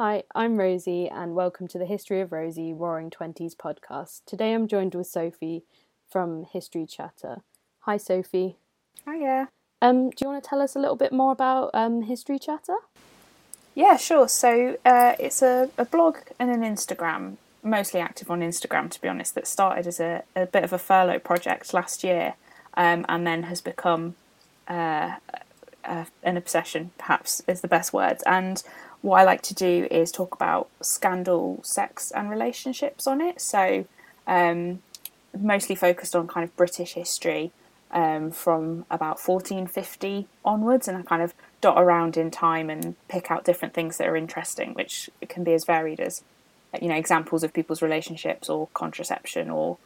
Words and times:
Hi, 0.00 0.22
I'm 0.32 0.58
Rosie, 0.58 1.08
and 1.08 1.34
welcome 1.34 1.66
to 1.66 1.76
the 1.76 1.84
History 1.84 2.20
of 2.20 2.30
Rosie 2.30 2.72
Roaring 2.72 3.10
Twenties 3.10 3.56
podcast. 3.56 4.20
Today 4.26 4.54
I'm 4.54 4.68
joined 4.68 4.94
with 4.94 5.08
Sophie 5.08 5.64
from 6.08 6.44
History 6.44 6.86
Chatter. 6.86 7.38
Hi, 7.80 7.96
Sophie. 7.96 8.58
Hiya. 9.04 9.48
Um, 9.82 10.10
do 10.10 10.18
you 10.20 10.28
want 10.28 10.44
to 10.44 10.48
tell 10.48 10.62
us 10.62 10.76
a 10.76 10.78
little 10.78 10.94
bit 10.94 11.12
more 11.12 11.32
about 11.32 11.72
um, 11.74 12.02
History 12.02 12.38
Chatter? 12.38 12.76
Yeah, 13.74 13.96
sure. 13.96 14.28
So 14.28 14.76
uh, 14.84 15.16
it's 15.18 15.42
a, 15.42 15.68
a 15.76 15.84
blog 15.84 16.18
and 16.38 16.48
an 16.48 16.60
Instagram, 16.60 17.38
mostly 17.64 17.98
active 17.98 18.30
on 18.30 18.38
Instagram, 18.38 18.92
to 18.92 19.00
be 19.00 19.08
honest, 19.08 19.34
that 19.34 19.48
started 19.48 19.88
as 19.88 19.98
a, 19.98 20.22
a 20.36 20.46
bit 20.46 20.62
of 20.62 20.72
a 20.72 20.78
furlough 20.78 21.18
project 21.18 21.74
last 21.74 22.04
year 22.04 22.34
um, 22.74 23.04
and 23.08 23.26
then 23.26 23.42
has 23.42 23.60
become 23.60 24.14
uh, 24.68 25.16
uh, 25.84 26.04
an 26.22 26.36
obsession, 26.36 26.92
perhaps 26.98 27.42
is 27.48 27.62
the 27.62 27.68
best 27.68 27.92
word. 27.92 28.18
And 28.26 28.62
what 29.02 29.20
I 29.20 29.24
like 29.24 29.42
to 29.42 29.54
do 29.54 29.86
is 29.90 30.10
talk 30.10 30.34
about 30.34 30.68
scandal, 30.80 31.60
sex, 31.62 32.10
and 32.10 32.30
relationships 32.30 33.06
on 33.06 33.20
it. 33.20 33.40
So, 33.40 33.86
um, 34.26 34.82
mostly 35.38 35.74
focused 35.74 36.16
on 36.16 36.26
kind 36.26 36.44
of 36.44 36.56
British 36.56 36.94
history 36.94 37.52
um, 37.90 38.30
from 38.30 38.84
about 38.90 39.20
1450 39.20 40.26
onwards, 40.44 40.88
and 40.88 40.96
I 40.96 41.02
kind 41.02 41.22
of 41.22 41.34
dot 41.60 41.80
around 41.80 42.16
in 42.16 42.30
time 42.30 42.70
and 42.70 42.96
pick 43.08 43.30
out 43.30 43.44
different 43.44 43.74
things 43.74 43.96
that 43.98 44.06
are 44.06 44.16
interesting, 44.16 44.74
which 44.74 45.10
can 45.28 45.44
be 45.44 45.54
as 45.54 45.64
varied 45.64 46.00
as 46.00 46.22
you 46.80 46.88
know 46.88 46.96
examples 46.96 47.42
of 47.42 47.54
people's 47.54 47.80
relationships 47.80 48.48
or 48.48 48.68
contraception 48.74 49.48
or 49.48 49.78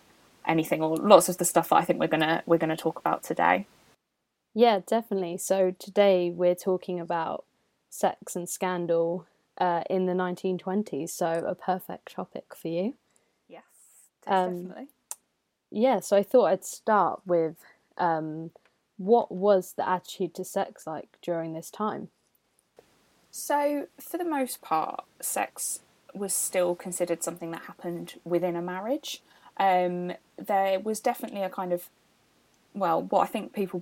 anything 0.46 0.82
or 0.82 0.96
lots 0.96 1.28
of 1.28 1.38
the 1.38 1.44
stuff 1.44 1.68
that 1.68 1.76
I 1.76 1.84
think 1.84 2.00
we're 2.00 2.08
gonna 2.08 2.42
we're 2.46 2.58
gonna 2.58 2.76
talk 2.76 2.98
about 2.98 3.22
today. 3.22 3.66
Yeah, 4.54 4.80
definitely. 4.86 5.38
So 5.38 5.74
today 5.78 6.30
we're 6.30 6.54
talking 6.54 7.00
about 7.00 7.44
sex 7.92 8.34
and 8.34 8.48
scandal 8.48 9.26
uh, 9.58 9.82
in 9.90 10.06
the 10.06 10.14
1920s. 10.14 11.10
So 11.10 11.44
a 11.46 11.54
perfect 11.54 12.12
topic 12.12 12.54
for 12.56 12.68
you. 12.68 12.94
Yes, 13.48 13.62
Um, 14.26 14.62
definitely. 14.62 14.88
Yeah, 15.70 16.00
so 16.00 16.16
I 16.16 16.22
thought 16.22 16.46
I'd 16.46 16.64
start 16.64 17.20
with 17.26 17.56
um, 17.98 18.50
what 18.96 19.30
was 19.30 19.74
the 19.76 19.86
attitude 19.86 20.34
to 20.34 20.44
sex 20.44 20.86
like 20.86 21.18
during 21.20 21.52
this 21.52 21.70
time? 21.70 22.08
So, 23.30 23.88
for 23.98 24.18
the 24.18 24.24
most 24.24 24.60
part, 24.60 25.04
sex 25.20 25.80
was 26.14 26.34
still 26.34 26.74
considered 26.74 27.22
something 27.22 27.50
that 27.52 27.62
happened 27.62 28.14
within 28.24 28.56
a 28.56 28.62
marriage. 28.62 29.22
Um, 29.56 30.12
there 30.36 30.78
was 30.80 31.00
definitely 31.00 31.42
a 31.42 31.48
kind 31.48 31.72
of, 31.72 31.88
well, 32.74 33.02
what 33.02 33.22
I 33.22 33.26
think 33.26 33.54
people 33.54 33.80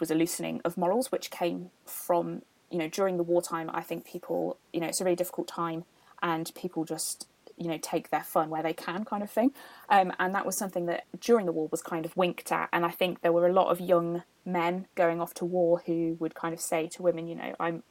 was 0.00 0.10
a 0.10 0.14
loosening 0.14 0.60
of 0.64 0.76
morals, 0.76 1.12
which 1.12 1.30
came 1.30 1.70
from, 1.84 2.42
you 2.70 2.78
know, 2.78 2.88
during 2.88 3.16
the 3.16 3.22
wartime. 3.22 3.70
I 3.72 3.82
think 3.82 4.04
people, 4.04 4.58
you 4.72 4.80
know, 4.80 4.86
it's 4.86 5.00
a 5.00 5.04
really 5.04 5.16
difficult 5.16 5.48
time, 5.48 5.84
and 6.22 6.50
people 6.54 6.84
just, 6.84 7.28
you 7.56 7.68
know, 7.68 7.78
take 7.80 8.10
their 8.10 8.22
fun 8.22 8.50
where 8.50 8.62
they 8.62 8.72
can, 8.72 9.04
kind 9.04 9.22
of 9.22 9.30
thing. 9.30 9.52
Um, 9.88 10.12
and 10.18 10.34
that 10.34 10.46
was 10.46 10.56
something 10.56 10.86
that 10.86 11.04
during 11.20 11.46
the 11.46 11.52
war 11.52 11.68
was 11.70 11.82
kind 11.82 12.04
of 12.04 12.16
winked 12.16 12.50
at. 12.50 12.68
And 12.72 12.84
I 12.84 12.90
think 12.90 13.20
there 13.20 13.32
were 13.32 13.46
a 13.46 13.52
lot 13.52 13.68
of 13.68 13.80
young 13.80 14.22
men 14.44 14.86
going 14.94 15.20
off 15.20 15.34
to 15.34 15.44
war 15.44 15.82
who 15.86 16.16
would 16.18 16.34
kind 16.34 16.54
of 16.54 16.60
say 16.60 16.88
to 16.88 17.02
women, 17.02 17.28
you 17.28 17.34
know, 17.34 17.54
I'm 17.60 17.82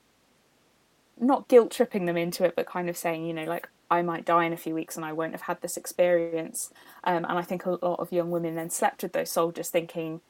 not 1.19 1.47
guilt 1.47 1.71
tripping 1.71 2.05
them 2.05 2.17
into 2.17 2.43
it, 2.45 2.55
but 2.55 2.65
kind 2.65 2.89
of 2.89 2.97
saying, 2.97 3.25
you 3.25 3.33
know, 3.33 3.43
like 3.43 3.69
I 3.91 4.01
might 4.01 4.25
die 4.25 4.45
in 4.45 4.53
a 4.53 4.57
few 4.57 4.73
weeks 4.73 4.95
and 4.95 5.05
I 5.05 5.13
won't 5.13 5.33
have 5.33 5.41
had 5.41 5.61
this 5.61 5.77
experience. 5.77 6.71
Um, 7.03 7.25
and 7.25 7.37
I 7.37 7.41
think 7.41 7.65
a 7.65 7.71
lot 7.71 7.99
of 7.99 8.11
young 8.11 8.31
women 8.31 8.55
then 8.55 8.69
slept 8.69 9.03
with 9.03 9.13
those 9.13 9.31
soldiers, 9.31 9.69
thinking 9.69 10.21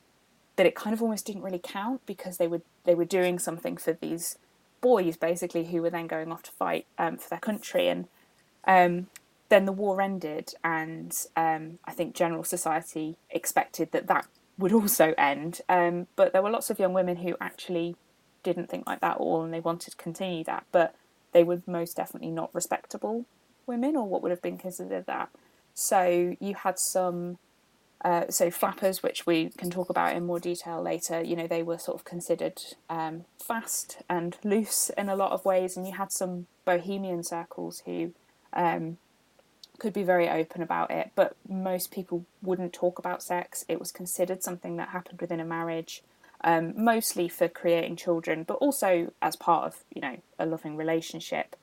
that 0.60 0.66
it 0.66 0.76
kind 0.76 0.94
of 0.94 1.02
almost 1.02 1.26
didn't 1.26 1.42
really 1.42 1.62
count 1.64 2.06
because 2.06 2.36
they 2.36 2.46
were 2.46 2.62
they 2.84 2.94
were 2.94 3.06
doing 3.06 3.40
something 3.40 3.78
for 3.78 3.94
these 3.94 4.38
boys 4.82 5.16
basically 5.16 5.64
who 5.64 5.82
were 5.82 5.90
then 5.90 6.06
going 6.06 6.34
off 6.34 6.44
to 6.44 6.52
fight 6.52 6.86
um, 6.98 7.16
for 7.16 7.30
their 7.30 7.40
country. 7.40 7.88
And 7.88 8.10
um, 8.68 9.08
then 9.48 9.64
the 9.64 9.72
war 9.72 10.02
ended, 10.02 10.54
and 10.62 11.16
um, 11.38 11.80
I 11.86 11.94
think 11.94 12.14
general 12.14 12.44
society 12.44 13.16
expected 13.30 13.94
that 13.94 14.08
that 14.08 14.28
would 14.58 14.74
also 14.74 15.14
end. 15.18 15.62
Um, 15.70 16.08
but 16.18 16.34
there 16.34 16.42
were 16.42 16.50
lots 16.50 16.70
of 16.70 16.78
young 16.78 16.92
women 16.92 17.16
who 17.16 17.38
actually 17.40 17.96
didn't 18.44 18.70
think 18.70 18.86
like 18.86 19.00
that 19.00 19.16
at 19.16 19.18
all 19.18 19.42
and 19.42 19.54
they 19.54 19.62
wanted 19.62 19.92
to 19.92 19.96
continue 19.96 20.44
that, 20.44 20.66
but 20.74 20.94
they 21.32 21.44
were 21.46 21.62
most 21.68 21.96
definitely 21.96 22.32
not 22.32 22.54
respectable 22.54 23.24
women 23.66 23.96
or 23.96 24.06
what 24.06 24.22
would 24.22 24.32
have 24.32 24.42
been 24.42 24.58
considered 24.58 25.06
that. 25.06 25.30
So 25.74 26.36
you 26.42 26.56
had 26.56 26.78
some, 26.78 27.38
uh, 28.04 28.26
so 28.30 28.50
flappers, 28.50 29.04
which 29.04 29.26
we 29.26 29.50
can 29.58 29.70
talk 29.70 29.90
about 29.90 30.16
in 30.16 30.26
more 30.26 30.40
detail 30.40 30.82
later, 30.82 31.22
you 31.22 31.36
know, 31.36 31.48
they 31.48 31.64
were 31.64 31.78
sort 31.78 32.00
of 32.00 32.06
considered 32.06 32.62
um, 32.90 33.26
fast 33.38 33.98
and 34.10 34.38
loose 34.44 34.90
in 34.98 35.10
a 35.10 35.16
lot 35.16 35.32
of 35.32 35.44
ways, 35.44 35.76
and 35.76 35.86
you 35.86 35.94
had 35.94 36.12
some 36.12 36.48
bohemian 36.64 37.24
circles 37.24 37.84
who 37.86 38.14
um, 38.54 38.98
could 39.80 39.94
be 39.94 40.04
very 40.04 40.30
open 40.30 40.62
about 40.62 40.92
it, 40.92 41.12
but 41.16 41.36
most 41.48 41.92
people 41.92 42.26
wouldn't 42.42 42.72
talk 42.72 43.00
about 43.00 43.22
sex. 43.22 43.66
It 43.68 43.80
was 43.80 43.92
considered 43.92 44.44
something 44.44 44.78
that 44.78 44.90
happened 44.90 45.20
within 45.20 45.40
a 45.40 45.46
marriage 45.46 46.02
um, 46.42 46.74
mostly 46.78 47.28
for 47.28 47.48
creating 47.48 47.98
children, 47.98 48.44
but 48.44 48.56
also 48.56 49.12
as 49.22 49.36
part 49.36 49.68
of 49.68 49.84
you 49.94 50.02
know 50.02 50.18
a 50.38 50.46
loving 50.46 50.76
relationship. 50.76 51.56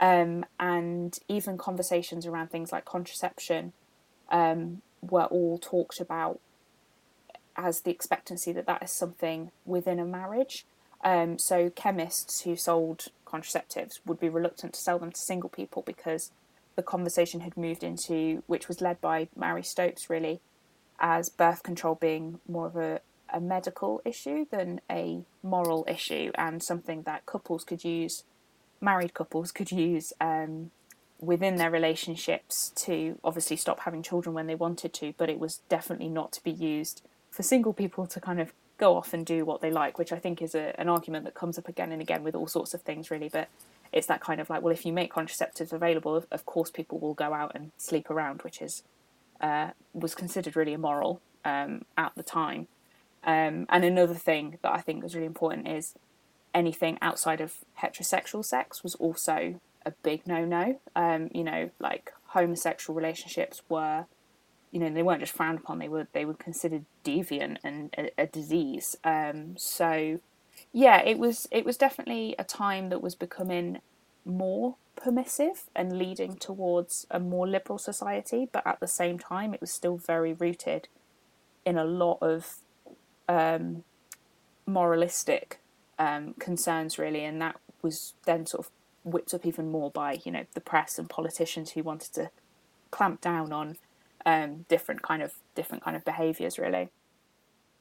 Um, 0.00 0.44
and 0.58 1.16
even 1.28 1.56
conversations 1.56 2.26
around 2.26 2.50
things 2.50 2.72
like 2.72 2.84
contraception 2.84 3.72
um, 4.32 4.82
were 5.02 5.24
all 5.24 5.58
talked 5.58 6.00
about 6.00 6.40
as 7.56 7.80
the 7.80 7.90
expectancy 7.90 8.52
that 8.52 8.66
that 8.66 8.82
is 8.82 8.90
something 8.90 9.50
within 9.64 9.98
a 9.98 10.04
marriage. 10.04 10.64
Um, 11.04 11.38
so 11.38 11.70
chemists 11.70 12.42
who 12.42 12.56
sold 12.56 13.08
contraceptives 13.26 14.00
would 14.06 14.20
be 14.20 14.28
reluctant 14.28 14.74
to 14.74 14.80
sell 14.80 14.98
them 14.98 15.12
to 15.12 15.20
single 15.20 15.50
people 15.50 15.82
because 15.82 16.30
the 16.76 16.82
conversation 16.82 17.40
had 17.40 17.56
moved 17.56 17.82
into, 17.82 18.42
which 18.46 18.68
was 18.68 18.80
led 18.80 19.00
by 19.00 19.28
Marie 19.36 19.62
Stopes 19.62 20.08
really, 20.08 20.40
as 20.98 21.28
birth 21.28 21.62
control 21.62 21.96
being 21.96 22.38
more 22.48 22.66
of 22.66 22.76
a, 22.76 23.00
a 23.32 23.40
medical 23.40 24.00
issue 24.04 24.46
than 24.50 24.80
a 24.90 25.24
moral 25.42 25.84
issue 25.88 26.30
and 26.36 26.62
something 26.62 27.02
that 27.02 27.26
couples 27.26 27.64
could 27.64 27.84
use, 27.84 28.24
married 28.80 29.12
couples 29.12 29.50
could 29.50 29.72
use 29.72 30.12
um, 30.20 30.70
within 31.22 31.54
their 31.54 31.70
relationships 31.70 32.72
to 32.74 33.16
obviously 33.22 33.56
stop 33.56 33.80
having 33.80 34.02
children 34.02 34.34
when 34.34 34.48
they 34.48 34.56
wanted 34.56 34.92
to, 34.92 35.14
but 35.16 35.30
it 35.30 35.38
was 35.38 35.60
definitely 35.68 36.08
not 36.08 36.32
to 36.32 36.42
be 36.42 36.50
used 36.50 37.00
for 37.30 37.44
single 37.44 37.72
people 37.72 38.06
to 38.08 38.20
kind 38.20 38.40
of 38.40 38.52
go 38.76 38.96
off 38.96 39.14
and 39.14 39.24
do 39.24 39.44
what 39.44 39.60
they 39.60 39.70
like, 39.70 39.98
which 39.98 40.12
I 40.12 40.18
think 40.18 40.42
is 40.42 40.56
a, 40.56 40.78
an 40.80 40.88
argument 40.88 41.24
that 41.24 41.34
comes 41.34 41.56
up 41.58 41.68
again 41.68 41.92
and 41.92 42.02
again 42.02 42.24
with 42.24 42.34
all 42.34 42.48
sorts 42.48 42.74
of 42.74 42.82
things, 42.82 43.08
really. 43.08 43.28
But 43.28 43.48
it's 43.92 44.08
that 44.08 44.20
kind 44.20 44.40
of 44.40 44.50
like, 44.50 44.62
well, 44.62 44.72
if 44.72 44.84
you 44.84 44.92
make 44.92 45.14
contraceptives 45.14 45.72
available, 45.72 46.24
of, 46.28 46.44
course 46.44 46.70
people 46.70 46.98
will 46.98 47.14
go 47.14 47.32
out 47.32 47.52
and 47.54 47.70
sleep 47.78 48.10
around, 48.10 48.42
which 48.42 48.60
is 48.60 48.82
uh, 49.40 49.70
was 49.94 50.16
considered 50.16 50.56
really 50.56 50.72
immoral 50.72 51.20
um, 51.44 51.84
at 51.96 52.12
the 52.16 52.24
time. 52.24 52.66
Um, 53.22 53.66
and 53.68 53.84
another 53.84 54.14
thing 54.14 54.58
that 54.62 54.72
I 54.72 54.80
think 54.80 55.04
was 55.04 55.14
really 55.14 55.26
important 55.26 55.68
is 55.68 55.94
anything 56.52 56.98
outside 57.00 57.40
of 57.40 57.54
heterosexual 57.80 58.44
sex 58.44 58.82
was 58.82 58.96
also 58.96 59.60
a 59.84 59.92
big 60.02 60.26
no-no. 60.26 60.80
Um, 60.94 61.28
you 61.32 61.44
know, 61.44 61.70
like 61.78 62.12
homosexual 62.26 62.96
relationships 62.96 63.62
were, 63.68 64.06
you 64.70 64.80
know, 64.80 64.90
they 64.90 65.02
weren't 65.02 65.20
just 65.20 65.32
frowned 65.32 65.58
upon; 65.58 65.78
they 65.78 65.88
were 65.88 66.08
they 66.12 66.24
were 66.24 66.34
considered 66.34 66.84
deviant 67.04 67.58
and 67.62 67.94
a, 67.96 68.10
a 68.18 68.26
disease. 68.26 68.96
Um, 69.04 69.56
so, 69.56 70.20
yeah, 70.72 71.02
it 71.02 71.18
was 71.18 71.48
it 71.50 71.64
was 71.64 71.76
definitely 71.76 72.34
a 72.38 72.44
time 72.44 72.88
that 72.88 73.02
was 73.02 73.14
becoming 73.14 73.80
more 74.24 74.76
permissive 74.94 75.64
and 75.74 75.98
leading 75.98 76.36
towards 76.36 77.06
a 77.10 77.18
more 77.18 77.48
liberal 77.48 77.78
society, 77.78 78.48
but 78.50 78.66
at 78.66 78.80
the 78.80 78.86
same 78.86 79.18
time, 79.18 79.54
it 79.54 79.60
was 79.60 79.72
still 79.72 79.96
very 79.96 80.32
rooted 80.32 80.88
in 81.64 81.76
a 81.76 81.84
lot 81.84 82.18
of 82.20 82.56
um, 83.28 83.84
moralistic 84.66 85.60
um, 85.98 86.34
concerns, 86.38 86.98
really, 86.98 87.24
and 87.24 87.40
that 87.40 87.56
was 87.82 88.14
then 88.26 88.46
sort 88.46 88.66
of 88.66 88.72
whipped 89.04 89.34
up 89.34 89.44
even 89.44 89.70
more 89.70 89.90
by 89.90 90.20
you 90.24 90.30
know 90.30 90.44
the 90.54 90.60
press 90.60 90.98
and 90.98 91.08
politicians 91.08 91.72
who 91.72 91.82
wanted 91.82 92.12
to 92.14 92.30
clamp 92.90 93.20
down 93.20 93.52
on 93.52 93.76
um, 94.24 94.64
different 94.68 95.02
kind 95.02 95.22
of 95.22 95.34
different 95.54 95.82
kind 95.82 95.96
of 95.96 96.04
behaviours, 96.04 96.58
really. 96.58 96.90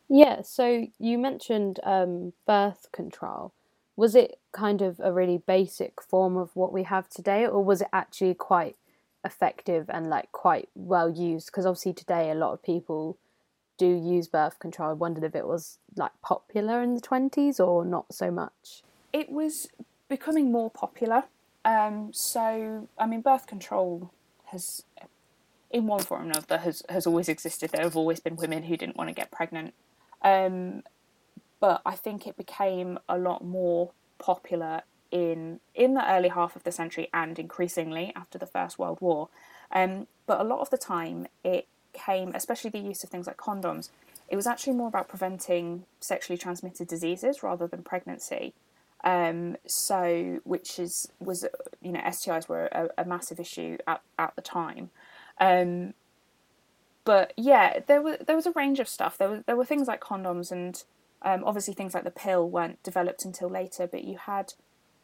Yeah, 0.10 0.42
so 0.42 0.88
you 1.00 1.18
mentioned 1.18 1.80
um, 1.84 2.34
birth 2.46 2.88
control. 2.92 3.54
Was 3.96 4.16
it 4.16 4.40
kind 4.52 4.82
of 4.82 5.00
a 5.02 5.14
really 5.14 5.38
basic 5.38 6.02
form 6.02 6.36
of 6.38 6.56
what 6.56 6.74
we 6.74 6.84
have 6.84 7.08
today, 7.10 7.46
or 7.46 7.64
was 7.64 7.82
it 7.82 7.88
actually 7.94 8.34
quite 8.34 8.76
effective 9.24 9.90
and 9.90 10.10
like 10.10 10.32
quite 10.32 10.70
well 10.76 11.10
used? 11.10 11.48
Because 11.48 11.66
obviously 11.66 11.94
today 11.94 12.32
a 12.32 12.36
lot 12.36 12.54
of 12.54 12.64
people 12.64 13.18
do 13.78 13.88
use 13.88 14.28
birth 14.28 14.60
control. 14.60 14.90
I 14.90 14.94
wondered 14.94 15.24
if 15.24 15.36
it 15.36 15.48
was 15.48 15.78
like 15.96 16.12
popular 16.22 16.82
in 16.82 16.96
the 16.96 17.02
twenties 17.02 17.60
or 17.60 17.86
not 17.86 18.14
so 18.14 18.32
much. 18.32 18.82
It 19.14 19.30
was 19.30 19.68
becoming 20.12 20.52
more 20.52 20.70
popular. 20.70 21.24
Um, 21.64 22.12
so, 22.12 22.88
I 23.00 23.08
mean, 23.08 23.22
birth 23.22 23.48
control 23.48 24.12
has, 24.48 24.84
in 25.72 25.88
one 25.88 26.04
form 26.04 26.24
or 26.24 26.26
another, 26.26 26.58
has, 26.58 26.84
has 26.90 27.08
always 27.08 27.30
existed. 27.30 27.72
There 27.72 27.84
have 27.84 27.96
always 27.96 28.20
been 28.20 28.36
women 28.36 28.64
who 28.64 28.76
didn't 28.76 28.98
want 28.98 29.10
to 29.10 29.16
get 29.16 29.32
pregnant. 29.32 29.74
Um, 30.22 30.84
but 31.62 31.82
I 31.86 31.96
think 31.96 32.28
it 32.28 32.36
became 32.36 33.00
a 33.08 33.18
lot 33.18 33.44
more 33.44 33.92
popular 34.20 34.82
in 35.12 35.60
in 35.76 35.94
the 35.94 36.10
early 36.10 36.30
half 36.30 36.56
of 36.56 36.64
the 36.64 36.72
century 36.72 37.10
and 37.14 37.38
increasingly 37.38 38.14
after 38.16 38.38
the 38.38 38.46
First 38.46 38.78
World 38.80 39.00
War. 39.02 39.30
Um, 39.72 40.08
but 40.26 40.42
a 40.42 40.44
lot 40.44 40.60
of 40.60 40.70
the 40.70 40.78
time, 40.78 41.28
it 41.44 41.68
came, 41.94 42.34
especially 42.34 42.70
the 42.70 42.80
use 42.80 43.04
of 43.04 43.10
things 43.10 43.28
like 43.28 43.38
condoms, 43.38 43.90
it 44.28 44.36
was 44.36 44.48
actually 44.48 44.74
more 44.74 44.88
about 44.88 45.08
preventing 45.08 45.86
sexually 46.00 46.38
transmitted 46.38 46.88
diseases 46.88 47.44
rather 47.44 47.68
than 47.68 47.84
pregnancy. 47.84 48.54
Um, 49.04 49.58
so, 49.66 50.40
which 50.44 50.78
is 50.78 51.12
was 51.20 51.46
you 51.82 51.92
know 51.92 52.02
STIs 52.02 52.48
were 52.48 52.66
a, 52.68 52.90
a 53.00 53.06
massive 53.06 53.40
issue 53.40 53.78
at, 53.88 54.02
at 54.20 54.36
the 54.36 54.42
time. 54.42 54.92
Um, 55.40 55.94
but 57.04 57.34
yeah, 57.36 57.80
there 57.88 58.02
was 58.02 58.18
there 58.26 58.36
was 58.36 58.46
a 58.46 58.52
range 58.52 58.80
of 58.80 58.88
stuff. 58.88 59.18
There 59.18 59.30
were 59.30 59.44
there 59.46 59.56
were 59.56 59.66
things 59.66 59.88
like 59.88 60.02
condoms 60.02 60.52
and 60.52 60.84
um, 61.24 61.44
obviously 61.46 61.74
things 61.74 61.94
like 61.94 62.04
the 62.04 62.12
pill 62.12 62.50
weren't 62.50 62.82
developed 62.84 63.26
until 63.26 63.50
later. 63.50 63.88
But 63.88 64.04
you 64.04 64.18
had 64.18 64.54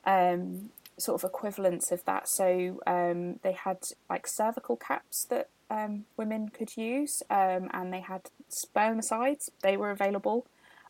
um, 0.06 0.70
sort 0.98 1.22
of 1.22 1.30
equivalents 1.30 1.92
of 1.92 2.06
that. 2.06 2.28
So 2.28 2.82
um, 2.86 3.40
they 3.44 3.54
had 3.54 3.80
like 4.10 4.28
cervical 4.28 4.76
caps 4.76 5.26
that 5.26 5.50
um, 5.70 6.06
women 6.16 6.50
could 6.50 6.78
use, 6.78 7.24
and 7.30 7.92
they 7.92 8.02
had 8.02 8.30
spermicides. 8.50 9.50
They 9.62 9.76
were 9.76 9.92
available. 9.92 10.46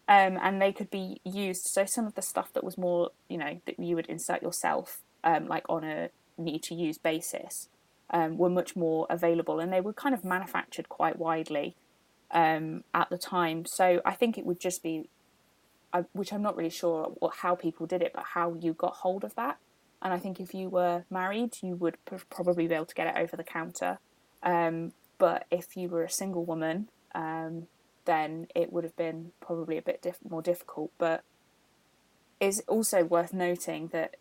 Um, 0.09 0.39
and 0.41 0.61
they 0.61 0.71
could 0.71 0.89
be 0.89 1.19
used. 1.25 1.67
So 1.67 1.85
some 1.85 2.07
of 2.07 2.15
the 2.15 2.21
stuff 2.21 2.53
that 2.53 2.63
was 2.63 2.77
more, 2.77 3.11
you 3.27 3.37
know, 3.37 3.59
that 3.65 3.77
you 3.79 3.95
would 3.95 4.07
insert 4.07 4.41
yourself, 4.41 5.01
like 5.23 5.65
on 5.67 5.83
a 5.83 6.09
need 6.37 6.63
to 6.63 6.75
use 6.75 6.97
basis, 6.97 7.67
um, 8.09 8.37
were 8.37 8.49
much 8.49 8.75
more 8.75 9.05
available 9.09 9.59
and 9.59 9.71
they 9.71 9.81
were 9.81 9.93
kind 9.93 10.15
of 10.15 10.23
manufactured 10.23 10.87
quite 10.87 11.19
widely 11.19 11.75
um, 12.31 12.83
at 12.93 13.09
the 13.09 13.17
time. 13.17 13.65
So 13.65 14.01
I 14.05 14.13
think 14.13 14.37
it 14.37 14.45
would 14.45 14.59
just 14.59 14.81
be, 14.81 15.09
uh, 15.93 16.03
which 16.13 16.31
I'm 16.31 16.41
not 16.41 16.55
really 16.55 16.69
sure 16.69 17.15
how 17.37 17.55
people 17.55 17.85
did 17.85 18.01
it, 18.01 18.13
but 18.13 18.23
how 18.33 18.53
you 18.53 18.73
got 18.73 18.97
hold 18.97 19.23
of 19.23 19.35
that. 19.35 19.57
And 20.01 20.13
I 20.13 20.19
think 20.19 20.39
if 20.39 20.53
you 20.53 20.69
were 20.69 21.03
married, 21.09 21.57
you 21.61 21.75
would 21.75 21.97
probably 22.29 22.67
be 22.67 22.75
able 22.75 22.85
to 22.85 22.95
get 22.95 23.07
it 23.07 23.19
over 23.19 23.35
the 23.35 23.43
counter. 23.43 23.99
Um, 24.43 24.93
but 25.17 25.45
if 25.49 25.75
you 25.75 25.89
were 25.89 26.03
a 26.03 26.09
single 26.09 26.45
woman, 26.45 26.89
um, 27.15 27.67
then 28.07 28.47
it 28.55 28.73
would 28.73 28.83
have 28.83 28.95
been 28.97 29.31
probably 29.39 29.77
a 29.77 29.81
bit 29.83 30.01
diff- 30.01 30.17
more 30.27 30.41
difficult. 30.41 30.91
But 30.97 31.23
it's 32.39 32.61
also 32.61 33.03
worth 33.03 33.33
noting 33.33 33.89
that 33.89 34.15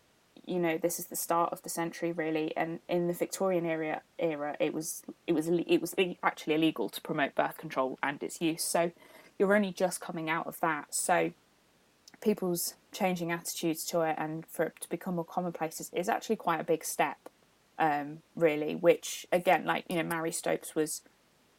you 0.45 0.59
know 0.59 0.77
this 0.77 0.99
is 0.99 1.07
the 1.07 1.15
start 1.15 1.51
of 1.51 1.63
the 1.63 1.69
century 1.69 2.11
really. 2.11 2.55
And 2.55 2.79
in 2.87 3.07
the 3.07 3.13
victorian 3.13 3.65
era 3.65 4.01
era 4.19 4.55
it 4.59 4.73
was 4.73 5.01
it 5.25 5.33
was 5.33 5.47
it 5.47 5.81
was 5.81 5.95
actually 6.21 6.53
illegal 6.53 6.89
to 6.89 7.01
promote 7.01 7.33
birth 7.33 7.57
control 7.57 7.97
and 8.03 8.21
its 8.21 8.39
use. 8.39 8.63
So 8.63 8.91
you're 9.39 9.55
only 9.55 9.71
just 9.71 9.99
coming 9.99 10.29
out 10.29 10.45
of 10.45 10.59
that. 10.59 10.93
So 10.93 11.31
people's 12.21 12.75
changing 12.91 13.31
attitudes 13.31 13.85
to 13.85 14.01
it 14.01 14.15
and 14.17 14.45
for 14.45 14.65
it 14.65 14.73
to 14.81 14.89
become 14.89 15.15
more 15.15 15.25
commonplace 15.25 15.79
is, 15.79 15.91
is 15.93 16.09
actually 16.09 16.35
quite 16.35 16.59
a 16.59 16.63
big 16.63 16.83
step 16.83 17.17
um, 17.79 18.19
really 18.35 18.75
which 18.75 19.27
again 19.31 19.65
like 19.65 19.85
you 19.87 19.95
know 19.95 20.03
marie 20.03 20.31
stopes 20.31 20.73
was 20.73 21.01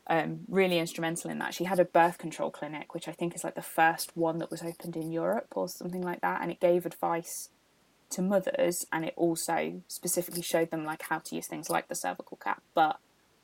um, 0.08 0.40
really 0.49 0.78
instrumental 0.78 1.31
in 1.31 1.38
that. 1.38 1.55
She 1.55 1.64
had 1.64 1.78
a 1.78 1.84
birth 1.84 2.19
control 2.19 2.50
clinic 2.50 2.94
which 2.94 3.08
i 3.08 3.12
think 3.12 3.34
is 3.34 3.44
like 3.44 3.55
the 3.55 3.62
first 3.62 4.16
one 4.16 4.38
that 4.38 4.50
was 4.50 4.62
opened 4.62 4.96
in 4.96 5.12
europe 5.12 5.49
or 5.55 5.69
something 5.69 6.02
like 6.02 6.20
that 6.20 6.40
and 6.43 6.50
it 6.50 6.60
gave 6.60 6.87
advice 6.87 7.50
to 8.10 8.22
mothers 8.22 8.87
and 8.93 9.05
it 9.05 9.14
also 9.16 9.82
specifically 9.87 10.43
showed 10.43 10.70
them 10.70 10.84
like 10.84 11.02
how 11.02 11.19
to 11.19 11.37
use 11.37 11.46
things 11.46 11.69
like 11.69 11.88
the 11.88 11.94
cervical 11.94 12.38
cap. 12.38 12.62
But 12.75 12.99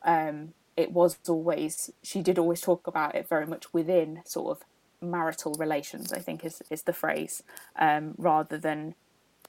um, 0.05 0.55
it 0.77 0.93
was 0.93 1.19
always 1.29 1.91
she 2.03 2.23
did 2.23 2.39
always 2.39 2.61
talk 2.61 2.87
about 2.87 3.15
it 3.15 3.29
very 3.29 3.47
much 3.47 3.73
within 3.73 4.23
sort 4.25 4.57
of 4.57 4.65
marital 5.01 5.55
relations 5.59 6.13
i 6.13 6.19
think 6.19 6.45
is, 6.45 6.63
is 6.71 6.83
the 6.83 6.93
phrase 6.93 7.43
um, 7.79 8.15
rather 8.17 8.59
than 8.59 8.95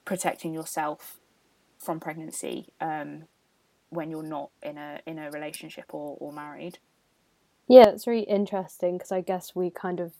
protecting 0.03 0.53
yourself 0.53 1.17
from 1.79 1.99
pregnancy 1.99 2.67
um, 2.79 3.23
when 3.89 4.11
you're 4.11 4.23
not 4.23 4.49
in 4.61 4.77
a 4.77 4.99
in 5.05 5.17
a 5.17 5.31
relationship 5.31 5.85
or, 5.93 6.15
or 6.19 6.31
married 6.31 6.77
yeah 7.67 7.87
it's 7.89 8.07
really 8.07 8.23
interesting 8.23 8.97
because 8.97 9.11
i 9.11 9.21
guess 9.21 9.55
we 9.55 9.69
kind 9.69 9.99
of 9.99 10.13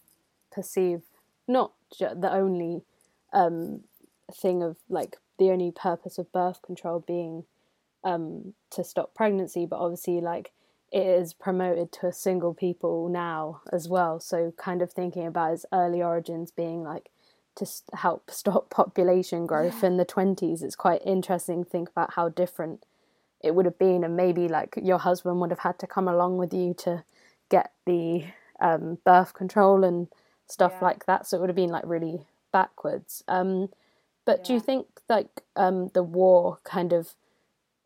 perceive 0.51 1.01
not 1.47 1.74
the 2.00 2.31
only 2.31 2.83
um, 3.33 3.81
thing 4.33 4.63
of 4.63 4.77
like 4.89 5.18
the 5.38 5.51
only 5.51 5.71
purpose 5.71 6.18
of 6.18 6.31
birth 6.31 6.62
control 6.62 7.03
being 7.06 7.44
um, 8.03 8.53
to 8.71 8.83
stop 8.83 9.13
pregnancy, 9.13 9.65
but 9.65 9.80
obviously, 9.80 10.21
like 10.21 10.51
it 10.92 11.06
is 11.06 11.33
promoted 11.33 11.92
to 11.92 12.13
single 12.13 12.53
people 12.53 13.09
now 13.09 13.62
as 13.71 13.89
well. 13.89 14.19
So, 14.19 14.53
kind 14.57 14.81
of 14.81 14.92
thinking 14.92 15.27
about 15.27 15.53
its 15.53 15.65
early 15.74 16.01
origins 16.01 16.51
being 16.51 16.83
like 16.83 17.09
to 17.56 17.68
help 17.94 18.31
stop 18.31 18.69
population 18.69 19.45
growth 19.45 19.81
yeah. 19.81 19.89
in 19.89 19.97
the 19.97 20.06
20s, 20.06 20.63
it's 20.63 20.75
quite 20.75 21.01
interesting 21.06 21.63
to 21.63 21.69
think 21.69 21.89
about 21.89 22.13
how 22.13 22.30
different 22.30 22.86
it 23.42 23.53
would 23.53 23.65
have 23.65 23.77
been, 23.77 24.03
and 24.03 24.15
maybe 24.15 24.47
like 24.47 24.80
your 24.81 25.00
husband 25.00 25.42
would 25.42 25.51
have 25.51 25.59
had 25.59 25.77
to 25.80 25.88
come 25.88 26.07
along 26.07 26.38
with 26.38 26.53
you 26.53 26.74
to 26.74 27.03
get 27.50 27.71
the 27.86 28.25
um, 28.59 28.97
birth 29.06 29.33
control 29.33 29.83
and 29.83 30.07
stuff 30.47 30.74
yeah. 30.75 30.86
like 30.86 31.06
that. 31.06 31.27
So, 31.27 31.38
it 31.38 31.42
would 31.42 31.50
have 31.50 31.56
been 31.56 31.69
like 31.69 31.86
really 31.86 32.27
backwards. 32.51 33.24
Um, 33.27 33.69
but 34.25 34.39
yeah. 34.39 34.44
do 34.45 34.53
you 34.53 34.59
think 34.59 34.88
like 35.09 35.44
um, 35.56 35.89
the 35.94 36.03
war 36.03 36.59
kind 36.63 36.94
of 36.94 37.15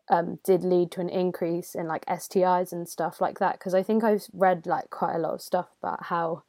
um, 0.08 0.38
did 0.44 0.64
lead 0.64 0.90
to 0.92 1.00
an 1.00 1.08
increase 1.08 1.74
in 1.74 1.86
like 1.86 2.04
STIs 2.06 2.72
and 2.72 2.88
stuff 2.88 3.20
like 3.20 3.38
that? 3.38 3.58
Because 3.58 3.74
I 3.74 3.82
think 3.82 4.02
I've 4.02 4.26
read 4.32 4.66
like 4.66 4.90
quite 4.90 5.14
a 5.14 5.18
lot 5.18 5.34
of 5.34 5.42
stuff 5.42 5.68
about 5.80 6.04
how 6.04 6.42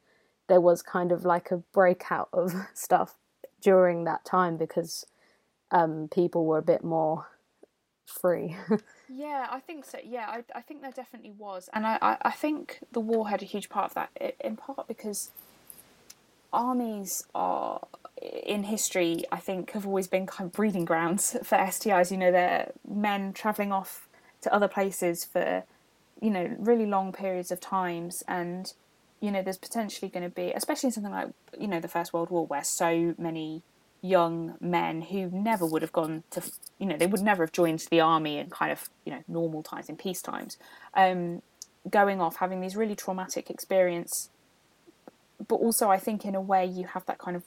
there 0.48 0.60
was 0.60 0.82
kind 0.82 1.12
of 1.12 1.24
like 1.24 1.50
a 1.50 1.58
breakout 1.72 2.28
of 2.32 2.54
stuff 2.74 3.14
during 3.60 4.04
that 4.04 4.24
time 4.24 4.56
because 4.56 5.06
um, 5.70 6.08
people 6.12 6.44
were 6.44 6.58
a 6.58 6.62
bit 6.62 6.84
more 6.84 7.26
free. 8.06 8.56
yeah, 9.08 9.46
I 9.50 9.60
think 9.60 9.84
so. 9.84 9.98
Yeah, 10.04 10.26
I, 10.28 10.44
I 10.54 10.60
think 10.60 10.82
there 10.82 10.92
definitely 10.92 11.32
was. 11.32 11.68
And 11.72 11.86
I, 11.86 11.98
I, 12.00 12.16
I 12.22 12.30
think 12.30 12.80
the 12.92 13.00
war 13.00 13.28
had 13.28 13.42
a 13.42 13.46
huge 13.46 13.68
part 13.68 13.90
of 13.90 13.94
that, 13.94 14.36
in 14.40 14.56
part 14.56 14.88
because 14.88 15.30
armies 16.52 17.24
are 17.34 17.80
in 18.20 18.64
history, 18.64 19.24
I 19.32 19.38
think, 19.38 19.72
have 19.72 19.86
always 19.86 20.06
been 20.06 20.26
kind 20.26 20.48
of 20.48 20.52
breeding 20.52 20.84
grounds 20.84 21.36
for 21.42 21.56
STIs. 21.56 22.10
You 22.10 22.18
know, 22.18 22.32
they're 22.32 22.72
men 22.88 23.32
travelling 23.32 23.72
off 23.72 24.08
to 24.42 24.52
other 24.52 24.68
places 24.68 25.24
for, 25.24 25.64
you 26.20 26.30
know, 26.30 26.54
really 26.58 26.86
long 26.86 27.12
periods 27.12 27.50
of 27.50 27.60
times. 27.60 28.22
And, 28.28 28.72
you 29.20 29.30
know, 29.30 29.42
there's 29.42 29.58
potentially 29.58 30.10
going 30.10 30.28
to 30.28 30.34
be, 30.34 30.52
especially 30.52 30.88
in 30.88 30.92
something 30.92 31.12
like, 31.12 31.28
you 31.58 31.68
know, 31.68 31.80
the 31.80 31.88
First 31.88 32.12
World 32.12 32.30
War, 32.30 32.46
where 32.46 32.64
so 32.64 33.14
many 33.18 33.62
young 34.02 34.56
men 34.60 35.02
who 35.02 35.30
never 35.30 35.64
would 35.64 35.80
have 35.80 35.92
gone 35.92 36.24
to, 36.30 36.42
you 36.78 36.86
know, 36.86 36.96
they 36.96 37.06
would 37.06 37.22
never 37.22 37.44
have 37.44 37.52
joined 37.52 37.86
the 37.90 38.00
army 38.00 38.36
in 38.36 38.50
kind 38.50 38.72
of, 38.72 38.90
you 39.04 39.12
know, 39.12 39.22
normal 39.28 39.62
times, 39.62 39.88
in 39.88 39.96
peace 39.96 40.20
times, 40.20 40.58
um, 40.94 41.40
going 41.88 42.20
off, 42.20 42.36
having 42.36 42.60
these 42.60 42.76
really 42.76 42.96
traumatic 42.96 43.48
experience 43.48 44.28
but 45.48 45.56
also 45.56 45.90
I 45.90 45.98
think 45.98 46.24
in 46.24 46.34
a 46.34 46.40
way 46.40 46.64
you 46.64 46.86
have 46.86 47.06
that 47.06 47.18
kind 47.18 47.36
of 47.36 47.44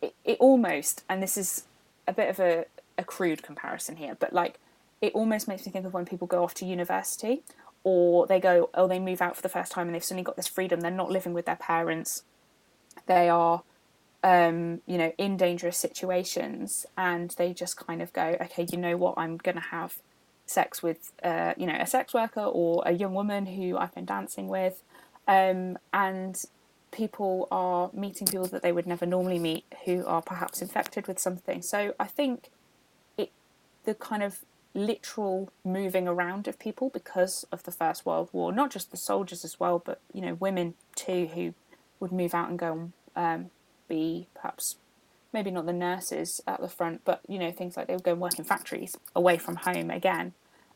it, 0.00 0.14
it 0.24 0.38
almost, 0.38 1.04
and 1.08 1.22
this 1.22 1.36
is 1.36 1.64
a 2.06 2.12
bit 2.12 2.28
of 2.28 2.38
a, 2.38 2.66
a 2.96 3.04
crude 3.04 3.42
comparison 3.42 3.96
here, 3.96 4.16
but 4.18 4.32
like 4.32 4.58
it 5.00 5.12
almost 5.14 5.48
makes 5.48 5.66
me 5.66 5.72
think 5.72 5.86
of 5.86 5.94
when 5.94 6.04
people 6.04 6.26
go 6.26 6.42
off 6.42 6.54
to 6.54 6.66
university 6.66 7.42
or 7.84 8.26
they 8.26 8.40
go, 8.40 8.70
oh, 8.74 8.88
they 8.88 8.98
move 8.98 9.22
out 9.22 9.36
for 9.36 9.42
the 9.42 9.48
first 9.48 9.72
time 9.72 9.86
and 9.86 9.94
they've 9.94 10.04
suddenly 10.04 10.24
got 10.24 10.36
this 10.36 10.48
freedom. 10.48 10.80
They're 10.80 10.90
not 10.90 11.10
living 11.10 11.32
with 11.32 11.46
their 11.46 11.56
parents. 11.56 12.24
They 13.06 13.28
are, 13.28 13.62
um, 14.22 14.80
you 14.86 14.98
know, 14.98 15.12
in 15.18 15.36
dangerous 15.36 15.76
situations, 15.76 16.86
and 16.96 17.30
they 17.38 17.52
just 17.52 17.76
kind 17.76 18.02
of 18.02 18.12
go, 18.12 18.36
okay, 18.40 18.66
you 18.70 18.78
know 18.78 18.96
what, 18.96 19.14
I'm 19.16 19.36
going 19.36 19.56
to 19.56 19.60
have 19.60 19.96
sex 20.46 20.82
with, 20.82 21.12
uh, 21.22 21.54
you 21.56 21.66
know, 21.66 21.76
a 21.78 21.86
sex 21.86 22.14
worker 22.14 22.42
or 22.42 22.82
a 22.86 22.92
young 22.92 23.14
woman 23.14 23.46
who 23.46 23.76
I've 23.76 23.94
been 23.94 24.06
dancing 24.06 24.48
with, 24.48 24.82
um, 25.26 25.78
and 25.92 26.42
people 26.90 27.48
are 27.50 27.90
meeting 27.92 28.26
people 28.26 28.46
that 28.46 28.62
they 28.62 28.72
would 28.72 28.86
never 28.86 29.06
normally 29.06 29.38
meet 29.38 29.64
who 29.84 30.04
are 30.06 30.22
perhaps 30.22 30.62
infected 30.62 31.06
with 31.06 31.18
something. 31.18 31.62
So 31.62 31.94
I 32.00 32.06
think 32.06 32.50
it 33.16 33.30
the 33.84 33.94
kind 33.94 34.22
of 34.22 34.40
literal 34.74 35.50
moving 35.64 36.06
around 36.08 36.48
of 36.48 36.58
people 36.58 36.88
because 36.88 37.44
of 37.52 37.62
the 37.64 37.70
First 37.70 38.06
World 38.06 38.30
War, 38.32 38.52
not 38.52 38.70
just 38.70 38.90
the 38.90 38.96
soldiers 38.96 39.44
as 39.44 39.60
well, 39.60 39.82
but 39.84 40.00
you 40.12 40.20
know 40.22 40.34
women 40.34 40.74
too 40.94 41.28
who 41.34 41.54
would 42.00 42.12
move 42.12 42.34
out 42.34 42.48
and 42.48 42.58
go 42.58 42.92
um, 43.14 43.50
be 43.88 44.28
perhaps 44.34 44.76
maybe 45.32 45.50
not 45.50 45.66
the 45.66 45.72
nurses 45.72 46.40
at 46.46 46.60
the 46.60 46.68
front, 46.68 47.02
but 47.04 47.20
you 47.28 47.38
know 47.38 47.50
things 47.50 47.76
like 47.76 47.86
they 47.86 47.94
would 47.94 48.04
go 48.04 48.12
and 48.12 48.20
work 48.20 48.38
in 48.38 48.44
factories 48.44 48.96
away 49.14 49.38
from 49.38 49.56
home 49.56 49.90
again. 49.90 50.32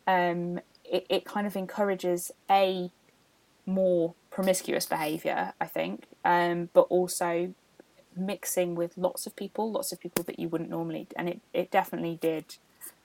Um, 0.06 0.60
it, 0.84 1.06
it 1.08 1.24
kind 1.24 1.46
of 1.46 1.56
encourages 1.56 2.32
a 2.50 2.90
more 3.64 4.14
promiscuous 4.30 4.86
behaviour, 4.86 5.52
I 5.60 5.66
think, 5.66 6.04
um, 6.24 6.68
but 6.72 6.82
also 6.82 7.54
mixing 8.16 8.74
with 8.74 8.96
lots 8.96 9.26
of 9.26 9.36
people, 9.36 9.70
lots 9.70 9.92
of 9.92 10.00
people 10.00 10.24
that 10.24 10.38
you 10.38 10.48
wouldn't 10.48 10.70
normally, 10.70 11.06
and 11.16 11.28
it, 11.28 11.40
it 11.52 11.70
definitely 11.70 12.18
did. 12.20 12.56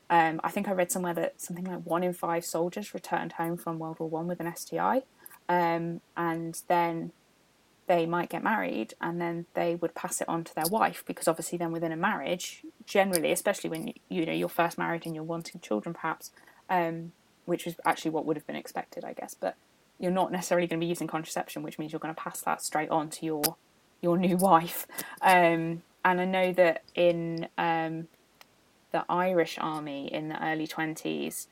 Um, 0.10 0.40
I 0.44 0.52
think 0.52 0.68
I 0.68 0.72
read 0.72 0.92
somewhere 0.92 1.14
that 1.16 1.42
something 1.42 1.66
like 1.66 1.82
one 1.84 2.04
in 2.04 2.14
five 2.14 2.46
soldiers 2.46 2.94
returned 2.94 3.34
home 3.34 3.58
from 3.58 3.78
World 3.78 4.00
War 4.00 4.10
One 4.10 4.28
with 4.28 4.40
an 4.40 4.54
STI, 4.56 5.04
um, 5.50 6.02
and 6.16 6.62
then 6.68 7.12
they 7.88 8.06
might 8.06 8.30
get 8.30 8.44
married 8.44 8.94
and 9.02 9.20
then 9.20 9.46
they 9.54 9.76
would 9.76 9.96
pass 9.96 10.22
it 10.22 10.30
on 10.30 10.44
to 10.44 10.54
their 10.54 10.68
wife 10.70 11.04
because 11.08 11.28
obviously 11.28 11.58
then 11.58 11.72
within 11.72 11.92
a 11.92 11.98
marriage 11.98 12.62
generally 12.86 13.32
especially 13.32 13.70
when 13.70 13.94
you, 14.10 14.26
know 14.26 14.34
you're 14.34 14.50
first 14.50 14.78
married 14.78 15.06
and 15.06 15.16
you're 15.16 15.24
wanting 15.24 15.60
children 15.62 15.94
perhaps 15.94 16.32
um, 16.70 17.12
which 17.46 17.66
is 17.66 17.76
actually 17.86 18.12
what 18.12 18.26
would 18.26 18.36
have 18.36 18.46
been 18.46 18.56
expected 18.56 19.04
i 19.04 19.14
guess 19.14 19.34
but 19.34 19.56
you're 20.00 20.12
not 20.12 20.32
necessarily 20.32 20.68
going 20.68 20.80
to 20.80 20.84
be 20.84 20.90
using 20.90 21.08
contraception 21.08 21.64
which 21.64 21.80
means 21.80 21.92
you're 21.92 22.00
going 22.00 22.14
to 22.14 22.22
pass 22.22 22.42
that 22.42 22.62
straight 22.62 22.90
on 22.90 23.10
to 23.10 23.26
your 23.26 23.42
your 24.00 24.16
new 24.16 24.38
wife. 24.38 24.86
Um, 25.22 25.82
and 26.06 26.22
i 26.22 26.26
know 26.26 26.54
that 26.54 26.84
in 26.94 27.48
um, 27.58 28.08
the 28.92 29.04
irish 29.10 29.58
army 29.60 30.08
in 30.14 30.30
the 30.30 30.46
early 30.46 30.68
20s 30.68 31.48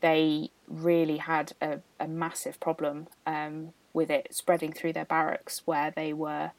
they 0.00 0.50
really 0.68 1.18
had 1.18 1.52
a, 1.62 1.78
a 1.98 2.06
massive 2.08 2.58
problem 2.60 3.06
um, 3.26 3.72
with 3.94 4.10
it 4.10 4.28
spreading 4.34 4.72
through 4.72 4.92
their 4.92 5.04
barracks 5.04 5.62
where 5.64 5.90
they 5.90 6.12
were, 6.12 6.50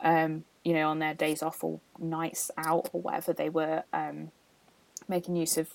um, 0.00 0.44
you 0.64 0.72
know, 0.72 0.88
on 0.88 1.00
their 1.00 1.14
days 1.14 1.42
off 1.42 1.62
or 1.62 1.80
nights 1.98 2.50
out 2.56 2.88
or 2.92 3.02
whatever, 3.02 3.32
they 3.32 3.50
were 3.50 3.82
um, 3.92 4.30
making 5.08 5.36
use 5.36 5.58
of 5.58 5.74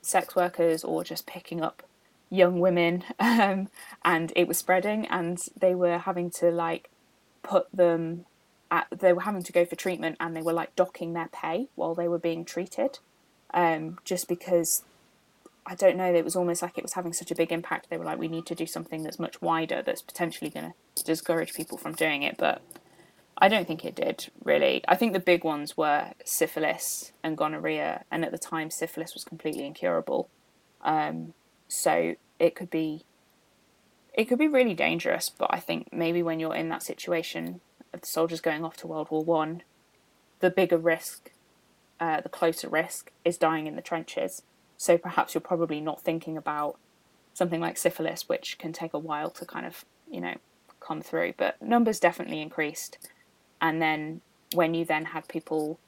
sex 0.00 0.34
workers 0.34 0.84
or 0.84 1.04
just 1.04 1.26
picking 1.26 1.60
up 1.60 1.82
young 2.30 2.60
women 2.60 3.04
um, 3.18 3.68
and 4.04 4.32
it 4.36 4.48
was 4.48 4.58
spreading 4.58 5.06
and 5.06 5.38
they 5.58 5.74
were 5.74 5.98
having 5.98 6.30
to 6.30 6.50
like 6.50 6.90
put 7.42 7.66
them 7.72 8.24
at, 8.70 8.86
they 8.90 9.12
were 9.12 9.22
having 9.22 9.42
to 9.42 9.52
go 9.52 9.64
for 9.64 9.76
treatment 9.76 10.16
and 10.20 10.34
they 10.34 10.42
were 10.42 10.52
like 10.52 10.74
docking 10.74 11.12
their 11.12 11.28
pay 11.28 11.68
while 11.74 11.94
they 11.94 12.08
were 12.08 12.18
being 12.18 12.44
treated 12.44 12.98
um, 13.52 13.98
just 14.04 14.28
because 14.28 14.82
I 15.66 15.74
don't 15.74 15.96
know, 15.96 16.12
it 16.12 16.24
was 16.24 16.36
almost 16.36 16.60
like 16.60 16.76
it 16.76 16.84
was 16.84 16.92
having 16.92 17.14
such 17.14 17.30
a 17.30 17.34
big 17.34 17.50
impact. 17.50 17.88
They 17.88 17.96
were 17.96 18.04
like, 18.04 18.18
we 18.18 18.28
need 18.28 18.46
to 18.46 18.54
do 18.54 18.66
something 18.66 19.02
that's 19.02 19.18
much 19.18 19.40
wider 19.40 19.82
that's 19.82 20.02
potentially 20.02 20.50
going 20.50 20.74
to 20.94 21.04
discourage 21.04 21.54
people 21.54 21.78
from 21.78 21.94
doing 21.94 22.22
it. 22.22 22.36
But 22.36 22.60
I 23.38 23.48
don't 23.48 23.66
think 23.66 23.84
it 23.84 23.94
did, 23.94 24.28
really. 24.44 24.84
I 24.86 24.94
think 24.94 25.14
the 25.14 25.20
big 25.20 25.42
ones 25.42 25.76
were 25.76 26.12
syphilis 26.24 27.12
and 27.22 27.36
gonorrhea. 27.36 28.04
And 28.10 28.24
at 28.24 28.30
the 28.30 28.38
time, 28.38 28.70
syphilis 28.70 29.14
was 29.14 29.24
completely 29.24 29.64
incurable. 29.64 30.28
Um, 30.82 31.32
so 31.66 32.14
it 32.38 32.54
could 32.54 32.70
be. 32.70 33.04
It 34.12 34.26
could 34.26 34.38
be 34.38 34.46
really 34.46 34.74
dangerous, 34.74 35.28
but 35.28 35.52
I 35.52 35.58
think 35.58 35.88
maybe 35.92 36.22
when 36.22 36.38
you're 36.38 36.54
in 36.54 36.68
that 36.68 36.84
situation 36.84 37.60
of 37.92 38.02
the 38.02 38.06
soldiers 38.06 38.40
going 38.40 38.64
off 38.64 38.76
to 38.76 38.86
World 38.86 39.10
War 39.10 39.24
One, 39.24 39.62
the 40.38 40.50
bigger 40.50 40.78
risk, 40.78 41.32
uh, 41.98 42.20
the 42.20 42.28
closer 42.28 42.68
risk, 42.68 43.10
is 43.24 43.36
dying 43.36 43.66
in 43.66 43.74
the 43.74 43.82
trenches 43.82 44.42
so 44.76 44.98
perhaps 44.98 45.34
you're 45.34 45.40
probably 45.40 45.80
not 45.80 46.02
thinking 46.02 46.36
about 46.36 46.76
something 47.32 47.60
like 47.60 47.76
syphilis, 47.76 48.28
which 48.28 48.58
can 48.58 48.72
take 48.72 48.94
a 48.94 48.98
while 48.98 49.30
to 49.30 49.44
kind 49.44 49.66
of, 49.66 49.84
you 50.10 50.20
know, 50.20 50.34
come 50.80 51.02
through. 51.02 51.34
But 51.36 51.60
numbers 51.60 52.00
definitely 52.00 52.40
increased. 52.40 52.98
And 53.60 53.80
then 53.80 54.20
when 54.54 54.74
you 54.74 54.84
then 54.84 55.06
had 55.06 55.28
people, 55.28 55.78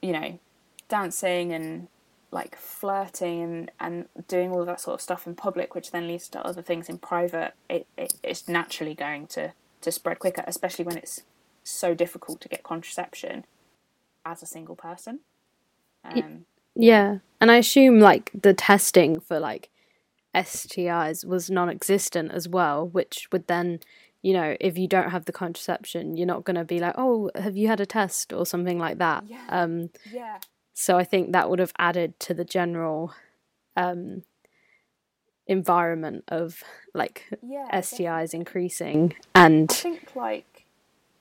you 0.00 0.12
know, 0.12 0.38
dancing 0.88 1.52
and 1.52 1.88
like 2.30 2.56
flirting 2.56 3.42
and, 3.42 3.70
and 3.80 4.06
doing 4.28 4.50
all 4.50 4.60
of 4.60 4.66
that 4.66 4.80
sort 4.80 4.94
of 4.94 5.00
stuff 5.00 5.26
in 5.26 5.34
public, 5.34 5.74
which 5.74 5.90
then 5.90 6.06
leads 6.06 6.28
to 6.28 6.46
other 6.46 6.62
things 6.62 6.88
in 6.88 6.98
private, 6.98 7.54
it, 7.68 7.86
it 7.96 8.14
it's 8.22 8.48
naturally 8.48 8.94
going 8.94 9.26
to, 9.28 9.52
to 9.80 9.90
spread 9.90 10.18
quicker, 10.18 10.44
especially 10.46 10.84
when 10.84 10.96
it's 10.96 11.22
so 11.64 11.94
difficult 11.94 12.40
to 12.40 12.48
get 12.48 12.62
contraception 12.62 13.44
as 14.24 14.42
a 14.42 14.46
single 14.46 14.76
person. 14.76 15.20
Um, 16.04 16.44
yeah, 16.74 17.18
and 17.40 17.50
I 17.50 17.56
assume 17.56 18.00
like 18.00 18.30
the 18.34 18.54
testing 18.54 19.20
for 19.20 19.38
like 19.40 19.70
STIs 20.34 21.24
was 21.24 21.50
non-existent 21.50 22.32
as 22.32 22.48
well, 22.48 22.86
which 22.86 23.28
would 23.32 23.46
then, 23.46 23.80
you 24.22 24.32
know, 24.32 24.56
if 24.60 24.76
you 24.78 24.86
don't 24.88 25.10
have 25.10 25.24
the 25.24 25.32
contraception, 25.32 26.16
you're 26.16 26.26
not 26.26 26.44
going 26.44 26.56
to 26.56 26.64
be 26.64 26.78
like, 26.78 26.94
"Oh, 26.98 27.30
have 27.34 27.56
you 27.56 27.68
had 27.68 27.80
a 27.80 27.86
test?" 27.86 28.32
or 28.32 28.44
something 28.46 28.78
like 28.78 28.98
that. 28.98 29.24
Yeah. 29.26 29.44
Um 29.48 29.90
yeah. 30.10 30.38
so 30.74 30.96
I 30.98 31.04
think 31.04 31.32
that 31.32 31.48
would 31.50 31.58
have 31.58 31.72
added 31.78 32.18
to 32.20 32.34
the 32.34 32.44
general 32.44 33.12
um 33.76 34.22
environment 35.46 36.24
of 36.28 36.62
like 36.94 37.26
Yeah. 37.42 37.68
STIs 37.72 38.34
increasing 38.34 39.14
and 39.34 39.70
I 39.70 39.74
think 39.74 40.14
like 40.14 40.64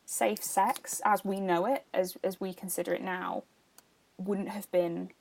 safe 0.05 0.43
sex 0.43 1.01
as 1.05 1.24
we 1.24 1.39
know 1.39 1.65
it, 1.65 1.86
as 1.93 2.17
as 2.24 2.39
we 2.39 2.53
consider 2.53 2.93
it 2.93 3.01
now, 3.01 3.43
wouldn't 4.17 4.50
have 4.50 4.69
been 4.71 5.12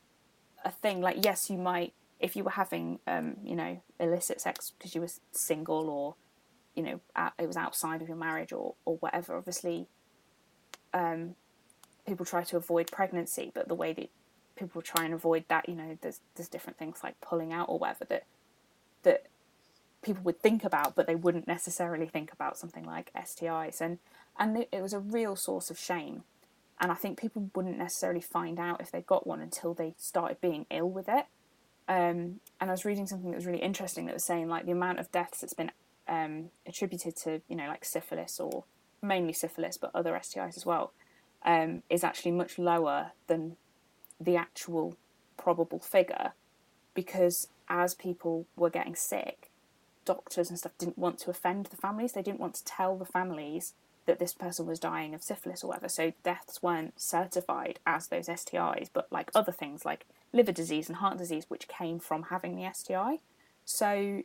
a 0.66 0.70
thing. 0.70 1.00
Like 1.00 1.24
yes, 1.24 1.48
you 1.48 1.56
might 1.56 1.94
if 2.20 2.36
you 2.36 2.44
were 2.44 2.50
having 2.50 2.98
um, 3.06 3.36
you 3.44 3.56
know 3.56 3.80
illicit 3.98 4.40
sex 4.40 4.72
because 4.76 4.94
you 4.94 5.00
were 5.00 5.10
single 5.32 5.88
or 5.88 6.14
you 6.74 6.82
know 6.82 7.00
it 7.38 7.46
was 7.46 7.56
outside 7.56 8.02
of 8.02 8.08
your 8.08 8.16
marriage 8.16 8.52
or 8.52 8.74
or 8.84 8.96
whatever. 8.96 9.36
Obviously, 9.36 9.86
um, 10.92 11.36
people 12.06 12.26
try 12.26 12.42
to 12.44 12.56
avoid 12.56 12.90
pregnancy, 12.90 13.50
but 13.54 13.68
the 13.68 13.74
way 13.74 13.92
that 13.92 14.10
people 14.56 14.82
try 14.82 15.04
and 15.04 15.14
avoid 15.14 15.44
that, 15.48 15.68
you 15.68 15.74
know, 15.74 15.98
there's 16.00 16.20
there's 16.34 16.48
different 16.48 16.78
things 16.78 17.00
like 17.02 17.20
pulling 17.20 17.52
out 17.52 17.68
or 17.68 17.78
whatever 17.78 18.04
that 18.06 18.24
that 19.02 19.26
people 20.02 20.22
would 20.24 20.40
think 20.40 20.64
about, 20.64 20.94
but 20.94 21.06
they 21.06 21.14
wouldn't 21.14 21.46
necessarily 21.46 22.06
think 22.06 22.32
about 22.32 22.58
something 22.58 22.84
like 22.84 23.12
STIs, 23.14 23.80
and 23.80 23.98
and 24.38 24.66
it 24.72 24.82
was 24.82 24.92
a 24.92 24.98
real 25.00 25.36
source 25.36 25.70
of 25.70 25.78
shame. 25.78 26.24
And 26.80 26.92
I 26.92 26.94
think 26.94 27.18
people 27.18 27.50
wouldn't 27.54 27.78
necessarily 27.78 28.20
find 28.20 28.58
out 28.58 28.80
if 28.80 28.90
they 28.90 29.00
got 29.00 29.26
one 29.26 29.40
until 29.40 29.72
they 29.72 29.94
started 29.96 30.40
being 30.40 30.66
ill 30.70 30.90
with 30.90 31.08
it. 31.08 31.26
Um, 31.88 32.40
and 32.60 32.68
I 32.68 32.70
was 32.70 32.84
reading 32.84 33.06
something 33.06 33.30
that 33.30 33.36
was 33.36 33.46
really 33.46 33.62
interesting 33.62 34.06
that 34.06 34.14
was 34.14 34.24
saying 34.24 34.48
like 34.48 34.66
the 34.66 34.72
amount 34.72 34.98
of 34.98 35.10
deaths 35.12 35.40
that's 35.40 35.54
been 35.54 35.70
um, 36.08 36.50
attributed 36.66 37.16
to 37.16 37.40
you 37.48 37.56
know 37.56 37.66
like 37.66 37.84
syphilis 37.84 38.40
or 38.40 38.64
mainly 39.02 39.32
syphilis, 39.32 39.76
but 39.76 39.90
other 39.94 40.12
STIs 40.12 40.56
as 40.56 40.66
well, 40.66 40.92
um, 41.44 41.82
is 41.88 42.02
actually 42.02 42.32
much 42.32 42.58
lower 42.58 43.12
than 43.28 43.56
the 44.20 44.36
actual 44.36 44.96
probable 45.36 45.78
figure, 45.78 46.32
because 46.94 47.48
as 47.68 47.94
people 47.94 48.46
were 48.56 48.70
getting 48.70 48.94
sick, 48.94 49.50
doctors 50.04 50.48
and 50.48 50.58
stuff 50.58 50.72
didn't 50.78 50.98
want 50.98 51.18
to 51.18 51.30
offend 51.30 51.66
the 51.66 51.76
families. 51.76 52.12
They 52.12 52.22
didn't 52.22 52.40
want 52.40 52.54
to 52.54 52.64
tell 52.64 52.96
the 52.96 53.04
families 53.04 53.74
that 54.06 54.18
this 54.18 54.32
person 54.32 54.66
was 54.66 54.78
dying 54.78 55.14
of 55.14 55.22
syphilis 55.22 55.62
or 55.62 55.68
whatever. 55.68 55.88
So 55.88 56.12
deaths 56.22 56.62
weren't 56.62 57.00
certified 57.00 57.80
as 57.86 58.06
those 58.06 58.26
STIs, 58.26 58.88
but 58.92 59.08
like 59.10 59.30
other 59.34 59.52
things 59.52 59.84
like 59.84 60.06
liver 60.32 60.52
disease 60.52 60.88
and 60.88 60.96
heart 60.96 61.18
disease, 61.18 61.46
which 61.48 61.68
came 61.68 61.98
from 61.98 62.24
having 62.24 62.56
the 62.56 62.70
STI. 62.72 63.18
So 63.64 64.22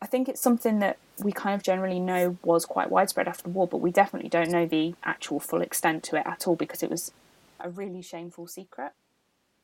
I 0.00 0.06
think 0.06 0.28
it's 0.28 0.40
something 0.40 0.78
that 0.78 0.98
we 1.22 1.32
kind 1.32 1.54
of 1.54 1.62
generally 1.62 1.98
know 1.98 2.36
was 2.44 2.64
quite 2.64 2.90
widespread 2.90 3.26
after 3.26 3.44
the 3.44 3.48
war, 3.50 3.66
but 3.66 3.78
we 3.78 3.90
definitely 3.90 4.28
don't 4.28 4.50
know 4.50 4.66
the 4.66 4.94
actual 5.04 5.40
full 5.40 5.62
extent 5.62 6.04
to 6.04 6.16
it 6.16 6.26
at 6.26 6.46
all 6.46 6.54
because 6.54 6.82
it 6.82 6.90
was 6.90 7.12
a 7.58 7.68
really 7.68 8.02
shameful 8.02 8.46
secret. 8.46 8.92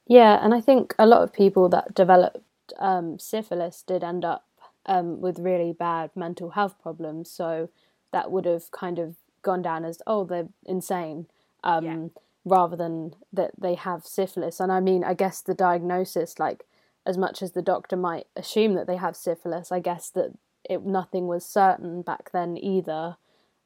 Yeah, 0.06 0.44
and 0.44 0.52
I 0.52 0.60
think 0.60 0.94
a 0.98 1.06
lot 1.06 1.22
of 1.22 1.32
people 1.32 1.68
that 1.70 1.94
developed 1.94 2.38
um, 2.78 3.18
syphilis 3.18 3.82
did 3.86 4.02
end 4.02 4.24
up 4.24 4.44
um, 4.86 5.20
with 5.20 5.38
really 5.38 5.72
bad 5.72 6.10
mental 6.14 6.50
health 6.50 6.74
problems. 6.82 7.30
So 7.30 7.70
that 8.12 8.30
would 8.30 8.44
have 8.44 8.70
kind 8.70 8.98
of 8.98 9.16
gone 9.44 9.62
down 9.62 9.84
as, 9.84 10.02
oh, 10.06 10.24
they're 10.24 10.48
insane, 10.66 11.26
um, 11.62 11.84
Yeah. 11.84 12.08
rather 12.44 12.76
than 12.76 13.14
that 13.32 13.52
they 13.56 13.74
have 13.76 14.04
syphilis. 14.06 14.58
And 14.60 14.72
I 14.72 14.80
mean, 14.80 15.04
I 15.04 15.14
guess 15.14 15.40
the 15.40 15.54
diagnosis, 15.54 16.38
like, 16.40 16.66
as 17.06 17.16
much 17.16 17.42
as 17.42 17.52
the 17.52 17.62
doctor 17.62 17.96
might 17.96 18.26
assume 18.34 18.74
that 18.74 18.86
they 18.86 18.96
have 18.96 19.16
syphilis, 19.16 19.70
I 19.70 19.78
guess 19.78 20.10
that 20.10 20.32
it 20.68 20.84
nothing 20.84 21.28
was 21.28 21.44
certain 21.44 22.02
back 22.02 22.32
then 22.32 22.56
either. 22.56 23.16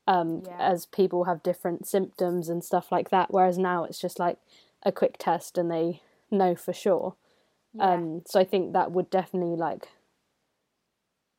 Um, 0.06 0.42
Yeah. 0.46 0.56
as 0.58 0.86
people 0.86 1.24
have 1.24 1.42
different 1.42 1.86
symptoms 1.86 2.48
and 2.48 2.64
stuff 2.64 2.90
like 2.90 3.10
that. 3.10 3.30
Whereas 3.30 3.58
now 3.58 3.84
it's 3.84 4.00
just 4.00 4.18
like 4.18 4.38
a 4.82 4.90
quick 4.90 5.16
test 5.18 5.58
and 5.58 5.70
they 5.70 6.00
know 6.30 6.54
for 6.54 6.72
sure. 6.72 7.14
Yeah. 7.74 7.92
Um, 7.92 8.22
so 8.26 8.40
I 8.40 8.44
think 8.44 8.72
that 8.72 8.90
would 8.90 9.10
definitely 9.10 9.54
like, 9.56 9.88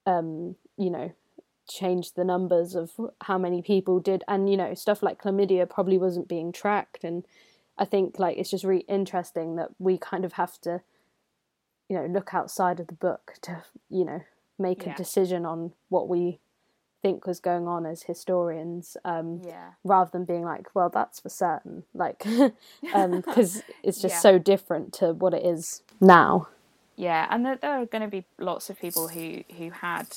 um, 0.06 0.56
you 0.78 0.92
know, 0.92 1.12
change 1.70 2.14
the 2.14 2.24
numbers 2.24 2.76
of 2.76 2.92
how 3.22 3.38
many 3.38 3.62
people 3.62 4.00
did, 4.00 4.24
and 4.28 4.50
you 4.50 4.58
know, 4.58 4.74
stuff 4.74 5.02
like 5.04 5.22
chlamydia 5.22 5.70
probably 5.70 5.98
wasn't 5.98 6.28
being 6.28 6.52
tracked, 6.52 7.04
and 7.04 7.26
I 7.78 7.86
think 7.86 8.20
like 8.20 8.38
it's 8.38 8.50
just 8.50 8.64
really 8.66 8.86
interesting 8.88 9.56
that 9.56 9.70
we 9.80 9.98
kind 9.98 10.26
of 10.26 10.34
have 10.34 10.60
to, 10.62 10.82
you 11.88 11.96
know, 11.98 12.06
look 12.06 12.34
outside 12.34 12.80
of 12.80 12.88
the 12.88 12.94
book 12.94 13.34
to 13.44 13.64
you 13.90 14.04
know 14.06 14.22
make 14.58 14.86
Yeah. 14.86 14.94
a 14.94 14.96
decision 14.98 15.46
on 15.46 15.72
what 15.90 16.10
we 16.10 16.40
think 17.02 17.26
was 17.26 17.40
going 17.40 17.66
on 17.68 17.86
as 17.86 18.04
historians. 18.04 18.98
Um, 19.06 19.42
yeah. 19.46 19.72
rather 19.86 20.12
than 20.12 20.26
being 20.26 20.44
like, 20.44 20.68
well, 20.76 20.90
that's 20.90 21.22
for 21.22 21.30
certain, 21.30 21.84
like, 21.94 22.26
because 22.82 23.64
it's 23.84 24.02
just 24.02 24.16
Yeah. 24.16 24.20
so 24.20 24.38
different 24.38 24.92
to 24.96 25.14
what 25.14 25.34
it 25.34 25.46
is 25.46 25.82
now. 26.02 26.50
Yeah, 26.98 27.26
and 27.30 27.46
there, 27.46 27.56
there 27.56 27.82
are 27.82 27.86
going 27.86 28.02
to 28.02 28.10
be 28.10 28.26
lots 28.38 28.70
of 28.70 28.78
people 28.78 29.08
who 29.08 29.44
who 29.58 29.70
had, 29.70 30.08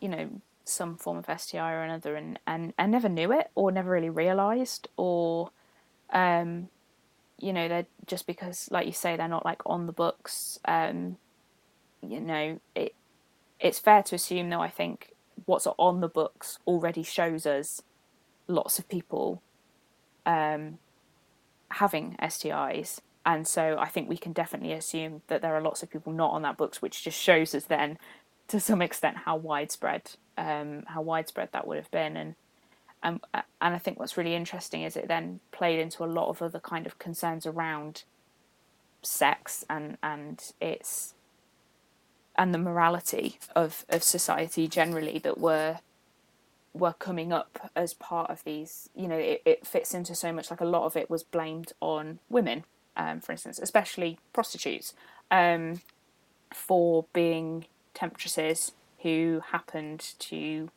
you 0.00 0.08
know, 0.08 0.30
some 0.64 0.96
form 0.96 1.18
of 1.18 1.40
STI 1.40 1.72
or 1.72 1.82
another, 1.82 2.16
and 2.16 2.38
and, 2.46 2.72
and 2.78 2.92
never 2.92 3.08
knew 3.08 3.32
it 3.32 3.50
or 3.54 3.72
never 3.72 3.90
really 3.90 4.10
realised, 4.10 4.88
or, 4.96 5.50
um, 6.12 6.68
you 7.38 7.52
know, 7.52 7.68
they're 7.68 7.86
just 8.06 8.26
because, 8.26 8.68
like 8.70 8.86
you 8.86 8.92
say, 8.92 9.16
they're 9.16 9.28
not 9.28 9.44
like 9.44 9.62
on 9.66 9.86
the 9.86 9.92
books. 9.92 10.58
Um, 10.64 11.16
you 12.00 12.20
know, 12.20 12.60
it 12.74 12.94
it's 13.60 13.78
fair 13.78 14.02
to 14.04 14.14
assume, 14.14 14.50
though. 14.50 14.60
I 14.60 14.68
think 14.68 15.12
what's 15.46 15.66
on 15.66 16.00
the 16.00 16.08
books 16.08 16.58
already 16.66 17.02
shows 17.02 17.46
us 17.46 17.82
lots 18.48 18.78
of 18.78 18.88
people 18.88 19.42
um, 20.26 20.78
having 21.70 22.16
STIs. 22.20 23.00
And 23.24 23.46
so 23.46 23.76
I 23.78 23.86
think 23.88 24.08
we 24.08 24.16
can 24.16 24.32
definitely 24.32 24.72
assume 24.72 25.22
that 25.28 25.42
there 25.42 25.54
are 25.54 25.60
lots 25.60 25.82
of 25.82 25.90
people 25.90 26.12
not 26.12 26.32
on 26.32 26.42
that 26.42 26.56
books, 26.56 26.82
which 26.82 27.04
just 27.04 27.20
shows 27.20 27.54
us 27.54 27.64
then, 27.64 27.98
to 28.48 28.58
some 28.58 28.82
extent, 28.82 29.18
how 29.18 29.36
widespread 29.36 30.12
um, 30.38 30.84
how 30.86 31.02
widespread 31.02 31.50
that 31.52 31.66
would 31.66 31.76
have 31.76 31.90
been. 31.90 32.16
And 32.16 32.34
um, 33.02 33.20
and 33.34 33.74
I 33.74 33.78
think 33.78 33.98
what's 33.98 34.16
really 34.16 34.34
interesting 34.34 34.82
is 34.82 34.96
it 34.96 35.08
then 35.08 35.40
played 35.50 35.80
into 35.80 36.04
a 36.04 36.06
lot 36.06 36.28
of 36.28 36.40
other 36.40 36.60
kind 36.60 36.86
of 36.86 36.98
concerns 36.98 37.46
around 37.46 38.04
sex 39.02 39.64
and 39.68 39.98
and 40.02 40.52
its 40.60 41.14
and 42.36 42.54
the 42.54 42.58
morality 42.58 43.38
of, 43.54 43.84
of 43.88 44.02
society 44.02 44.68
generally 44.68 45.18
that 45.18 45.38
were 45.38 45.78
were 46.72 46.94
coming 46.94 47.32
up 47.32 47.70
as 47.76 47.92
part 47.92 48.30
of 48.30 48.42
these 48.44 48.88
you 48.94 49.06
know 49.06 49.16
it, 49.18 49.42
it 49.44 49.66
fits 49.66 49.92
into 49.92 50.14
so 50.14 50.32
much 50.32 50.50
like 50.50 50.60
a 50.60 50.64
lot 50.66 50.84
of 50.84 50.96
it 50.96 51.10
was 51.10 51.22
blamed 51.22 51.72
on 51.80 52.18
women 52.30 52.64
um, 52.96 53.20
for 53.20 53.32
instance 53.32 53.58
especially 53.58 54.18
prostitutes 54.32 54.94
um, 55.30 55.80
for 56.54 57.04
being 57.12 57.66
temptresses 57.92 58.72
who 59.02 59.42
happened 59.50 60.14
to 60.18 60.70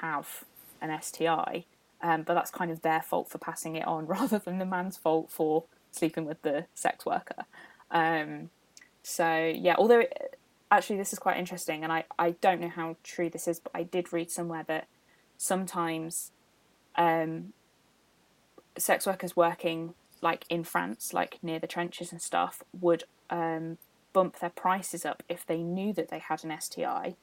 have 0.00 0.44
an 0.80 0.96
STI 1.00 1.64
um, 2.00 2.22
but 2.22 2.34
that's 2.34 2.50
kind 2.50 2.70
of 2.70 2.82
their 2.82 3.02
fault 3.02 3.28
for 3.28 3.38
passing 3.38 3.74
it 3.74 3.86
on 3.86 4.06
rather 4.08 4.38
than 4.38 4.58
the 4.58 4.66
man's 4.66 4.96
fault 4.96 5.30
for 5.30 5.64
sleeping 5.90 6.24
with 6.24 6.42
the 6.42 6.66
sex 6.74 7.04
worker. 7.04 7.44
Um, 7.90 8.50
so 9.08 9.52
yeah 9.56 9.74
although 9.78 10.00
it, 10.00 10.38
actually 10.70 10.98
this 10.98 11.12
is 11.12 11.18
quite 11.18 11.38
interesting 11.38 11.82
and 11.82 11.92
I, 11.92 12.04
I 12.18 12.32
don't 12.32 12.60
know 12.60 12.68
how 12.68 12.96
true 13.02 13.30
this 13.30 13.48
is 13.48 13.58
but 13.58 13.72
i 13.74 13.82
did 13.82 14.12
read 14.12 14.30
somewhere 14.30 14.64
that 14.68 14.86
sometimes 15.38 16.32
um, 16.96 17.52
sex 18.76 19.06
workers 19.06 19.34
working 19.34 19.94
like 20.20 20.44
in 20.50 20.62
france 20.62 21.14
like 21.14 21.38
near 21.42 21.58
the 21.58 21.66
trenches 21.66 22.12
and 22.12 22.20
stuff 22.20 22.62
would 22.78 23.04
um, 23.30 23.78
bump 24.12 24.40
their 24.40 24.50
prices 24.50 25.06
up 25.06 25.22
if 25.28 25.46
they 25.46 25.62
knew 25.62 25.92
that 25.94 26.08
they 26.10 26.18
had 26.18 26.44
an 26.44 26.54
sti 26.60 27.14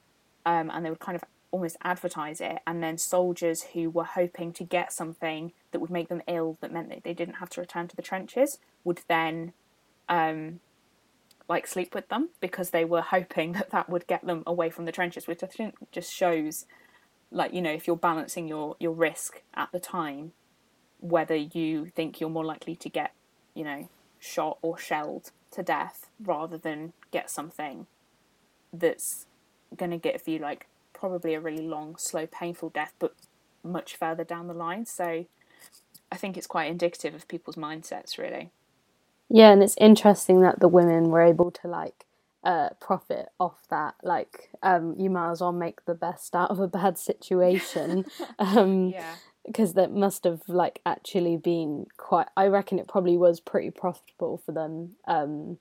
um, 0.45 0.69
and 0.73 0.85
they 0.85 0.89
would 0.89 0.99
kind 0.99 1.15
of 1.15 1.23
almost 1.51 1.77
advertise 1.83 2.41
it. 2.41 2.59
And 2.67 2.83
then 2.83 2.97
soldiers 2.97 3.63
who 3.73 3.89
were 3.89 4.03
hoping 4.03 4.51
to 4.53 4.63
get 4.63 4.91
something 4.91 5.53
that 5.71 5.79
would 5.79 5.89
make 5.89 6.09
them 6.09 6.21
ill 6.27 6.57
that 6.61 6.71
meant 6.71 6.89
that 6.89 7.03
they 7.03 7.13
didn't 7.13 7.35
have 7.35 7.49
to 7.51 7.61
return 7.61 7.87
to 7.87 7.95
the 7.95 8.01
trenches 8.01 8.59
would 8.83 9.01
then 9.07 9.53
um, 10.09 10.59
like 11.47 11.67
sleep 11.67 11.93
with 11.95 12.09
them 12.09 12.29
because 12.39 12.71
they 12.71 12.85
were 12.85 13.01
hoping 13.01 13.51
that 13.53 13.71
that 13.71 13.89
would 13.89 14.07
get 14.07 14.25
them 14.25 14.43
away 14.45 14.69
from 14.69 14.85
the 14.85 14.91
trenches, 14.91 15.27
which 15.27 15.43
I 15.43 15.47
think 15.47 15.75
just 15.91 16.13
shows, 16.13 16.65
like 17.31 17.53
you 17.53 17.61
know, 17.61 17.71
if 17.71 17.87
you're 17.87 17.95
balancing 17.95 18.47
your 18.47 18.75
your 18.79 18.93
risk 18.93 19.41
at 19.53 19.71
the 19.71 19.79
time, 19.79 20.33
whether 20.99 21.35
you 21.35 21.87
think 21.87 22.19
you're 22.19 22.29
more 22.29 22.45
likely 22.45 22.75
to 22.75 22.89
get, 22.89 23.13
you 23.53 23.63
know, 23.63 23.89
shot 24.19 24.57
or 24.61 24.77
shelled 24.77 25.31
to 25.51 25.63
death 25.63 26.09
rather 26.19 26.57
than 26.57 26.93
get 27.11 27.29
something 27.29 27.87
that's 28.73 29.25
going 29.75 29.91
to 29.91 29.97
give 29.97 30.27
you 30.27 30.39
like 30.39 30.67
probably 30.93 31.33
a 31.33 31.39
really 31.39 31.65
long, 31.67 31.95
slow, 31.97 32.25
painful 32.25 32.69
death, 32.69 32.93
but 32.99 33.15
much 33.63 33.95
further 33.95 34.23
down 34.23 34.47
the 34.47 34.53
line. 34.53 34.85
So 34.85 35.25
I 36.11 36.15
think 36.17 36.37
it's 36.37 36.47
quite 36.47 36.69
indicative 36.69 37.13
of 37.13 37.27
people's 37.27 37.55
mindsets, 37.55 38.17
really. 38.17 38.51
Yeah, 39.29 39.51
and 39.51 39.63
it's 39.63 39.75
interesting 39.79 40.41
that 40.41 40.59
the 40.59 40.67
women 40.67 41.09
were 41.09 41.21
able 41.21 41.51
to 41.51 41.67
like 41.67 42.05
uh, 42.43 42.69
profit 42.79 43.29
off 43.39 43.67
that. 43.69 43.95
Like, 44.03 44.49
um, 44.61 44.95
you 44.97 45.09
might 45.09 45.31
as 45.31 45.41
well 45.41 45.51
make 45.51 45.85
the 45.85 45.95
best 45.95 46.35
out 46.35 46.51
of 46.51 46.59
a 46.59 46.67
bad 46.67 46.97
situation. 46.97 48.05
um, 48.39 48.89
yeah. 48.89 49.15
Because 49.45 49.73
that 49.73 49.91
must 49.91 50.23
have 50.23 50.41
like 50.47 50.81
actually 50.87 51.37
been 51.37 51.85
quite. 51.97 52.27
I 52.35 52.47
reckon 52.47 52.79
it 52.79 52.87
probably 52.87 53.15
was 53.15 53.39
pretty 53.39 53.69
profitable 53.69 54.41
for 54.43 54.51
them 54.51 54.95
um, 55.07 55.59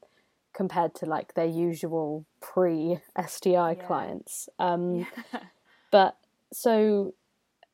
compared 0.55 0.95
to 0.97 1.07
like 1.07 1.35
their 1.35 1.47
usual 1.47 2.25
pre 2.41 2.99
STI 3.27 3.51
yeah. 3.51 3.75
clients. 3.75 4.49
Um, 4.59 5.07
yeah. 5.33 5.41
But 5.91 6.17
so 6.53 7.15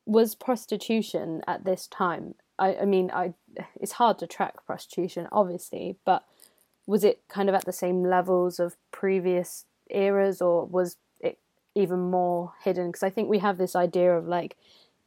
was 0.05 0.35
prostitution 0.35 1.41
at 1.47 1.63
this 1.63 1.87
time 1.87 2.35
I, 2.61 2.75
I 2.81 2.85
mean, 2.85 3.11
I 3.11 3.33
it's 3.75 3.93
hard 3.93 4.19
to 4.19 4.27
track 4.27 4.65
prostitution, 4.65 5.27
obviously, 5.31 5.97
but 6.05 6.23
was 6.85 7.03
it 7.03 7.21
kind 7.27 7.49
of 7.49 7.55
at 7.55 7.65
the 7.65 7.73
same 7.73 8.03
levels 8.03 8.59
of 8.59 8.77
previous 8.91 9.65
eras, 9.89 10.41
or 10.41 10.65
was 10.65 10.97
it 11.19 11.39
even 11.75 12.11
more 12.11 12.53
hidden? 12.63 12.87
Because 12.87 13.03
I 13.03 13.09
think 13.09 13.27
we 13.27 13.39
have 13.39 13.57
this 13.57 13.75
idea 13.75 14.15
of 14.15 14.27
like 14.27 14.55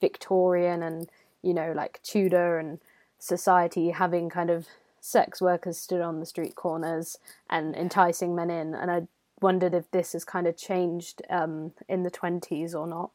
Victorian 0.01 0.83
and 0.83 1.09
you 1.43 1.55
know 1.55 1.73
like 1.75 2.01
Tudor 2.03 2.59
and 2.59 2.81
society 3.21 3.91
having 3.91 4.29
kind 4.29 4.51
of 4.51 4.67
sex 5.05 5.43
workers 5.43 5.77
stood 5.77 6.01
on 6.01 6.21
the 6.21 6.27
street 6.27 6.55
corners 6.55 7.19
and 7.51 7.77
enticing 7.77 8.35
men 8.35 8.51
in, 8.51 8.75
and 8.75 8.91
I 8.91 9.03
wondered 9.41 9.75
if 9.75 9.91
this 9.91 10.15
has 10.15 10.25
kind 10.25 10.47
of 10.47 10.57
changed 10.57 11.21
um, 11.29 11.73
in 11.89 12.05
the 12.05 12.11
twenties 12.11 12.75
or 12.75 12.87
not. 12.87 13.11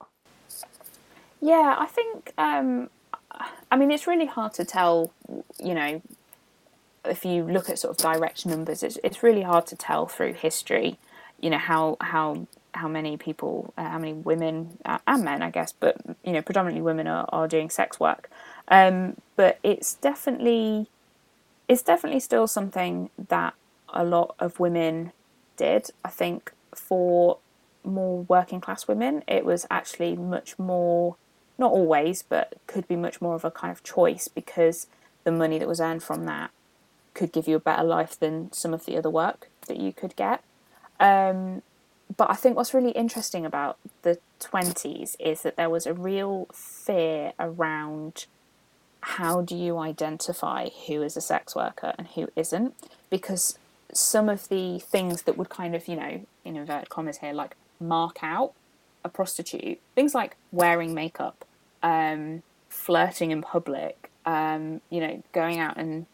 Yeah, 1.42 1.76
I 1.80 1.88
think 1.88 2.34
um, 2.38 2.90
I 3.72 3.76
mean, 3.78 3.92
it's 3.92 4.08
really 4.08 4.26
hard 4.26 4.54
to 4.54 4.66
tell, 4.66 5.12
you 5.64 5.74
know, 5.74 6.02
if 7.06 7.24
you 7.26 7.44
look 7.44 7.70
at 7.70 7.80
sort 7.80 7.92
of 7.92 7.98
direct 7.98 8.46
numbers, 8.46 8.84
it's, 8.84 8.98
it's 9.04 9.24
really 9.24 9.44
hard 9.44 9.66
to 9.68 9.76
tell 9.76 10.08
through 10.08 10.34
history, 10.34 10.98
you 11.40 11.50
know, 11.50 11.58
how, 11.58 11.98
how, 12.02 12.48
how 12.74 12.88
many 12.88 13.18
people, 13.18 13.74
uh, 13.78 13.88
how 13.90 14.00
many 14.00 14.14
women 14.14 14.78
uh, 14.86 15.00
and 15.08 15.24
men, 15.24 15.42
I 15.42 15.50
guess, 15.50 15.72
but, 15.72 15.98
you 16.24 16.34
know, 16.34 16.42
predominantly 16.42 16.82
women 16.82 17.08
are, 17.08 17.26
are 17.30 17.48
doing 17.48 17.70
sex 17.70 18.00
work. 18.00 18.30
Um, 18.68 19.18
but 19.36 19.60
it's 19.64 19.94
definitely, 19.96 20.88
it's 21.70 21.84
definitely 21.84 22.20
still 22.20 22.48
something 22.48 23.10
that 23.30 23.54
a 23.94 24.04
lot 24.04 24.36
of 24.40 24.60
women 24.60 25.14
did. 25.56 25.92
I 26.04 26.10
think 26.10 26.52
for 26.76 27.38
more 27.84 28.24
working 28.24 28.60
class 28.60 28.88
women, 28.88 29.24
it 29.28 29.46
was 29.46 29.66
actually 29.72 30.16
much 30.18 30.60
more 30.60 31.16
not 31.60 31.72
always, 31.72 32.24
but 32.24 32.54
could 32.68 32.88
be 32.88 32.96
much 32.96 33.22
more 33.22 33.36
of 33.36 33.44
a 33.44 33.52
kind 33.52 33.72
of 33.72 33.84
choice 33.84 34.30
because 34.30 34.88
the 35.26 35.32
money 35.32 35.60
that 35.60 35.68
was 35.68 35.82
earned 35.82 36.02
from 36.02 36.26
that 36.26 36.52
could 37.14 37.34
give 37.34 37.48
you 37.48 37.58
a 37.58 37.60
better 37.60 37.84
life 37.84 38.18
than 38.18 38.52
some 38.54 38.74
of 38.74 38.86
the 38.86 38.98
other 38.98 39.10
work 39.10 39.50
that 39.68 39.78
you 39.78 39.92
could 39.92 40.16
get. 40.16 40.42
Um, 41.00 41.62
but 42.16 42.32
I 42.32 42.36
think 42.36 42.56
what's 42.56 42.74
really 42.74 42.92
interesting 42.92 43.46
about 43.46 43.78
the 44.04 44.20
20s 44.40 45.16
is 45.20 45.42
that 45.42 45.58
there 45.58 45.70
was 45.70 45.86
a 45.86 45.94
real 45.94 46.48
fear 46.54 47.34
around 47.38 48.26
how 49.02 49.42
do 49.42 49.56
you 49.56 49.78
identify 49.78 50.70
who 50.88 51.02
is 51.02 51.16
a 51.16 51.22
sex 51.22 51.56
worker 51.56 51.94
and 51.98 52.08
who 52.10 52.28
isn't 52.36 52.74
because 53.10 53.58
some 53.94 54.30
of 54.30 54.50
the 54.50 54.80
things 54.80 55.24
that 55.24 55.38
would 55.38 55.50
kind 55.50 55.76
of 55.76 55.88
you 55.88 55.96
know 55.96 56.26
in 56.46 56.56
inverted 56.58 56.90
commas 56.90 57.20
here 57.20 57.34
like 57.34 57.56
mark 57.80 58.20
out 58.22 58.54
a 59.04 59.10
prostitute 59.10 59.80
things 59.96 60.14
like 60.14 60.36
wearing 60.52 60.94
makeup 60.94 61.46
um, 61.82 62.44
flirting 62.70 63.32
in 63.32 63.42
public, 63.42 64.10
um, 64.26 64.82
you 64.90 65.00
know, 65.00 65.24
going 65.34 65.60
out 65.60 65.78
and 65.78 66.06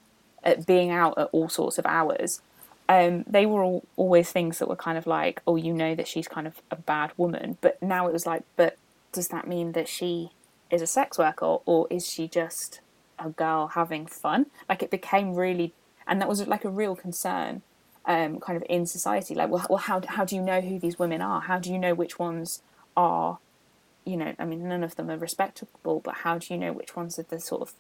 uh, 0.44 0.56
being 0.66 0.92
out 0.92 1.18
at 1.18 1.30
all 1.32 1.50
sorts 1.50 1.78
of 1.78 1.86
hours. 1.86 2.42
Um, 2.88 3.24
they 3.28 3.46
were 3.46 3.64
all, 3.64 3.84
always 3.98 4.32
things 4.32 4.60
that 4.60 4.68
were 4.68 4.76
kind 4.76 4.98
of 4.98 5.08
like, 5.08 5.42
oh, 5.48 5.56
you 5.56 5.74
know 5.74 5.96
that 5.96 6.08
she's 6.08 6.28
kind 6.28 6.48
of 6.48 6.62
a 6.70 6.76
bad 6.76 7.12
woman. 7.18 7.58
But 7.62 7.82
now 7.82 8.08
it 8.08 8.14
was 8.14 8.26
like, 8.26 8.44
but 8.56 8.78
does 9.12 9.30
that 9.30 9.48
mean 9.48 9.72
that 9.74 9.88
she 9.88 10.32
is 10.76 10.82
a 10.82 10.88
sex 10.88 11.18
worker 11.18 11.58
or 11.66 11.88
is 11.90 12.08
she 12.08 12.28
just 12.28 12.82
a 13.18 13.30
girl 13.30 13.68
having 13.68 14.06
fun? 14.06 14.48
Like 14.70 14.84
it 14.84 14.92
became 14.92 15.34
really, 15.34 15.74
and 16.08 16.22
that 16.22 16.28
was 16.28 16.46
like 16.48 16.66
a 16.66 16.70
real 16.70 16.96
concern, 16.96 17.62
um, 18.06 18.40
kind 18.40 18.58
of 18.58 18.64
in 18.70 18.86
society. 18.86 19.34
Like, 19.34 19.50
well, 19.50 19.66
well, 19.70 19.80
how 19.80 20.02
how 20.08 20.26
do 20.26 20.36
you 20.36 20.42
know 20.42 20.62
who 20.62 20.80
these 20.80 21.00
women 21.00 21.22
are? 21.22 21.42
How 21.42 21.58
do 21.60 21.72
you 21.72 21.80
know 21.80 21.94
which 21.94 22.20
ones 22.20 22.62
are 22.96 23.40
you 24.06 24.18
know, 24.18 24.36
I 24.38 24.46
mean, 24.46 24.68
none 24.68 24.84
of 24.84 24.96
them 24.96 25.10
are 25.10 25.18
respectable, 25.18 26.00
but 26.00 26.16
how 26.18 26.38
do 26.38 26.54
you 26.54 26.60
know 26.60 26.72
which 26.72 26.96
ones 26.96 27.18
are 27.20 27.24
the 27.24 27.40
sort 27.40 27.64
of 27.64 27.74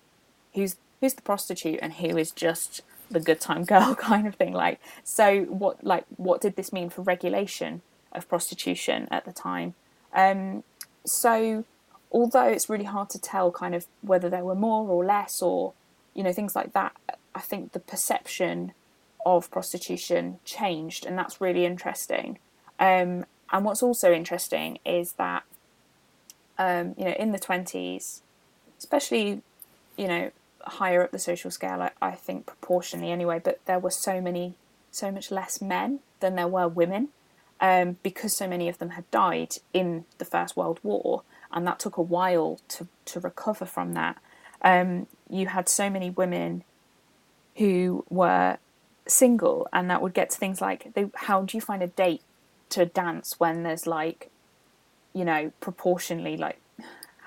who's 0.54 0.76
who's 1.00 1.14
the 1.14 1.22
prostitute 1.22 1.80
and 1.82 1.94
who 1.94 2.18
is 2.18 2.32
just 2.32 2.82
the 3.12 3.20
good 3.20 3.40
time 3.40 3.64
girl 3.74 3.96
kind 3.96 4.28
of 4.28 4.36
thing? 4.36 4.52
Like, 4.54 4.82
so 5.04 5.44
what 5.44 5.84
like 5.84 6.06
what 6.18 6.42
did 6.42 6.56
this 6.56 6.74
mean 6.74 6.90
for 6.90 7.04
regulation 7.04 7.82
of 8.12 8.28
prostitution 8.28 9.08
at 9.12 9.26
the 9.26 9.32
time? 9.32 9.76
Um, 10.14 10.64
so 11.06 11.64
although 12.12 12.48
it's 12.48 12.70
really 12.70 12.86
hard 12.86 13.10
to 13.12 13.20
tell 13.20 13.52
kind 13.52 13.76
of 13.76 13.88
whether 14.02 14.30
there 14.30 14.44
were 14.44 14.56
more 14.56 14.88
or 14.88 15.06
less 15.06 15.42
or 15.42 15.74
you 16.14 16.24
know 16.24 16.32
things 16.32 16.56
like 16.56 16.74
that, 16.74 16.96
I 17.34 17.42
think 17.42 17.72
the 17.72 17.80
perception 17.80 18.74
of 19.26 19.50
prostitution 19.52 20.40
changed, 20.46 21.06
and 21.06 21.18
that's 21.18 21.42
really 21.42 21.66
interesting. 21.66 22.40
Um, 22.80 23.26
and 23.52 23.64
what's 23.64 23.84
also 23.84 24.14
interesting 24.14 24.80
is 24.86 25.14
that 25.14 25.44
um, 26.58 26.96
you 26.98 27.06
know, 27.06 27.12
in 27.20 27.32
the 27.32 27.40
20s, 27.40 28.22
especially, 28.80 29.42
you 29.98 30.08
know, 30.08 30.32
higher 30.62 31.04
up 31.04 31.12
the 31.12 31.20
social 31.20 31.52
scale, 31.52 31.82
I, 31.82 31.92
I 32.02 32.12
think 32.12 32.46
proportionally 32.46 33.12
anyway, 33.12 33.42
but 33.44 33.60
there 33.66 33.80
were 33.80 33.92
so 33.92 34.22
many, 34.22 34.54
so 34.92 35.12
much 35.12 35.32
less 35.32 35.62
men 35.62 36.00
than 36.22 36.36
there 36.36 36.48
were 36.48 36.68
women. 36.68 37.10
um, 37.60 37.98
because 38.04 38.36
so 38.36 38.48
many 38.48 38.68
of 38.68 38.78
them 38.80 38.92
had 38.92 39.10
died 39.12 39.56
in 39.74 40.06
the 40.18 40.26
First 40.26 40.58
World 40.58 40.80
War, 40.84 41.24
and 41.52 41.66
that 41.68 41.80
took 41.80 41.98
a 41.98 42.02
while 42.02 42.60
to, 42.70 42.88
to 43.06 43.20
recover 43.20 43.66
from 43.66 43.94
that. 43.94 44.18
Um, 44.62 45.08
you 45.30 45.48
had 45.48 45.70
so 45.70 45.90
many 45.90 46.10
women 46.10 46.64
who 47.58 48.06
were 48.10 48.58
single, 49.08 49.68
and 49.72 49.90
that 49.90 50.02
would 50.02 50.14
get 50.14 50.30
to 50.32 50.38
things 50.38 50.62
like 50.62 50.94
they, 50.94 51.10
how 51.16 51.44
do 51.44 51.58
you 51.58 51.62
find 51.62 51.82
a 51.84 51.88
date 51.88 52.22
to 52.70 52.86
dance 52.86 53.40
when 53.40 53.64
there's 53.64 53.86
like, 53.86 54.30
you 55.14 55.24
know, 55.24 55.52
proportionally 55.62 56.36
like 56.36 56.60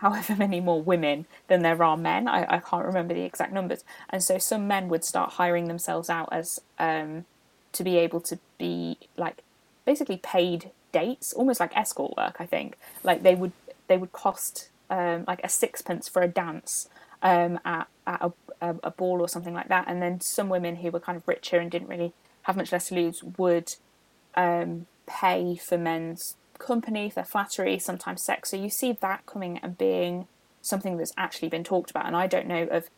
however 0.01 0.37
many 0.37 0.61
more 0.61 0.81
women 0.81 1.27
than 1.49 1.63
there 1.63 1.83
are 1.83 1.97
men. 1.97 2.29
I, 2.29 2.57
I 2.57 2.59
can't 2.59 2.85
remember 2.85 3.15
the 3.15 3.23
exact 3.23 3.53
numbers. 3.53 3.85
And 4.11 4.23
so 4.23 4.39
some 4.39 4.69
men 4.69 4.89
would 4.89 5.05
start 5.05 5.33
hiring 5.33 5.67
themselves 5.67 6.09
out 6.09 6.29
as 6.31 6.61
um, 6.79 7.25
to 7.73 7.85
be 7.85 7.97
able 7.99 8.21
to 8.23 8.39
be 8.59 8.99
like 9.17 9.43
basically 9.85 10.19
paid 10.19 10.71
dates, 10.93 11.33
almost 11.33 11.61
like 11.61 11.77
escort 11.77 12.17
work. 12.17 12.37
I 12.39 12.47
think 12.47 12.77
like 13.03 13.23
they 13.23 13.35
would 13.35 13.53
they 13.89 13.99
would 13.99 14.13
cost 14.13 14.69
um, 14.91 15.25
like 15.27 15.41
a 15.43 15.49
sixpence 15.49 16.09
for 16.09 16.23
a 16.23 16.29
dance 16.29 16.89
um, 17.23 17.59
at, 17.65 17.89
at 18.07 18.23
a, 18.23 18.33
a, 18.61 18.77
a, 18.85 18.91
ball 18.91 19.21
or 19.21 19.29
something 19.29 19.55
like 19.55 19.69
that. 19.69 19.87
And 19.89 20.01
then 20.01 20.21
some 20.21 20.49
women 20.49 20.77
who 20.77 20.91
were 20.91 21.01
kind 21.01 21.17
of 21.17 21.27
richer 21.27 21.59
and 21.59 21.71
didn't 21.71 21.89
really 21.89 22.13
have 22.43 22.57
much 22.57 22.73
less 22.73 22.89
to 22.89 22.95
lose 22.95 23.23
would 23.23 23.75
um, 24.35 24.87
pay 25.07 25.57
for 25.57 25.77
men's 25.77 26.37
company, 26.59 27.11
their 27.15 27.25
flattery, 27.25 27.79
sometimes 27.79 28.23
sex. 28.23 28.51
So 28.51 28.57
you 28.57 28.71
see 28.71 28.93
that 28.93 29.27
coming 29.27 29.59
and 29.59 29.77
being 29.77 30.27
something 30.63 30.97
that's 30.97 31.13
actually 31.17 31.49
been 31.49 31.65
talked 31.65 31.91
about. 31.91 32.07
And 32.07 32.17
I 32.17 32.27
don't 32.27 32.47
know 32.47 32.65
of 32.65 32.89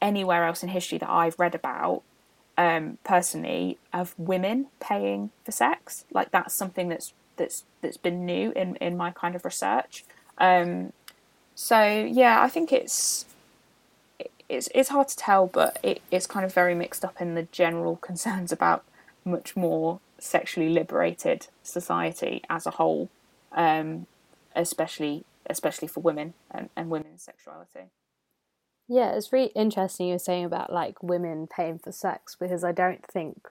anywhere 0.00 0.44
else 0.44 0.62
in 0.62 0.68
history 0.70 0.98
that 0.98 1.10
I've 1.10 1.38
read 1.38 1.54
about 1.54 2.02
um, 2.58 2.98
personally 3.04 3.78
of 3.92 4.14
women 4.18 4.66
paying 4.80 5.30
for 5.44 5.52
sex. 5.52 6.04
Like 6.12 6.30
that's 6.30 6.54
something 6.54 6.88
that's 6.88 7.12
that's 7.36 7.64
that's 7.80 7.96
been 7.96 8.26
new 8.26 8.52
in 8.52 8.76
in 8.76 8.96
my 8.96 9.10
kind 9.10 9.34
of 9.34 9.44
research. 9.44 10.04
Um, 10.38 10.92
so 11.54 11.82
yeah, 11.82 12.42
I 12.42 12.48
think 12.48 12.72
it's 12.72 13.26
it's 14.48 14.68
it's 14.74 14.88
hard 14.90 15.08
to 15.08 15.16
tell, 15.16 15.46
but 15.46 15.78
it, 15.82 16.02
it's 16.10 16.26
kind 16.26 16.44
of 16.44 16.52
very 16.52 16.74
mixed 16.74 17.04
up 17.04 17.20
in 17.20 17.34
the 17.34 17.44
general 17.44 17.96
concerns 18.08 18.52
about 18.52 18.84
much 19.24 19.56
more 19.56 20.00
sexually 20.18 20.68
liberated 20.68 21.48
society 21.62 22.42
as 22.48 22.66
a 22.66 22.72
whole, 22.72 23.08
um, 23.52 24.06
especially 24.54 25.24
especially 25.48 25.88
for 25.88 26.00
women 26.00 26.34
and, 26.50 26.68
and 26.76 26.90
women's 26.90 27.22
sexuality. 27.22 27.90
Yeah, 28.88 29.12
it's 29.12 29.32
really 29.32 29.52
interesting 29.54 30.08
you're 30.08 30.18
saying 30.18 30.44
about 30.44 30.72
like 30.72 31.02
women 31.02 31.46
paying 31.46 31.78
for 31.78 31.92
sex 31.92 32.36
because 32.38 32.62
I 32.62 32.72
don't 32.72 33.04
think 33.06 33.48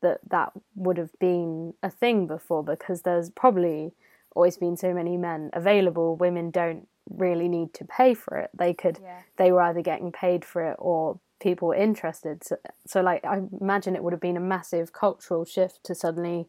that 0.00 0.20
that 0.30 0.52
would 0.74 0.98
have 0.98 1.16
been 1.18 1.74
a 1.82 1.90
thing 1.90 2.26
before 2.26 2.64
because 2.64 3.02
there's 3.02 3.30
probably 3.30 3.92
always 4.34 4.56
been 4.56 4.76
so 4.76 4.92
many 4.92 5.16
men 5.16 5.50
available. 5.52 6.16
Women 6.16 6.50
don't 6.50 6.88
really 7.10 7.48
need 7.48 7.74
to 7.74 7.84
pay 7.84 8.14
for 8.14 8.38
it. 8.38 8.50
They 8.54 8.74
could, 8.74 8.98
yeah. 9.02 9.20
they 9.36 9.52
were 9.52 9.62
either 9.62 9.82
getting 9.82 10.12
paid 10.12 10.44
for 10.44 10.62
it 10.70 10.76
or 10.78 11.18
people 11.40 11.68
were 11.68 11.74
interested. 11.74 12.44
So, 12.44 12.56
so, 12.86 13.00
like, 13.02 13.24
I 13.24 13.42
imagine 13.60 13.96
it 13.96 14.02
would 14.02 14.12
have 14.12 14.20
been 14.20 14.36
a 14.36 14.40
massive 14.40 14.92
cultural 14.92 15.44
shift 15.44 15.84
to 15.84 15.94
suddenly 15.94 16.46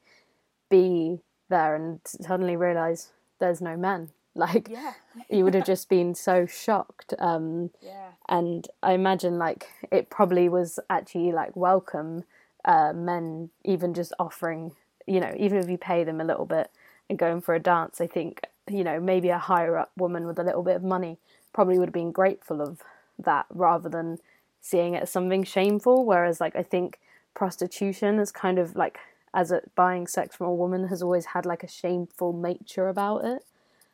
be 0.69 1.19
there 1.49 1.75
and 1.75 1.99
suddenly 2.05 2.55
realize 2.55 3.11
there's 3.39 3.61
no 3.61 3.75
men. 3.75 4.09
Like, 4.35 4.67
yeah. 4.67 4.93
you 5.29 5.43
would 5.43 5.53
have 5.53 5.65
just 5.73 5.89
been 5.89 6.15
so 6.15 6.47
shocked. 6.47 7.13
Um, 7.19 7.69
yeah. 7.83 8.13
And 8.27 8.67
I 8.81 8.93
imagine, 8.93 9.37
like, 9.37 9.67
it 9.91 10.09
probably 10.09 10.49
was 10.49 10.79
actually 10.89 11.31
like 11.31 11.55
welcome 11.55 12.23
uh, 12.65 12.93
men 12.93 13.51
even 13.63 13.93
just 13.93 14.11
offering, 14.17 14.71
you 15.05 15.19
know, 15.19 15.31
even 15.37 15.59
if 15.59 15.69
you 15.69 15.77
pay 15.77 16.03
them 16.03 16.19
a 16.19 16.23
little 16.23 16.47
bit 16.47 16.71
and 17.09 17.19
going 17.19 17.41
for 17.41 17.53
a 17.55 17.59
dance, 17.59 18.01
I 18.01 18.07
think, 18.07 18.41
you 18.69 18.83
know, 18.83 18.99
maybe 18.99 19.29
a 19.29 19.37
higher 19.37 19.77
up 19.77 19.91
woman 19.97 20.25
with 20.25 20.39
a 20.39 20.43
little 20.43 20.63
bit 20.63 20.75
of 20.75 20.83
money 20.83 21.17
probably 21.53 21.77
would 21.77 21.89
have 21.89 21.93
been 21.93 22.11
grateful 22.11 22.61
of 22.61 22.81
that 23.19 23.45
rather 23.49 23.89
than 23.89 24.17
seeing 24.61 24.93
it 24.93 25.03
as 25.03 25.11
something 25.11 25.43
shameful. 25.43 26.05
Whereas, 26.05 26.39
like, 26.39 26.55
I 26.55 26.63
think 26.63 26.99
prostitution 27.33 28.19
is 28.19 28.31
kind 28.31 28.59
of 28.59 28.75
like, 28.75 28.97
as 29.33 29.51
a 29.51 29.61
buying 29.75 30.07
sex 30.07 30.35
from 30.35 30.47
a 30.47 30.53
woman 30.53 30.87
has 30.87 31.01
always 31.01 31.25
had 31.25 31.45
like 31.45 31.63
a 31.63 31.67
shameful 31.67 32.33
nature 32.33 32.87
about 32.87 33.25
it. 33.25 33.43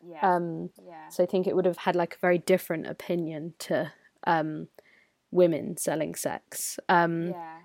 Yeah. 0.06 0.20
Um, 0.22 0.70
yeah. 0.86 1.08
So 1.10 1.24
I 1.24 1.26
think 1.26 1.48
it 1.48 1.56
would 1.56 1.66
have 1.66 1.78
had 1.78 1.96
like 1.96 2.16
a 2.16 2.20
very 2.20 2.38
different 2.38 2.88
opinion 2.88 3.54
to 3.60 3.92
um, 4.26 4.68
women 5.32 5.78
selling 5.78 6.16
sex. 6.16 6.80
Um, 6.90 7.30
yeah. 7.30 7.58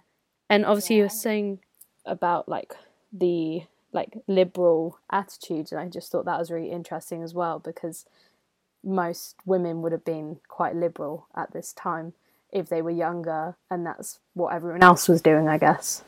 And 0.49 0.65
obviously, 0.65 0.97
yeah. 0.97 1.01
you 1.01 1.05
were 1.07 1.11
saying 1.11 1.61
about 2.05 2.49
like 2.49 2.75
the 3.13 3.63
like 3.95 4.19
liberal 4.27 4.99
attitudes, 5.11 5.73
and 5.73 5.81
I 5.81 5.89
just 5.89 6.11
thought 6.11 6.25
that 6.27 6.39
was 6.39 6.51
really 6.51 6.71
interesting 6.71 7.23
as 7.23 7.33
well 7.33 7.59
because 7.59 8.05
most 8.83 9.37
women 9.47 9.81
would 9.81 9.93
have 9.93 10.05
been 10.05 10.41
quite 10.49 10.77
liberal 10.77 11.27
at 11.35 11.53
this 11.53 11.73
time 11.73 12.13
if 12.53 12.69
they 12.69 12.83
were 12.83 12.91
younger, 12.91 13.57
and 13.71 13.87
that's 13.87 14.19
what 14.35 14.53
everyone 14.53 14.83
else 14.83 15.09
was 15.09 15.23
doing, 15.23 15.49
I 15.49 15.59
guess. 15.59 16.03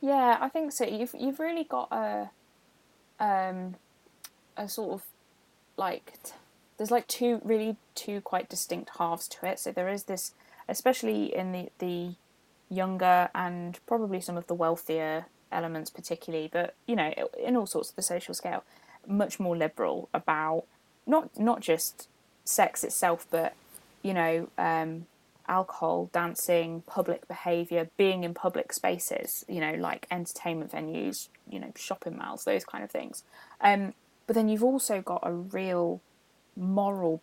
Yeah, 0.00 0.38
I 0.40 0.48
think 0.48 0.72
so. 0.72 0.84
You've 0.84 1.14
you've 1.18 1.40
really 1.40 1.64
got 1.64 1.88
a 1.92 2.30
um 3.18 3.74
a 4.56 4.68
sort 4.68 4.94
of 4.94 5.02
like 5.76 6.18
there's 6.76 6.90
like 6.90 7.06
two 7.06 7.40
really 7.44 7.76
two 7.94 8.20
quite 8.20 8.48
distinct 8.48 8.90
halves 8.98 9.28
to 9.28 9.46
it. 9.46 9.58
So 9.58 9.72
there 9.72 9.88
is 9.88 10.04
this, 10.04 10.32
especially 10.68 11.34
in 11.34 11.52
the 11.52 11.68
the 11.78 12.14
younger 12.68 13.28
and 13.34 13.78
probably 13.86 14.20
some 14.20 14.36
of 14.36 14.46
the 14.48 14.54
wealthier 14.54 15.26
elements, 15.52 15.90
particularly, 15.90 16.48
but 16.52 16.74
you 16.86 16.96
know, 16.96 17.12
in 17.42 17.56
all 17.56 17.66
sorts 17.66 17.90
of 17.90 17.96
the 17.96 18.02
social 18.02 18.34
scale, 18.34 18.64
much 19.06 19.38
more 19.38 19.56
liberal 19.56 20.08
about 20.12 20.64
not 21.06 21.38
not 21.38 21.60
just 21.60 22.08
sex 22.44 22.84
itself, 22.84 23.26
but 23.30 23.54
you 24.02 24.14
know, 24.14 24.48
um, 24.58 25.06
alcohol, 25.48 26.10
dancing, 26.12 26.82
public 26.86 27.26
behaviour, 27.28 27.88
being 27.96 28.24
in 28.24 28.34
public 28.34 28.72
spaces, 28.72 29.44
you 29.48 29.60
know, 29.60 29.74
like 29.74 30.06
entertainment 30.10 30.72
venues, 30.72 31.28
you 31.48 31.58
know, 31.58 31.72
shopping 31.76 32.16
malls, 32.16 32.44
those 32.44 32.64
kind 32.64 32.84
of 32.84 32.90
things. 32.90 33.22
Um, 33.60 33.94
but 34.26 34.34
then 34.34 34.48
you've 34.48 34.64
also 34.64 35.00
got 35.00 35.20
a 35.22 35.32
real 35.32 36.00
moral 36.56 37.20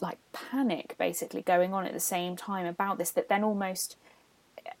like 0.00 0.18
panic 0.32 0.94
basically 0.96 1.42
going 1.42 1.74
on 1.74 1.84
at 1.84 1.92
the 1.92 2.00
same 2.00 2.36
time 2.36 2.64
about 2.64 2.98
this 2.98 3.10
that 3.10 3.28
then 3.28 3.42
almost 3.42 3.96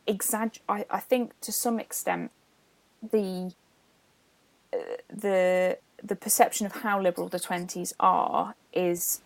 exagger 0.06 0.60
I, 0.68 0.84
I 0.88 1.00
think 1.00 1.38
to 1.40 1.50
some 1.50 1.80
extent 1.80 2.30
the 3.02 3.52
the 5.08 5.78
the 6.02 6.16
perception 6.16 6.66
of 6.66 6.72
how 6.72 7.00
liberal 7.00 7.28
the 7.28 7.40
20s 7.40 7.92
are 7.98 8.54
is 8.72 9.20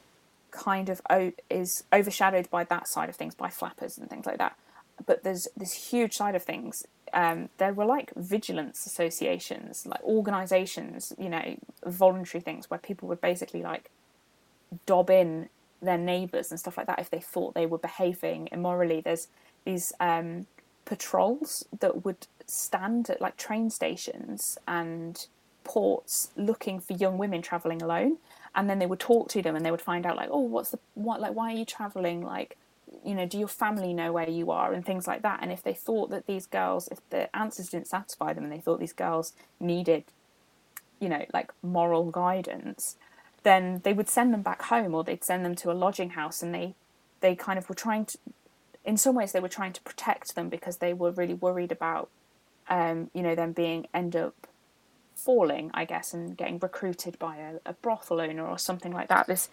kind 0.50 0.88
of 0.88 1.00
o- 1.10 1.32
is 1.50 1.84
overshadowed 1.92 2.48
by 2.50 2.64
that 2.64 2.88
side 2.88 3.08
of 3.08 3.16
things 3.16 3.34
by 3.34 3.48
flappers 3.48 3.98
and 3.98 4.08
things 4.08 4.26
like 4.26 4.38
that. 4.38 4.56
But 5.04 5.22
there's 5.22 5.48
this 5.56 5.90
huge 5.90 6.14
side 6.14 6.34
of 6.34 6.42
things. 6.42 6.86
Um, 7.12 7.50
there 7.58 7.74
were 7.74 7.84
like 7.84 8.10
vigilance 8.16 8.86
associations 8.86 9.84
like 9.84 10.02
organizations 10.02 11.12
you 11.18 11.28
know 11.28 11.56
voluntary 11.84 12.40
things 12.40 12.70
where 12.70 12.78
people 12.78 13.06
would 13.08 13.20
basically 13.20 13.60
like 13.60 13.90
dob 14.86 15.10
in 15.10 15.50
their 15.82 15.98
neighbors 15.98 16.50
and 16.50 16.58
stuff 16.58 16.78
like 16.78 16.86
that 16.86 17.00
if 17.00 17.10
they 17.10 17.20
thought 17.20 17.54
they 17.54 17.66
were 17.66 17.78
behaving 17.78 18.48
immorally. 18.52 19.00
There's 19.00 19.28
these 19.64 19.92
um, 20.00 20.46
patrols 20.84 21.64
that 21.80 22.04
would 22.04 22.26
stand 22.46 23.08
at 23.08 23.20
like 23.20 23.36
train 23.36 23.70
stations 23.70 24.58
and 24.66 25.26
ports 25.64 26.30
looking 26.36 26.80
for 26.80 26.92
young 26.94 27.18
women 27.18 27.40
traveling 27.40 27.80
alone 27.80 28.18
and 28.54 28.68
then 28.68 28.78
they 28.78 28.86
would 28.86 28.98
talk 28.98 29.28
to 29.28 29.40
them 29.40 29.56
and 29.56 29.64
they 29.64 29.70
would 29.70 29.80
find 29.80 30.04
out 30.04 30.16
like 30.16 30.28
oh 30.30 30.40
what's 30.40 30.70
the 30.70 30.78
what 30.94 31.20
like 31.20 31.34
why 31.34 31.52
are 31.52 31.56
you 31.56 31.64
traveling? 31.64 32.22
Like 32.22 32.56
you 33.04 33.14
know 33.14 33.26
do 33.26 33.38
your 33.38 33.48
family 33.48 33.94
know 33.94 34.12
where 34.12 34.28
you 34.28 34.50
are? 34.50 34.72
and 34.72 34.84
things 34.84 35.06
like 35.06 35.22
that. 35.22 35.38
And 35.42 35.52
if 35.52 35.62
they 35.62 35.74
thought 35.74 36.10
that 36.10 36.26
these 36.26 36.46
girls 36.46 36.88
if 36.88 36.98
the 37.10 37.34
answers 37.34 37.70
didn't 37.70 37.88
satisfy 37.88 38.32
them 38.32 38.44
and 38.44 38.52
they 38.52 38.60
thought 38.60 38.80
these 38.80 38.92
girls 38.92 39.32
needed 39.60 40.04
you 41.00 41.08
know 41.08 41.24
like 41.32 41.52
moral 41.62 42.10
guidance 42.10 42.96
then 43.42 43.80
they 43.82 43.92
would 43.92 44.08
send 44.08 44.32
them 44.32 44.42
back 44.42 44.62
home 44.62 44.94
or 44.94 45.02
they'd 45.02 45.24
send 45.24 45.44
them 45.44 45.56
to 45.56 45.70
a 45.70 45.74
lodging 45.74 46.10
house 46.10 46.42
and 46.42 46.54
they 46.54 46.74
they 47.20 47.34
kind 47.34 47.58
of 47.58 47.68
were 47.68 47.74
trying 47.74 48.04
to 48.04 48.18
in 48.84 48.96
some 48.96 49.14
ways 49.14 49.32
they 49.32 49.40
were 49.40 49.48
trying 49.48 49.72
to 49.72 49.80
protect 49.82 50.34
them 50.34 50.48
because 50.48 50.78
they 50.78 50.92
were 50.92 51.10
really 51.10 51.34
worried 51.34 51.72
about 51.72 52.08
um, 52.68 53.10
you 53.14 53.22
know 53.22 53.34
them 53.34 53.52
being 53.52 53.86
end 53.92 54.16
up 54.16 54.34
falling 55.14 55.70
I 55.74 55.84
guess 55.84 56.12
and 56.12 56.36
getting 56.36 56.58
recruited 56.58 57.18
by 57.18 57.36
a, 57.36 57.54
a 57.64 57.72
brothel 57.74 58.20
owner 58.20 58.46
or 58.46 58.58
something 58.58 58.92
like 58.92 59.08
that. 59.08 59.26
This 59.26 59.48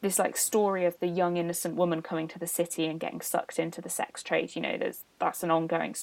this 0.00 0.18
like 0.18 0.36
story 0.36 0.86
of 0.86 0.98
the 0.98 1.08
young 1.08 1.36
innocent 1.36 1.76
woman 1.76 2.00
coming 2.00 2.26
to 2.28 2.38
the 2.38 2.46
city 2.46 2.86
and 2.86 2.98
getting 2.98 3.20
sucked 3.20 3.58
into 3.58 3.82
the 3.82 3.90
sex 3.90 4.22
trade 4.22 4.56
you 4.56 4.62
know 4.62 4.78
there's 4.78 5.04
that's 5.18 5.42
an 5.42 5.50
ongoing 5.50 5.94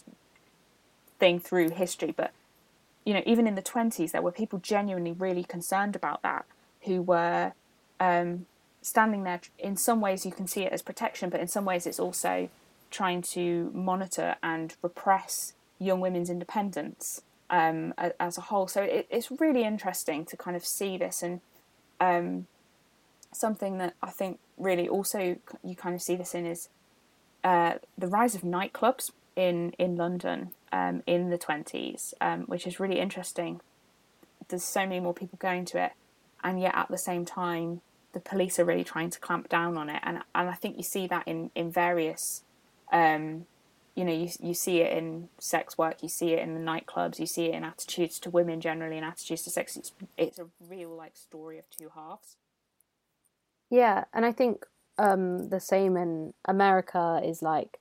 thing 1.19 1.39
through 1.39 1.69
history. 1.69 2.13
But 2.15 2.31
you 3.05 3.13
know 3.13 3.23
even 3.25 3.47
in 3.47 3.55
the 3.55 3.61
20s 3.61 4.11
there 4.11 4.21
were 4.21 4.31
people 4.31 4.59
genuinely 4.59 5.13
really 5.13 5.43
concerned 5.43 5.95
about 5.95 6.21
that 6.21 6.45
who 6.81 7.01
were 7.01 7.53
um, 7.99 8.45
standing 8.81 9.23
there 9.23 9.41
in 9.57 9.75
some 9.77 10.01
ways 10.01 10.25
you 10.25 10.31
can 10.31 10.45
see 10.45 10.63
it 10.63 10.73
as 10.73 10.81
protection 10.81 11.29
but 11.29 11.39
in 11.39 11.47
some 11.47 11.65
ways 11.65 11.87
it's 11.87 11.99
also 11.99 12.49
trying 12.91 13.21
to 13.33 13.71
monitor 13.73 14.35
and 14.41 14.75
repress 14.81 15.53
young 15.79 15.99
women's 15.99 16.29
independence 16.29 17.21
um, 17.49 17.93
as 18.19 18.37
a 18.37 18.41
whole. 18.41 18.67
So 18.67 18.81
it, 18.81 19.07
it's 19.09 19.29
really 19.31 19.63
interesting 19.63 20.25
to 20.25 20.37
kind 20.37 20.55
of 20.55 20.65
see 20.65 20.97
this 20.97 21.21
and 21.23 21.41
um, 21.99 22.47
something 23.31 23.77
that 23.77 23.93
I 24.01 24.09
think 24.09 24.39
really 24.57 24.87
also 24.87 25.37
you 25.63 25.75
kind 25.75 25.95
of 25.95 26.01
see 26.01 26.15
this 26.15 26.33
in 26.33 26.45
is 26.45 26.69
uh, 27.43 27.75
the 27.97 28.07
rise 28.07 28.35
of 28.35 28.41
nightclubs 28.41 29.11
in 29.35 29.71
in 29.77 29.95
London 29.95 30.51
um, 30.71 31.03
in 31.05 31.29
the 31.29 31.37
twenties, 31.37 32.13
um, 32.19 32.41
which 32.41 32.65
is 32.67 32.79
really 32.79 32.99
interesting. 32.99 33.61
There's 34.47 34.63
so 34.63 34.81
many 34.81 34.99
more 34.99 35.13
people 35.13 35.37
going 35.39 35.65
to 35.65 35.83
it, 35.83 35.91
and 36.43 36.59
yet 36.59 36.73
at 36.75 36.89
the 36.89 36.97
same 36.97 37.25
time, 37.25 37.81
the 38.13 38.19
police 38.19 38.59
are 38.59 38.65
really 38.65 38.83
trying 38.83 39.09
to 39.11 39.19
clamp 39.19 39.49
down 39.49 39.77
on 39.77 39.89
it, 39.89 40.01
and 40.03 40.19
and 40.33 40.49
I 40.49 40.53
think 40.53 40.77
you 40.77 40.83
see 40.83 41.07
that 41.07 41.27
in 41.27 41.51
in 41.55 41.71
various. 41.71 42.43
Um, 42.91 43.45
you 43.95 44.05
know, 44.05 44.13
you 44.13 44.29
you 44.39 44.53
see 44.53 44.81
it 44.81 44.95
in 44.95 45.29
sex 45.39 45.75
work, 45.75 46.03
you 46.03 46.09
see 46.09 46.33
it 46.33 46.39
in 46.39 46.53
the 46.53 46.59
nightclubs, 46.59 47.19
you 47.19 47.25
see 47.25 47.45
it 47.45 47.55
in 47.55 47.63
attitudes 47.63 48.19
to 48.19 48.29
women 48.29 48.61
generally, 48.61 48.95
and 48.95 49.05
attitudes 49.05 49.41
to 49.43 49.49
sex. 49.49 49.75
It's 49.75 49.91
it's 50.17 50.37
a 50.37 50.47
real 50.69 50.95
like 50.95 51.17
story 51.17 51.57
of 51.57 51.67
two 51.69 51.89
halves. 51.95 52.37
Yeah, 53.71 54.03
and 54.13 54.23
I 54.23 54.31
think 54.31 54.65
um, 54.99 55.49
the 55.49 55.59
same 55.59 55.97
in 55.97 56.35
America 56.45 57.19
is 57.25 57.41
like 57.41 57.79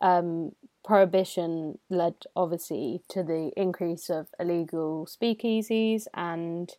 um, 0.00 0.52
prohibition 0.84 1.80
led 1.90 2.14
obviously 2.36 3.02
to 3.08 3.24
the 3.24 3.50
increase 3.56 4.08
of 4.08 4.28
illegal 4.38 5.06
speakeasies, 5.06 6.06
and 6.14 6.70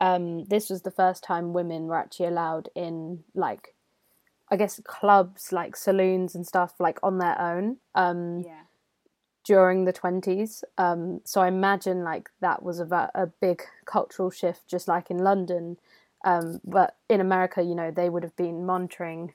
um, 0.00 0.46
this 0.46 0.68
was 0.68 0.82
the 0.82 0.90
first 0.90 1.22
time 1.22 1.52
women 1.52 1.86
were 1.86 1.96
actually 1.96 2.26
allowed 2.26 2.70
in 2.74 3.22
like 3.36 3.75
I 4.50 4.56
guess 4.56 4.80
clubs 4.84 5.52
like 5.52 5.76
saloons 5.76 6.34
and 6.34 6.46
stuff 6.46 6.74
like 6.78 6.98
on 7.02 7.18
their 7.18 7.40
own. 7.40 7.78
Um, 7.94 8.42
yeah. 8.44 8.62
During 9.44 9.84
the 9.84 9.92
twenties, 9.92 10.64
um, 10.76 11.20
so 11.24 11.40
I 11.40 11.46
imagine 11.46 12.02
like 12.02 12.30
that 12.40 12.64
was 12.64 12.80
a, 12.80 13.10
a 13.14 13.26
big 13.40 13.62
cultural 13.84 14.28
shift, 14.28 14.66
just 14.66 14.88
like 14.88 15.08
in 15.08 15.18
London. 15.18 15.76
Um, 16.24 16.60
but 16.64 16.96
in 17.08 17.20
America, 17.20 17.62
you 17.62 17.76
know, 17.76 17.92
they 17.92 18.08
would 18.08 18.24
have 18.24 18.34
been 18.34 18.66
monitoring 18.66 19.34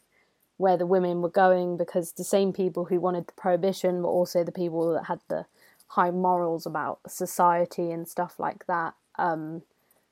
where 0.58 0.76
the 0.76 0.86
women 0.86 1.22
were 1.22 1.30
going 1.30 1.78
because 1.78 2.12
the 2.12 2.26
same 2.26 2.52
people 2.52 2.86
who 2.86 3.00
wanted 3.00 3.26
the 3.28 3.34
prohibition 3.34 4.04
were 4.04 4.10
also 4.10 4.44
the 4.44 4.52
people 4.52 4.94
that 4.94 5.06
had 5.06 5.22
the 5.30 5.46
high 5.88 6.12
morals 6.12 6.66
about 6.66 7.00
society 7.08 7.90
and 7.90 8.08
stuff 8.08 8.36
like 8.38 8.66
that. 8.68 8.94
Um, 9.18 9.64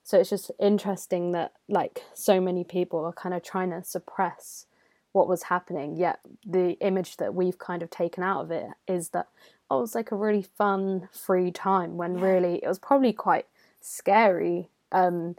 so 0.01 0.19
it's 0.19 0.29
just 0.29 0.49
interesting 0.59 1.33
that 1.33 1.53
like 1.67 2.03
so 2.13 2.41
many 2.41 2.63
people 2.63 3.05
are 3.05 3.13
kind 3.13 3.35
of 3.35 3.43
trying 3.43 3.69
to 3.69 3.83
suppress 3.83 4.65
what 5.11 5.27
was 5.27 5.43
happening. 5.43 5.95
Yet 5.95 6.19
the 6.45 6.77
image 6.79 7.17
that 7.17 7.33
we've 7.33 7.57
kind 7.57 7.81
of 7.81 7.89
taken 7.89 8.23
out 8.23 8.41
of 8.41 8.51
it 8.51 8.67
is 8.87 9.09
that 9.09 9.27
oh, 9.69 9.79
it 9.79 9.81
was 9.81 9.95
like 9.95 10.11
a 10.11 10.15
really 10.15 10.41
fun, 10.41 11.09
free 11.11 11.51
time 11.51 11.97
when 11.97 12.17
yeah. 12.17 12.25
really 12.25 12.55
it 12.63 12.67
was 12.67 12.79
probably 12.79 13.13
quite 13.13 13.45
scary 13.81 14.69
um, 14.91 15.35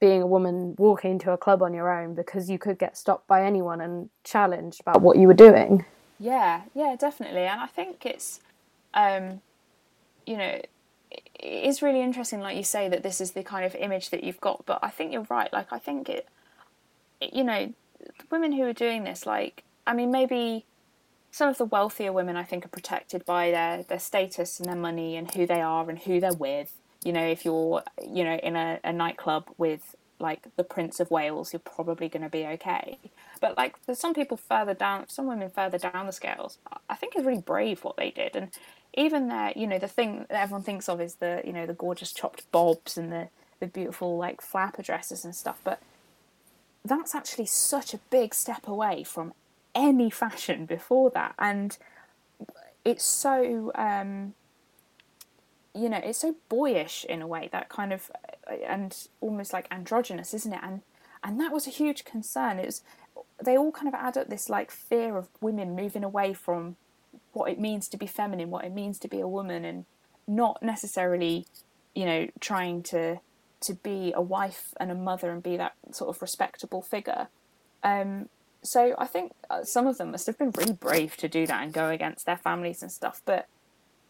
being 0.00 0.22
a 0.22 0.26
woman 0.26 0.74
walking 0.78 1.12
into 1.12 1.30
a 1.30 1.38
club 1.38 1.62
on 1.62 1.74
your 1.74 1.92
own 1.92 2.14
because 2.14 2.50
you 2.50 2.58
could 2.58 2.78
get 2.78 2.96
stopped 2.96 3.26
by 3.26 3.44
anyone 3.44 3.80
and 3.80 4.10
challenged 4.22 4.80
about 4.80 5.00
what 5.00 5.16
you 5.16 5.26
were 5.26 5.34
doing. 5.34 5.84
Yeah, 6.18 6.62
yeah, 6.74 6.96
definitely. 6.98 7.42
And 7.42 7.60
I 7.60 7.66
think 7.66 8.06
it's, 8.06 8.40
um, 8.94 9.40
you 10.26 10.36
know, 10.36 10.60
it 11.10 11.64
is 11.64 11.82
really 11.82 12.00
interesting, 12.00 12.40
like 12.40 12.56
you 12.56 12.64
say, 12.64 12.88
that 12.88 13.02
this 13.02 13.20
is 13.20 13.32
the 13.32 13.42
kind 13.42 13.64
of 13.64 13.74
image 13.74 14.10
that 14.10 14.24
you've 14.24 14.40
got. 14.40 14.64
But 14.66 14.80
I 14.82 14.90
think 14.90 15.12
you're 15.12 15.26
right. 15.28 15.52
Like, 15.52 15.72
I 15.72 15.78
think 15.78 16.08
it, 16.08 16.28
you 17.20 17.44
know, 17.44 17.72
the 18.18 18.24
women 18.30 18.52
who 18.52 18.62
are 18.62 18.72
doing 18.72 19.04
this, 19.04 19.26
like, 19.26 19.64
I 19.86 19.94
mean, 19.94 20.10
maybe 20.10 20.64
some 21.30 21.48
of 21.48 21.58
the 21.58 21.64
wealthier 21.64 22.12
women, 22.12 22.36
I 22.36 22.44
think, 22.44 22.64
are 22.64 22.68
protected 22.68 23.24
by 23.24 23.50
their 23.50 23.82
their 23.82 23.98
status 23.98 24.60
and 24.60 24.68
their 24.68 24.76
money 24.76 25.16
and 25.16 25.30
who 25.30 25.46
they 25.46 25.60
are 25.60 25.88
and 25.88 25.98
who 25.98 26.20
they're 26.20 26.32
with. 26.32 26.72
You 27.04 27.12
know, 27.12 27.26
if 27.26 27.44
you're, 27.44 27.82
you 28.02 28.24
know, 28.24 28.36
in 28.36 28.56
a, 28.56 28.80
a 28.82 28.92
nightclub 28.92 29.50
with 29.58 29.96
like 30.20 30.46
the 30.56 30.64
Prince 30.64 31.00
of 31.00 31.10
Wales, 31.10 31.52
you're 31.52 31.60
probably 31.60 32.08
going 32.08 32.22
to 32.22 32.28
be 32.28 32.46
okay. 32.46 32.98
But 33.40 33.56
like, 33.56 33.84
there's 33.84 33.98
some 33.98 34.14
people 34.14 34.36
further 34.36 34.72
down, 34.72 35.08
some 35.08 35.26
women 35.26 35.50
further 35.50 35.76
down 35.76 36.06
the 36.06 36.12
scales. 36.12 36.58
I 36.88 36.94
think 36.94 37.16
is 37.16 37.24
really 37.24 37.42
brave 37.42 37.84
what 37.84 37.96
they 37.96 38.10
did, 38.10 38.36
and 38.36 38.50
even 38.96 39.28
there, 39.28 39.52
you 39.56 39.66
know, 39.66 39.78
the 39.78 39.88
thing 39.88 40.24
that 40.30 40.40
everyone 40.40 40.62
thinks 40.62 40.88
of 40.88 41.00
is 41.00 41.16
the, 41.16 41.42
you 41.44 41.52
know, 41.52 41.66
the 41.66 41.74
gorgeous 41.74 42.12
chopped 42.12 42.50
bobs 42.52 42.96
and 42.96 43.12
the 43.12 43.28
the 43.60 43.66
beautiful 43.66 44.16
like 44.16 44.40
flapper 44.40 44.82
dresses 44.82 45.24
and 45.24 45.34
stuff, 45.34 45.60
but 45.64 45.80
that's 46.84 47.14
actually 47.14 47.46
such 47.46 47.94
a 47.94 47.98
big 48.10 48.34
step 48.34 48.68
away 48.68 49.04
from 49.04 49.32
any 49.74 50.10
fashion 50.10 50.66
before 50.66 51.10
that, 51.10 51.34
and 51.38 51.76
it's 52.84 53.04
so 53.04 53.72
um, 53.74 54.34
you 55.74 55.88
know 55.88 56.00
it's 56.02 56.18
so 56.18 56.36
boyish 56.48 57.04
in 57.04 57.22
a 57.22 57.26
way 57.26 57.48
that 57.52 57.68
kind 57.68 57.92
of 57.92 58.10
and 58.66 59.08
almost 59.20 59.52
like 59.52 59.66
androgynous, 59.70 60.34
isn't 60.34 60.52
it? 60.52 60.60
And 60.62 60.82
and 61.22 61.40
that 61.40 61.52
was 61.52 61.66
a 61.66 61.70
huge 61.70 62.04
concern. 62.04 62.58
It's 62.58 62.82
they 63.42 63.56
all 63.56 63.72
kind 63.72 63.88
of 63.88 63.94
add 63.94 64.16
up 64.16 64.28
this 64.28 64.48
like 64.48 64.70
fear 64.70 65.16
of 65.16 65.28
women 65.40 65.74
moving 65.74 66.04
away 66.04 66.34
from 66.34 66.76
what 67.32 67.50
it 67.50 67.58
means 67.58 67.88
to 67.88 67.96
be 67.96 68.06
feminine, 68.06 68.50
what 68.50 68.64
it 68.64 68.72
means 68.72 68.98
to 69.00 69.08
be 69.08 69.20
a 69.20 69.28
woman, 69.28 69.64
and 69.64 69.86
not 70.26 70.62
necessarily, 70.62 71.46
you 71.94 72.04
know, 72.04 72.28
trying 72.40 72.82
to 72.82 73.20
to 73.64 73.74
be 73.74 74.12
a 74.14 74.22
wife 74.22 74.74
and 74.78 74.90
a 74.90 74.94
mother 74.94 75.30
and 75.30 75.42
be 75.42 75.56
that 75.56 75.74
sort 75.92 76.14
of 76.14 76.20
respectable 76.22 76.82
figure. 76.82 77.28
Um, 77.82 78.28
so 78.62 78.94
I 78.98 79.06
think 79.06 79.32
uh, 79.50 79.64
some 79.64 79.86
of 79.86 79.98
them 79.98 80.10
must 80.10 80.26
have 80.26 80.38
been 80.38 80.52
really 80.56 80.72
brave 80.72 81.16
to 81.18 81.28
do 81.28 81.46
that 81.46 81.62
and 81.62 81.72
go 81.72 81.90
against 81.90 82.26
their 82.26 82.38
families 82.38 82.82
and 82.82 82.90
stuff. 82.90 83.20
But 83.24 83.46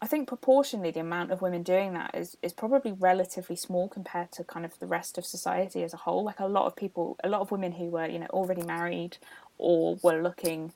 I 0.01 0.07
think 0.07 0.27
proportionally, 0.27 0.91
the 0.91 0.99
amount 0.99 1.31
of 1.31 1.41
women 1.41 1.63
doing 1.63 1.93
that 1.93 2.13
is 2.13 2.37
is 2.41 2.53
probably 2.53 2.91
relatively 2.91 3.55
small 3.55 3.87
compared 3.87 4.31
to 4.33 4.43
kind 4.43 4.65
of 4.65 4.77
the 4.79 4.85
rest 4.85 5.17
of 5.17 5.25
society 5.25 5.83
as 5.83 5.93
a 5.93 5.97
whole. 5.97 6.23
Like 6.23 6.39
a 6.39 6.47
lot 6.47 6.67
of 6.67 6.75
people, 6.75 7.17
a 7.23 7.29
lot 7.29 7.41
of 7.41 7.51
women 7.51 7.73
who 7.73 7.85
were 7.85 8.07
you 8.07 8.19
know 8.19 8.27
already 8.27 8.63
married 8.63 9.17
or 9.57 9.97
were 10.01 10.21
looking 10.21 10.73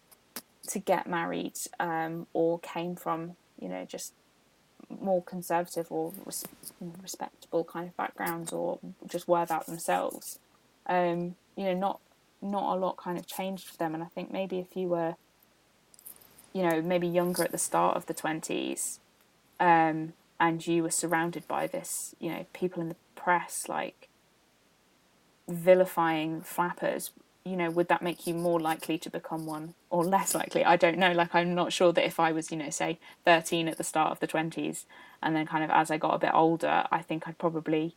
to 0.68 0.80
get 0.80 1.08
married 1.08 1.58
um, 1.80 2.28
or 2.34 2.60
came 2.60 2.96
from 2.96 3.36
you 3.60 3.70
know 3.70 3.86
just 3.86 4.14
more 5.02 5.22
conservative 5.24 5.88
or 5.92 6.14
res- 6.26 6.46
respectable 7.02 7.64
kind 7.64 7.88
of 7.88 7.98
backgrounds 7.98 8.52
or 8.52 8.80
just 9.08 9.28
were 9.28 9.46
that 9.46 9.66
themselves. 9.66 10.40
Um, 10.88 11.36
you 11.56 11.66
know, 11.66 11.74
not 11.74 12.00
not 12.42 12.76
a 12.76 12.80
lot 12.80 12.98
kind 12.98 13.18
of 13.18 13.28
changed 13.28 13.68
for 13.68 13.78
them, 13.78 13.94
and 13.94 14.02
I 14.02 14.08
think 14.08 14.32
maybe 14.32 14.60
if 14.60 14.76
you 14.76 14.88
were, 14.88 15.16
you 16.54 16.64
know, 16.64 16.82
maybe 16.82 17.08
younger 17.08 17.44
at 17.44 17.52
the 17.52 17.58
start 17.58 17.98
of 17.98 18.06
the 18.06 18.14
twenties, 18.14 19.00
um, 19.60 20.14
and 20.40 20.66
you 20.66 20.84
were 20.84 20.92
surrounded 20.92 21.48
by 21.48 21.68
this, 21.68 22.16
you 22.20 22.30
know, 22.32 22.46
people 22.54 22.82
in 22.82 22.90
the 22.90 22.96
press 23.16 23.68
like 23.68 24.08
vilifying 25.48 26.42
flappers 26.42 27.12
you 27.50 27.58
know, 27.58 27.72
would 27.72 27.88
that 27.88 28.04
make 28.04 28.28
you 28.28 28.36
more 28.36 28.60
likely 28.60 28.98
to 29.00 29.10
become 29.10 29.48
one 29.48 29.74
or 29.90 30.06
less 30.06 30.36
likely? 30.36 30.64
I 30.64 30.76
don't 30.76 31.00
know. 31.00 31.12
Like, 31.12 31.34
I'm 31.34 31.56
not 31.56 31.74
sure 31.74 31.92
that 31.92 32.06
if 32.06 32.20
I 32.20 32.32
was, 32.32 32.52
you 32.52 32.58
know, 32.58 32.70
say 32.70 33.00
13 33.26 33.68
at 33.68 33.78
the 33.78 33.84
start 33.84 34.12
of 34.12 34.20
the 34.20 34.28
20s, 34.28 34.86
and 35.24 35.36
then 35.36 35.48
kind 35.48 35.64
of 35.64 35.72
as 35.72 35.90
I 35.90 35.98
got 35.98 36.14
a 36.14 36.20
bit 36.20 36.32
older, 36.34 36.86
I 36.92 37.02
think 37.02 37.28
I'd 37.28 37.40
probably, 37.40 37.96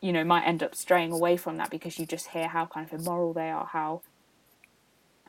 you 0.00 0.12
know, 0.12 0.22
might 0.22 0.46
end 0.46 0.62
up 0.62 0.74
straying 0.74 1.12
away 1.12 1.38
from 1.38 1.56
that 1.56 1.70
because 1.70 1.98
you 1.98 2.04
just 2.04 2.28
hear 2.28 2.48
how 2.48 2.66
kind 2.66 2.86
of 2.86 3.00
immoral 3.00 3.32
they 3.32 3.50
are, 3.50 3.66
how 3.66 4.02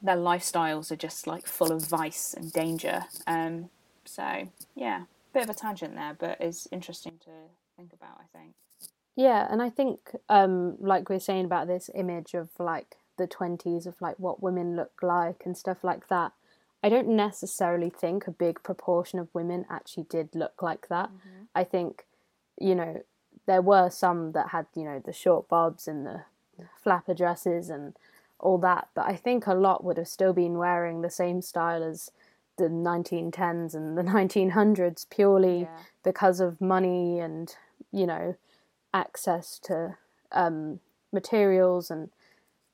their 0.02 0.18
lifestyles 0.18 0.92
are 0.92 0.98
just 0.98 1.26
like 1.26 1.48
full 1.48 1.72
of 1.72 1.86
vice 1.88 2.34
and 2.34 2.52
danger. 2.52 3.06
Um, 3.26 3.70
so, 4.04 4.50
yeah, 4.76 5.04
bit 5.34 5.44
of 5.44 5.50
a 5.50 5.54
tangent 5.54 5.96
there, 5.96 6.16
but 6.20 6.38
it's 6.42 6.68
interesting 6.72 7.14
to 7.24 7.32
think 7.78 7.94
about, 7.94 8.20
I 8.20 8.38
think. 8.38 8.54
Yeah, 9.16 9.48
and 9.50 9.62
I 9.62 9.70
think, 9.70 10.00
um, 10.28 10.76
like 10.80 11.08
we 11.08 11.16
are 11.16 11.22
saying 11.22 11.46
about 11.46 11.68
this 11.68 11.90
image 11.96 12.34
of 12.34 12.50
like 12.60 12.98
the 13.18 13.28
20s 13.28 13.86
of 13.86 14.02
like 14.02 14.18
what 14.20 14.42
women 14.42 14.76
look 14.76 14.94
like 15.02 15.44
and 15.46 15.58
stuff 15.58 15.84
like 15.84 16.08
that 16.08 16.32
i 16.84 16.90
don't 16.90 17.08
necessarily 17.08 17.90
think 17.90 18.28
a 18.28 18.32
big 18.32 18.62
proportion 18.64 19.20
of 19.20 19.34
women 19.34 19.66
actually 19.70 20.04
did 20.04 20.30
look 20.34 20.62
like 20.62 20.88
that 20.90 21.10
mm-hmm. 21.10 21.44
i 21.56 21.64
think 21.64 22.06
you 22.60 22.76
know 22.76 23.04
there 23.46 23.62
were 23.62 23.90
some 23.90 24.32
that 24.32 24.50
had 24.50 24.66
you 24.76 24.84
know 24.84 25.02
the 25.04 25.14
short 25.14 25.48
bobs 25.48 25.88
and 25.88 26.06
the 26.06 26.22
flapper 26.82 27.14
dresses 27.14 27.70
and 27.70 27.94
all 28.40 28.58
that 28.58 28.88
but 28.94 29.06
i 29.06 29.16
think 29.16 29.48
a 29.48 29.54
lot 29.54 29.84
would 29.84 29.98
have 29.98 30.08
still 30.08 30.34
been 30.34 30.58
wearing 30.58 31.02
the 31.02 31.10
same 31.10 31.42
style 31.42 31.84
as 31.84 32.12
the 32.58 32.66
1910s 32.66 33.74
and 33.74 33.98
the 33.98 34.02
1900s 34.04 35.06
purely 35.10 35.62
yeah. 35.62 35.78
because 36.04 36.40
of 36.40 36.62
money 36.62 37.20
and 37.20 37.56
you 37.92 38.06
know 38.06 38.36
access 38.94 39.58
to 39.60 39.96
um, 40.32 40.80
materials 41.12 41.90
and 41.90 42.10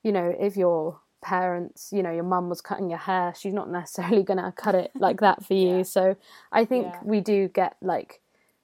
you 0.03 0.11
know, 0.11 0.33
if 0.39 0.55
your 0.57 0.99
parents, 1.21 1.89
you 1.91 2.01
know, 2.01 2.11
your 2.11 2.23
mum 2.23 2.49
was 2.49 2.61
cutting 2.61 2.89
your 2.89 2.99
hair, 2.99 3.33
she's 3.37 3.53
not 3.53 3.69
necessarily 3.69 4.23
going 4.29 4.41
to 4.43 4.51
cut 4.51 4.75
it 4.75 4.91
like 4.95 5.19
that 5.21 5.45
for 5.45 5.53
you. 5.53 5.77
Yeah. 5.77 5.83
So 5.83 6.17
I 6.51 6.65
think 6.65 6.87
yeah. 6.87 6.99
we 7.03 7.21
do 7.21 7.47
get 7.47 7.75
like 7.81 8.21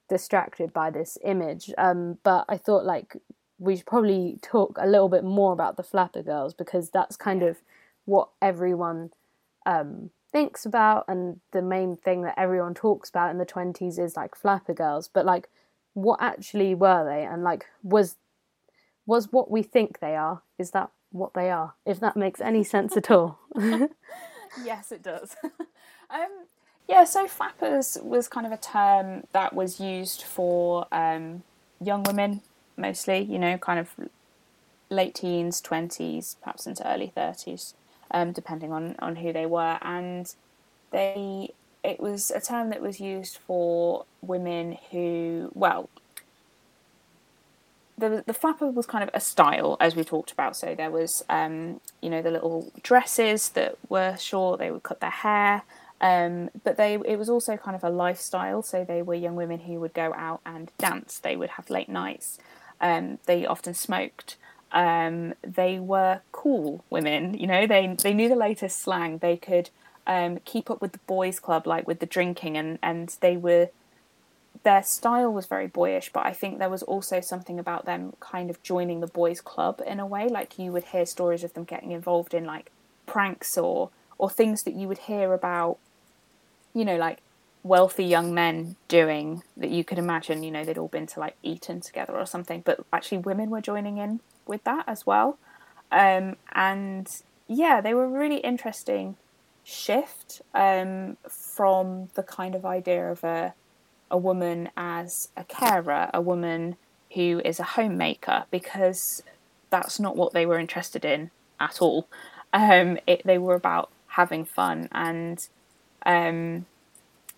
distracted 0.08 0.72
by 0.72 0.90
this 0.90 1.18
image. 1.24 1.72
Um, 1.76 2.18
but 2.22 2.44
I 2.48 2.56
thought 2.56 2.84
like 2.84 3.16
we 3.58 3.76
should 3.76 3.86
probably 3.86 4.38
talk 4.42 4.76
a 4.80 4.86
little 4.86 5.08
bit 5.08 5.24
more 5.24 5.52
about 5.52 5.76
the 5.76 5.82
flapper 5.82 6.22
girls 6.22 6.54
because 6.54 6.90
that's 6.90 7.16
kind 7.16 7.42
of 7.42 7.58
what 8.04 8.28
everyone 8.40 9.10
um, 9.64 10.10
thinks 10.30 10.66
about 10.66 11.04
and 11.08 11.40
the 11.52 11.62
main 11.62 11.96
thing 11.96 12.22
that 12.22 12.38
everyone 12.38 12.74
talks 12.74 13.08
about 13.08 13.30
in 13.30 13.38
the 13.38 13.46
20s 13.46 13.98
is 13.98 14.16
like 14.16 14.36
flapper 14.36 14.74
girls 14.74 15.08
but 15.08 15.24
like 15.24 15.48
what 15.96 16.20
actually 16.20 16.74
were 16.74 17.04
they, 17.06 17.24
and 17.24 17.42
like 17.42 17.64
was 17.82 18.16
was 19.06 19.32
what 19.32 19.50
we 19.50 19.62
think 19.62 19.98
they 19.98 20.14
are? 20.14 20.42
Is 20.58 20.72
that 20.72 20.90
what 21.16 21.34
they 21.34 21.50
are? 21.50 21.74
If 21.84 22.00
that 22.00 22.16
makes 22.16 22.40
any 22.40 22.64
sense 22.64 22.96
at 22.96 23.10
all. 23.10 23.38
yes, 24.64 24.92
it 24.92 25.02
does. 25.02 25.36
um, 26.10 26.46
yeah, 26.88 27.04
so 27.04 27.26
flappers 27.26 27.98
was 28.02 28.28
kind 28.28 28.46
of 28.46 28.52
a 28.52 28.56
term 28.56 29.24
that 29.32 29.54
was 29.54 29.80
used 29.80 30.22
for 30.22 30.86
um, 30.92 31.42
young 31.80 32.02
women 32.02 32.42
mostly, 32.76 33.20
you 33.20 33.38
know, 33.38 33.58
kind 33.58 33.78
of 33.78 33.90
late 34.90 35.14
teens, 35.14 35.60
20s, 35.62 36.36
perhaps 36.40 36.66
into 36.66 36.86
early 36.86 37.12
30s, 37.16 37.74
um, 38.10 38.32
depending 38.32 38.72
on, 38.72 38.94
on 38.98 39.16
who 39.16 39.32
they 39.32 39.46
were. 39.46 39.78
And 39.82 40.32
they 40.92 41.50
it 41.86 42.00
was 42.00 42.32
a 42.32 42.40
term 42.40 42.70
that 42.70 42.82
was 42.82 42.98
used 42.98 43.38
for 43.46 44.04
women 44.20 44.76
who, 44.90 45.52
well, 45.54 45.88
the 47.98 48.22
the 48.26 48.34
flapper 48.34 48.66
was 48.70 48.86
kind 48.86 49.02
of 49.02 49.10
a 49.14 49.20
style, 49.20 49.76
as 49.80 49.96
we 49.96 50.04
talked 50.04 50.32
about. 50.32 50.56
So 50.56 50.74
there 50.74 50.90
was, 50.90 51.24
um, 51.28 51.80
you 52.02 52.10
know, 52.10 52.22
the 52.22 52.30
little 52.30 52.72
dresses 52.82 53.50
that 53.50 53.76
were 53.88 54.16
short. 54.18 54.58
They 54.58 54.70
would 54.70 54.82
cut 54.82 55.00
their 55.00 55.10
hair, 55.10 55.62
um, 56.00 56.50
but 56.62 56.76
they 56.76 56.94
it 56.94 57.18
was 57.18 57.28
also 57.28 57.56
kind 57.56 57.74
of 57.74 57.84
a 57.84 57.90
lifestyle. 57.90 58.62
So 58.62 58.84
they 58.84 59.02
were 59.02 59.14
young 59.14 59.36
women 59.36 59.60
who 59.60 59.80
would 59.80 59.94
go 59.94 60.12
out 60.14 60.40
and 60.44 60.70
dance. 60.78 61.18
They 61.18 61.36
would 61.36 61.50
have 61.50 61.70
late 61.70 61.88
nights. 61.88 62.38
Um, 62.80 63.18
they 63.26 63.46
often 63.46 63.74
smoked. 63.74 64.36
Um, 64.72 65.34
they 65.42 65.78
were 65.78 66.20
cool 66.32 66.84
women. 66.90 67.34
You 67.38 67.46
know, 67.46 67.66
they 67.66 67.96
they 68.02 68.12
knew 68.12 68.28
the 68.28 68.36
latest 68.36 68.80
slang. 68.80 69.18
They 69.18 69.36
could 69.36 69.70
um, 70.06 70.38
keep 70.44 70.70
up 70.70 70.82
with 70.82 70.92
the 70.92 71.00
boys' 71.06 71.40
club, 71.40 71.66
like 71.66 71.86
with 71.86 72.00
the 72.00 72.06
drinking, 72.06 72.56
and 72.56 72.78
and 72.82 73.16
they 73.20 73.36
were 73.36 73.70
their 74.62 74.82
style 74.82 75.32
was 75.32 75.46
very 75.46 75.66
boyish, 75.66 76.12
but 76.12 76.26
I 76.26 76.32
think 76.32 76.58
there 76.58 76.70
was 76.70 76.82
also 76.82 77.20
something 77.20 77.58
about 77.58 77.84
them 77.84 78.14
kind 78.20 78.50
of 78.50 78.62
joining 78.62 79.00
the 79.00 79.06
boys' 79.06 79.40
club 79.40 79.82
in 79.86 80.00
a 80.00 80.06
way. 80.06 80.28
Like 80.28 80.58
you 80.58 80.72
would 80.72 80.84
hear 80.84 81.06
stories 81.06 81.44
of 81.44 81.54
them 81.54 81.64
getting 81.64 81.92
involved 81.92 82.34
in 82.34 82.44
like 82.44 82.70
pranks 83.06 83.56
or 83.56 83.90
or 84.18 84.30
things 84.30 84.62
that 84.62 84.74
you 84.74 84.88
would 84.88 84.98
hear 84.98 85.32
about, 85.34 85.78
you 86.72 86.84
know, 86.84 86.96
like 86.96 87.18
wealthy 87.62 88.04
young 88.04 88.32
men 88.32 88.76
doing 88.88 89.42
that 89.56 89.70
you 89.70 89.84
could 89.84 89.98
imagine, 89.98 90.42
you 90.42 90.50
know, 90.50 90.64
they'd 90.64 90.78
all 90.78 90.88
been 90.88 91.06
to 91.06 91.20
like 91.20 91.36
Eton 91.42 91.80
together 91.80 92.14
or 92.14 92.24
something, 92.24 92.62
but 92.64 92.84
actually 92.92 93.18
women 93.18 93.50
were 93.50 93.60
joining 93.60 93.98
in 93.98 94.20
with 94.46 94.62
that 94.64 94.84
as 94.86 95.04
well. 95.04 95.38
Um, 95.90 96.36
and 96.52 97.10
yeah, 97.48 97.80
they 97.80 97.92
were 97.92 98.08
really 98.08 98.38
interesting 98.38 99.16
shift 99.64 100.40
um, 100.54 101.16
from 101.28 102.08
the 102.14 102.22
kind 102.22 102.54
of 102.54 102.64
idea 102.64 103.10
of 103.10 103.24
a 103.24 103.52
a 104.10 104.18
woman 104.18 104.70
as 104.76 105.28
a 105.36 105.44
carer, 105.44 106.10
a 106.14 106.20
woman 106.20 106.76
who 107.14 107.40
is 107.44 107.58
a 107.58 107.64
homemaker, 107.64 108.44
because 108.50 109.22
that's 109.70 109.98
not 109.98 110.16
what 110.16 110.32
they 110.32 110.46
were 110.46 110.58
interested 110.58 111.04
in 111.04 111.30
at 111.58 111.80
all. 111.80 112.06
Um, 112.52 112.98
it, 113.06 113.22
they 113.24 113.38
were 113.38 113.54
about 113.54 113.90
having 114.08 114.44
fun, 114.44 114.88
and 114.92 115.46
um, 116.04 116.66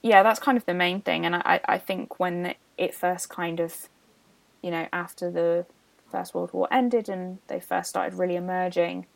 yeah, 0.03 0.23
that's 0.23 0.41
kind 0.41 0.57
of 0.57 0.67
the 0.67 0.75
main 0.75 1.01
thing. 1.01 1.27
And 1.27 1.37
I, 1.37 1.61
I 1.65 1.79
think 1.79 2.21
when 2.21 2.55
it 2.77 2.95
first 2.95 3.29
kind 3.29 3.61
of, 3.61 3.89
you 4.63 4.71
know, 4.71 4.87
after 4.93 5.31
the 5.31 5.67
First 6.11 6.35
World 6.35 6.53
War 6.53 6.69
ended 6.71 7.09
and 7.09 7.39
they 7.49 7.61
first 7.61 7.91
started 7.91 8.19
really 8.19 8.37
emerging, 8.37 9.07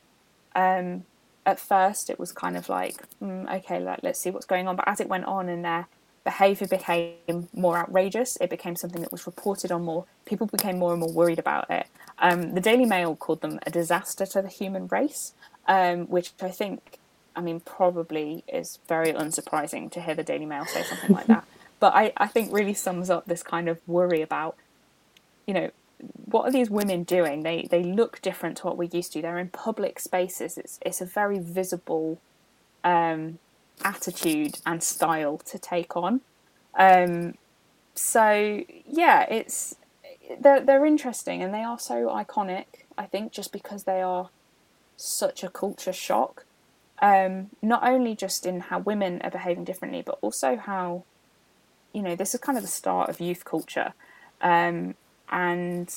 um, 0.54 1.04
at 1.46 1.58
first 1.58 2.10
it 2.10 2.18
was 2.18 2.32
kind 2.32 2.56
of 2.56 2.68
like, 2.68 2.96
mm, 3.20 3.52
okay, 3.58 3.80
like, 3.80 4.00
let's 4.02 4.18
see 4.18 4.30
what's 4.30 4.46
going 4.46 4.68
on. 4.68 4.76
But 4.76 4.88
as 4.88 5.00
it 5.00 5.08
went 5.08 5.24
on 5.24 5.48
and 5.48 5.64
their 5.64 5.86
behaviour 6.24 6.66
became 6.66 7.48
more 7.52 7.78
outrageous. 7.78 8.36
It 8.40 8.50
became 8.50 8.76
something 8.76 9.00
that 9.02 9.12
was 9.12 9.26
reported 9.26 9.72
on 9.72 9.82
more. 9.82 10.04
People 10.24 10.46
became 10.46 10.78
more 10.78 10.92
and 10.92 11.00
more 11.00 11.12
worried 11.12 11.38
about 11.38 11.70
it. 11.70 11.86
Um, 12.18 12.54
the 12.54 12.60
Daily 12.60 12.84
Mail 12.84 13.16
called 13.16 13.40
them 13.40 13.58
a 13.66 13.70
disaster 13.70 14.26
to 14.26 14.42
the 14.42 14.48
human 14.48 14.86
race, 14.88 15.32
um, 15.66 16.06
which 16.06 16.32
I 16.40 16.50
think, 16.50 16.98
I 17.34 17.40
mean, 17.40 17.60
probably 17.60 18.44
is 18.46 18.78
very 18.88 19.12
unsurprising 19.12 19.90
to 19.92 20.00
hear 20.00 20.14
the 20.14 20.22
Daily 20.22 20.46
Mail 20.46 20.66
say 20.66 20.82
something 20.82 21.14
like 21.14 21.26
that. 21.26 21.44
But 21.80 21.94
I, 21.96 22.12
I 22.16 22.28
think 22.28 22.52
really 22.52 22.74
sums 22.74 23.10
up 23.10 23.24
this 23.26 23.42
kind 23.42 23.68
of 23.68 23.80
worry 23.88 24.22
about, 24.22 24.56
you 25.48 25.54
know, 25.54 25.70
what 26.26 26.44
are 26.44 26.52
these 26.52 26.70
women 26.70 27.02
doing? 27.02 27.42
They 27.42 27.66
they 27.68 27.82
look 27.82 28.22
different 28.22 28.58
to 28.58 28.68
what 28.68 28.76
we're 28.76 28.88
used 28.92 29.12
to. 29.14 29.22
They're 29.22 29.36
in 29.36 29.48
public 29.48 29.98
spaces. 29.98 30.56
It's 30.56 30.78
it's 30.82 31.00
a 31.00 31.04
very 31.04 31.40
visible 31.40 32.20
um, 32.84 33.40
attitude 33.84 34.58
and 34.66 34.82
style 34.82 35.38
to 35.38 35.58
take 35.58 35.96
on. 35.96 36.20
Um, 36.74 37.34
so 37.94 38.62
yeah, 38.86 39.26
it's 39.28 39.76
they're 40.40 40.60
they're 40.60 40.86
interesting 40.86 41.42
and 41.42 41.52
they 41.52 41.62
are 41.62 41.78
so 41.78 42.06
iconic. 42.08 42.66
I 42.96 43.06
think 43.06 43.32
just 43.32 43.52
because 43.52 43.84
they 43.84 44.02
are 44.02 44.30
such 44.96 45.42
a 45.42 45.48
culture 45.48 45.92
shock, 45.92 46.44
um, 47.00 47.50
not 47.60 47.86
only 47.86 48.14
just 48.14 48.46
in 48.46 48.60
how 48.60 48.78
women 48.78 49.20
are 49.22 49.30
behaving 49.30 49.64
differently, 49.64 50.02
but 50.02 50.18
also 50.20 50.56
how 50.56 51.04
you 51.92 52.02
know 52.02 52.16
this 52.16 52.34
is 52.34 52.40
kind 52.40 52.56
of 52.56 52.64
the 52.64 52.70
start 52.70 53.10
of 53.10 53.20
youth 53.20 53.44
culture, 53.44 53.92
um, 54.40 54.94
and 55.30 55.94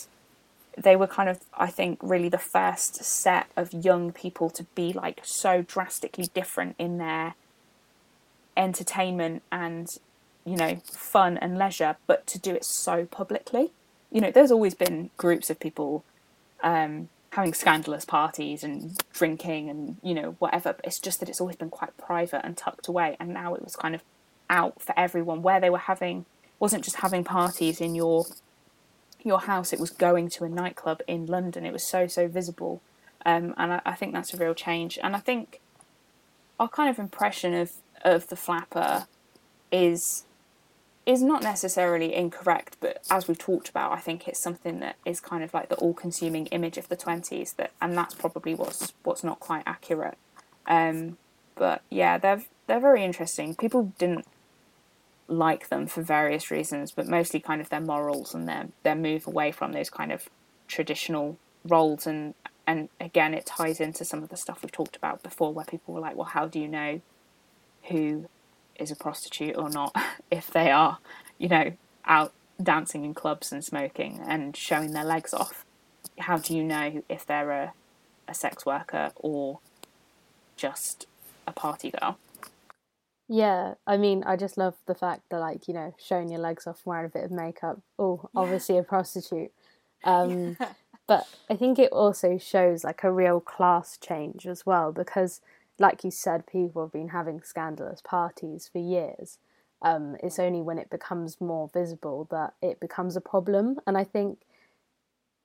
they 0.77 0.95
were 0.95 1.07
kind 1.07 1.29
of 1.29 1.39
I 1.53 1.67
think 1.67 1.99
really 2.01 2.29
the 2.29 2.37
first 2.37 3.03
set 3.03 3.47
of 3.55 3.73
young 3.73 4.11
people 4.11 4.49
to 4.51 4.63
be 4.75 4.91
like 4.91 5.21
so 5.23 5.61
drastically 5.61 6.27
different 6.33 6.75
in 6.77 6.97
their 6.97 7.35
entertainment 8.57 9.43
and 9.51 9.97
you 10.45 10.55
know 10.55 10.75
fun 10.85 11.37
and 11.37 11.57
leisure 11.57 11.97
but 12.07 12.25
to 12.27 12.39
do 12.39 12.53
it 12.55 12.65
so 12.65 13.05
publicly. 13.05 13.71
You 14.11 14.21
know 14.21 14.31
there's 14.31 14.51
always 14.51 14.73
been 14.73 15.09
groups 15.17 15.49
of 15.49 15.59
people 15.59 16.03
um, 16.63 17.09
having 17.31 17.53
scandalous 17.53 18.05
parties 18.05 18.63
and 18.63 18.97
drinking 19.13 19.69
and 19.69 19.97
you 20.01 20.13
know 20.13 20.35
whatever 20.39 20.73
but 20.73 20.85
it's 20.85 20.99
just 20.99 21.19
that 21.19 21.29
it's 21.29 21.41
always 21.41 21.55
been 21.57 21.69
quite 21.69 21.95
private 21.97 22.45
and 22.45 22.55
tucked 22.55 22.87
away 22.87 23.17
and 23.19 23.33
now 23.33 23.53
it 23.53 23.63
was 23.63 23.75
kind 23.75 23.95
of 23.95 24.01
out 24.49 24.81
for 24.81 24.97
everyone. 24.97 25.41
Where 25.41 25.59
they 25.59 25.69
were 25.69 25.77
having 25.79 26.25
wasn't 26.59 26.83
just 26.83 26.97
having 26.97 27.23
parties 27.23 27.81
in 27.81 27.95
your 27.95 28.25
your 29.23 29.41
house 29.41 29.73
it 29.73 29.79
was 29.79 29.89
going 29.89 30.29
to 30.29 30.43
a 30.43 30.49
nightclub 30.49 31.01
in 31.07 31.25
london. 31.25 31.65
It 31.65 31.73
was 31.73 31.83
so 31.83 32.07
so 32.07 32.27
visible. 32.27 32.81
Um, 33.27 33.55
and 33.57 33.73
I, 33.73 33.81
I 33.85 33.93
think 33.95 34.13
that's 34.13 34.33
a 34.35 34.37
real 34.37 34.53
change. 34.53 34.99
And 35.01 35.15
i 35.15 35.19
think 35.19 35.59
our 36.59 36.69
kind 36.69 36.89
of 36.89 36.99
impression 36.99 37.53
of 37.53 37.71
of 38.05 38.27
the 38.27 38.37
flapper 38.37 39.07
is 39.71 40.23
is 41.05 41.21
not 41.21 41.43
necessarily 41.43 42.15
incorrect, 42.15 42.77
but 42.79 42.99
as 43.11 43.27
we've 43.27 43.37
talked 43.37 43.69
about, 43.69 43.91
I 43.91 43.99
think 43.99 44.27
it's 44.27 44.39
something 44.39 44.79
that 44.79 44.95
is 45.05 45.19
kind 45.19 45.43
of 45.43 45.53
like 45.53 45.69
the 45.69 45.75
all-consuming 45.75 46.47
image 46.47 46.79
of 46.79 46.89
the 46.89 46.95
twenties. 46.95 47.53
That, 47.53 47.71
and 47.81 47.95
that's 47.97 48.15
probably 48.15 48.55
what's 48.55 48.93
what's 49.03 49.23
not 49.23 49.39
quite 49.39 49.63
accurate. 49.65 50.17
Um, 50.67 51.17
but 51.55 51.81
yeah, 51.89 52.17
they're 52.17 52.43
they're 52.67 52.79
very 52.79 53.03
interesting. 53.03 53.55
People 53.55 53.93
didn't 53.97 54.25
like 55.27 55.69
them 55.69 55.88
for 55.88 56.01
various 56.01 56.51
reasons, 56.51 56.91
but 56.91 57.07
mostly 57.07 57.39
kind 57.39 57.59
of 57.59 57.69
their 57.69 57.82
morals 57.82 58.34
and 58.34 58.47
their 58.47 58.69
their 58.84 58.95
move 58.95 59.27
away 59.27 59.51
from 59.51 59.73
those 59.73 59.89
kind 59.89 60.11
of 60.11 60.30
traditional 60.67 61.38
roles. 61.63 62.07
And 62.07 62.34
and 62.65 62.89
again, 62.99 63.34
it 63.36 63.45
ties 63.45 63.80
into 63.80 64.05
some 64.05 64.23
of 64.23 64.30
the 64.30 64.38
stuff 64.38 64.63
we've 64.63 64.71
talked 64.71 64.95
about 64.95 65.21
before, 65.21 65.53
where 65.53 65.65
people 65.65 65.93
were 65.93 65.99
like, 65.99 66.15
"Well, 66.15 66.25
how 66.25 66.47
do 66.47 66.59
you 66.59 66.67
know 66.67 67.01
who 67.89 68.27
is 68.77 68.91
a 68.91 68.95
prostitute 68.95 69.55
or 69.57 69.69
not 69.69 69.95
if 70.31 70.47
they 70.47 70.71
are, 70.71 70.99
you 71.38 71.49
know, 71.49 71.73
out 72.05 72.33
dancing 72.61 73.03
in 73.03 73.13
clubs 73.13 73.51
and 73.51 73.63
smoking 73.63 74.21
and 74.25 74.55
showing 74.55 74.91
their 74.91 75.03
legs 75.03 75.33
off. 75.33 75.65
How 76.19 76.38
do 76.38 76.55
you 76.55 76.63
know 76.63 77.03
if 77.09 77.25
they're 77.25 77.51
a, 77.51 77.73
a 78.27 78.33
sex 78.33 78.65
worker 78.65 79.11
or 79.15 79.59
just 80.55 81.07
a 81.45 81.51
party 81.51 81.91
girl? 81.91 82.17
Yeah, 83.27 83.73
I 83.88 83.97
mean, 83.97 84.23
I 84.23 84.36
just 84.36 84.57
love 84.57 84.75
the 84.86 84.93
fact 84.93 85.23
that, 85.29 85.39
like, 85.39 85.67
you 85.67 85.73
know, 85.73 85.95
showing 85.97 86.29
your 86.29 86.39
legs 86.39 86.67
off, 86.67 86.81
wearing 86.86 87.07
a 87.07 87.09
bit 87.09 87.23
of 87.23 87.31
makeup. 87.31 87.81
Oh, 87.97 88.29
obviously 88.36 88.77
a 88.77 88.83
prostitute. 88.83 89.51
Um, 90.03 90.57
but 91.07 91.27
I 91.49 91.55
think 91.55 91.79
it 91.79 91.91
also 91.91 92.38
shows 92.38 92.83
like 92.83 93.03
a 93.03 93.11
real 93.11 93.39
class 93.39 93.97
change 93.97 94.45
as 94.45 94.65
well 94.65 94.91
because 94.91 95.41
like 95.80 96.03
you 96.03 96.11
said, 96.11 96.47
people 96.47 96.84
have 96.84 96.93
been 96.93 97.09
having 97.09 97.41
scandalous 97.41 98.01
parties 98.01 98.69
for 98.71 98.80
years. 98.80 99.38
Um, 99.82 100.15
it's 100.23 100.39
only 100.39 100.61
when 100.61 100.78
it 100.78 100.89
becomes 100.89 101.41
more 101.41 101.69
visible 101.73 102.28
that 102.32 102.53
it 102.61 102.80
becomes 102.80 103.15
a 103.15 103.21
problem. 103.21 103.78
And 103.86 103.97
I 103.97 104.03
think, 104.03 104.39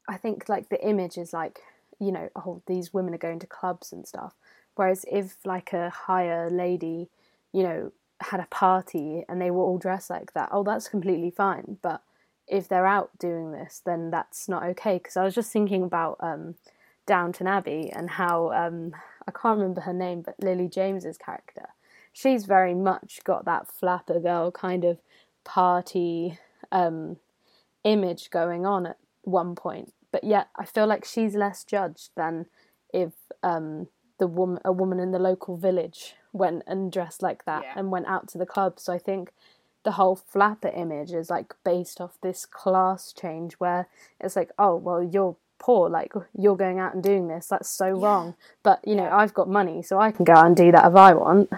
I 0.08 0.16
think 0.16 0.48
like 0.48 0.68
the 0.68 0.84
image 0.86 1.18
is 1.18 1.32
like, 1.32 1.60
you 1.98 2.12
know, 2.12 2.30
oh, 2.36 2.62
these 2.66 2.94
women 2.94 3.14
are 3.14 3.18
going 3.18 3.40
to 3.40 3.46
clubs 3.46 3.92
and 3.92 4.06
stuff. 4.06 4.34
Whereas 4.76 5.04
if 5.10 5.36
like 5.44 5.72
a 5.72 5.90
higher 5.90 6.48
lady, 6.48 7.08
you 7.52 7.62
know, 7.62 7.92
had 8.20 8.40
a 8.40 8.46
party 8.50 9.24
and 9.28 9.40
they 9.40 9.50
were 9.50 9.62
all 9.62 9.78
dressed 9.78 10.10
like 10.10 10.32
that, 10.32 10.48
oh, 10.52 10.62
that's 10.62 10.88
completely 10.88 11.30
fine. 11.30 11.78
But 11.82 12.02
if 12.46 12.68
they're 12.68 12.86
out 12.86 13.10
doing 13.18 13.52
this, 13.52 13.82
then 13.84 14.10
that's 14.10 14.48
not 14.48 14.62
okay. 14.62 14.98
Because 14.98 15.16
I 15.16 15.24
was 15.24 15.34
just 15.34 15.52
thinking 15.52 15.82
about 15.82 16.16
um, 16.20 16.54
Downton 17.06 17.46
Abbey 17.46 17.90
and 17.92 18.10
how 18.10 18.52
um, 18.52 18.94
I 19.26 19.30
can't 19.32 19.58
remember 19.58 19.82
her 19.82 19.92
name, 19.92 20.22
but 20.22 20.36
Lily 20.42 20.68
James's 20.68 21.18
character, 21.18 21.68
she's 22.12 22.44
very 22.44 22.74
much 22.74 23.20
got 23.24 23.44
that 23.44 23.68
flapper 23.68 24.18
girl 24.20 24.50
kind 24.50 24.84
of 24.84 24.98
party 25.44 26.38
um, 26.72 27.16
image 27.84 28.30
going 28.30 28.66
on 28.66 28.86
at 28.86 28.96
one 29.22 29.54
point. 29.54 29.92
But 30.12 30.24
yet, 30.24 30.48
I 30.56 30.64
feel 30.64 30.86
like 30.86 31.04
she's 31.04 31.34
less 31.34 31.64
judged 31.64 32.10
than 32.16 32.46
if 32.92 33.12
um, 33.42 33.88
the 34.18 34.26
woman, 34.26 34.60
a 34.64 34.72
woman 34.72 34.98
in 34.98 35.12
the 35.12 35.18
local 35.18 35.56
village, 35.56 36.14
went 36.32 36.62
and 36.66 36.90
dressed 36.92 37.22
like 37.22 37.44
that 37.44 37.62
Yeah. 37.62 37.72
and 37.76 37.90
went 37.90 38.06
out 38.06 38.28
to 38.28 38.38
the 38.38 38.46
club. 38.46 38.80
So 38.80 38.92
I 38.92 38.98
think 38.98 39.32
the 39.82 39.92
whole 39.92 40.16
flapper 40.16 40.68
image 40.68 41.12
is 41.12 41.30
like 41.30 41.54
based 41.64 42.00
off 42.00 42.18
this 42.20 42.44
class 42.44 43.12
change 43.12 43.54
where 43.54 43.88
it's 44.20 44.36
like, 44.36 44.50
oh 44.58 44.76
well, 44.76 45.02
you're 45.02 45.36
poor, 45.60 45.88
like 45.88 46.12
you're 46.36 46.56
going 46.56 46.80
out 46.80 46.94
and 46.94 47.02
doing 47.04 47.28
this. 47.28 47.46
That's 47.46 47.68
so 47.70 47.90
wrong. 47.90 48.34
But 48.64 48.80
you 48.86 48.96
know, 48.96 49.04
Yeah. 49.04 49.16
I've 49.16 49.34
got 49.34 49.48
money, 49.48 49.82
so 49.82 50.00
I 50.00 50.10
can 50.10 50.24
go 50.24 50.34
out 50.34 50.46
and 50.46 50.56
do 50.56 50.72
that 50.72 50.86
if 50.90 50.96
I 50.96 51.14
want. 51.14 51.50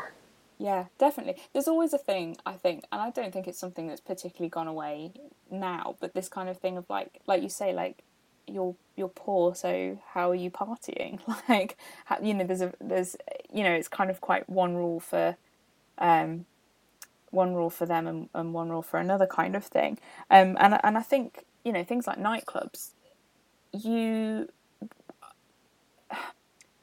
Yeah, 0.59 0.87
definitely. 0.99 1.43
There's 1.53 1.69
always 1.69 1.93
a 1.93 1.99
thing, 1.99 2.37
I 2.47 2.53
think, 2.55 2.85
and 2.93 3.01
I 3.01 3.11
don't 3.11 3.33
think 3.33 3.49
it's 3.49 3.59
something 3.59 3.89
that's 3.89 4.01
particularly 4.01 4.51
gone 4.51 4.69
away 4.69 5.13
now, 5.51 5.97
but 6.01 6.15
this 6.15 6.29
kind 6.29 6.49
of 6.49 6.59
thing 6.59 6.77
of 6.77 6.89
like 6.91 7.21
like 7.27 7.43
you 7.43 7.49
say 7.49 7.73
like 7.75 8.05
you're 8.47 8.77
you're 8.97 9.09
poor, 9.09 9.55
so 9.55 9.99
how 10.15 10.31
are 10.31 10.35
you 10.37 10.51
partying? 10.51 11.21
Like 11.49 11.77
how, 12.07 12.19
you 12.23 12.35
know 12.35 12.45
there's 12.45 12.61
a 12.63 12.73
there's 12.81 13.17
you 13.53 13.65
know 13.65 13.73
it's 13.73 13.89
kind 13.89 14.11
of 14.11 14.21
quite 14.21 14.49
one 14.49 14.77
rule 14.77 15.01
for 15.01 15.37
um 15.99 16.47
one 17.31 17.55
rule 17.55 17.71
for 17.71 17.87
them 17.87 18.07
and, 18.07 18.29
and 18.35 18.53
one 18.55 18.71
rule 18.71 18.83
for 18.83 18.99
another 19.01 19.27
kind 19.27 19.57
of 19.57 19.65
thing. 19.65 19.99
Um 20.31 20.57
and 20.61 20.79
and 20.85 20.99
I 20.99 21.03
think, 21.03 21.45
you 21.65 21.73
know, 21.73 21.83
things 21.85 22.07
like 22.07 22.19
nightclubs 22.19 22.91
you 23.73 24.49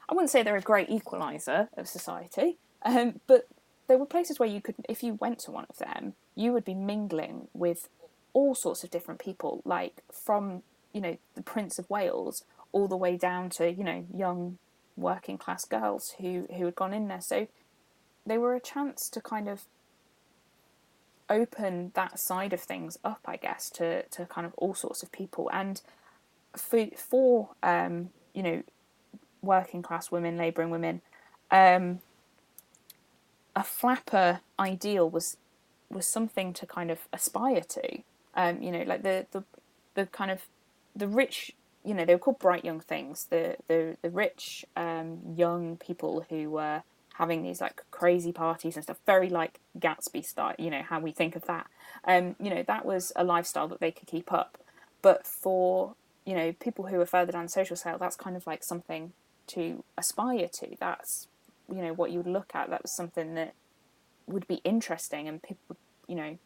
I 0.09 0.13
wouldn't 0.13 0.31
say 0.31 0.41
they're 0.41 0.55
a 0.55 0.61
great 0.61 0.89
equalizer 0.89 1.69
of 1.77 1.87
society, 1.87 2.57
um, 2.83 3.21
but 3.27 3.47
there 3.87 3.97
were 3.97 4.07
places 4.07 4.39
where 4.39 4.49
you 4.49 4.59
could, 4.59 4.75
if 4.87 5.03
you 5.03 5.13
went 5.15 5.39
to 5.39 5.51
one 5.51 5.65
of 5.69 5.77
them, 5.77 6.13
you 6.35 6.51
would 6.51 6.65
be 6.65 6.73
mingling 6.73 7.47
with 7.53 7.89
all 8.33 8.55
sorts 8.55 8.83
of 8.83 8.89
different 8.89 9.19
people, 9.19 9.61
like 9.65 10.03
from 10.11 10.63
you 10.93 11.01
know 11.01 11.17
the 11.35 11.43
Prince 11.43 11.77
of 11.77 11.89
Wales 11.89 12.43
all 12.71 12.87
the 12.87 12.97
way 12.97 13.17
down 13.17 13.49
to 13.51 13.71
you 13.71 13.83
know 13.83 14.05
young 14.13 14.57
working 14.97 15.37
class 15.37 15.65
girls 15.65 16.15
who 16.19 16.47
who 16.55 16.65
had 16.65 16.75
gone 16.75 16.93
in 16.93 17.07
there. 17.07 17.21
So 17.21 17.47
they 18.25 18.37
were 18.37 18.55
a 18.55 18.59
chance 18.59 19.09
to 19.09 19.21
kind 19.21 19.47
of 19.47 19.63
open 21.29 21.91
that 21.93 22.19
side 22.19 22.53
of 22.53 22.61
things 22.61 22.97
up, 23.03 23.21
I 23.25 23.37
guess, 23.37 23.69
to 23.71 24.03
to 24.03 24.25
kind 24.25 24.47
of 24.47 24.53
all 24.55 24.73
sorts 24.73 25.03
of 25.03 25.11
people 25.11 25.51
and 25.53 25.81
for 26.55 26.87
for 26.95 27.49
um, 27.63 28.09
you 28.33 28.43
know 28.43 28.63
working 29.41 29.81
class 29.81 30.11
women, 30.11 30.37
labouring 30.37 30.69
women, 30.69 31.01
um, 31.51 31.99
a 33.55 33.63
flapper 33.63 34.41
ideal 34.59 35.09
was 35.09 35.37
was 35.89 36.05
something 36.05 36.53
to 36.53 36.65
kind 36.65 36.91
of 36.91 36.99
aspire 37.11 37.61
to. 37.61 37.99
Um, 38.35 38.61
you 38.61 38.71
know, 38.71 38.83
like 38.83 39.03
the, 39.03 39.25
the 39.31 39.43
the 39.95 40.05
kind 40.05 40.31
of 40.31 40.41
the 40.95 41.07
rich, 41.07 41.53
you 41.83 41.93
know, 41.93 42.05
they 42.05 42.13
were 42.15 42.19
called 42.19 42.39
bright 42.39 42.63
young 42.63 42.79
things. 42.79 43.27
The 43.29 43.57
the 43.67 43.97
the 44.01 44.09
rich 44.09 44.65
um, 44.75 45.19
young 45.35 45.77
people 45.77 46.25
who 46.29 46.51
were 46.51 46.83
having 47.15 47.43
these 47.43 47.59
like 47.59 47.83
crazy 47.91 48.31
parties 48.31 48.75
and 48.75 48.83
stuff, 48.83 48.97
very 49.05 49.29
like 49.29 49.59
Gatsby 49.77 50.23
style. 50.23 50.55
You 50.57 50.69
know 50.69 50.83
how 50.83 50.99
we 50.99 51.11
think 51.11 51.35
of 51.35 51.45
that. 51.45 51.67
Um, 52.05 52.35
you 52.39 52.49
know, 52.49 52.63
that 52.63 52.85
was 52.85 53.11
a 53.15 53.23
lifestyle 53.23 53.67
that 53.69 53.79
they 53.79 53.91
could 53.91 54.07
keep 54.07 54.31
up. 54.31 54.57
But 55.01 55.25
for 55.25 55.95
you 56.29 56.35
know 56.35 56.53
people 56.53 56.85
who 56.85 57.01
are 57.01 57.07
further 57.07 57.31
down 57.31 57.45
the 57.45 57.49
social 57.49 57.75
scale, 57.75 57.97
that's 57.97 58.15
kind 58.15 58.35
of 58.35 58.45
like 58.45 58.63
something 58.63 59.13
to 59.47 59.83
aspire 59.97 60.47
to. 60.59 60.75
That's 60.79 61.27
you 61.67 61.81
know 61.81 61.91
what 61.91 62.11
you 62.11 62.19
would 62.19 62.31
look 62.31 62.51
at. 62.53 62.69
That 62.69 62.83
was 62.83 62.91
something 62.91 63.33
that 63.33 63.55
would 64.27 64.47
be 64.47 64.61
interesting, 64.63 65.27
and 65.27 65.41
people 65.41 65.75
you 66.07 66.13
know 66.13 66.37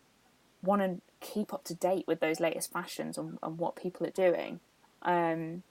want 0.63 0.81
to 0.81 1.01
keep 1.19 1.53
up 1.53 1.65
to 1.65 1.73
date 1.73 2.05
with 2.07 2.21
those 2.21 2.39
latest 2.39 2.71
fashions 2.71 3.17
and, 3.17 3.37
and 3.43 3.57
what 3.57 3.75
people 3.75 4.07
are 4.07 4.11
doing. 4.11 4.61
Um, 5.01 5.63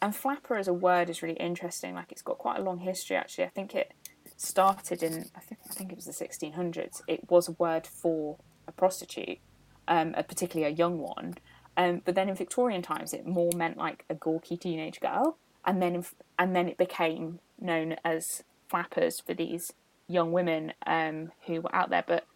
and 0.00 0.16
flapper 0.16 0.56
as 0.56 0.66
a 0.66 0.72
word 0.72 1.10
is 1.10 1.22
really 1.22 1.34
interesting. 1.34 1.94
Like 1.94 2.10
it's 2.10 2.22
got 2.22 2.38
quite 2.38 2.58
a 2.58 2.62
long 2.62 2.78
history. 2.78 3.16
Actually, 3.16 3.44
I 3.44 3.48
think 3.50 3.74
it 3.74 3.92
started 4.38 5.02
in 5.02 5.26
I 5.36 5.40
think 5.40 5.60
I 5.68 5.74
think 5.74 5.92
it 5.92 5.96
was 5.96 6.06
the 6.06 6.12
1600s. 6.12 7.02
It 7.06 7.30
was 7.30 7.48
a 7.48 7.52
word 7.52 7.86
for 7.86 8.38
a 8.66 8.72
prostitute, 8.72 9.40
um, 9.86 10.14
a 10.16 10.22
particularly 10.22 10.72
a 10.72 10.74
young 10.74 11.00
one. 11.00 11.34
Um, 11.78 12.02
but 12.04 12.16
then 12.16 12.28
in 12.28 12.34
Victorian 12.34 12.82
times, 12.82 13.14
it 13.14 13.24
more 13.24 13.52
meant 13.54 13.78
like 13.78 14.04
a 14.10 14.14
gawky 14.14 14.56
teenage 14.56 15.00
girl, 15.00 15.38
and 15.64 15.80
then 15.80 16.04
and 16.36 16.54
then 16.54 16.68
it 16.68 16.76
became 16.76 17.38
known 17.60 17.96
as 18.04 18.42
flappers 18.68 19.20
for 19.20 19.32
these 19.32 19.72
young 20.08 20.32
women 20.32 20.72
um, 20.86 21.30
who 21.46 21.60
were 21.60 21.74
out 21.74 21.90
there. 21.90 22.04
But 22.06 22.26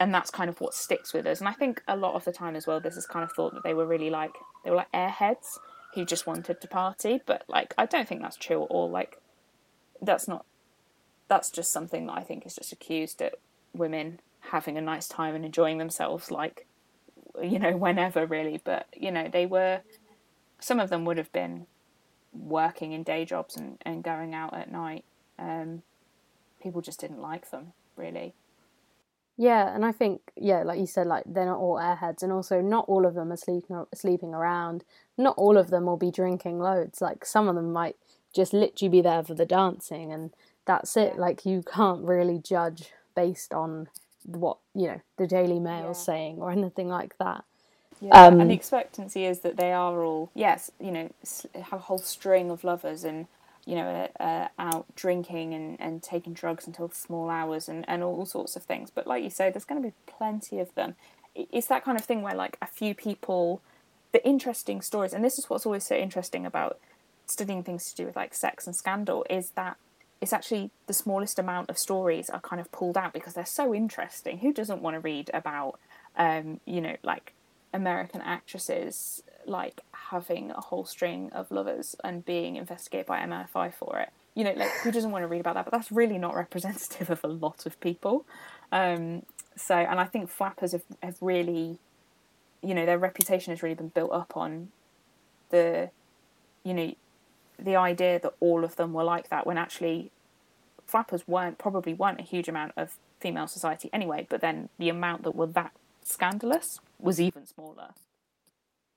and 0.00 0.12
that's 0.12 0.30
kind 0.30 0.48
of 0.48 0.60
what 0.60 0.72
sticks 0.72 1.12
with 1.12 1.26
us. 1.26 1.38
And 1.38 1.48
I 1.48 1.52
think 1.52 1.82
a 1.86 1.96
lot 1.96 2.14
of 2.14 2.24
the 2.24 2.32
time 2.32 2.56
as 2.56 2.66
well, 2.66 2.80
this 2.80 2.96
is 2.96 3.06
kind 3.06 3.22
of 3.22 3.32
thought 3.32 3.52
that 3.54 3.62
they 3.62 3.74
were 3.74 3.86
really 3.86 4.08
like 4.08 4.32
they 4.64 4.70
were 4.70 4.76
like 4.76 4.92
airheads 4.92 5.58
who 5.94 6.06
just 6.06 6.26
wanted 6.26 6.62
to 6.62 6.66
party. 6.66 7.20
But 7.26 7.44
like 7.48 7.74
I 7.76 7.84
don't 7.84 8.08
think 8.08 8.22
that's 8.22 8.38
true 8.38 8.64
at 8.64 8.70
all. 8.70 8.88
Like 8.90 9.20
that's 10.00 10.26
not 10.26 10.46
that's 11.28 11.50
just 11.50 11.72
something 11.72 12.06
that 12.06 12.14
I 12.14 12.22
think 12.22 12.46
is 12.46 12.54
just 12.54 12.72
accused 12.72 13.20
at 13.20 13.34
women 13.74 14.20
having 14.50 14.78
a 14.78 14.80
nice 14.80 15.08
time 15.08 15.34
and 15.34 15.44
enjoying 15.44 15.76
themselves 15.76 16.30
like 16.30 16.66
you 17.42 17.58
know 17.58 17.76
whenever 17.76 18.26
really 18.26 18.60
but 18.62 18.86
you 18.96 19.10
know 19.10 19.28
they 19.32 19.46
were 19.46 19.80
some 20.60 20.80
of 20.80 20.90
them 20.90 21.04
would 21.04 21.18
have 21.18 21.32
been 21.32 21.66
working 22.32 22.92
in 22.92 23.02
day 23.02 23.24
jobs 23.24 23.56
and, 23.56 23.78
and 23.82 24.02
going 24.02 24.34
out 24.34 24.54
at 24.54 24.70
night 24.70 25.04
um, 25.38 25.82
people 26.62 26.80
just 26.80 27.00
didn't 27.00 27.20
like 27.20 27.50
them 27.50 27.72
really 27.96 28.34
Yeah, 29.36 29.74
and 29.74 29.84
I 29.84 29.92
think 29.92 30.20
yeah, 30.36 30.62
like 30.62 30.78
you 30.78 30.86
said, 30.86 31.06
like 31.06 31.24
they're 31.26 31.46
not 31.46 31.58
all 31.58 31.76
airheads, 31.76 32.22
and 32.22 32.32
also 32.32 32.60
not 32.60 32.84
all 32.88 33.06
of 33.06 33.14
them 33.14 33.32
are 33.32 33.36
sleeping 33.36 33.84
sleeping 33.94 34.34
around. 34.34 34.84
Not 35.16 35.36
all 35.38 35.56
of 35.56 35.70
them 35.70 35.86
will 35.86 35.96
be 35.96 36.10
drinking 36.10 36.60
loads. 36.60 37.00
Like 37.00 37.24
some 37.24 37.48
of 37.48 37.54
them 37.56 37.72
might 37.72 37.96
just 38.34 38.52
literally 38.52 38.90
be 38.90 39.00
there 39.02 39.22
for 39.24 39.34
the 39.34 39.46
dancing, 39.46 40.12
and 40.12 40.32
that's 40.66 40.96
it. 40.96 41.18
Like 41.18 41.46
you 41.46 41.62
can't 41.62 42.04
really 42.04 42.38
judge 42.38 42.92
based 43.14 43.52
on 43.54 43.88
what 44.24 44.58
you 44.74 44.86
know 44.88 45.00
the 45.18 45.26
Daily 45.26 45.58
Mail 45.58 45.88
Yeah. 45.88 45.92
saying 45.92 46.38
or 46.40 46.50
anything 46.50 46.88
like 46.88 47.16
that. 47.18 47.44
Yeah, 48.00 48.26
Um, 48.26 48.40
and 48.40 48.50
the 48.50 48.54
expectancy 48.54 49.24
is 49.26 49.40
that 49.40 49.56
they 49.56 49.72
are 49.72 50.02
all 50.02 50.30
yes, 50.34 50.70
you 50.80 50.90
know, 50.90 51.10
have 51.54 51.72
a 51.72 51.78
whole 51.78 51.98
string 51.98 52.50
of 52.50 52.64
lovers 52.64 53.04
and 53.04 53.26
you 53.64 53.76
know, 53.76 54.08
uh, 54.18 54.22
uh, 54.22 54.48
out 54.58 54.86
drinking 54.96 55.54
and, 55.54 55.80
and 55.80 56.02
taking 56.02 56.32
drugs 56.32 56.66
until 56.66 56.90
small 56.90 57.30
hours 57.30 57.68
and, 57.68 57.84
and 57.88 58.02
all 58.02 58.26
sorts 58.26 58.56
of 58.56 58.64
things. 58.64 58.90
But 58.90 59.06
like 59.06 59.22
you 59.22 59.30
say, 59.30 59.50
there's 59.50 59.64
going 59.64 59.80
to 59.80 59.88
be 59.88 59.94
plenty 60.06 60.58
of 60.58 60.74
them. 60.74 60.96
It's 61.34 61.68
that 61.68 61.84
kind 61.84 61.96
of 61.96 62.04
thing 62.04 62.22
where 62.22 62.34
like 62.34 62.58
a 62.60 62.66
few 62.66 62.94
people, 62.94 63.60
the 64.12 64.24
interesting 64.26 64.80
stories, 64.82 65.12
and 65.12 65.24
this 65.24 65.38
is 65.38 65.48
what's 65.48 65.64
always 65.64 65.86
so 65.86 65.94
interesting 65.94 66.44
about 66.44 66.78
studying 67.26 67.62
things 67.62 67.88
to 67.90 67.94
do 67.96 68.06
with 68.06 68.16
like 68.16 68.34
sex 68.34 68.66
and 68.66 68.74
scandal 68.74 69.24
is 69.30 69.50
that 69.50 69.76
it's 70.22 70.32
actually 70.32 70.70
the 70.86 70.92
smallest 70.92 71.40
amount 71.40 71.68
of 71.68 71.76
stories 71.76 72.30
are 72.30 72.40
kind 72.40 72.60
of 72.60 72.70
pulled 72.70 72.96
out 72.96 73.12
because 73.12 73.34
they're 73.34 73.44
so 73.44 73.74
interesting. 73.74 74.38
Who 74.38 74.52
doesn't 74.52 74.80
want 74.80 74.94
to 74.94 75.00
read 75.00 75.32
about, 75.34 75.80
um, 76.16 76.60
you 76.64 76.80
know, 76.80 76.96
like 77.02 77.32
American 77.74 78.20
actresses 78.20 79.24
like 79.44 79.80
having 80.10 80.52
a 80.52 80.60
whole 80.60 80.84
string 80.84 81.32
of 81.32 81.50
lovers 81.50 81.96
and 82.04 82.24
being 82.24 82.54
investigated 82.54 83.06
by 83.06 83.18
MI5 83.18 83.74
for 83.74 83.98
it? 83.98 84.10
You 84.36 84.44
know, 84.44 84.52
like 84.52 84.70
who 84.84 84.92
doesn't 84.92 85.10
want 85.10 85.24
to 85.24 85.26
read 85.26 85.40
about 85.40 85.54
that? 85.54 85.64
But 85.64 85.72
that's 85.72 85.90
really 85.90 86.18
not 86.18 86.34
representative 86.36 87.10
of 87.10 87.24
a 87.24 87.28
lot 87.28 87.66
of 87.66 87.80
people. 87.80 88.24
Um, 88.70 89.24
so, 89.56 89.74
and 89.74 89.98
I 89.98 90.04
think 90.04 90.30
flappers 90.30 90.70
have, 90.70 90.84
have 91.02 91.16
really, 91.20 91.80
you 92.62 92.74
know, 92.76 92.86
their 92.86 92.96
reputation 92.96 93.50
has 93.50 93.60
really 93.60 93.74
been 93.74 93.88
built 93.88 94.12
up 94.12 94.36
on 94.36 94.68
the, 95.50 95.90
you 96.62 96.74
know, 96.74 96.94
the 97.58 97.74
idea 97.74 98.20
that 98.20 98.34
all 98.38 98.62
of 98.62 98.76
them 98.76 98.92
were 98.92 99.02
like 99.02 99.28
that 99.30 99.48
when 99.48 99.58
actually 99.58 100.11
flappers 100.92 101.26
weren't 101.26 101.58
probably 101.58 101.94
weren't 101.94 102.20
a 102.20 102.24
huge 102.34 102.48
amount 102.48 102.72
of 102.76 102.96
female 103.20 103.46
society 103.46 103.88
anyway 103.92 104.26
but 104.28 104.40
then 104.40 104.68
the 104.78 104.88
amount 104.88 105.22
that 105.24 105.34
were 105.34 105.46
that 105.46 105.72
scandalous 106.02 106.80
was 106.98 107.20
even 107.20 107.46
smaller 107.46 107.90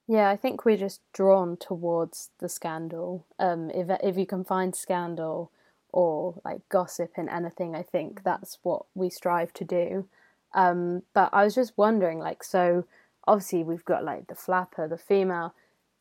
Yeah, 0.07 0.29
I 0.29 0.37
think 0.37 0.65
we're 0.65 0.77
just 0.77 1.01
drawn 1.13 1.57
towards 1.57 2.29
the 2.39 2.47
scandal. 2.47 3.25
Um, 3.39 3.71
if 3.71 3.87
if 4.03 4.17
you 4.17 4.25
can 4.25 4.43
find 4.43 4.75
scandal 4.75 5.51
or 5.91 6.35
like 6.45 6.67
gossip 6.69 7.13
in 7.17 7.27
anything, 7.27 7.75
I 7.75 7.81
think 7.81 8.23
that's 8.23 8.59
what 8.61 8.85
we 8.93 9.09
strive 9.09 9.51
to 9.53 9.63
do. 9.63 10.07
Um, 10.53 11.03
but 11.13 11.29
I 11.33 11.43
was 11.43 11.55
just 11.55 11.77
wondering, 11.77 12.19
like, 12.19 12.43
so 12.43 12.85
obviously 13.27 13.63
we've 13.63 13.85
got 13.85 14.03
like 14.03 14.27
the 14.27 14.35
flapper, 14.35 14.87
the 14.87 14.97
female. 14.97 15.53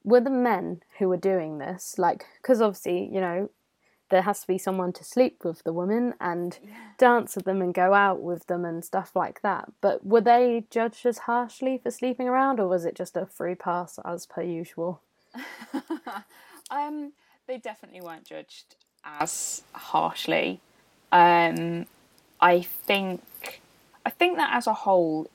Were 0.02 0.20
the 0.20 0.30
men 0.30 0.82
who 0.98 1.08
were 1.08 1.16
doing 1.16 1.58
this 1.58 1.94
like? 1.96 2.26
Because 2.42 2.60
obviously, 2.60 3.08
you 3.10 3.20
know, 3.22 3.50
there 4.10 4.22
has 4.22 4.40
to 4.40 4.46
be 4.46 4.58
someone 4.58 4.92
to 4.92 5.04
sleep 5.04 5.44
with 5.44 5.62
the 5.64 5.72
women 5.72 6.14
and 6.20 6.58
dance 6.98 7.36
with 7.36 7.44
them 7.44 7.62
and 7.62 7.74
go 7.74 7.94
out 7.94 8.22
with 8.22 8.46
them 8.46 8.64
and 8.64 8.84
stuff 8.84 9.12
like 9.14 9.42
that. 9.42 9.72
But 9.80 10.06
were 10.06 10.20
they 10.20 10.64
judged 10.70 11.06
as 11.06 11.18
harshly 11.18 11.78
for 11.82 11.90
sleeping 11.90 12.28
around, 12.28 12.60
or 12.60 12.68
was 12.68 12.84
it 12.84 12.94
just 12.94 13.16
a 13.16 13.26
free 13.26 13.54
pass 13.54 13.98
as 14.04 14.26
per 14.26 14.42
usual? 14.42 15.00
um, 16.70 17.12
they 17.46 17.58
definitely 17.58 18.00
weren't 18.00 18.24
judged 18.24 18.76
as 19.04 19.62
harshly. 19.72 20.60
Um, 21.10 21.86
I 22.40 22.60
think, 22.62 23.60
I 24.04 24.10
think 24.10 24.36
that 24.36 24.54
as 24.54 24.66
a 24.66 24.74
whole, 24.74 25.30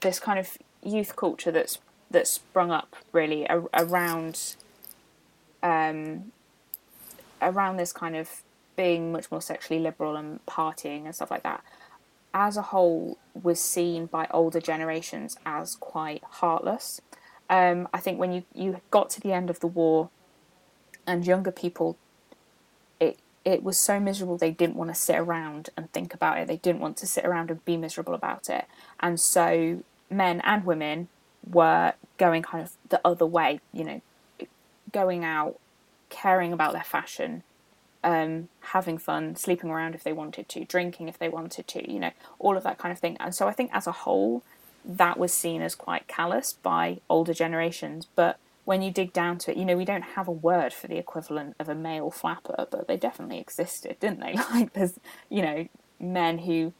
this 0.00 0.18
kind 0.18 0.38
of 0.38 0.56
youth 0.82 1.14
culture 1.16 1.50
that's 1.50 1.78
that 2.10 2.26
sprung 2.26 2.70
up 2.70 2.96
really 3.12 3.44
a- 3.44 3.62
around 3.74 4.56
um, 5.62 6.32
around 7.40 7.76
this 7.76 7.92
kind 7.92 8.16
of 8.16 8.42
being 8.76 9.12
much 9.12 9.30
more 9.30 9.42
sexually 9.42 9.80
liberal 9.80 10.16
and 10.16 10.44
partying 10.46 11.04
and 11.04 11.14
stuff 11.14 11.30
like 11.30 11.42
that, 11.42 11.62
as 12.32 12.56
a 12.56 12.62
whole, 12.62 13.18
was 13.40 13.60
seen 13.60 14.06
by 14.06 14.26
older 14.30 14.60
generations 14.60 15.36
as 15.44 15.76
quite 15.76 16.22
heartless. 16.24 17.00
Um, 17.48 17.88
I 17.92 17.98
think 17.98 18.18
when 18.18 18.32
you, 18.32 18.44
you 18.54 18.80
got 18.90 19.10
to 19.10 19.20
the 19.20 19.32
end 19.32 19.50
of 19.50 19.60
the 19.60 19.66
war 19.66 20.10
and 21.06 21.26
younger 21.26 21.50
people, 21.50 21.96
it 23.00 23.18
it 23.44 23.62
was 23.62 23.76
so 23.78 23.98
miserable 23.98 24.36
they 24.36 24.50
didn't 24.50 24.76
want 24.76 24.90
to 24.90 24.94
sit 24.94 25.16
around 25.16 25.70
and 25.76 25.90
think 25.92 26.14
about 26.14 26.38
it. 26.38 26.46
They 26.46 26.58
didn't 26.58 26.80
want 26.80 26.96
to 26.98 27.06
sit 27.06 27.24
around 27.24 27.50
and 27.50 27.64
be 27.64 27.76
miserable 27.76 28.14
about 28.14 28.48
it. 28.48 28.66
And 29.00 29.18
so 29.18 29.82
men 30.10 30.40
and 30.44 30.64
women 30.64 31.08
were 31.48 31.94
going 32.18 32.42
kind 32.42 32.62
of 32.62 32.72
the 32.88 33.00
other 33.04 33.26
way, 33.26 33.60
you 33.72 33.84
know, 33.84 34.00
going 34.92 35.24
out, 35.24 35.58
caring 36.10 36.52
about 36.52 36.72
their 36.72 36.84
fashion, 36.84 37.42
um, 38.04 38.48
having 38.60 38.98
fun, 38.98 39.36
sleeping 39.36 39.70
around 39.70 39.94
if 39.94 40.04
they 40.04 40.12
wanted 40.12 40.48
to, 40.50 40.64
drinking 40.64 41.08
if 41.08 41.18
they 41.18 41.28
wanted 41.28 41.66
to, 41.68 41.90
you 41.90 41.98
know, 41.98 42.10
all 42.38 42.56
of 42.56 42.62
that 42.64 42.78
kind 42.78 42.92
of 42.92 42.98
thing. 42.98 43.16
And 43.20 43.34
so 43.34 43.48
I 43.48 43.52
think 43.52 43.70
as 43.72 43.86
a 43.86 43.92
whole, 43.92 44.42
that 44.84 45.18
was 45.18 45.32
seen 45.32 45.62
as 45.62 45.74
quite 45.74 46.08
callous 46.08 46.52
by 46.52 47.00
older 47.08 47.34
generations. 47.34 48.06
But 48.14 48.38
when 48.64 48.82
you 48.82 48.90
dig 48.90 49.12
down 49.12 49.38
to 49.38 49.50
it, 49.50 49.56
you 49.56 49.64
know, 49.64 49.76
we 49.76 49.84
don't 49.84 50.02
have 50.02 50.28
a 50.28 50.32
word 50.32 50.72
for 50.72 50.86
the 50.86 50.96
equivalent 50.96 51.56
of 51.58 51.68
a 51.68 51.74
male 51.74 52.10
flapper, 52.10 52.66
but 52.70 52.86
they 52.86 52.96
definitely 52.96 53.38
existed, 53.38 53.98
didn't 54.00 54.20
they? 54.20 54.36
Like, 54.50 54.72
there's, 54.72 54.98
you 55.28 55.42
know, 55.42 55.68
men 55.98 56.38
who, 56.38 56.72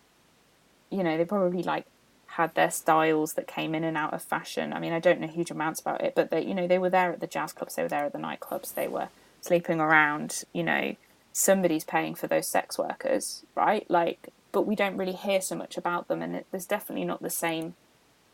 you 0.90 1.02
know, 1.02 1.16
they 1.16 1.24
probably 1.24 1.62
like 1.62 1.86
had 2.26 2.54
their 2.54 2.70
styles 2.70 3.34
that 3.34 3.46
came 3.46 3.74
in 3.74 3.84
and 3.84 3.96
out 3.96 4.14
of 4.14 4.22
fashion. 4.22 4.72
I 4.72 4.78
mean, 4.78 4.92
I 4.92 5.00
don't 5.00 5.20
know 5.20 5.26
huge 5.26 5.50
amounts 5.50 5.80
about 5.80 6.00
it, 6.00 6.14
but 6.14 6.30
they, 6.30 6.44
you 6.44 6.54
know, 6.54 6.66
they 6.66 6.78
were 6.78 6.90
there 6.90 7.12
at 7.12 7.20
the 7.20 7.26
jazz 7.26 7.52
clubs, 7.52 7.74
they 7.74 7.82
were 7.82 7.88
there 7.88 8.04
at 8.04 8.12
the 8.12 8.18
nightclubs, 8.18 8.74
they 8.74 8.88
were 8.88 9.08
sleeping 9.40 9.80
around, 9.80 10.44
you 10.52 10.62
know, 10.62 10.96
somebody's 11.32 11.84
paying 11.84 12.14
for 12.14 12.26
those 12.26 12.46
sex 12.48 12.78
workers, 12.78 13.44
right? 13.54 13.88
Like, 13.88 14.28
but 14.52 14.66
we 14.66 14.74
don't 14.74 14.96
really 14.96 15.12
hear 15.12 15.40
so 15.40 15.54
much 15.54 15.76
about 15.76 16.08
them, 16.08 16.22
and 16.22 16.36
it, 16.36 16.46
there's 16.50 16.66
definitely 16.66 17.04
not 17.04 17.22
the 17.22 17.30
same 17.30 17.74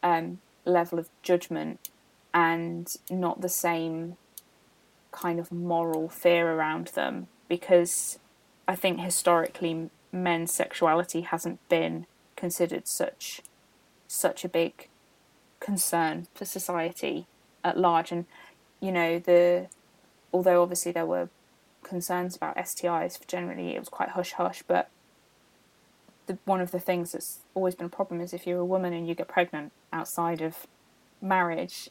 um, 0.03 0.39
level 0.65 0.99
of 0.99 1.09
judgment 1.23 1.89
and 2.33 2.95
not 3.11 3.41
the 3.41 3.49
same 3.49 4.17
kind 5.11 5.41
of 5.41 5.51
moral 5.51 6.09
fear 6.09 6.53
around 6.53 6.89
them 6.89 7.29
because 7.49 8.19
I 8.69 8.77
think 8.77 9.01
historically 9.01 9.89
men's 10.13 10.53
sexuality 10.53 11.23
hasn't 11.23 11.67
been 11.69 12.07
considered 12.37 12.87
such 12.87 13.41
such 14.09 14.45
a 14.45 14.49
big 14.49 14.89
concern 15.59 16.27
for 16.35 16.45
society 16.45 17.27
at 17.65 17.79
large 17.79 18.13
and 18.13 18.27
you 18.81 18.93
know 18.93 19.19
the 19.19 19.69
although 20.33 20.63
obviously 20.63 20.93
there 20.93 21.07
were 21.07 21.29
concerns 21.83 22.37
about 22.37 22.57
STIs 22.57 23.25
generally 23.27 23.75
it 23.75 23.79
was 23.79 23.89
quite 23.89 24.11
hush 24.11 24.33
hush 24.33 24.63
but 24.67 24.91
the, 26.27 26.39
one 26.45 26.61
of 26.61 26.73
the 26.73 26.81
things 26.81 27.13
that's 27.13 27.39
always 27.55 27.75
been 27.75 27.87
a 27.87 27.91
problem 27.91 28.21
is 28.21 28.33
if 28.33 28.47
you're 28.47 28.59
a 28.59 28.65
woman 28.65 28.93
and 28.93 29.09
you 29.09 29.15
get 29.15 29.29
pregnant 29.29 29.73
outside 29.93 30.41
of 30.41 30.67
marriage 31.21 31.89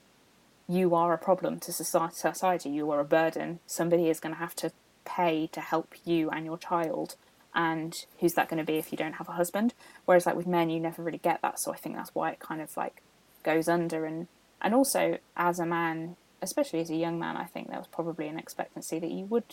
you 0.67 0.95
are 0.95 1.13
a 1.13 1.17
problem 1.17 1.59
to 1.59 1.71
society 1.71 2.69
you 2.69 2.89
are 2.91 2.99
a 2.99 3.05
burden. 3.05 3.59
Somebody 3.67 4.09
is 4.09 4.19
going 4.19 4.33
to 4.33 4.39
have 4.39 4.55
to 4.55 4.71
pay 5.05 5.47
to 5.51 5.61
help 5.61 5.93
you 6.03 6.29
and 6.29 6.45
your 6.45 6.57
child 6.57 7.15
and 7.53 8.05
who's 8.19 8.33
that 8.33 8.49
going 8.49 8.57
to 8.57 8.65
be 8.65 8.77
if 8.77 8.91
you 8.91 8.97
don't 8.97 9.13
have 9.13 9.29
a 9.29 9.33
husband? 9.33 9.73
Whereas 10.05 10.25
like 10.25 10.36
with 10.36 10.47
men 10.47 10.69
you 10.69 10.79
never 10.79 11.01
really 11.01 11.19
get 11.19 11.41
that 11.41 11.59
so 11.59 11.71
i 11.71 11.77
think 11.77 11.95
that's 11.95 12.13
why 12.13 12.31
it 12.31 12.39
kind 12.39 12.61
of 12.61 12.75
like 12.75 13.01
goes 13.43 13.67
under. 13.69 14.05
And 14.05 14.27
and 14.61 14.73
also 14.73 15.19
as 15.38 15.59
a 15.59 15.65
man 15.65 16.17
especially 16.41 16.79
as 16.79 16.89
a 16.89 16.95
young 16.95 17.19
man 17.19 17.38
i 17.38 17.45
think 17.45 17.67
there 17.67 17.77
was 17.77 17.88
probably 17.88 18.27
an 18.27 18.38
expectancy 18.38 18.99
that 18.99 19.11
you 19.11 19.25
would 19.25 19.43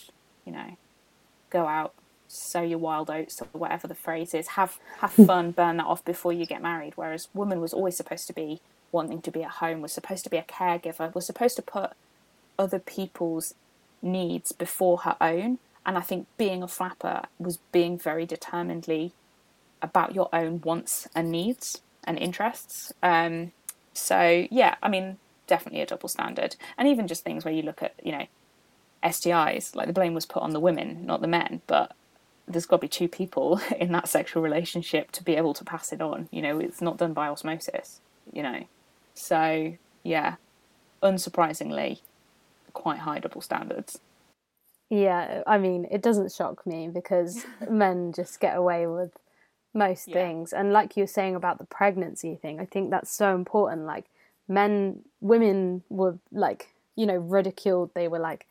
you 0.44 0.52
know 0.52 0.76
go 1.50 1.66
out 1.66 1.94
sow 2.32 2.62
your 2.62 2.78
wild 2.78 3.10
oats 3.10 3.42
or 3.42 3.46
whatever 3.52 3.86
the 3.86 3.94
phrase 3.94 4.32
is 4.32 4.48
have 4.48 4.78
have 4.98 5.12
fun 5.12 5.50
burn 5.50 5.76
that 5.76 5.86
off 5.86 6.02
before 6.04 6.32
you 6.32 6.46
get 6.46 6.62
married. 6.62 6.94
Whereas 6.96 7.28
woman 7.34 7.60
was 7.60 7.74
always 7.74 7.96
supposed 7.96 8.26
to 8.28 8.32
be 8.32 8.60
wanting 8.90 9.20
to 9.22 9.30
be 9.30 9.42
at 9.42 9.50
home 9.52 9.82
was 9.82 9.92
supposed 9.92 10.24
to 10.24 10.30
be 10.30 10.38
a 10.38 10.42
caregiver 10.42 11.14
was 11.14 11.26
supposed 11.26 11.56
to 11.56 11.62
put 11.62 11.90
other 12.58 12.78
people's 12.78 13.54
needs 14.00 14.52
before 14.52 14.98
her 14.98 15.16
own. 15.20 15.58
And 15.84 15.98
I 15.98 16.00
think 16.00 16.26
being 16.38 16.62
a 16.62 16.68
flapper 16.68 17.22
was 17.38 17.58
being 17.70 17.98
very 17.98 18.24
determinedly 18.24 19.12
about 19.82 20.14
your 20.14 20.28
own 20.32 20.60
wants 20.62 21.08
and 21.14 21.30
needs 21.30 21.82
and 22.04 22.18
interests. 22.18 22.92
Um, 23.02 23.52
so 23.92 24.46
yeah, 24.50 24.76
I 24.82 24.88
mean, 24.88 25.18
definitely 25.46 25.80
a 25.80 25.86
double 25.86 26.08
standard. 26.08 26.56
And 26.76 26.88
even 26.88 27.06
just 27.06 27.24
things 27.24 27.44
where 27.44 27.54
you 27.54 27.62
look 27.62 27.82
at, 27.82 27.94
you 28.02 28.12
know, 28.12 28.26
STIs, 29.02 29.74
like 29.74 29.86
the 29.86 29.92
blame 29.92 30.14
was 30.14 30.26
put 30.26 30.42
on 30.42 30.50
the 30.50 30.60
women, 30.60 31.04
not 31.04 31.20
the 31.20 31.28
men, 31.28 31.62
but 31.66 31.94
there's 32.46 32.66
got 32.66 32.76
to 32.76 32.82
be 32.82 32.88
two 32.88 33.08
people 33.08 33.60
in 33.78 33.92
that 33.92 34.08
sexual 34.08 34.42
relationship 34.42 35.10
to 35.12 35.24
be 35.24 35.36
able 35.36 35.54
to 35.54 35.64
pass 35.64 35.92
it 35.92 36.00
on. 36.00 36.28
You 36.30 36.42
know, 36.42 36.58
it's 36.58 36.80
not 36.80 36.98
done 36.98 37.12
by 37.12 37.28
osmosis, 37.28 38.00
you 38.32 38.42
know. 38.42 38.64
So 39.14 39.74
yeah, 40.02 40.36
unsurprisingly, 41.02 42.00
quite 42.72 43.00
high 43.00 43.18
double 43.18 43.40
standards. 43.40 44.00
Yeah, 44.88 45.42
I 45.46 45.56
mean, 45.56 45.86
it 45.90 46.02
doesn't 46.02 46.32
shock 46.32 46.66
me 46.66 46.88
because 46.88 47.46
men 47.70 48.12
just 48.12 48.40
get 48.40 48.56
away 48.56 48.86
with 48.86 49.12
most 49.74 50.08
yeah. 50.08 50.14
things. 50.14 50.52
And 50.52 50.72
like 50.72 50.96
you 50.96 51.04
were 51.04 51.08
saying 51.08 51.34
about 51.34 51.58
the 51.58 51.64
pregnancy 51.64 52.34
thing, 52.36 52.60
I 52.60 52.66
think 52.66 52.90
that's 52.90 53.10
so 53.10 53.34
important. 53.34 53.86
Like, 53.86 54.06
men, 54.48 55.00
women 55.20 55.82
were 55.88 56.18
like, 56.30 56.68
you 56.96 57.06
know, 57.06 57.16
ridiculed. 57.16 57.90
They 57.94 58.08
were 58.08 58.18
like 58.18 58.46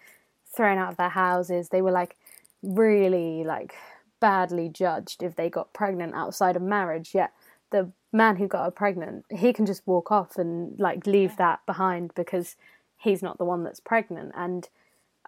thrown 0.56 0.78
out 0.78 0.92
of 0.92 0.98
their 0.98 1.10
houses. 1.10 1.70
They 1.70 1.82
were 1.82 1.92
like 1.92 2.18
really 2.64 3.44
like 3.44 3.76
badly 4.20 4.70
judged 4.70 5.24
if 5.24 5.36
they 5.36 5.50
got 5.50 5.74
pregnant 5.74 6.14
outside 6.16 6.56
of 6.56 6.62
marriage. 6.62 7.12
Yet 7.14 7.34
the 7.72 7.92
man 8.12 8.38
who 8.38 8.48
got 8.48 8.66
her 8.66 8.72
pregnant, 8.72 9.26
he 9.30 9.54
can 9.54 9.66
just 9.66 9.86
walk 9.86 10.12
off 10.12 10.38
and 10.38 10.80
like 10.80 11.06
leave 11.08 11.38
that 11.38 11.66
behind 11.66 12.14
because 12.16 12.56
he's 12.98 13.22
not 13.22 13.38
the 13.38 13.46
one 13.46 13.64
that's 13.64 13.80
pregnant. 13.80 14.32
And 14.36 14.68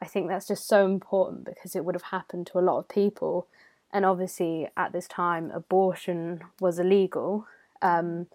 I 0.02 0.06
think 0.06 0.28
that's 0.28 0.48
just 0.48 0.68
so 0.68 0.86
important 0.86 1.46
because 1.46 1.76
it 1.76 1.86
would 1.86 1.96
have 1.96 2.04
happened 2.04 2.48
to 2.48 2.60
a 2.60 2.62
lot 2.62 2.80
of 2.80 2.90
people. 2.90 3.48
And 3.92 4.06
obviously, 4.06 4.68
at 4.76 4.92
this 4.92 5.08
time, 5.08 5.52
abortion 5.52 6.42
was 6.60 6.80
illegal. 6.80 7.48
Um, 7.82 8.28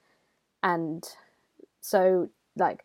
and 0.62 1.04
so, 1.80 2.30
like, 2.56 2.84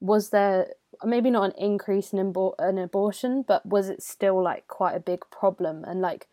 was 0.00 0.30
there 0.30 0.68
maybe 1.04 1.30
not 1.30 1.44
an 1.44 1.52
increase 1.58 2.12
in, 2.12 2.18
abor- 2.32 2.54
in 2.68 2.78
abortion, 2.78 3.44
but 3.46 3.64
was 3.64 3.88
it 3.88 4.02
still 4.02 4.42
like 4.42 4.66
quite 4.68 4.94
a 4.94 5.00
big 5.00 5.20
problem? 5.30 5.84
And 5.84 6.00
like, 6.00 6.28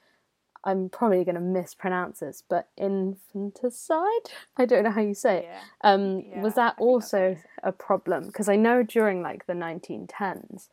I'm 0.64 0.90
probably 0.90 1.24
going 1.24 1.36
to 1.36 1.42
mispronounce 1.42 2.20
this, 2.20 2.44
but 2.48 2.68
infanticide? 2.78 4.30
I 4.58 4.66
don't 4.66 4.84
know 4.84 4.92
how 4.92 5.02
you 5.02 5.14
say 5.14 5.40
it. 5.40 5.50
Yeah. 5.50 5.62
Um, 5.82 6.24
yeah, 6.28 6.42
was 6.42 6.56
that 6.56 6.76
also 6.78 7.38
a 7.64 7.72
problem? 7.72 8.28
Because 8.28 8.50
I 8.50 8.56
know 8.56 8.84
during 8.84 9.22
like 9.22 9.46
the 9.48 9.54
1910s, 9.54 10.68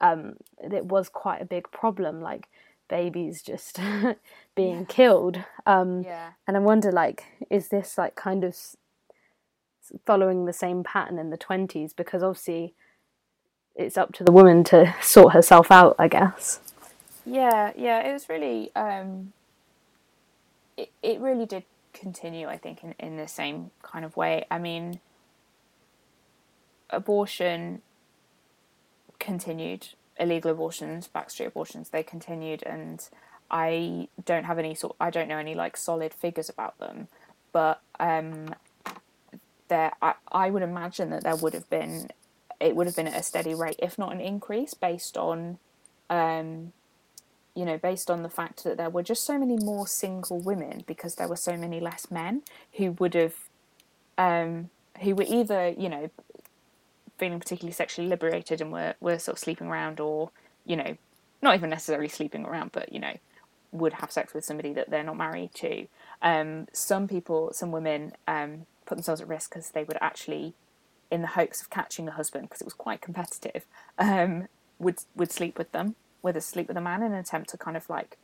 um, 0.00 0.36
it 0.58 0.86
was 0.86 1.08
quite 1.08 1.42
a 1.42 1.44
big 1.44 1.70
problem, 1.70 2.20
like 2.20 2.48
babies 2.88 3.42
just 3.42 3.78
being 4.56 4.80
yeah. 4.80 4.84
killed. 4.88 5.44
Um, 5.66 6.02
yeah. 6.02 6.30
And 6.46 6.56
I 6.56 6.60
wonder, 6.60 6.90
like, 6.90 7.24
is 7.48 7.68
this 7.68 7.96
like 7.96 8.16
kind 8.16 8.42
of 8.42 8.56
following 10.06 10.44
the 10.44 10.52
same 10.52 10.82
pattern 10.82 11.18
in 11.18 11.30
the 11.30 11.38
20s? 11.38 11.94
Because 11.94 12.22
obviously 12.22 12.74
it's 13.74 13.96
up 13.96 14.12
to 14.14 14.24
the 14.24 14.32
woman 14.32 14.64
to 14.64 14.94
sort 15.02 15.32
herself 15.32 15.70
out, 15.70 15.96
I 15.98 16.08
guess. 16.08 16.60
Yeah, 17.26 17.72
yeah, 17.76 18.08
it 18.08 18.12
was 18.12 18.28
really, 18.28 18.74
um, 18.74 19.32
it, 20.76 20.90
it 21.02 21.20
really 21.20 21.46
did 21.46 21.64
continue, 21.92 22.48
I 22.48 22.56
think, 22.56 22.82
in, 22.82 22.94
in 22.98 23.16
the 23.16 23.28
same 23.28 23.70
kind 23.82 24.04
of 24.04 24.16
way. 24.16 24.46
I 24.50 24.58
mean, 24.58 25.00
abortion 26.88 27.82
continued 29.18 29.88
illegal 30.18 30.50
abortions, 30.50 31.08
backstreet 31.12 31.46
abortions, 31.46 31.90
they 31.90 32.02
continued, 32.02 32.62
and 32.64 33.08
I 33.50 34.08
don't 34.24 34.44
have 34.44 34.58
any 34.58 34.74
sort. 34.74 34.96
I 35.00 35.10
don't 35.10 35.28
know 35.28 35.38
any 35.38 35.54
like 35.54 35.76
solid 35.76 36.12
figures 36.12 36.48
about 36.48 36.78
them, 36.78 37.08
but 37.52 37.80
um, 37.98 38.54
there, 39.70 39.92
I, 40.02 40.14
I 40.30 40.50
would 40.50 40.62
imagine 40.62 41.08
that 41.10 41.24
there 41.24 41.36
would 41.36 41.54
have 41.54 41.70
been, 41.70 42.10
it 42.60 42.76
would 42.76 42.86
have 42.86 42.96
been 42.96 43.08
at 43.08 43.18
a 43.18 43.22
steady 43.22 43.54
rate, 43.54 43.76
if 43.78 43.98
not 43.98 44.12
an 44.12 44.20
increase, 44.20 44.74
based 44.74 45.16
on, 45.16 45.58
um, 46.10 46.74
you 47.54 47.64
know, 47.64 47.78
based 47.78 48.10
on 48.10 48.22
the 48.22 48.28
fact 48.28 48.64
that 48.64 48.76
there 48.76 48.90
were 48.90 49.02
just 49.02 49.24
so 49.24 49.38
many 49.38 49.56
more 49.56 49.86
single 49.86 50.38
women 50.38 50.84
because 50.86 51.14
there 51.14 51.28
were 51.28 51.36
so 51.36 51.56
many 51.56 51.80
less 51.80 52.10
men 52.10 52.42
who 52.74 52.92
would 52.92 53.14
have, 53.14 53.34
um, 54.18 54.68
who 55.00 55.14
were 55.14 55.24
either 55.26 55.70
you 55.78 55.88
know 55.88 56.10
feeling 57.20 57.38
particularly 57.38 57.72
sexually 57.72 58.08
liberated 58.08 58.60
and 58.60 58.72
were, 58.72 58.94
were 58.98 59.18
sort 59.18 59.36
of 59.36 59.38
sleeping 59.38 59.68
around 59.68 60.00
or, 60.00 60.30
you 60.64 60.74
know, 60.74 60.96
not 61.42 61.54
even 61.54 61.70
necessarily 61.70 62.08
sleeping 62.08 62.44
around, 62.44 62.72
but, 62.72 62.92
you 62.92 62.98
know, 62.98 63.14
would 63.72 63.92
have 63.92 64.10
sex 64.10 64.34
with 64.34 64.44
somebody 64.44 64.72
that 64.72 64.90
they're 64.90 65.04
not 65.04 65.16
married 65.16 65.54
to. 65.54 65.86
Um, 66.22 66.66
some 66.72 67.06
people, 67.06 67.52
some 67.52 67.70
women, 67.70 68.12
um, 68.26 68.66
put 68.90 68.96
themselves 68.96 69.20
at 69.20 69.28
risk 69.28 69.50
because 69.50 69.70
they 69.70 69.84
would 69.84 69.96
actually 70.00 70.52
in 71.12 71.22
the 71.22 71.28
hopes 71.28 71.62
of 71.62 71.70
catching 71.70 72.04
the 72.04 72.12
husband 72.12 72.48
because 72.48 72.60
it 72.60 72.64
was 72.64 72.74
quite 72.74 73.00
competitive, 73.00 73.64
um, 73.98 74.48
would 74.78 74.98
would 75.14 75.30
sleep 75.30 75.56
with 75.56 75.70
them, 75.72 75.94
would 76.22 76.40
sleep 76.42 76.66
with 76.68 76.76
a 76.76 76.80
man 76.80 77.02
in 77.02 77.12
an 77.12 77.18
attempt 77.18 77.50
to 77.50 77.56
kind 77.56 77.76
of 77.76 77.88
like 77.88 78.18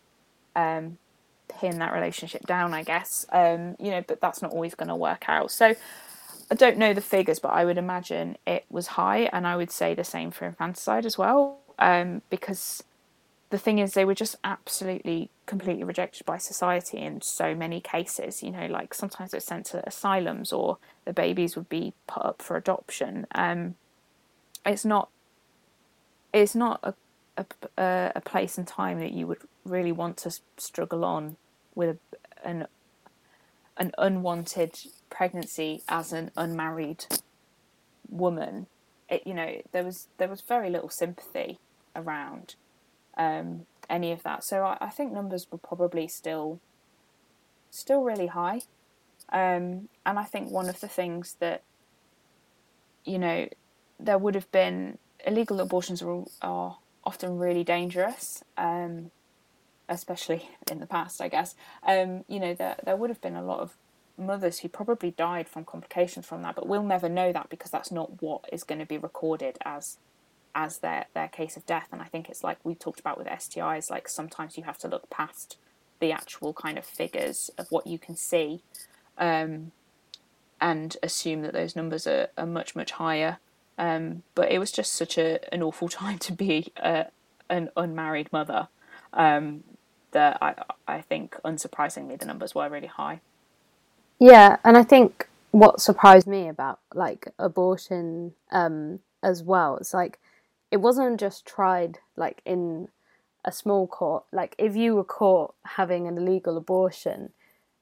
um, 0.56 0.98
pin 1.48 1.78
that 1.78 1.92
relationship 1.92 2.44
down, 2.46 2.74
I 2.74 2.82
guess. 2.82 3.24
Um, 3.32 3.76
you 3.78 3.90
know, 3.92 4.02
but 4.06 4.20
that's 4.20 4.42
not 4.42 4.52
always 4.52 4.74
going 4.74 4.88
to 4.88 4.96
work 4.96 5.28
out. 5.28 5.52
So 5.52 5.74
I 6.50 6.54
don't 6.54 6.78
know 6.78 6.92
the 6.92 7.00
figures, 7.00 7.38
but 7.38 7.52
I 7.52 7.64
would 7.64 7.78
imagine 7.78 8.36
it 8.44 8.64
was 8.68 8.88
high, 8.88 9.30
and 9.32 9.46
I 9.46 9.56
would 9.56 9.70
say 9.70 9.94
the 9.94 10.04
same 10.04 10.32
for 10.32 10.46
infanticide 10.46 11.06
as 11.06 11.16
well, 11.16 11.58
um, 11.78 12.22
because 12.28 12.82
the 13.51 13.59
thing 13.59 13.78
is, 13.78 13.94
they 13.94 14.05
were 14.05 14.14
just 14.14 14.36
absolutely, 14.42 15.30
completely 15.47 15.84
rejected 15.84 16.26
by 16.26 16.38
society 16.38 16.99
in 16.99 17.20
so 17.20 17.55
many 17.55 17.80
cases. 17.80 18.42
You 18.42 18.51
know, 18.51 18.66
like 18.66 18.94
sometimes 18.94 19.30
they're 19.30 19.40
sent 19.40 19.66
to 19.66 19.86
asylums, 19.86 20.53
or 20.53 20.78
the 21.05 21.12
babies 21.12 21.57
would 21.57 21.68
be 21.68 21.92
put 22.07 22.24
up 22.24 22.42
for 22.42 22.57
adoption. 22.57 23.26
Um, 23.34 23.76
it's 24.64 24.84
not, 24.84 25.11
it's 26.32 26.55
not 26.55 26.80
a, 26.82 26.94
a, 27.78 28.12
a 28.16 28.20
place 28.20 28.59
and 28.59 28.66
time 28.66 28.99
that 29.01 29.12
you 29.12 29.26
would 29.26 29.38
really 29.64 29.92
want 29.92 30.16
to 30.18 30.36
struggle 30.57 31.05
on 31.05 31.36
with 31.74 31.99
an 32.44 32.66
an 33.78 33.92
unwanted 33.99 34.78
pregnancy 35.11 35.82
as 35.88 36.12
an 36.12 36.30
unmarried 36.36 37.05
woman, 38.09 38.66
it, 39.09 39.26
you 39.26 39.34
know, 39.34 39.61
there 39.72 39.84
was 39.84 40.09
there 40.18 40.28
was 40.28 40.40
very 40.40 40.70
little 40.70 40.88
sympathy 40.88 41.59
around 41.94 42.55
um, 43.16 43.66
any 43.88 44.12
of 44.12 44.22
that. 44.22 44.44
So 44.44 44.64
I, 44.64 44.78
I, 44.80 44.88
think 44.88 45.12
numbers 45.12 45.46
were 45.50 45.58
probably 45.58 46.08
still 46.08 46.60
still 47.70 48.02
really 48.02 48.28
high, 48.28 48.62
um, 49.30 49.88
and 50.04 50.18
I 50.18 50.24
think 50.24 50.50
one 50.50 50.68
of 50.68 50.80
the 50.80 50.88
things 50.88 51.36
that 51.40 51.62
you 53.04 53.18
know 53.18 53.48
there 53.98 54.18
would 54.18 54.34
have 54.34 54.50
been 54.52 54.98
illegal 55.26 55.60
abortions 55.60 56.02
are, 56.02 56.24
are 56.42 56.78
often 57.04 57.38
really 57.38 57.64
dangerous. 57.64 58.42
Um, 58.56 59.10
especially 59.88 60.48
in 60.70 60.80
the 60.80 60.86
past, 60.86 61.20
I 61.20 61.28
guess, 61.28 61.54
um, 61.86 62.24
you 62.28 62.40
know, 62.40 62.54
there, 62.54 62.76
there 62.84 62.96
would 62.96 63.10
have 63.10 63.20
been 63.20 63.36
a 63.36 63.42
lot 63.42 63.60
of 63.60 63.76
mothers 64.18 64.60
who 64.60 64.68
probably 64.68 65.10
died 65.10 65.48
from 65.48 65.64
complications 65.64 66.26
from 66.26 66.42
that, 66.42 66.54
but 66.54 66.66
we'll 66.66 66.82
never 66.82 67.08
know 67.08 67.32
that 67.32 67.48
because 67.50 67.70
that's 67.70 67.92
not 67.92 68.22
what 68.22 68.44
is 68.52 68.64
going 68.64 68.78
to 68.78 68.86
be 68.86 68.98
recorded 68.98 69.58
as 69.64 69.98
as 70.57 70.78
their 70.78 71.04
their 71.14 71.28
case 71.28 71.57
of 71.57 71.66
death. 71.66 71.88
And 71.92 72.00
I 72.00 72.07
think 72.07 72.28
it's 72.28 72.42
like 72.42 72.59
we 72.64 72.74
talked 72.74 72.98
about 72.98 73.18
with 73.18 73.28
STIs, 73.28 73.90
like 73.90 74.09
sometimes 74.09 74.57
you 74.57 74.64
have 74.64 74.78
to 74.78 74.88
look 74.88 75.09
past 75.11 75.59
the 76.00 76.11
actual 76.11 76.52
kind 76.52 76.78
of 76.78 76.84
figures 76.84 77.50
of 77.59 77.68
what 77.70 77.86
you 77.86 77.98
can 77.98 78.16
see, 78.16 78.62
um, 79.18 79.70
and 80.61 80.96
assume 81.02 81.42
that 81.42 81.52
those 81.52 81.76
numbers 81.76 82.07
are, 82.07 82.28
are 82.36 82.46
much 82.46 82.74
much 82.74 82.92
higher. 82.92 83.38
Um, 83.78 84.22
but 84.34 84.50
it 84.50 84.59
was 84.59 84.72
just 84.72 84.94
such 84.94 85.18
a 85.18 85.54
an 85.54 85.62
awful 85.62 85.88
time 86.02 86.18
to 86.20 86.32
be 86.32 86.72
a, 86.78 87.07
an 87.50 87.68
unmarried 87.76 88.32
mother 88.32 88.68
um, 89.12 89.62
that 90.12 90.38
I 90.40 90.54
I 90.88 91.02
think 91.02 91.36
unsurprisingly 91.44 92.18
the 92.18 92.26
numbers 92.26 92.54
were 92.54 92.70
really 92.70 92.88
high. 92.88 93.20
Yeah, 94.18 94.57
and 94.64 94.78
I 94.78 94.82
think 94.82 95.28
what 95.50 95.82
surprised 95.82 96.26
me 96.26 96.48
about 96.48 96.80
like 96.94 97.28
abortion 97.38 98.32
um, 98.50 99.00
as 99.22 99.42
well, 99.42 99.76
it's 99.76 99.92
like 99.92 100.18
it 100.70 100.78
wasn't 100.78 101.20
just 101.20 101.46
tried 101.46 101.98
like 102.16 102.42
in 102.44 102.88
a 103.44 103.52
small 103.52 103.86
court. 103.86 104.24
Like 104.32 104.54
if 104.58 104.76
you 104.76 104.94
were 104.94 105.04
caught 105.04 105.54
having 105.64 106.06
an 106.06 106.18
illegal 106.18 106.56
abortion, 106.56 107.32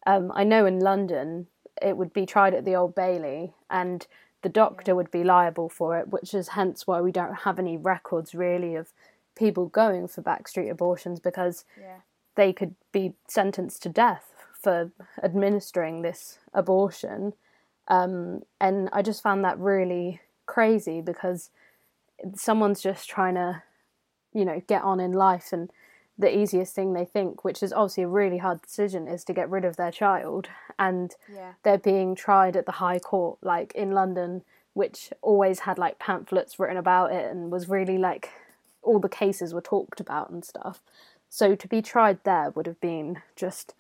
um, 0.07 0.31
I 0.35 0.45
know 0.45 0.67
in 0.67 0.81
London 0.81 1.47
it 1.81 1.97
would 1.97 2.13
be 2.13 2.27
tried 2.27 2.55
at 2.55 2.65
the 2.65 2.77
Old 2.77 2.95
Bailey, 2.95 3.53
and 3.71 4.07
the 4.43 4.49
doctor 4.49 4.95
would 4.95 5.11
be 5.11 5.25
liable 5.25 5.69
for 5.69 5.99
it, 5.99 6.09
which 6.09 6.35
is 6.35 6.49
hence 6.49 6.87
why 6.87 7.01
we 7.01 7.11
don't 7.11 7.35
have 7.41 7.59
any 7.59 7.77
records 7.77 8.35
really 8.35 8.75
of 8.75 8.93
people 9.35 9.67
going 9.67 10.07
for 10.07 10.23
backstreet 10.23 10.71
abortions 10.71 11.19
because 11.19 11.65
yeah. 11.81 11.97
they 12.37 12.53
could 12.53 12.75
be 12.93 13.15
sentenced 13.27 13.83
to 13.83 13.89
death 13.89 14.33
for 14.53 14.93
administering 15.23 16.03
this 16.03 16.39
abortion. 16.53 17.33
Um, 17.89 18.43
and 18.61 18.89
I 18.93 19.03
just 19.03 19.23
found 19.23 19.45
that 19.45 19.59
really 19.59 20.21
crazy 20.47 21.01
because 21.01 21.51
someone's 22.35 22.83
just 22.83 23.09
trying 23.09 23.35
to, 23.35 23.63
you 24.33 24.45
know, 24.45 24.63
get 24.67 24.83
on 24.83 25.01
in 25.01 25.13
life 25.13 25.53
and 25.53 25.71
the 26.17 26.37
easiest 26.37 26.75
thing 26.75 26.93
they 26.93 27.05
think, 27.05 27.45
which 27.45 27.63
is 27.63 27.73
obviously 27.73 28.05
a 28.05 28.09
really 28.09 28.39
hard 28.39 28.63
decision, 28.63 29.09
is 29.09 29.25
to 29.25 29.33
get 29.33 29.51
rid 29.51 29.65
of 29.65 29.77
their 29.77 29.91
child. 29.91 30.49
And 30.79 31.15
yeah. 31.33 31.55
they're 31.65 31.79
being 31.79 32.15
tried 32.15 32.57
at 32.57 32.67
the 32.67 32.73
High 32.73 33.01
Court, 33.01 33.39
like 33.43 33.73
in 33.75 33.91
London, 33.91 34.43
which 34.75 35.13
always 35.23 35.61
had 35.61 35.79
like 35.79 35.99
pamphlets 35.99 36.59
written 36.59 36.77
about 36.77 37.13
it 37.13 37.31
and 37.31 37.51
was 37.51 37.69
really 37.69 37.99
like 37.99 38.31
all 38.83 39.01
the 39.01 39.09
cases 39.09 39.53
were 39.53 39.61
talked 39.61 40.01
about 40.01 40.31
and 40.31 40.45
stuff. 40.45 40.81
So 41.29 41.57
to 41.57 41.69
be 41.69 41.83
tried 41.83 42.23
there 42.25 42.51
would 42.51 42.67
have 42.67 42.81
been 42.81 43.23
just 43.35 43.75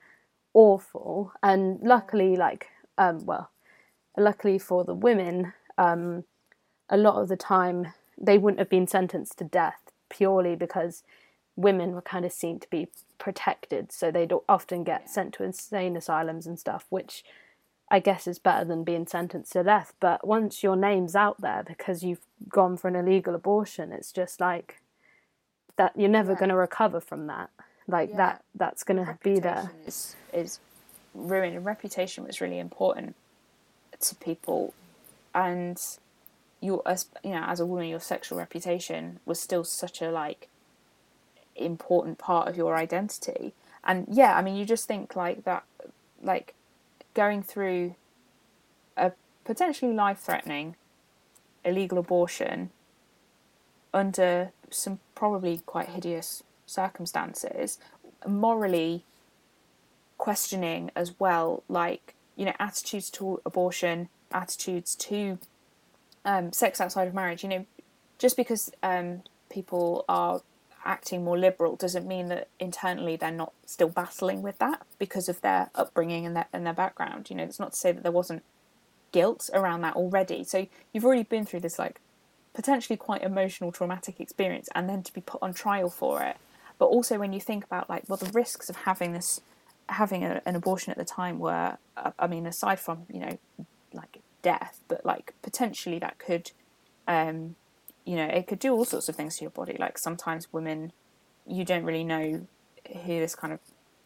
awful. 0.54 1.32
And 1.42 1.80
luckily, 1.82 2.36
like, 2.36 2.68
um, 2.98 3.24
well, 3.26 3.50
luckily 4.16 4.58
for 4.58 4.84
the 4.84 4.94
women, 4.94 5.52
um, 5.78 6.24
a 6.88 6.96
lot 6.96 7.20
of 7.20 7.28
the 7.28 7.36
time 7.36 7.92
they 8.18 8.38
wouldn't 8.38 8.58
have 8.58 8.70
been 8.70 8.86
sentenced 8.86 9.38
to 9.38 9.44
death 9.44 9.80
purely 10.08 10.56
because 10.56 11.02
women 11.56 11.92
were 11.92 12.02
kind 12.02 12.24
of 12.24 12.32
seen 12.32 12.58
to 12.60 12.70
be 12.70 12.88
protected. 13.18 13.92
So 13.92 14.10
they'd 14.10 14.32
often 14.48 14.84
get 14.84 15.10
sent 15.10 15.34
to 15.34 15.44
insane 15.44 15.96
asylums 15.96 16.46
and 16.46 16.58
stuff, 16.58 16.86
which 16.90 17.24
I 17.90 18.00
guess 18.00 18.26
is 18.26 18.38
better 18.38 18.64
than 18.64 18.84
being 18.84 19.06
sentenced 19.06 19.52
to 19.52 19.62
death. 19.62 19.92
But 20.00 20.26
once 20.26 20.62
your 20.62 20.76
name's 20.76 21.14
out 21.14 21.40
there 21.40 21.62
because 21.66 22.02
you've 22.02 22.26
gone 22.48 22.76
for 22.76 22.88
an 22.88 22.96
illegal 22.96 23.34
abortion, 23.34 23.92
it's 23.92 24.12
just 24.12 24.40
like 24.40 24.80
that 25.76 25.92
you're 25.96 26.08
never 26.08 26.32
yeah. 26.32 26.38
going 26.38 26.48
to 26.48 26.56
recover 26.56 27.00
from 27.00 27.26
that 27.26 27.50
like 27.86 28.10
yeah. 28.10 28.16
that 28.16 28.44
that's 28.54 28.82
going 28.82 29.04
to 29.04 29.18
be 29.22 29.38
there 29.38 29.70
is, 29.86 30.16
is 30.32 30.58
ruined 31.14 31.56
and 31.56 31.64
reputation 31.64 32.24
was 32.24 32.40
really 32.40 32.58
important 32.58 33.14
to 34.00 34.14
people 34.16 34.74
and 35.34 35.80
you 36.64 36.82
as 36.86 37.06
you 37.22 37.30
know 37.30 37.44
as 37.46 37.60
a 37.60 37.66
woman 37.66 37.88
your 37.88 38.00
sexual 38.00 38.38
reputation 38.38 39.20
was 39.24 39.40
still 39.40 39.64
such 39.64 40.00
a 40.00 40.10
like 40.10 40.48
important 41.56 42.18
part 42.18 42.48
of 42.48 42.56
your 42.56 42.76
identity. 42.76 43.54
And 43.86 44.06
yeah 44.10 44.34
i 44.36 44.42
mean 44.42 44.56
you 44.56 44.64
just 44.64 44.88
think 44.88 45.14
like 45.14 45.44
that 45.44 45.64
like 46.22 46.54
going 47.12 47.42
through 47.42 47.94
a 48.96 49.12
potentially 49.44 49.92
life 49.92 50.18
threatening 50.18 50.76
illegal 51.64 51.98
abortion 51.98 52.70
under 53.92 54.50
some 54.70 54.98
probably 55.14 55.58
quite 55.64 55.90
hideous 55.90 56.42
circumstances, 56.66 57.78
morally 58.26 59.04
questioning 60.18 60.90
as 60.96 61.18
well, 61.18 61.62
like, 61.68 62.14
you 62.36 62.44
know, 62.44 62.54
attitudes 62.58 63.08
to 63.10 63.40
abortion, 63.46 64.08
attitudes 64.32 64.94
to 64.96 65.38
um, 66.24 66.52
sex 66.52 66.80
outside 66.80 67.08
of 67.08 67.14
marriage. 67.14 67.42
You 67.42 67.48
know, 67.48 67.66
just 68.18 68.36
because 68.36 68.70
um, 68.82 69.22
people 69.50 70.04
are 70.08 70.42
acting 70.84 71.24
more 71.24 71.38
liberal 71.38 71.76
doesn't 71.76 72.06
mean 72.06 72.28
that 72.28 72.48
internally 72.60 73.16
they're 73.16 73.30
not 73.30 73.52
still 73.64 73.88
battling 73.88 74.42
with 74.42 74.58
that 74.58 74.82
because 74.98 75.28
of 75.28 75.40
their 75.40 75.70
upbringing 75.74 76.26
and 76.26 76.36
their 76.36 76.46
and 76.52 76.66
their 76.66 76.74
background. 76.74 77.30
You 77.30 77.36
know, 77.36 77.44
it's 77.44 77.60
not 77.60 77.72
to 77.72 77.78
say 77.78 77.92
that 77.92 78.02
there 78.02 78.12
wasn't 78.12 78.42
guilt 79.12 79.48
around 79.54 79.82
that 79.82 79.94
already. 79.94 80.44
So 80.44 80.66
you've 80.92 81.04
already 81.04 81.22
been 81.22 81.46
through 81.46 81.60
this 81.60 81.78
like 81.78 82.00
potentially 82.54 82.96
quite 82.96 83.22
emotional 83.22 83.72
traumatic 83.72 84.20
experience 84.20 84.68
and 84.74 84.88
then 84.88 85.02
to 85.02 85.12
be 85.12 85.20
put 85.20 85.42
on 85.42 85.52
trial 85.52 85.90
for 85.90 86.22
it 86.22 86.36
but 86.78 86.86
also 86.86 87.18
when 87.18 87.32
you 87.32 87.40
think 87.40 87.64
about 87.64 87.90
like 87.90 88.04
well 88.08 88.16
the 88.16 88.30
risks 88.30 88.70
of 88.70 88.76
having 88.76 89.12
this 89.12 89.40
having 89.88 90.24
a, 90.24 90.40
an 90.46 90.56
abortion 90.56 90.90
at 90.90 90.96
the 90.96 91.04
time 91.04 91.38
were 91.38 91.76
i 92.18 92.26
mean 92.26 92.46
aside 92.46 92.78
from 92.80 93.02
you 93.12 93.20
know 93.20 93.38
death 94.44 94.80
but 94.88 95.04
like 95.04 95.34
potentially 95.42 95.98
that 95.98 96.18
could 96.18 96.52
um 97.08 97.56
you 98.04 98.14
know 98.14 98.26
it 98.26 98.46
could 98.46 98.58
do 98.58 98.72
all 98.72 98.84
sorts 98.84 99.08
of 99.08 99.16
things 99.16 99.36
to 99.36 99.42
your 99.42 99.50
body 99.50 99.76
like 99.78 99.98
sometimes 99.98 100.52
women 100.52 100.92
you 101.46 101.64
don't 101.64 101.84
really 101.84 102.04
know 102.04 102.46
who 103.04 103.18
this 103.18 103.34
kind 103.34 103.52
of 103.52 103.58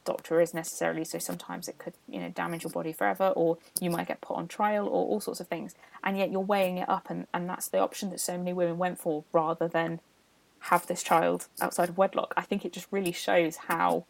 doctor 0.05 0.41
is 0.41 0.55
necessarily 0.55 1.05
so 1.05 1.19
sometimes 1.19 1.69
it 1.69 1.77
could 1.77 1.93
you 2.09 2.19
know 2.19 2.31
damage 2.31 2.63
your 2.65 2.71
body 2.71 2.93
forever 2.93 3.29
or 3.37 3.59
you 3.79 3.91
might 3.91 4.09
get 4.09 4.23
put 4.23 4.37
on 4.37 4.49
trial 4.49 4.87
or 4.87 5.07
all 5.07 5.21
sorts 5.21 5.41
of 5.41 5.49
things 5.49 5.75
and 6.03 6.17
yet 6.17 6.31
you're 6.31 6.41
weighing 6.41 6.79
it 6.79 6.89
up 6.89 7.11
and, 7.11 7.27
and 7.35 7.47
that's 7.47 7.69
the 7.69 7.79
option 7.79 8.09
that 8.09 8.21
so 8.21 8.39
many 8.39 8.55
women 8.55 8.79
went 8.79 8.99
for 8.99 9.25
rather 9.33 9.69
than 9.69 10.01
have 10.61 10.87
this 10.87 11.03
child 11.03 11.49
outside 11.61 11.89
of 11.89 11.99
wedlock. 11.99 12.35
I 12.37 12.43
think 12.43 12.65
it 12.65 12.73
just 12.73 12.87
really 12.91 13.13
shows 13.13 13.57
how 13.69 14.07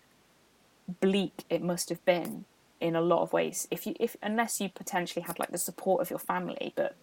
bleak 1.00 1.44
it 1.50 1.62
must 1.62 1.88
have 1.90 2.04
been 2.04 2.44
in 2.80 2.94
a 2.94 3.00
lot 3.00 3.22
of 3.22 3.32
ways. 3.32 3.66
If 3.70 3.86
you, 3.86 3.94
if 3.98 4.16
unless 4.22 4.60
you 4.60 4.68
potentially 4.68 5.22
had 5.22 5.38
like 5.38 5.50
the 5.50 5.58
support 5.58 6.00
of 6.00 6.10
your 6.10 6.18
family, 6.18 6.72
but 6.76 6.94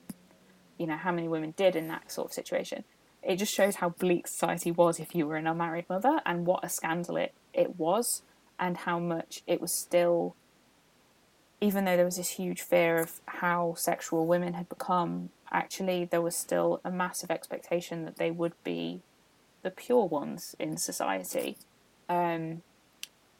you 0.77 0.87
know 0.87 0.97
how 0.97 1.11
many 1.11 1.27
women 1.27 1.53
did 1.55 1.75
in 1.75 1.87
that 1.87 2.11
sort 2.11 2.27
of 2.27 2.33
situation. 2.33 2.83
It 3.23 3.37
just 3.37 3.53
shows 3.53 3.77
how 3.77 3.89
bleak 3.89 4.27
society 4.27 4.71
was 4.71 4.99
if 4.99 5.15
you 5.15 5.25
were 5.25 5.35
an 5.35 5.47
unmarried 5.47 5.89
mother, 5.89 6.21
and 6.25 6.45
what 6.45 6.63
a 6.63 6.69
scandal 6.69 7.17
it 7.17 7.33
it 7.53 7.77
was, 7.77 8.21
and 8.59 8.77
how 8.77 8.99
much 8.99 9.41
it 9.47 9.61
was 9.61 9.73
still. 9.73 10.35
Even 11.61 11.85
though 11.85 11.95
there 11.95 12.05
was 12.05 12.17
this 12.17 12.31
huge 12.31 12.61
fear 12.61 12.99
of 12.99 13.21
how 13.25 13.75
sexual 13.77 14.27
women 14.27 14.53
had 14.53 14.67
become 14.67 15.29
actually 15.51 16.03
there 16.05 16.21
was 16.21 16.35
still 16.35 16.81
a 16.83 16.91
massive 16.91 17.31
expectation 17.31 18.03
that 18.03 18.17
they 18.17 18.29
would 18.29 18.53
be 18.63 19.01
the 19.61 19.71
pure 19.71 20.05
ones 20.05 20.55
in 20.59 20.77
society. 20.77 21.57
Um, 22.09 22.61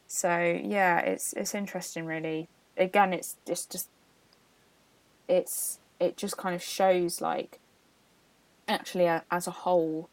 so 0.08 0.60
yeah, 0.64 1.00
it's 1.00 1.34
it's 1.34 1.56
interesting, 1.56 2.06
really. 2.06 2.48
Again, 2.78 3.14
it's 3.14 3.38
just 3.46 3.72
just 3.72 3.90
it's 5.28 5.80
it 6.00 6.18
just 6.18 6.38
kind 6.38 6.56
of 6.56 6.62
shows 6.62 7.22
like 7.22 7.60
actually 8.68 9.08
uh, 9.08 9.22
as 9.32 9.48
a 9.48 9.52
whole 9.52 10.10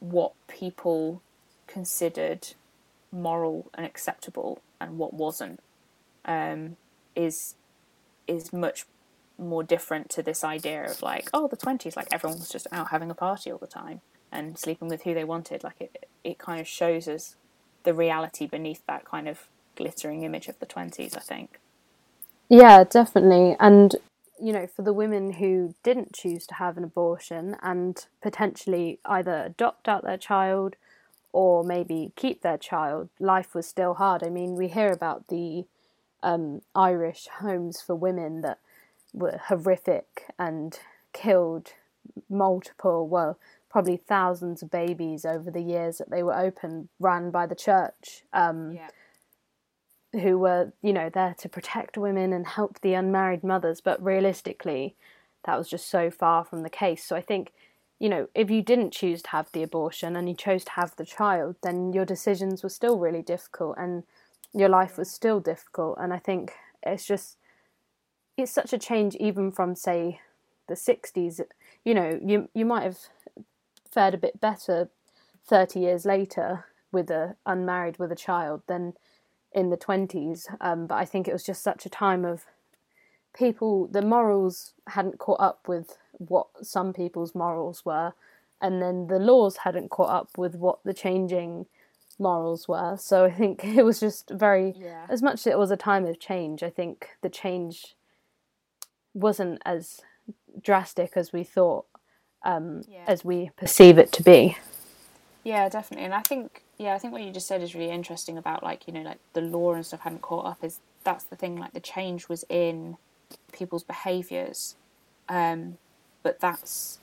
what 0.00 0.32
people 0.48 1.22
considered 1.66 2.48
moral 3.10 3.70
and 3.74 3.86
acceptable 3.86 4.60
and 4.80 4.98
what 4.98 5.14
wasn't 5.14 5.60
um, 6.24 6.76
is 7.14 7.54
is 8.26 8.52
much 8.52 8.86
more 9.38 9.62
different 9.62 10.08
to 10.10 10.22
this 10.22 10.42
idea 10.42 10.84
of 10.84 11.02
like 11.02 11.28
oh 11.34 11.46
the 11.46 11.56
20s 11.56 11.94
like 11.96 12.08
everyone 12.10 12.38
was 12.38 12.48
just 12.48 12.66
out 12.72 12.88
having 12.88 13.10
a 13.10 13.14
party 13.14 13.50
all 13.50 13.58
the 13.58 13.66
time 13.66 14.00
and 14.32 14.58
sleeping 14.58 14.88
with 14.88 15.02
who 15.02 15.12
they 15.12 15.24
wanted 15.24 15.62
like 15.62 15.80
it 15.80 16.08
it 16.24 16.38
kind 16.38 16.60
of 16.60 16.66
shows 16.66 17.06
us 17.06 17.36
the 17.86 17.94
reality 17.94 18.46
beneath 18.46 18.84
that 18.86 19.06
kind 19.06 19.28
of 19.28 19.48
glittering 19.76 20.24
image 20.24 20.48
of 20.48 20.58
the 20.58 20.66
20s 20.66 21.16
i 21.16 21.20
think. 21.20 21.58
Yeah 22.50 22.84
definitely. 22.84 23.56
And 23.58 23.96
you 24.40 24.52
know 24.52 24.66
for 24.66 24.82
the 24.82 24.92
women 24.92 25.34
who 25.34 25.74
didn't 25.82 26.12
choose 26.12 26.46
to 26.48 26.54
have 26.54 26.76
an 26.76 26.84
abortion 26.84 27.56
and 27.62 28.06
potentially 28.20 28.98
either 29.06 29.44
adopt 29.46 29.88
out 29.88 30.04
their 30.04 30.18
child 30.18 30.76
or 31.32 31.64
maybe 31.64 32.12
keep 32.16 32.42
their 32.42 32.58
child 32.58 33.08
life 33.18 33.54
was 33.54 33.66
still 33.66 33.94
hard. 33.94 34.22
I 34.22 34.28
mean 34.28 34.56
we 34.56 34.68
hear 34.68 34.92
about 34.92 35.28
the 35.28 35.64
um, 36.22 36.62
irish 36.74 37.28
homes 37.40 37.80
for 37.80 37.94
women 37.94 38.42
that 38.42 38.58
were 39.14 39.40
horrific 39.48 40.24
and 40.38 40.78
killed 41.12 41.72
multiple, 42.28 43.06
well, 43.08 43.38
probably 43.70 43.96
thousands 43.96 44.62
of 44.62 44.70
babies 44.70 45.24
over 45.24 45.50
the 45.50 45.60
years 45.60 45.98
that 45.98 46.10
they 46.10 46.22
were 46.22 46.38
open, 46.38 46.88
run 46.98 47.30
by 47.30 47.46
the 47.46 47.54
church, 47.54 48.24
um, 48.32 48.72
yeah. 48.74 50.20
who 50.20 50.38
were, 50.38 50.72
you 50.82 50.92
know, 50.92 51.10
there 51.10 51.34
to 51.38 51.48
protect 51.48 51.98
women 51.98 52.32
and 52.32 52.46
help 52.46 52.80
the 52.80 52.94
unmarried 52.94 53.44
mothers. 53.44 53.80
But 53.80 54.02
realistically, 54.02 54.96
that 55.44 55.58
was 55.58 55.68
just 55.68 55.88
so 55.88 56.10
far 56.10 56.44
from 56.44 56.62
the 56.62 56.70
case. 56.70 57.04
So 57.04 57.16
I 57.16 57.20
think, 57.20 57.52
you 57.98 58.08
know, 58.08 58.28
if 58.34 58.50
you 58.50 58.62
didn't 58.62 58.92
choose 58.92 59.22
to 59.22 59.30
have 59.30 59.50
the 59.52 59.62
abortion 59.62 60.16
and 60.16 60.28
you 60.28 60.34
chose 60.34 60.64
to 60.64 60.72
have 60.72 60.94
the 60.96 61.04
child, 61.04 61.56
then 61.62 61.92
your 61.92 62.04
decisions 62.04 62.62
were 62.62 62.68
still 62.68 62.98
really 62.98 63.22
difficult 63.22 63.76
and 63.78 64.04
your 64.54 64.68
life 64.68 64.96
was 64.96 65.10
still 65.10 65.40
difficult. 65.40 65.98
And 66.00 66.12
I 66.12 66.18
think 66.18 66.52
it's 66.82 67.06
just 67.06 67.36
it's 68.36 68.52
such 68.52 68.72
a 68.72 68.78
change 68.78 69.14
even 69.16 69.50
from 69.50 69.74
say 69.74 70.20
the 70.68 70.74
60s 70.74 71.40
you 71.84 71.94
know 71.94 72.18
you 72.22 72.48
you 72.54 72.64
might 72.64 72.82
have 72.82 72.98
fared 73.96 74.12
a 74.12 74.18
bit 74.18 74.40
better 74.40 74.90
30 75.46 75.80
years 75.80 76.04
later 76.04 76.66
with 76.92 77.10
a 77.10 77.34
unmarried 77.46 77.98
with 77.98 78.12
a 78.12 78.16
child 78.16 78.60
than 78.66 78.92
in 79.52 79.70
the 79.70 79.76
20s 79.76 80.44
um, 80.60 80.86
but 80.86 80.96
i 80.96 81.04
think 81.06 81.26
it 81.26 81.32
was 81.32 81.42
just 81.42 81.62
such 81.62 81.86
a 81.86 81.90
time 81.90 82.24
of 82.24 82.44
people 83.34 83.86
the 83.86 84.02
morals 84.02 84.74
hadn't 84.88 85.18
caught 85.18 85.40
up 85.40 85.60
with 85.66 85.96
what 86.18 86.46
some 86.62 86.92
people's 86.92 87.34
morals 87.34 87.84
were 87.86 88.12
and 88.60 88.82
then 88.82 89.06
the 89.06 89.18
laws 89.18 89.58
hadn't 89.58 89.88
caught 89.88 90.10
up 90.10 90.28
with 90.36 90.54
what 90.56 90.78
the 90.84 90.94
changing 90.94 91.64
morals 92.18 92.68
were 92.68 92.96
so 92.98 93.24
i 93.24 93.30
think 93.30 93.64
it 93.80 93.82
was 93.82 93.98
just 93.98 94.28
very 94.30 94.74
yeah. 94.76 95.06
as 95.08 95.22
much 95.22 95.40
as 95.40 95.46
it 95.46 95.58
was 95.58 95.70
a 95.70 95.76
time 95.76 96.04
of 96.04 96.20
change 96.20 96.62
i 96.62 96.70
think 96.70 97.08
the 97.22 97.30
change 97.30 97.96
wasn't 99.16 99.58
as 99.64 100.02
drastic 100.60 101.12
as 101.16 101.32
we 101.32 101.42
thought, 101.42 101.86
um, 102.46 102.84
yeah. 102.90 103.04
as 103.06 103.24
we 103.24 103.50
perceive 103.56 103.98
it 103.98 104.12
to 104.12 104.22
be. 104.22 104.56
Yeah, 105.42 105.68
definitely. 105.68 106.06
And 106.06 106.14
I 106.14 106.22
think, 106.22 106.62
yeah, 106.78 106.94
I 106.94 106.98
think 106.98 107.12
what 107.12 107.22
you 107.22 107.32
just 107.32 107.46
said 107.46 107.60
is 107.60 107.74
really 107.74 107.90
interesting 107.90 108.38
about 108.38 108.62
like 108.62 108.86
you 108.86 108.94
know 108.94 109.02
like 109.02 109.18
the 109.34 109.40
law 109.40 109.74
and 109.74 109.84
stuff 109.84 110.00
hadn't 110.00 110.22
caught 110.22 110.46
up. 110.46 110.64
Is 110.64 110.80
that's 111.04 111.24
the 111.24 111.36
thing? 111.36 111.56
Like 111.56 111.72
the 111.72 111.80
change 111.80 112.28
was 112.28 112.44
in 112.48 112.96
people's 113.52 113.82
behaviours, 113.82 114.76
um, 115.28 115.78
but 116.22 116.40
that's 116.40 116.98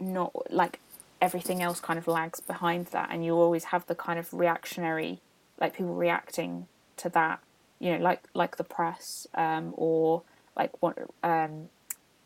not 0.00 0.32
like 0.50 0.80
everything 1.20 1.62
else 1.62 1.80
kind 1.80 1.98
of 1.98 2.08
lags 2.08 2.40
behind 2.40 2.86
that, 2.86 3.10
and 3.12 3.24
you 3.24 3.34
always 3.34 3.64
have 3.64 3.86
the 3.86 3.94
kind 3.94 4.18
of 4.18 4.32
reactionary, 4.32 5.20
like 5.60 5.76
people 5.76 5.94
reacting 5.94 6.66
to 6.96 7.08
that, 7.10 7.40
you 7.78 7.92
know, 7.92 8.02
like 8.02 8.22
like 8.32 8.56
the 8.56 8.64
press 8.64 9.26
um, 9.34 9.74
or 9.76 10.22
like 10.56 10.70
what 10.80 10.96
um, 11.22 11.68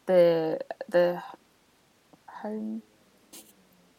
the 0.07 0.61
the 0.89 1.23
home 2.43 2.83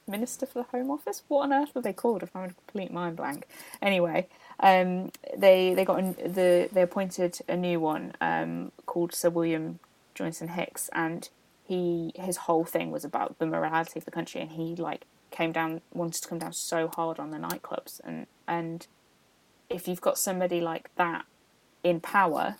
minister 0.08 0.46
for 0.46 0.60
the 0.60 0.78
Home 0.78 0.92
Office. 0.92 1.24
What 1.28 1.44
on 1.44 1.54
earth 1.54 1.74
were 1.76 1.82
they 1.82 1.94
called? 1.94 2.24
If 2.24 2.36
I'm 2.36 2.50
a 2.50 2.54
complete 2.54 2.92
mind 2.92 3.16
blank. 3.16 3.48
Anyway, 3.82 4.28
um, 4.60 5.12
they 5.38 5.74
they 5.74 5.86
got 5.86 5.98
the 6.18 6.70
they 6.72 6.82
appointed 6.82 7.40
a 7.48 7.56
new 7.56 7.80
one 7.80 8.14
um, 8.20 8.72
called 8.86 9.14
Sir 9.14 9.30
William 9.30 9.80
Joynson-Hicks, 10.16 10.90
and 10.94 11.30
he 11.66 12.12
his 12.16 12.38
whole 12.38 12.66
thing 12.66 12.92
was 12.92 13.06
about 13.06 13.38
the 13.40 13.46
morality 13.46 14.00
of 14.00 14.06
the 14.06 14.12
country, 14.12 14.42
and 14.42 14.52
he 14.52 14.76
like 14.76 15.06
came 15.32 15.52
down 15.52 15.82
wanted 15.94 16.22
to 16.22 16.28
come 16.28 16.40
down 16.40 16.54
so 16.54 16.88
hard 16.88 17.20
on 17.20 17.32
the 17.32 17.38
nightclubs, 17.38 18.02
and 18.04 18.28
and 18.48 18.88
if 19.70 19.88
you've 19.88 20.02
got 20.02 20.18
somebody 20.18 20.60
like 20.60 20.90
that 20.96 21.26
in 21.84 22.00
power, 22.00 22.58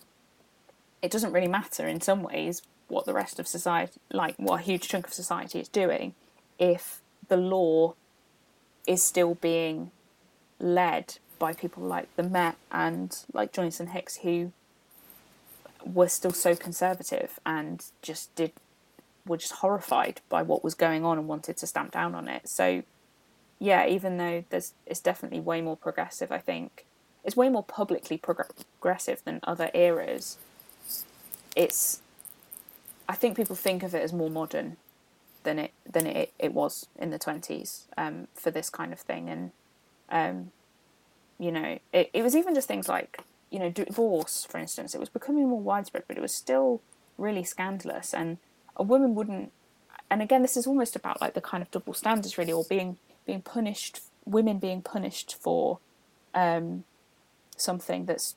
it 1.02 1.10
doesn't 1.10 1.32
really 1.32 1.48
matter 1.48 1.86
in 1.86 2.00
some 2.00 2.22
ways 2.22 2.62
what 2.90 3.06
the 3.06 3.12
rest 3.12 3.38
of 3.38 3.46
society, 3.46 4.00
like 4.12 4.34
what 4.36 4.60
a 4.60 4.62
huge 4.62 4.88
chunk 4.88 5.06
of 5.06 5.12
society 5.12 5.60
is 5.60 5.68
doing, 5.68 6.14
if 6.58 7.00
the 7.28 7.36
law 7.36 7.94
is 8.86 9.02
still 9.02 9.34
being 9.34 9.90
led 10.58 11.18
by 11.38 11.52
people 11.52 11.82
like 11.82 12.14
the 12.16 12.22
Met 12.22 12.56
and 12.70 13.24
like 13.32 13.52
Joynson-Hicks, 13.52 14.18
who 14.18 14.52
were 15.84 16.08
still 16.08 16.32
so 16.32 16.54
conservative 16.54 17.40
and 17.46 17.86
just 18.02 18.34
did 18.34 18.52
were 19.26 19.36
just 19.36 19.54
horrified 19.54 20.20
by 20.28 20.42
what 20.42 20.64
was 20.64 20.74
going 20.74 21.04
on 21.04 21.18
and 21.18 21.28
wanted 21.28 21.56
to 21.56 21.66
stamp 21.66 21.92
down 21.92 22.14
on 22.14 22.26
it. 22.26 22.48
So, 22.48 22.82
yeah, 23.58 23.86
even 23.86 24.16
though 24.16 24.44
there's 24.50 24.74
it's 24.86 25.00
definitely 25.00 25.40
way 25.40 25.60
more 25.60 25.76
progressive, 25.76 26.32
I 26.32 26.38
think 26.38 26.84
it's 27.24 27.36
way 27.36 27.48
more 27.48 27.64
publicly 27.64 28.18
progressive 28.18 29.22
than 29.24 29.40
other 29.44 29.70
eras 29.74 30.38
it's 31.56 31.99
I 33.10 33.16
think 33.16 33.36
people 33.36 33.56
think 33.56 33.82
of 33.82 33.92
it 33.92 34.02
as 34.02 34.12
more 34.12 34.30
modern 34.30 34.76
than 35.42 35.58
it 35.58 35.72
than 35.84 36.06
it, 36.06 36.32
it 36.38 36.54
was 36.54 36.86
in 36.96 37.10
the 37.10 37.18
twenties 37.18 37.88
um, 37.98 38.28
for 38.36 38.52
this 38.52 38.70
kind 38.70 38.92
of 38.92 39.00
thing, 39.00 39.28
and 39.28 39.50
um, 40.10 40.52
you 41.36 41.50
know, 41.50 41.80
it, 41.92 42.10
it 42.12 42.22
was 42.22 42.36
even 42.36 42.54
just 42.54 42.68
things 42.68 42.88
like 42.88 43.24
you 43.50 43.58
know 43.58 43.68
divorce, 43.68 44.46
for 44.48 44.58
instance. 44.58 44.94
It 44.94 45.00
was 45.00 45.08
becoming 45.08 45.48
more 45.48 45.60
widespread, 45.60 46.04
but 46.06 46.18
it 46.18 46.20
was 46.20 46.32
still 46.32 46.82
really 47.18 47.42
scandalous, 47.42 48.14
and 48.14 48.38
a 48.76 48.84
woman 48.84 49.16
wouldn't. 49.16 49.50
And 50.08 50.22
again, 50.22 50.42
this 50.42 50.56
is 50.56 50.68
almost 50.68 50.94
about 50.94 51.20
like 51.20 51.34
the 51.34 51.40
kind 51.40 51.64
of 51.64 51.70
double 51.72 51.94
standards, 51.94 52.38
really, 52.38 52.52
or 52.52 52.62
being 52.62 52.96
being 53.26 53.42
punished, 53.42 54.02
women 54.24 54.60
being 54.60 54.82
punished 54.82 55.34
for 55.34 55.80
um, 56.32 56.84
something 57.56 58.06
that's 58.06 58.36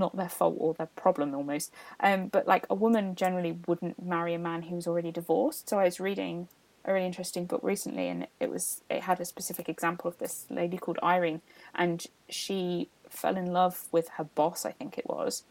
not 0.00 0.16
their 0.16 0.28
fault 0.28 0.56
or 0.58 0.74
their 0.74 0.88
problem 0.96 1.34
almost. 1.34 1.72
Um, 2.00 2.26
but 2.26 2.48
like 2.48 2.66
a 2.68 2.74
woman 2.74 3.14
generally 3.14 3.56
wouldn't 3.68 4.04
marry 4.04 4.34
a 4.34 4.38
man 4.38 4.62
who's 4.62 4.88
already 4.88 5.12
divorced. 5.12 5.68
So 5.68 5.78
I 5.78 5.84
was 5.84 6.00
reading 6.00 6.48
a 6.84 6.92
really 6.92 7.06
interesting 7.06 7.44
book 7.44 7.60
recently, 7.62 8.08
and 8.08 8.26
it 8.40 8.50
was 8.50 8.82
it 8.90 9.02
had 9.02 9.20
a 9.20 9.24
specific 9.24 9.68
example 9.68 10.08
of 10.08 10.18
this 10.18 10.46
lady 10.50 10.78
called 10.78 10.98
Irene, 11.02 11.42
and 11.74 12.04
she 12.28 12.88
fell 13.08 13.36
in 13.36 13.52
love 13.52 13.86
with 13.92 14.08
her 14.16 14.24
boss, 14.24 14.64
I 14.64 14.72
think 14.72 14.98
it 14.98 15.08
was, 15.08 15.44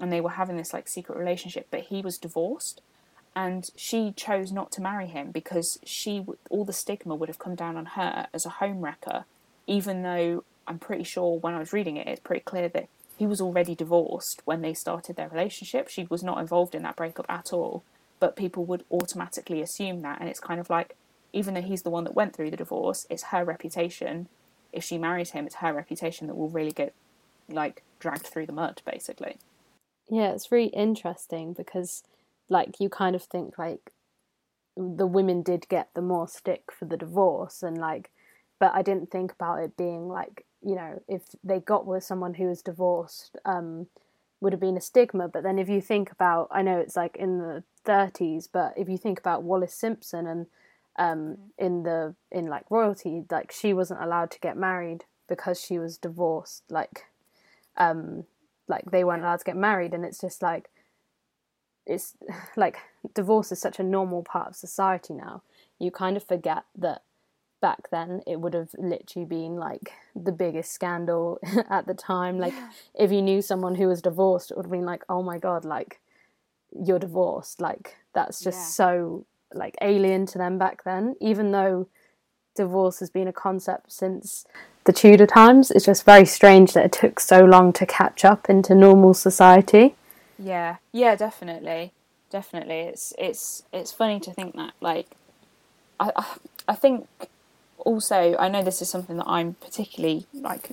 and 0.00 0.12
they 0.12 0.20
were 0.20 0.30
having 0.30 0.56
this 0.56 0.72
like 0.72 0.88
secret 0.88 1.18
relationship, 1.18 1.66
but 1.70 1.80
he 1.80 2.00
was 2.00 2.18
divorced. 2.18 2.80
And 3.34 3.68
she 3.76 4.12
chose 4.12 4.50
not 4.50 4.72
to 4.72 4.80
marry 4.80 5.08
him 5.08 5.30
because 5.30 5.78
she, 5.84 6.24
all 6.48 6.64
the 6.64 6.72
stigma 6.72 7.14
would 7.14 7.28
have 7.28 7.38
come 7.38 7.54
down 7.54 7.76
on 7.76 7.84
her 7.84 8.28
as 8.32 8.46
a 8.46 8.50
home 8.50 8.80
wrecker, 8.80 9.26
even 9.66 10.02
though 10.02 10.42
I'm 10.66 10.78
pretty 10.78 11.04
sure 11.04 11.38
when 11.38 11.52
I 11.52 11.58
was 11.58 11.72
reading 11.72 11.98
it, 11.98 12.06
it's 12.06 12.20
pretty 12.20 12.40
clear 12.40 12.68
that 12.70 12.88
he 13.16 13.26
was 13.26 13.40
already 13.40 13.74
divorced 13.74 14.42
when 14.44 14.62
they 14.62 14.74
started 14.74 15.16
their 15.16 15.28
relationship. 15.28 15.88
She 15.88 16.06
was 16.08 16.22
not 16.22 16.38
involved 16.38 16.74
in 16.74 16.82
that 16.82 16.96
breakup 16.96 17.26
at 17.28 17.52
all. 17.52 17.82
But 18.18 18.36
people 18.36 18.64
would 18.64 18.84
automatically 18.90 19.60
assume 19.60 20.02
that. 20.02 20.20
And 20.20 20.28
it's 20.28 20.40
kind 20.40 20.60
of 20.60 20.70
like, 20.70 20.96
even 21.32 21.54
though 21.54 21.62
he's 21.62 21.82
the 21.82 21.90
one 21.90 22.04
that 22.04 22.14
went 22.14 22.34
through 22.34 22.50
the 22.50 22.56
divorce, 22.56 23.06
it's 23.10 23.24
her 23.24 23.44
reputation. 23.44 24.28
If 24.72 24.84
she 24.84 24.96
marries 24.96 25.30
him, 25.30 25.46
it's 25.46 25.56
her 25.56 25.72
reputation 25.72 26.26
that 26.26 26.36
will 26.36 26.48
really 26.48 26.72
get, 26.72 26.94
like, 27.48 27.82
dragged 27.98 28.26
through 28.26 28.46
the 28.46 28.52
mud, 28.52 28.80
basically. 28.86 29.36
Yeah, 30.08 30.32
it's 30.32 30.52
really 30.52 30.68
interesting 30.68 31.52
because, 31.52 32.04
like, 32.48 32.80
you 32.80 32.88
kind 32.88 33.14
of 33.14 33.22
think, 33.22 33.58
like, 33.58 33.92
the 34.76 35.06
women 35.06 35.42
did 35.42 35.68
get 35.68 35.88
the 35.94 36.02
more 36.02 36.28
stick 36.28 36.70
for 36.70 36.86
the 36.86 36.96
divorce 36.96 37.62
and, 37.62 37.76
like, 37.76 38.10
but 38.58 38.72
I 38.74 38.80
didn't 38.80 39.10
think 39.10 39.32
about 39.32 39.62
it 39.62 39.76
being 39.76 40.08
like 40.08 40.45
you 40.62 40.74
know, 40.74 41.02
if 41.08 41.22
they 41.44 41.60
got 41.60 41.86
with 41.86 42.04
someone 42.04 42.34
who 42.34 42.46
was 42.46 42.62
divorced, 42.62 43.36
um, 43.44 43.86
would 44.40 44.52
have 44.52 44.60
been 44.60 44.76
a 44.76 44.80
stigma. 44.80 45.28
But 45.28 45.42
then 45.42 45.58
if 45.58 45.68
you 45.68 45.80
think 45.80 46.10
about, 46.10 46.48
I 46.50 46.62
know 46.62 46.78
it's 46.78 46.96
like 46.96 47.16
in 47.16 47.38
the 47.38 47.64
30s, 47.84 48.48
but 48.52 48.74
if 48.76 48.88
you 48.88 48.98
think 48.98 49.18
about 49.18 49.42
Wallis 49.42 49.74
Simpson 49.74 50.26
and 50.26 50.46
um, 50.98 51.18
mm. 51.18 51.36
in 51.58 51.82
the 51.82 52.14
in 52.30 52.46
like 52.46 52.64
royalty, 52.70 53.24
like 53.30 53.52
she 53.52 53.72
wasn't 53.72 54.02
allowed 54.02 54.30
to 54.32 54.40
get 54.40 54.56
married 54.56 55.04
because 55.28 55.60
she 55.60 55.78
was 55.78 55.98
divorced. 55.98 56.64
Like, 56.70 57.04
um, 57.76 58.24
like 58.68 58.90
they 58.90 59.04
weren't 59.04 59.22
allowed 59.22 59.38
to 59.38 59.44
get 59.44 59.56
married, 59.56 59.94
and 59.94 60.04
it's 60.04 60.20
just 60.20 60.42
like 60.42 60.70
it's 61.86 62.14
like 62.56 62.78
divorce 63.14 63.52
is 63.52 63.60
such 63.60 63.78
a 63.78 63.84
normal 63.84 64.22
part 64.22 64.48
of 64.48 64.56
society 64.56 65.14
now. 65.14 65.42
You 65.78 65.90
kind 65.90 66.16
of 66.16 66.24
forget 66.24 66.64
that 66.76 67.02
back 67.60 67.90
then 67.90 68.22
it 68.26 68.40
would 68.40 68.54
have 68.54 68.70
literally 68.78 69.26
been 69.26 69.56
like 69.56 69.92
the 70.14 70.32
biggest 70.32 70.72
scandal 70.72 71.38
at 71.70 71.86
the 71.86 71.94
time. 71.94 72.38
Like 72.38 72.52
yeah. 72.52 72.70
if 72.94 73.10
you 73.10 73.22
knew 73.22 73.42
someone 73.42 73.74
who 73.74 73.88
was 73.88 74.02
divorced 74.02 74.50
it 74.50 74.56
would 74.56 74.66
have 74.66 74.72
been 74.72 74.84
like 74.84 75.04
oh 75.08 75.22
my 75.22 75.38
god 75.38 75.64
like 75.64 76.00
you're 76.84 76.98
divorced. 76.98 77.60
Like 77.60 77.96
that's 78.12 78.40
just 78.40 78.58
yeah. 78.58 78.64
so 78.64 79.26
like 79.54 79.76
alien 79.80 80.26
to 80.26 80.38
them 80.38 80.58
back 80.58 80.84
then. 80.84 81.16
Even 81.20 81.52
though 81.52 81.88
divorce 82.54 83.00
has 83.00 83.10
been 83.10 83.28
a 83.28 83.32
concept 83.32 83.92
since 83.92 84.46
the 84.84 84.92
tudor 84.92 85.26
times 85.26 85.70
it's 85.70 85.84
just 85.84 86.06
very 86.06 86.24
strange 86.24 86.72
that 86.72 86.86
it 86.86 86.92
took 86.92 87.20
so 87.20 87.44
long 87.44 87.70
to 87.70 87.84
catch 87.84 88.24
up 88.24 88.48
into 88.48 88.74
normal 88.74 89.14
society. 89.14 89.94
Yeah. 90.38 90.76
Yeah 90.92 91.16
definitely. 91.16 91.92
Definitely. 92.30 92.80
It's 92.80 93.12
it's 93.18 93.64
it's 93.72 93.92
funny 93.92 94.20
to 94.20 94.32
think 94.32 94.56
that 94.56 94.74
like 94.80 95.08
i 95.98 96.12
i, 96.16 96.26
I 96.68 96.74
think 96.74 97.08
also 97.78 98.36
i 98.38 98.48
know 98.48 98.62
this 98.62 98.80
is 98.82 98.88
something 98.88 99.16
that 99.16 99.26
i'm 99.26 99.54
particularly 99.54 100.26
like 100.32 100.70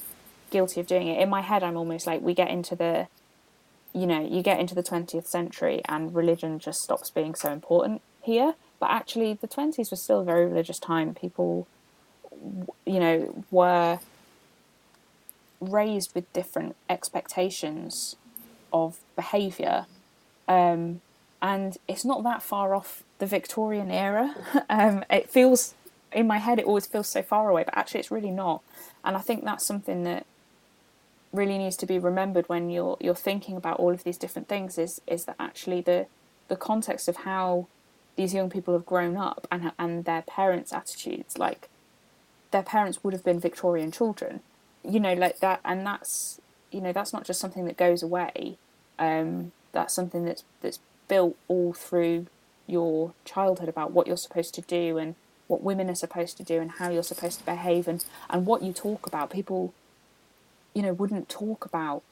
guilty 0.50 0.80
of 0.80 0.88
doing 0.88 1.08
it. 1.08 1.20
In 1.20 1.30
my 1.30 1.42
head 1.42 1.64
i'm 1.64 1.76
almost 1.76 2.06
like 2.08 2.22
we 2.22 2.34
get 2.34 2.50
into 2.50 2.76
the 2.76 3.08
you 3.94 4.06
know 4.06 4.22
you 4.26 4.42
get 4.42 4.60
into 4.60 4.76
the 4.76 4.84
20th 4.84 5.28
century 5.28 5.82
and 5.86 6.16
religion 6.16 6.60
just 6.60 6.80
stops 6.80 7.10
being 7.10 7.36
so 7.36 7.52
important 7.52 8.02
here. 8.22 8.56
But 8.80 8.92
actually 8.92 9.34
the 9.34 9.48
20s 9.48 9.90
was 9.92 10.02
still 10.02 10.22
a 10.22 10.24
very 10.24 10.46
religious 10.46 10.80
time. 10.80 11.14
People 11.14 11.68
you 12.86 13.00
know 13.00 13.44
were 13.52 14.00
raised 15.60 16.14
with 16.14 16.32
different 16.34 16.76
expectations 16.90 18.16
of 18.72 19.00
behavior 19.16 19.86
um, 20.48 21.02
and 21.42 21.78
it's 21.88 22.04
not 22.04 22.24
that 22.24 22.42
far 22.44 22.76
off 22.76 23.04
the 23.20 23.26
victorian 23.26 23.92
era. 23.92 24.36
Um, 24.70 25.04
it 25.10 25.30
feels 25.30 25.76
in 26.16 26.28
my 26.28 26.38
head 26.38 26.60
it 26.60 26.66
always 26.66 26.86
feels 26.86 27.08
so 27.08 27.22
far 27.22 27.50
away 27.50 27.64
but 27.64 27.76
actually 27.78 28.00
it's 28.00 28.12
really 28.12 28.32
not 28.32 28.62
and 29.04 29.16
i 29.16 29.20
think 29.20 29.44
that's 29.44 29.66
something 29.66 30.04
that 30.04 30.26
really 31.32 31.58
needs 31.58 31.76
to 31.76 31.86
be 31.86 31.98
remembered 31.98 32.48
when 32.48 32.70
you're 32.70 32.98
you're 33.00 33.16
thinking 33.16 33.56
about 33.56 33.80
all 33.80 33.92
of 33.92 34.04
these 34.04 34.18
different 34.18 34.48
things 34.48 34.78
is 34.78 35.02
is 35.08 35.26
that 35.26 35.36
actually 35.40 35.82
the 35.82 36.06
the 36.48 36.56
context 36.56 37.08
of 37.08 37.18
how 37.18 37.68
these 38.16 38.34
young 38.34 38.50
people 38.50 38.74
have 38.74 38.86
grown 38.86 39.18
up 39.18 39.48
and 39.52 39.72
and 39.80 40.06
their 40.06 40.22
parents' 40.22 40.72
attitudes 40.72 41.38
like 41.38 41.70
their 42.54 42.64
parents 42.64 43.04
would 43.04 43.14
have 43.14 43.24
been 43.26 43.40
Victorian 43.40 43.92
children, 43.92 44.40
you 44.88 45.02
know, 45.02 45.14
like 45.14 45.40
that, 45.40 45.60
and 45.66 45.86
that's 45.86 46.40
you 46.72 46.80
know 46.80 46.94
that's 46.94 47.12
not 47.12 47.26
just 47.26 47.42
something 47.42 47.66
that 47.66 47.76
goes 47.76 48.02
away. 48.02 48.58
Um, 48.98 49.52
that's 49.74 49.94
something 49.94 50.24
that's 50.24 50.46
that's 50.62 50.80
built 51.10 51.36
all 51.50 51.74
through 51.74 52.28
your 52.66 53.14
childhood 53.26 53.68
about 53.68 53.92
what 53.92 54.08
you're 54.08 54.16
supposed 54.16 54.54
to 54.54 54.62
do 54.62 54.98
and 54.98 55.16
what 55.54 55.64
women 55.64 55.90
are 55.90 55.96
supposed 55.96 56.38
to 56.38 56.44
do 56.44 56.60
and 56.60 56.72
how 56.72 56.90
you're 56.90 57.04
supposed 57.04 57.40
to 57.40 57.46
behave 57.46 57.88
and 57.88 58.04
and 58.30 58.46
what 58.46 58.64
you 58.64 58.74
talk 58.74 59.06
about. 59.08 59.30
People 59.30 59.74
you 60.74 60.82
know, 60.82 60.94
wouldn't 60.94 61.30
talk 61.30 61.66
about 61.66 62.04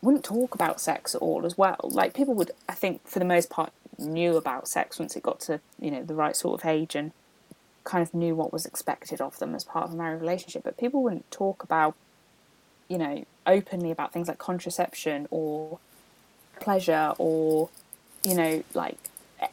wouldn't 0.00 0.24
talk 0.24 0.54
about 0.54 0.80
sex 0.80 1.14
at 1.14 1.20
all 1.20 1.44
as 1.44 1.58
well. 1.58 1.78
Like 1.82 2.14
people 2.14 2.34
would, 2.34 2.52
I 2.68 2.74
think, 2.74 3.06
for 3.06 3.18
the 3.18 3.24
most 3.24 3.50
part, 3.50 3.72
knew 3.98 4.36
about 4.36 4.68
sex 4.68 4.98
once 4.98 5.16
it 5.16 5.22
got 5.24 5.40
to 5.40 5.60
you 5.80 5.90
know 5.90 6.04
the 6.04 6.14
right 6.14 6.36
sort 6.36 6.60
of 6.60 6.68
age 6.68 6.94
and 6.94 7.12
kind 7.84 8.02
of 8.02 8.14
knew 8.14 8.34
what 8.34 8.52
was 8.52 8.66
expected 8.66 9.20
of 9.20 9.38
them 9.38 9.54
as 9.54 9.64
part 9.64 9.86
of 9.86 9.94
a 9.94 9.96
married 9.96 10.20
relationship. 10.20 10.62
But 10.62 10.76
people 10.76 11.02
wouldn't 11.02 11.30
talk 11.30 11.62
about, 11.62 11.94
you 12.88 12.98
know, 12.98 13.24
openly 13.46 13.90
about 13.90 14.12
things 14.12 14.28
like 14.28 14.38
contraception 14.38 15.26
or 15.30 15.78
pleasure 16.60 17.14
or, 17.18 17.70
you 18.22 18.34
know, 18.34 18.62
like 18.74 18.98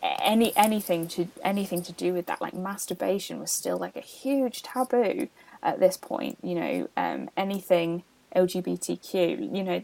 any 0.02 0.56
anything 0.56 1.08
to 1.10 1.28
anything 1.44 1.84
to 1.84 1.92
do 1.92 2.14
with 2.14 2.26
that. 2.28 2.42
Like 2.42 2.54
masturbation 2.54 3.40
was 3.40 3.52
still 3.52 3.78
like 3.78 3.96
a 3.96 4.02
huge 4.02 4.64
taboo 4.64 5.30
at 5.62 5.80
this 5.80 5.98
point. 5.98 6.38
You 6.42 6.56
know, 6.56 6.90
um, 6.98 7.30
anything 7.38 8.04
LGBTQ. 8.36 9.56
You 9.56 9.64
know, 9.64 9.84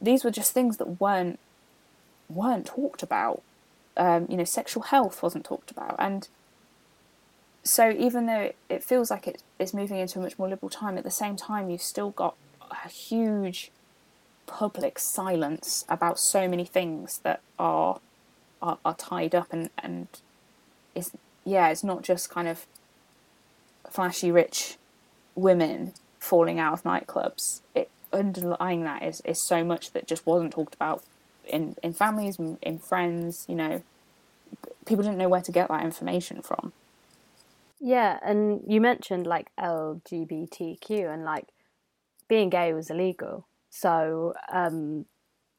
these 0.00 0.24
were 0.24 0.30
just 0.30 0.52
things 0.52 0.76
that 0.78 1.00
weren't 1.00 1.38
weren't 2.28 2.66
talked 2.66 3.02
about. 3.02 3.42
Um, 3.96 4.26
you 4.28 4.36
know, 4.36 4.44
sexual 4.44 4.84
health 4.84 5.22
wasn't 5.22 5.44
talked 5.44 5.70
about, 5.70 5.96
and 5.98 6.28
so 7.64 7.90
even 7.90 8.26
though 8.26 8.52
it, 8.68 8.82
feels 8.82 9.10
like 9.10 9.26
it, 9.26 9.42
it's 9.58 9.74
moving 9.74 9.98
into 9.98 10.18
a 10.18 10.22
much 10.22 10.38
more 10.38 10.48
liberal 10.48 10.70
time, 10.70 10.96
at 10.96 11.04
the 11.04 11.10
same 11.10 11.36
time 11.36 11.68
you've 11.68 11.82
still 11.82 12.10
got 12.10 12.34
a 12.70 12.88
huge 12.88 13.70
public 14.46 14.98
silence 14.98 15.84
about 15.88 16.18
so 16.18 16.48
many 16.48 16.64
things 16.64 17.18
that 17.24 17.40
are 17.58 18.00
are, 18.60 18.78
are 18.84 18.94
tied 18.94 19.34
up 19.34 19.52
and 19.52 19.70
and 19.78 20.08
is 20.94 21.12
yeah, 21.44 21.68
it's 21.68 21.84
not 21.84 22.02
just 22.02 22.30
kind 22.30 22.48
of 22.48 22.66
flashy 23.88 24.30
rich 24.30 24.76
women 25.34 25.92
falling 26.18 26.58
out 26.58 26.72
of 26.72 26.82
nightclubs. 26.82 27.60
It 27.74 27.90
underlying 28.12 28.84
that 28.84 29.02
is 29.02 29.20
is 29.24 29.40
so 29.40 29.64
much 29.64 29.92
that 29.92 30.06
just 30.06 30.26
wasn't 30.26 30.52
talked 30.52 30.74
about 30.74 31.02
in 31.46 31.76
in 31.82 31.92
families, 31.92 32.38
in 32.38 32.78
friends. 32.78 33.44
You 33.48 33.54
know, 33.54 33.82
people 34.86 35.04
didn't 35.04 35.18
know 35.18 35.28
where 35.28 35.42
to 35.42 35.52
get 35.52 35.68
that 35.68 35.84
information 35.84 36.42
from. 36.42 36.72
Yeah, 37.80 38.18
and 38.22 38.62
you 38.66 38.80
mentioned 38.80 39.26
like 39.26 39.50
LGBTQ 39.58 41.12
and 41.12 41.24
like 41.24 41.48
being 42.28 42.50
gay 42.50 42.72
was 42.72 42.90
illegal. 42.90 43.46
So, 43.70 44.34
um, 44.52 45.06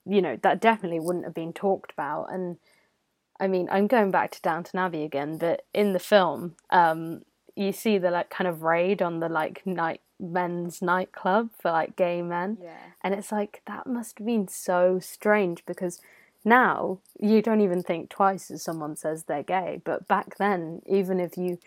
you 0.06 0.22
know, 0.22 0.38
that 0.42 0.60
definitely 0.60 1.00
wouldn't 1.00 1.26
have 1.26 1.34
been 1.34 1.54
talked 1.54 1.92
about. 1.92 2.28
And 2.32 2.58
I 3.40 3.48
mean, 3.48 3.70
I'm 3.72 3.88
going 3.88 4.12
back 4.12 4.32
to 4.32 4.42
Downton 4.42 4.80
Abbey 4.80 5.04
again, 5.04 5.38
but 5.38 5.66
in 5.74 5.94
the 5.94 6.00
film, 6.00 6.56
um, 6.70 7.24
you 7.56 7.72
see 7.72 7.98
the 7.98 8.12
like 8.12 8.30
kind 8.30 8.48
of 8.48 8.64
raid 8.64 9.02
on 9.02 9.20
the 9.20 9.30
like 9.30 9.66
night 9.66 10.02
men's 10.20 10.82
nightclub 10.82 11.50
for 11.60 11.72
like 11.72 11.96
gay 11.96 12.22
men. 12.22 12.58
Yeah. 12.62 12.78
And 13.02 13.14
it's 13.14 13.32
like 13.32 13.62
that 13.66 13.88
must 13.88 14.20
have 14.20 14.28
been 14.28 14.48
so 14.48 15.00
strange 15.00 15.66
because 15.66 16.02
now 16.46 17.00
you 17.20 17.42
don't 17.42 17.62
even 17.62 17.84
think 17.84 18.10
twice 18.10 18.52
as 18.52 18.64
someone 18.64 18.96
says 18.96 19.24
they're 19.24 19.44
gay. 19.44 19.82
But 19.84 20.08
back 20.08 20.38
then, 20.38 20.82
even 20.86 21.20
if 21.20 21.38
you 21.38 21.60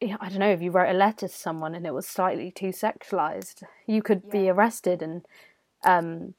I 0.00 0.28
don't 0.28 0.38
know, 0.38 0.52
if 0.52 0.62
you 0.62 0.70
wrote 0.70 0.94
a 0.94 0.96
letter 0.96 1.26
to 1.26 1.34
someone 1.34 1.74
and 1.74 1.84
it 1.84 1.94
was 1.94 2.06
slightly 2.06 2.52
too 2.52 2.68
sexualized, 2.68 3.64
you 3.86 4.02
could 4.02 4.22
yeah. 4.26 4.32
be 4.32 4.48
arrested 4.48 5.02
and 5.02 5.26
um, 5.84 6.34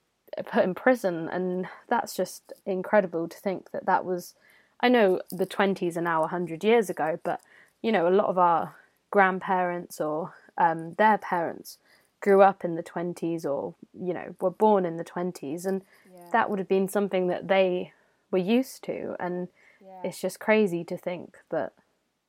put 0.45 0.63
in 0.63 0.73
prison. 0.73 1.27
And 1.27 1.67
that's 1.89 2.15
just 2.15 2.53
incredible 2.65 3.27
to 3.27 3.37
think 3.37 3.71
that 3.71 3.85
that 3.85 4.05
was. 4.05 4.35
I 4.81 4.89
know 4.89 5.21
the 5.29 5.45
20s 5.45 5.97
are 5.97 6.01
now 6.01 6.21
100 6.21 6.63
years 6.63 6.89
ago, 6.89 7.19
but 7.23 7.41
you 7.81 7.91
know, 7.91 8.07
a 8.07 8.09
lot 8.09 8.27
of 8.27 8.37
our 8.37 8.75
grandparents 9.11 9.99
or 10.01 10.33
um, 10.57 10.93
their 10.95 11.17
parents 11.17 11.77
grew 12.21 12.41
up 12.41 12.65
in 12.65 12.75
the 12.75 12.83
20s 12.83 13.45
or, 13.45 13.75
you 13.93 14.13
know, 14.13 14.35
were 14.41 14.51
born 14.51 14.85
in 14.85 14.97
the 14.97 15.03
20s. 15.03 15.65
And 15.65 15.81
yeah. 16.13 16.25
that 16.31 16.49
would 16.49 16.59
have 16.59 16.67
been 16.67 16.89
something 16.89 17.27
that 17.27 17.47
they 17.47 17.93
were 18.31 18.37
used 18.37 18.83
to. 18.85 19.15
And 19.19 19.47
yeah. 19.81 20.01
it's 20.03 20.19
just 20.19 20.39
crazy 20.39 20.83
to 20.85 20.97
think 20.97 21.37
that 21.49 21.73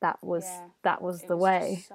that 0.01 0.19
was 0.23 0.45
yeah. 0.45 0.67
that 0.83 1.03
was 1.03 1.23
it 1.23 1.29
the 1.29 1.37
was 1.37 1.43
way. 1.43 1.85
So, 1.89 1.95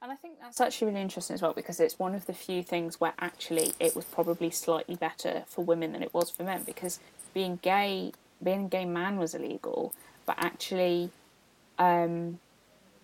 and 0.00 0.10
I 0.10 0.16
think 0.16 0.40
that's 0.40 0.60
actually 0.60 0.88
really 0.88 1.02
interesting 1.02 1.34
as 1.34 1.42
well 1.42 1.52
because 1.52 1.78
it's 1.78 1.98
one 1.98 2.14
of 2.14 2.26
the 2.26 2.32
few 2.32 2.62
things 2.62 3.00
where 3.00 3.12
actually 3.18 3.72
it 3.78 3.94
was 3.94 4.04
probably 4.04 4.50
slightly 4.50 4.96
better 4.96 5.44
for 5.46 5.64
women 5.64 5.92
than 5.92 6.02
it 6.02 6.12
was 6.14 6.30
for 6.30 6.42
men 6.42 6.62
because 6.64 6.98
being 7.34 7.60
gay, 7.62 8.12
being 8.42 8.66
a 8.66 8.68
gay 8.68 8.84
man 8.84 9.18
was 9.18 9.34
illegal, 9.34 9.94
but 10.26 10.36
actually, 10.38 11.10
um, 11.78 12.38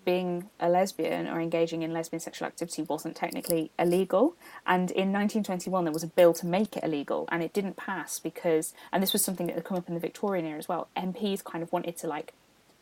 being 0.09 0.49
a 0.59 0.70
lesbian 0.70 1.26
or 1.26 1.39
engaging 1.39 1.82
in 1.82 1.93
lesbian 1.93 2.18
sexual 2.18 2.47
activity 2.47 2.80
wasn't 2.80 3.14
technically 3.14 3.70
illegal. 3.78 4.34
And 4.66 4.91
in 4.91 5.12
1921, 5.12 5.84
there 5.84 5.93
was 5.93 6.03
a 6.03 6.07
bill 6.07 6.32
to 6.32 6.47
make 6.47 6.78
it 6.78 6.82
illegal, 6.82 7.28
and 7.30 7.43
it 7.43 7.53
didn't 7.53 7.76
pass 7.76 8.18
because, 8.18 8.72
and 8.91 9.03
this 9.03 9.12
was 9.12 9.22
something 9.22 9.49
that 9.49 9.55
had 9.55 9.64
come 9.64 9.76
up 9.76 9.86
in 9.86 9.93
the 9.93 10.01
Victorian 10.01 10.47
era 10.47 10.59
as 10.59 10.66
well. 10.66 10.89
MPs 10.97 11.45
kind 11.45 11.62
of 11.62 11.70
wanted 11.72 11.99
to 11.99 12.07
like 12.07 12.32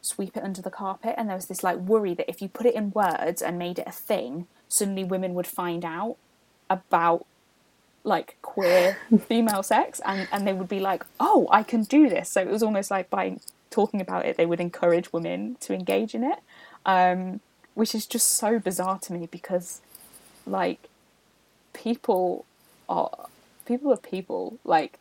sweep 0.00 0.36
it 0.36 0.44
under 0.44 0.62
the 0.62 0.70
carpet, 0.70 1.16
and 1.18 1.28
there 1.28 1.34
was 1.34 1.46
this 1.46 1.64
like 1.64 1.78
worry 1.78 2.14
that 2.14 2.30
if 2.30 2.40
you 2.40 2.48
put 2.48 2.64
it 2.64 2.76
in 2.76 2.92
words 2.92 3.42
and 3.42 3.58
made 3.58 3.80
it 3.80 3.88
a 3.88 3.92
thing, 3.92 4.46
suddenly 4.68 5.02
women 5.02 5.34
would 5.34 5.48
find 5.48 5.84
out 5.84 6.16
about 6.70 7.26
like 8.06 8.36
queer 8.40 8.96
female 9.26 9.62
sex 9.62 10.00
and, 10.04 10.28
and 10.30 10.46
they 10.46 10.52
would 10.52 10.68
be 10.68 10.80
like, 10.80 11.04
oh, 11.18 11.48
I 11.50 11.62
can 11.62 11.82
do 11.82 12.08
this. 12.08 12.30
So 12.30 12.40
it 12.40 12.48
was 12.48 12.62
almost 12.62 12.90
like 12.90 13.10
by 13.10 13.38
talking 13.70 14.00
about 14.00 14.24
it, 14.24 14.36
they 14.36 14.46
would 14.46 14.60
encourage 14.60 15.12
women 15.12 15.56
to 15.60 15.74
engage 15.74 16.14
in 16.14 16.22
it, 16.24 16.38
um, 16.86 17.40
which 17.74 17.94
is 17.94 18.06
just 18.06 18.30
so 18.30 18.58
bizarre 18.58 18.98
to 19.00 19.12
me 19.12 19.28
because, 19.30 19.80
like, 20.46 20.88
people 21.72 22.46
are 22.88 23.28
people 23.66 23.92
are 23.92 23.98
people. 23.98 24.58
Like, 24.64 24.98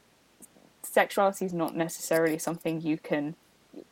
sexuality 0.81 1.45
is 1.45 1.53
not 1.53 1.75
necessarily 1.75 2.37
something 2.37 2.81
you 2.81 2.97
can. 2.97 3.35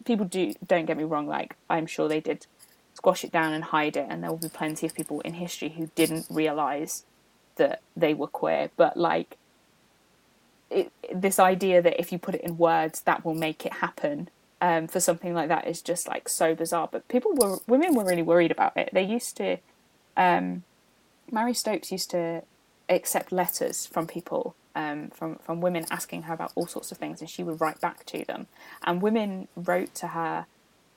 People 0.06 0.26
do 0.26 0.54
don't 0.66 0.86
get 0.86 0.98
me 0.98 1.04
wrong. 1.04 1.28
Like 1.28 1.56
I'm 1.70 1.86
sure 1.86 2.08
they 2.08 2.20
did 2.20 2.48
squash 2.94 3.24
it 3.24 3.32
down 3.32 3.54
and 3.54 3.66
hide 3.66 3.96
it, 3.96 4.08
and 4.10 4.24
there 4.24 4.32
will 4.32 4.38
be 4.38 4.50
plenty 4.50 4.86
of 4.88 4.96
people 4.96 5.22
in 5.22 5.36
history 5.36 5.70
who 5.70 5.92
didn't 5.96 6.26
realize 6.30 7.04
that 7.56 7.82
they 7.96 8.14
were 8.14 8.28
queer. 8.28 8.70
But 8.76 8.98
like 8.98 9.38
it, 10.70 10.92
this 11.14 11.40
idea 11.40 11.82
that 11.82 12.00
if 12.00 12.12
you 12.12 12.20
put 12.20 12.36
it 12.36 12.42
in 12.42 12.58
words, 12.58 13.02
that 13.02 13.24
will 13.24 13.36
make 13.36 13.66
it 13.66 13.74
happen. 13.74 14.30
Um, 14.62 14.88
for 14.88 15.02
something 15.02 15.34
like 15.34 15.50
that 15.50 15.68
is 15.68 15.82
just 15.82 16.08
like 16.08 16.30
so 16.30 16.56
bizarre. 16.56 16.88
But 16.90 17.08
people 17.10 17.34
were 17.36 17.58
women 17.68 17.96
were 17.96 18.06
really 18.06 18.22
worried 18.22 18.52
about 18.52 18.78
it. 18.78 18.90
They 18.94 19.04
used 19.04 19.36
to. 19.38 19.58
Um, 20.16 20.64
Marie 21.32 21.54
Stopes 21.54 21.92
used 21.92 22.12
to 22.12 22.44
accept 22.90 23.32
letters 23.32 23.86
from 23.86 24.08
people, 24.08 24.56
um, 24.76 25.10
from 25.10 25.36
from 25.38 25.60
women 25.60 25.86
asking 25.92 26.24
her 26.24 26.34
about 26.34 26.54
all 26.56 26.68
sorts 26.68 26.92
of 26.94 26.98
things, 26.98 27.20
and 27.20 27.30
she 27.30 27.44
would 27.44 27.60
write 27.60 27.82
back 27.82 28.06
to 28.06 28.24
them. 28.24 28.48
And 28.86 29.02
women 29.02 29.50
wrote 29.56 29.94
to 29.96 30.08
her 30.08 30.46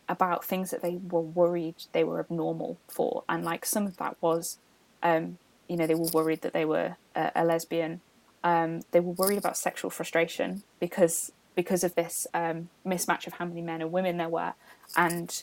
about 0.09 0.45
things 0.45 0.71
that 0.71 0.83
they 0.83 1.01
were 1.11 1.21
worried 1.21 1.75
they 1.93 2.05
were 2.05 2.21
abnormal 2.21 2.79
for, 2.87 3.25
and 3.29 3.45
like 3.45 3.67
some 3.67 3.87
of 3.87 3.97
that 3.97 4.17
was, 4.21 4.59
um, 5.03 5.39
you 5.69 5.77
know, 5.77 5.87
they 5.87 5.95
were 5.95 6.09
worried 6.13 6.43
that 6.43 6.53
they 6.53 6.65
were 6.65 6.97
a, 7.15 7.33
a 7.35 7.45
lesbian. 7.45 8.01
Um, 8.45 8.83
they 8.93 9.01
were 9.01 9.13
worried 9.13 9.39
about 9.39 9.57
sexual 9.57 9.91
frustration 9.91 10.63
because 10.81 11.33
because 11.55 11.83
of 11.83 11.95
this 11.95 12.27
um, 12.35 12.69
mismatch 12.87 13.27
of 13.27 13.35
how 13.35 13.47
many 13.47 13.63
men 13.63 13.81
and 13.81 13.91
women 13.91 14.19
there 14.19 14.29
were, 14.29 14.53
and 14.97 15.43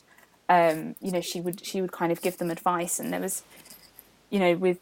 um, 0.49 0.95
you 1.01 1.11
know, 1.11 1.21
she 1.21 1.41
would 1.41 1.65
she 1.65 1.81
would 1.81 1.91
kind 1.91 2.11
of 2.11 2.21
give 2.21 2.37
them 2.37 2.51
advice, 2.51 2.99
and 2.99 3.11
there 3.11 3.19
was, 3.19 3.43
you 4.29 4.39
know, 4.39 4.55
with 4.55 4.79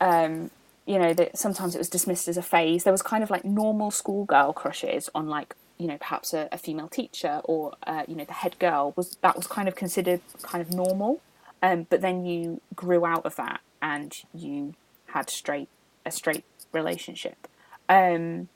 um, 0.00 0.50
you 0.86 0.98
know 0.98 1.12
that 1.14 1.38
sometimes 1.38 1.74
it 1.74 1.78
was 1.78 1.88
dismissed 1.88 2.28
as 2.28 2.36
a 2.36 2.42
phase. 2.42 2.84
There 2.84 2.92
was 2.92 3.02
kind 3.02 3.22
of 3.22 3.30
like 3.30 3.44
normal 3.44 3.90
schoolgirl 3.90 4.52
crushes 4.54 5.08
on 5.14 5.28
like 5.28 5.54
you 5.78 5.86
know 5.86 5.98
perhaps 5.98 6.32
a, 6.32 6.48
a 6.52 6.58
female 6.58 6.88
teacher 6.88 7.40
or 7.44 7.74
uh, 7.86 8.04
you 8.08 8.16
know 8.16 8.24
the 8.24 8.32
head 8.32 8.58
girl 8.58 8.92
was 8.96 9.16
that 9.20 9.36
was 9.36 9.46
kind 9.46 9.68
of 9.68 9.76
considered 9.76 10.20
kind 10.42 10.62
of 10.62 10.72
normal. 10.72 11.20
Um, 11.64 11.86
but 11.88 12.00
then 12.00 12.24
you 12.24 12.60
grew 12.74 13.06
out 13.06 13.24
of 13.24 13.36
that 13.36 13.60
and 13.82 14.22
you 14.32 14.74
had 15.08 15.28
straight 15.28 15.68
a 16.06 16.10
straight 16.10 16.44
relationship. 16.72 17.48
Um, 17.88 18.48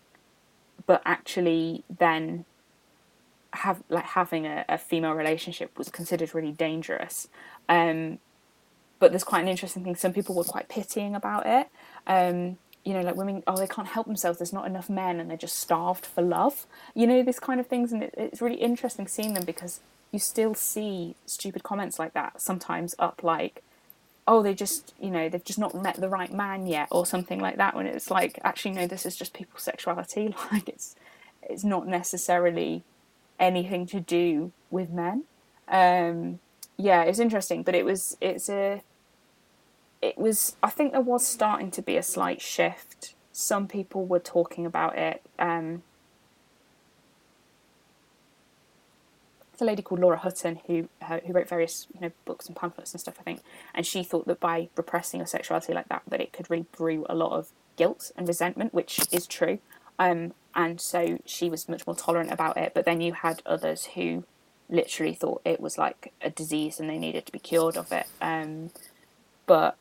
but 0.86 1.02
actually 1.04 1.84
then 1.98 2.44
have 3.52 3.82
like 3.88 4.04
having 4.04 4.46
a, 4.46 4.64
a 4.68 4.78
female 4.78 5.12
relationship 5.12 5.76
was 5.76 5.88
considered 5.90 6.34
really 6.34 6.52
dangerous. 6.52 7.28
Um, 7.68 8.18
but 8.98 9.10
there's 9.10 9.24
quite 9.24 9.40
an 9.40 9.48
interesting 9.48 9.84
thing. 9.84 9.96
Some 9.96 10.12
people 10.12 10.34
were 10.34 10.44
quite 10.44 10.68
pitying 10.68 11.14
about 11.14 11.46
it. 11.46 11.68
Um, 12.06 12.58
you 12.84 12.94
know, 12.94 13.00
like 13.00 13.16
women, 13.16 13.42
oh, 13.46 13.56
they 13.56 13.66
can't 13.66 13.88
help 13.88 14.06
themselves. 14.06 14.38
There's 14.38 14.52
not 14.52 14.66
enough 14.66 14.88
men, 14.88 15.18
and 15.18 15.28
they're 15.28 15.36
just 15.36 15.58
starved 15.58 16.06
for 16.06 16.22
love. 16.22 16.66
You 16.94 17.06
know, 17.06 17.22
this 17.22 17.40
kind 17.40 17.58
of 17.58 17.66
things, 17.66 17.92
and 17.92 18.04
it, 18.04 18.14
it's 18.16 18.40
really 18.40 18.56
interesting 18.56 19.08
seeing 19.08 19.34
them 19.34 19.44
because 19.44 19.80
you 20.12 20.20
still 20.20 20.54
see 20.54 21.16
stupid 21.26 21.64
comments 21.64 21.98
like 21.98 22.14
that 22.14 22.40
sometimes 22.40 22.94
up, 22.98 23.24
like, 23.24 23.62
oh, 24.28 24.42
they 24.42 24.54
just, 24.54 24.94
you 25.00 25.10
know, 25.10 25.28
they've 25.28 25.44
just 25.44 25.58
not 25.58 25.74
met 25.74 25.96
the 26.00 26.08
right 26.08 26.32
man 26.32 26.66
yet, 26.66 26.88
or 26.90 27.06
something 27.06 27.40
like 27.40 27.56
that. 27.56 27.74
When 27.74 27.86
it's 27.86 28.10
like, 28.10 28.38
actually, 28.44 28.72
no, 28.72 28.86
this 28.86 29.06
is 29.06 29.16
just 29.16 29.32
people's 29.32 29.62
sexuality. 29.62 30.34
Like, 30.52 30.68
it's 30.68 30.94
it's 31.42 31.64
not 31.64 31.86
necessarily 31.86 32.82
anything 33.38 33.86
to 33.86 34.00
do 34.00 34.52
with 34.70 34.90
men. 34.90 35.24
Um, 35.68 36.40
yeah, 36.76 37.02
it 37.02 37.08
was 37.08 37.20
interesting, 37.20 37.62
but 37.62 37.74
it 37.74 37.84
was 37.84 38.16
it's 38.20 38.48
a 38.48 38.82
it 40.02 40.18
was 40.18 40.56
I 40.62 40.70
think 40.70 40.92
there 40.92 41.00
was 41.00 41.26
starting 41.26 41.70
to 41.72 41.82
be 41.82 41.96
a 41.96 42.02
slight 42.02 42.40
shift. 42.40 43.14
Some 43.32 43.68
people 43.68 44.06
were 44.06 44.18
talking 44.18 44.66
about 44.66 44.96
it. 44.98 45.22
Um, 45.38 45.82
it's 49.56 49.62
a 49.62 49.64
lady 49.64 49.80
called 49.80 50.00
Laura 50.00 50.18
Hutton 50.18 50.60
who 50.66 50.90
who 51.26 51.32
wrote 51.32 51.48
various 51.48 51.86
you 51.94 52.00
know 52.02 52.12
books 52.26 52.46
and 52.46 52.54
pamphlets 52.54 52.92
and 52.92 53.00
stuff 53.00 53.14
I 53.18 53.22
think, 53.22 53.40
and 53.74 53.86
she 53.86 54.04
thought 54.04 54.26
that 54.26 54.38
by 54.38 54.68
repressing 54.76 55.18
your 55.18 55.26
sexuality 55.26 55.72
like 55.72 55.88
that, 55.88 56.02
that 56.08 56.20
it 56.20 56.34
could 56.34 56.50
really 56.50 56.66
brew 56.72 57.06
a 57.08 57.14
lot 57.14 57.32
of 57.32 57.48
guilt 57.76 58.12
and 58.18 58.28
resentment, 58.28 58.74
which 58.74 59.00
is 59.10 59.26
true. 59.26 59.58
Um, 59.98 60.34
and 60.54 60.78
so 60.78 61.20
she 61.24 61.48
was 61.48 61.70
much 61.70 61.86
more 61.86 61.96
tolerant 61.96 62.30
about 62.30 62.58
it. 62.58 62.72
But 62.74 62.84
then 62.84 63.00
you 63.00 63.14
had 63.14 63.40
others 63.46 63.86
who 63.94 64.24
literally 64.68 65.14
thought 65.14 65.40
it 65.46 65.58
was 65.58 65.78
like 65.78 66.12
a 66.20 66.28
disease 66.28 66.78
and 66.78 66.90
they 66.90 66.98
needed 66.98 67.24
to 67.24 67.32
be 67.32 67.38
cured 67.38 67.78
of 67.78 67.90
it. 67.92 68.06
Um, 68.20 68.72
but 69.46 69.78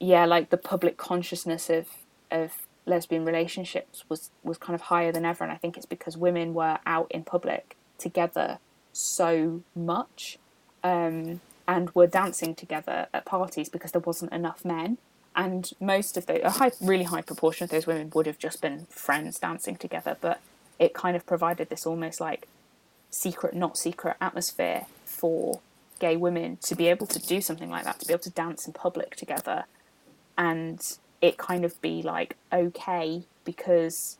yeah, 0.00 0.24
like 0.24 0.50
the 0.50 0.56
public 0.56 0.96
consciousness 0.96 1.70
of 1.70 1.86
of 2.28 2.66
lesbian 2.86 3.24
relationships 3.24 4.02
was 4.08 4.32
was 4.42 4.58
kind 4.58 4.74
of 4.74 4.80
higher 4.80 5.12
than 5.12 5.24
ever, 5.24 5.44
and 5.44 5.52
I 5.52 5.58
think 5.58 5.76
it's 5.76 5.86
because 5.86 6.16
women 6.16 6.54
were 6.54 6.80
out 6.84 7.06
in 7.12 7.22
public 7.22 7.76
together 7.98 8.58
so 8.92 9.62
much, 9.74 10.38
um, 10.84 11.40
and 11.66 11.94
were 11.94 12.06
dancing 12.06 12.54
together 12.54 13.06
at 13.14 13.24
parties 13.24 13.68
because 13.68 13.92
there 13.92 14.00
wasn't 14.00 14.32
enough 14.32 14.64
men. 14.64 14.98
And 15.34 15.70
most 15.80 16.16
of 16.16 16.26
the 16.26 16.46
a 16.46 16.50
high, 16.50 16.72
really 16.80 17.04
high 17.04 17.22
proportion 17.22 17.64
of 17.64 17.70
those 17.70 17.86
women 17.86 18.10
would 18.14 18.26
have 18.26 18.38
just 18.38 18.60
been 18.60 18.86
friends 18.90 19.38
dancing 19.38 19.76
together, 19.76 20.16
but 20.20 20.40
it 20.78 20.92
kind 20.92 21.16
of 21.16 21.24
provided 21.24 21.70
this 21.70 21.86
almost 21.86 22.20
like 22.20 22.48
secret, 23.10 23.54
not 23.54 23.78
secret 23.78 24.16
atmosphere 24.20 24.86
for 25.04 25.60
gay 25.98 26.16
women 26.16 26.58
to 26.62 26.74
be 26.74 26.88
able 26.88 27.06
to 27.06 27.18
do 27.18 27.40
something 27.40 27.70
like 27.70 27.84
that, 27.84 28.00
to 28.00 28.06
be 28.06 28.12
able 28.12 28.22
to 28.22 28.30
dance 28.30 28.66
in 28.66 28.72
public 28.72 29.16
together, 29.16 29.64
and 30.36 30.98
it 31.20 31.38
kind 31.38 31.64
of 31.64 31.80
be 31.80 32.02
like 32.02 32.36
okay 32.52 33.22
because 33.44 34.18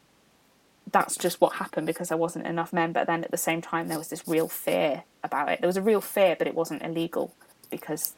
that's 0.91 1.17
just 1.17 1.41
what 1.41 1.55
happened 1.55 1.87
because 1.87 2.09
there 2.09 2.19
wasn't 2.19 2.47
enough 2.47 2.73
men. 2.73 2.93
But 2.93 3.07
then 3.07 3.25
at 3.25 3.31
the 3.31 3.37
same 3.37 3.63
time, 3.63 3.89
there 3.89 3.99
was 3.99 4.09
this 4.09 4.27
real 4.27 4.49
fear 4.49 5.05
about 5.23 5.49
it. 5.51 5.61
There 5.61 5.69
was 5.69 5.77
a 5.77 5.83
real 5.83 6.01
fear, 6.01 6.37
but 6.39 6.47
it 6.47 6.55
wasn't 6.55 6.83
illegal 6.83 7.35
because, 7.71 8.15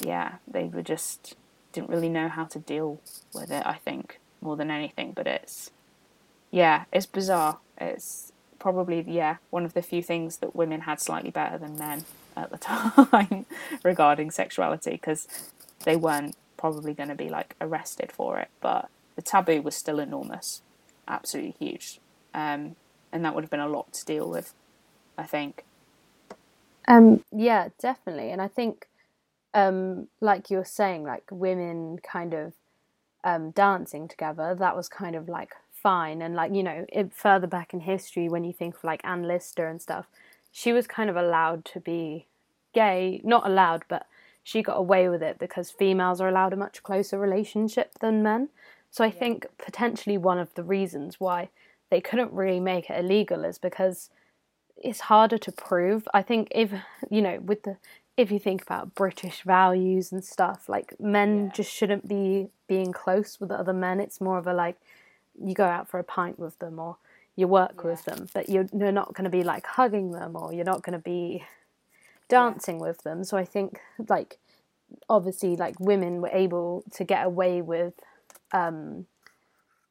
yeah, 0.00 0.36
they 0.46 0.64
were 0.64 0.82
just 0.82 1.34
didn't 1.72 1.90
really 1.90 2.08
know 2.08 2.28
how 2.28 2.44
to 2.44 2.58
deal 2.58 3.00
with 3.34 3.50
it. 3.50 3.64
I 3.66 3.74
think 3.74 4.20
more 4.40 4.56
than 4.56 4.70
anything, 4.70 5.12
but 5.12 5.26
it's 5.26 5.70
yeah, 6.50 6.84
it's 6.92 7.06
bizarre. 7.06 7.58
It's 7.78 8.32
probably 8.58 9.04
yeah 9.06 9.36
one 9.50 9.64
of 9.64 9.74
the 9.74 9.82
few 9.82 10.02
things 10.02 10.38
that 10.38 10.56
women 10.56 10.82
had 10.82 11.00
slightly 11.00 11.30
better 11.30 11.58
than 11.58 11.78
men 11.78 12.04
at 12.36 12.50
the 12.50 12.58
time 12.58 13.46
regarding 13.84 14.30
sexuality 14.30 14.92
because 14.92 15.28
they 15.84 15.96
weren't 15.96 16.36
probably 16.56 16.92
going 16.94 17.08
to 17.08 17.14
be 17.14 17.28
like 17.28 17.54
arrested 17.60 18.12
for 18.12 18.38
it, 18.38 18.48
but 18.60 18.88
the 19.16 19.22
taboo 19.22 19.62
was 19.62 19.74
still 19.76 19.98
enormous, 20.00 20.62
absolutely 21.08 21.56
huge, 21.58 22.00
um, 22.34 22.76
and 23.12 23.24
that 23.24 23.34
would 23.34 23.44
have 23.44 23.50
been 23.50 23.60
a 23.60 23.68
lot 23.68 23.92
to 23.94 24.04
deal 24.04 24.28
with, 24.28 24.54
I 25.16 25.24
think. 25.24 25.64
Um, 26.86 27.24
yeah, 27.32 27.68
definitely, 27.80 28.30
and 28.30 28.40
I 28.40 28.48
think, 28.48 28.88
um, 29.54 30.08
like 30.20 30.50
you're 30.50 30.64
saying, 30.64 31.04
like 31.04 31.24
women 31.30 31.98
kind 32.02 32.34
of 32.34 32.54
um, 33.24 33.50
dancing 33.50 34.08
together, 34.08 34.54
that 34.58 34.76
was 34.76 34.88
kind 34.88 35.16
of 35.16 35.28
like 35.28 35.54
fine, 35.72 36.22
and 36.22 36.34
like 36.34 36.54
you 36.54 36.62
know, 36.62 36.86
it, 36.90 37.12
further 37.14 37.46
back 37.46 37.74
in 37.74 37.80
history, 37.80 38.28
when 38.28 38.44
you 38.44 38.52
think 38.52 38.76
of 38.76 38.84
like 38.84 39.00
Anne 39.04 39.24
Lister 39.24 39.66
and 39.66 39.82
stuff, 39.82 40.06
she 40.52 40.72
was 40.72 40.86
kind 40.86 41.10
of 41.10 41.16
allowed 41.16 41.64
to 41.66 41.80
be 41.80 42.26
gay, 42.74 43.20
not 43.24 43.46
allowed, 43.46 43.84
but 43.88 44.06
she 44.42 44.62
got 44.62 44.78
away 44.78 45.08
with 45.08 45.22
it 45.22 45.38
because 45.38 45.70
females 45.70 46.20
are 46.20 46.28
allowed 46.28 46.52
a 46.54 46.56
much 46.56 46.82
closer 46.82 47.18
relationship 47.18 47.92
than 48.00 48.22
men. 48.22 48.48
So 48.90 49.04
I 49.04 49.08
yeah. 49.08 49.12
think 49.14 49.46
potentially 49.58 50.18
one 50.18 50.38
of 50.38 50.52
the 50.54 50.62
reasons 50.62 51.20
why 51.20 51.50
they 51.90 52.00
couldn't 52.00 52.32
really 52.32 52.60
make 52.60 52.90
it 52.90 52.98
illegal 52.98 53.44
is 53.44 53.58
because 53.58 54.10
it's 54.76 55.00
harder 55.00 55.38
to 55.38 55.52
prove. 55.52 56.06
I 56.14 56.22
think 56.22 56.48
if 56.50 56.72
you 57.10 57.22
know, 57.22 57.38
with 57.40 57.62
the 57.64 57.76
if 58.16 58.32
you 58.32 58.38
think 58.38 58.62
about 58.62 58.94
British 58.94 59.42
values 59.42 60.10
and 60.10 60.24
stuff, 60.24 60.68
like 60.68 60.98
men 61.00 61.46
yeah. 61.46 61.52
just 61.52 61.72
shouldn't 61.72 62.08
be 62.08 62.48
being 62.66 62.92
close 62.92 63.38
with 63.40 63.50
other 63.50 63.72
men. 63.72 64.00
It's 64.00 64.20
more 64.20 64.38
of 64.38 64.46
a 64.46 64.52
like 64.52 64.76
you 65.40 65.54
go 65.54 65.64
out 65.64 65.88
for 65.88 66.00
a 66.00 66.04
pint 66.04 66.38
with 66.38 66.58
them 66.58 66.78
or 66.80 66.96
you 67.36 67.46
work 67.46 67.74
yeah. 67.76 67.90
with 67.90 68.04
them, 68.04 68.28
but 68.34 68.48
you're, 68.48 68.66
you're 68.76 68.90
not 68.90 69.14
going 69.14 69.24
to 69.24 69.30
be 69.30 69.44
like 69.44 69.64
hugging 69.64 70.10
them 70.10 70.34
or 70.34 70.52
you're 70.52 70.64
not 70.64 70.82
going 70.82 70.98
to 70.98 71.02
be 71.02 71.44
dancing 72.28 72.80
with 72.80 73.02
them. 73.02 73.22
So 73.22 73.36
I 73.36 73.44
think 73.44 73.80
like 74.08 74.38
obviously 75.08 75.54
like 75.54 75.78
women 75.78 76.20
were 76.20 76.30
able 76.32 76.82
to 76.94 77.04
get 77.04 77.24
away 77.24 77.62
with 77.62 77.94
um, 78.52 79.06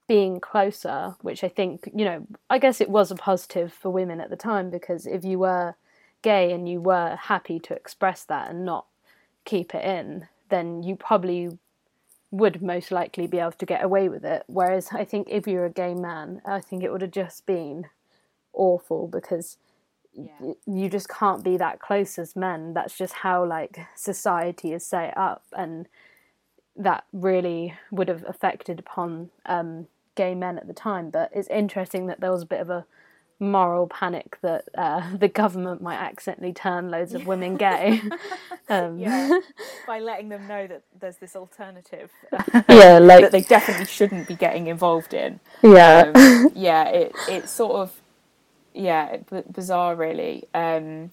being 0.08 0.40
closer, 0.40 1.16
which 1.22 1.44
I 1.44 1.50
think 1.50 1.90
you 1.94 2.06
know 2.06 2.28
I 2.50 2.60
guess 2.60 2.82
it 2.82 2.90
was 2.90 3.12
a 3.12 3.16
positive 3.16 3.74
for 3.74 3.90
women 3.90 4.22
at 4.22 4.30
the 4.30 4.36
time 4.36 4.70
because 4.70 5.06
if 5.06 5.24
you 5.24 5.40
were 5.40 5.76
gay 6.22 6.52
and 6.52 6.68
you 6.68 6.82
were 6.82 7.16
happy 7.16 7.60
to 7.60 7.74
express 7.74 8.24
that 8.24 8.50
and 8.50 8.66
not 8.66 8.86
keep 9.46 9.74
it 9.76 9.84
in, 9.84 10.28
then 10.50 10.84
you 10.84 10.96
probably 10.96 11.58
would 12.32 12.62
most 12.62 12.92
likely 12.92 13.28
be 13.28 13.40
able 13.40 13.52
to 13.54 13.66
get 13.66 13.84
away 13.84 14.10
with 14.10 14.26
it. 14.26 14.44
Whereas 14.48 14.90
I 14.92 15.06
think 15.06 15.28
if 15.30 15.48
you're 15.48 15.66
a 15.66 15.70
gay 15.70 15.94
man, 15.94 16.42
I 16.46 16.60
think 16.60 16.84
it 16.84 16.92
would 16.92 17.02
have 17.02 17.12
just 17.12 17.46
been 17.46 17.88
awful 18.54 19.08
because 19.08 19.58
yeah. 20.14 20.54
you 20.66 20.90
just 20.90 21.08
can't 21.08 21.44
be 21.44 21.58
that 21.58 21.80
close 21.80 22.18
as 22.18 22.36
men 22.36 22.74
that's 22.74 22.98
just 22.98 23.14
how 23.14 23.46
like 23.46 23.80
society 23.96 24.74
is 24.74 24.86
set 24.86 25.16
up 25.16 25.44
and 25.56 25.88
that 26.78 27.06
really 27.12 27.74
would 27.92 28.08
have 28.08 28.24
affected 28.28 28.80
upon 28.80 29.30
um, 29.46 29.88
gay 30.16 30.36
men 30.36 30.58
at 30.58 30.68
the 30.68 30.74
time, 30.74 31.10
but 31.10 31.30
it's 31.34 31.48
interesting 31.48 32.08
that 32.08 32.20
there 32.20 32.32
was 32.32 32.44
a 32.44 32.46
bit 32.46 32.60
of 32.60 32.70
a 32.70 32.86
moral 33.40 33.88
panic 33.88 34.38
that 34.42 34.66
uh, 34.78 35.16
the 35.18 35.28
government 35.28 35.82
might 35.82 35.98
accidentally 35.98 36.54
turn 36.54 36.90
loads 36.90 37.14
of 37.14 37.26
women 37.26 37.56
gay. 37.56 38.02
um, 38.70 38.98
yeah, 39.00 39.40
by 39.86 40.00
letting 40.00 40.30
them 40.30 40.48
know 40.48 40.68
that 40.68 40.84
there's 41.00 41.18
this 41.18 41.36
alternative. 41.36 42.12
yeah, 42.70 43.00
like 43.00 43.22
that 43.22 43.32
they 43.32 43.42
definitely 43.42 43.86
shouldn't 43.86 44.28
be 44.28 44.36
getting 44.36 44.68
involved 44.68 45.14
in. 45.14 45.40
Yeah, 45.62 46.12
um, 46.16 46.52
yeah, 46.56 46.88
it 46.90 47.12
it's 47.28 47.52
sort 47.52 47.76
of 47.76 48.02
yeah 48.74 49.18
b- 49.30 49.44
bizarre 49.52 49.96
really. 49.96 50.46
Um, 50.54 51.12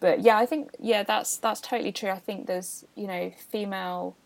but 0.00 0.20
yeah, 0.20 0.36
I 0.36 0.46
think 0.46 0.70
yeah 0.78 1.02
that's 1.02 1.36
that's 1.38 1.60
totally 1.60 1.92
true. 1.92 2.10
I 2.10 2.18
think 2.18 2.46
there's 2.46 2.84
you 2.94 3.06
know 3.06 3.32
female 3.50 4.16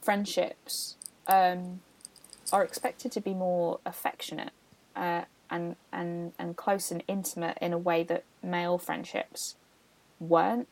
friendships 0.00 0.96
um, 1.26 1.80
are 2.52 2.64
expected 2.64 3.12
to 3.12 3.20
be 3.20 3.34
more 3.34 3.80
affectionate. 3.84 4.52
Uh, 4.96 5.22
and 5.50 5.76
and 5.92 6.32
and 6.38 6.56
close 6.56 6.90
and 6.90 7.02
intimate 7.08 7.58
in 7.60 7.72
a 7.72 7.78
way 7.78 8.02
that 8.02 8.24
male 8.42 8.78
friendships 8.78 9.56
weren't 10.20 10.68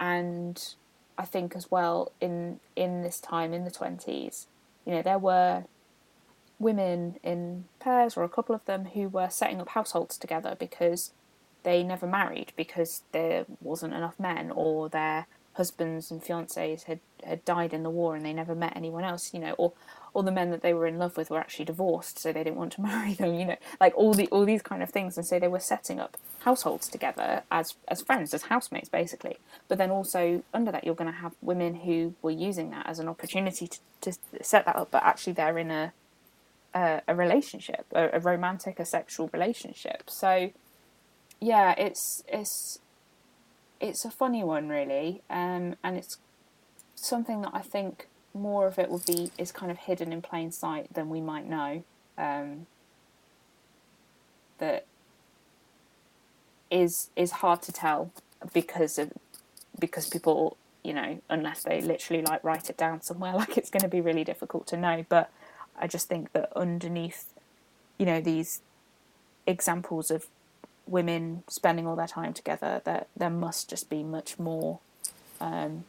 and 0.00 0.74
I 1.16 1.24
think 1.24 1.54
as 1.54 1.70
well 1.70 2.12
in 2.20 2.60
in 2.76 3.02
this 3.02 3.20
time 3.20 3.52
in 3.52 3.64
the 3.64 3.70
20s 3.70 4.46
you 4.84 4.92
know 4.92 5.02
there 5.02 5.18
were 5.18 5.64
women 6.58 7.16
in 7.22 7.64
pairs 7.78 8.16
or 8.16 8.24
a 8.24 8.28
couple 8.28 8.54
of 8.54 8.64
them 8.64 8.86
who 8.86 9.08
were 9.08 9.28
setting 9.30 9.60
up 9.60 9.70
households 9.70 10.18
together 10.18 10.56
because 10.58 11.12
they 11.62 11.82
never 11.82 12.06
married 12.06 12.52
because 12.56 13.02
there 13.12 13.44
wasn't 13.60 13.94
enough 13.94 14.18
men 14.18 14.50
or 14.52 14.88
their 14.88 15.26
husbands 15.58 16.10
and 16.10 16.22
fiancés 16.22 16.84
had, 16.84 17.00
had 17.22 17.44
died 17.44 17.74
in 17.74 17.82
the 17.82 17.90
war 17.90 18.16
and 18.16 18.24
they 18.24 18.32
never 18.32 18.54
met 18.54 18.72
anyone 18.74 19.04
else, 19.04 19.34
you 19.34 19.40
know, 19.40 19.54
or 19.58 19.72
or 20.14 20.22
the 20.22 20.32
men 20.32 20.50
that 20.50 20.62
they 20.62 20.72
were 20.72 20.86
in 20.86 20.98
love 20.98 21.16
with 21.16 21.28
were 21.30 21.38
actually 21.38 21.66
divorced, 21.66 22.18
so 22.18 22.32
they 22.32 22.42
didn't 22.42 22.56
want 22.56 22.72
to 22.72 22.80
marry 22.92 23.12
them, 23.12 23.34
you 23.34 23.44
know, 23.44 23.56
like 23.80 23.94
all 23.96 24.14
the 24.14 24.26
all 24.28 24.46
these 24.46 24.62
kind 24.62 24.82
of 24.82 24.90
things, 24.90 25.16
and 25.18 25.26
so 25.26 25.38
they 25.38 25.48
were 25.48 25.60
setting 25.60 26.00
up 26.00 26.16
households 26.40 26.88
together 26.88 27.42
as 27.50 27.74
as 27.88 28.00
friends, 28.00 28.32
as 28.32 28.44
housemates, 28.44 28.88
basically. 28.88 29.36
But 29.68 29.78
then 29.78 29.90
also 29.90 30.42
under 30.54 30.72
that, 30.72 30.84
you're 30.84 30.94
going 30.94 31.12
to 31.12 31.18
have 31.18 31.34
women 31.42 31.74
who 31.74 32.14
were 32.22 32.30
using 32.30 32.70
that 32.70 32.86
as 32.86 32.98
an 32.98 33.08
opportunity 33.08 33.68
to, 33.68 33.78
to 34.00 34.12
set 34.42 34.64
that 34.64 34.76
up, 34.76 34.90
but 34.90 35.02
actually 35.02 35.34
they're 35.34 35.58
in 35.58 35.70
a 35.70 35.92
a, 36.74 37.02
a 37.08 37.14
relationship, 37.14 37.86
a, 37.92 38.10
a 38.12 38.20
romantic, 38.20 38.78
a 38.78 38.84
sexual 38.84 39.28
relationship. 39.32 40.04
So 40.08 40.50
yeah, 41.40 41.74
it's 41.78 42.22
it's 42.28 42.78
it's 43.80 44.04
a 44.04 44.10
funny 44.10 44.42
one, 44.42 44.68
really, 44.68 45.22
um, 45.30 45.76
and 45.82 45.96
it's 45.96 46.18
something 46.94 47.42
that 47.42 47.50
I 47.54 47.60
think 47.60 48.08
more 48.34 48.66
of 48.66 48.78
it 48.78 48.88
will 48.90 49.02
be 49.06 49.30
is 49.38 49.52
kind 49.52 49.70
of 49.70 49.78
hidden 49.78 50.12
in 50.12 50.22
plain 50.22 50.50
sight 50.52 50.92
than 50.94 51.08
we 51.08 51.20
might 51.20 51.48
know. 51.48 51.84
Um, 52.16 52.66
that 54.58 54.84
is 56.70 57.10
is 57.16 57.30
hard 57.30 57.62
to 57.62 57.72
tell 57.72 58.10
because 58.52 58.98
of 58.98 59.12
because 59.78 60.08
people 60.08 60.56
you 60.82 60.92
know 60.92 61.20
unless 61.30 61.62
they 61.62 61.80
literally 61.80 62.22
like 62.22 62.42
write 62.44 62.68
it 62.68 62.76
down 62.76 63.00
somewhere 63.00 63.32
like 63.36 63.56
it's 63.56 63.70
going 63.70 63.82
to 63.82 63.88
be 63.88 64.00
really 64.00 64.24
difficult 64.24 64.66
to 64.66 64.76
know 64.76 65.04
but 65.08 65.30
i 65.78 65.86
just 65.86 66.08
think 66.08 66.32
that 66.32 66.52
underneath 66.54 67.32
you 67.98 68.04
know 68.04 68.20
these 68.20 68.60
examples 69.46 70.10
of 70.10 70.26
women 70.88 71.44
spending 71.48 71.86
all 71.86 71.96
their 71.96 72.06
time 72.06 72.32
together, 72.32 72.80
that 72.84 73.08
there 73.16 73.30
must 73.30 73.68
just 73.68 73.88
be 73.90 74.02
much 74.02 74.38
more, 74.38 74.78
um, 75.40 75.84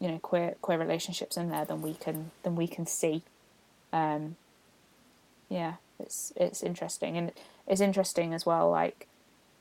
you 0.00 0.08
know, 0.08 0.18
queer 0.18 0.56
queer 0.60 0.78
relationships 0.78 1.36
in 1.36 1.50
there 1.50 1.64
than 1.64 1.82
we 1.82 1.94
can 1.94 2.30
than 2.42 2.56
we 2.56 2.66
can 2.66 2.86
see. 2.86 3.22
Um, 3.92 4.36
yeah, 5.48 5.74
it's 5.98 6.32
it's 6.36 6.62
interesting, 6.62 7.16
and 7.16 7.32
it's 7.66 7.80
interesting 7.80 8.34
as 8.34 8.44
well. 8.44 8.70
Like, 8.70 9.06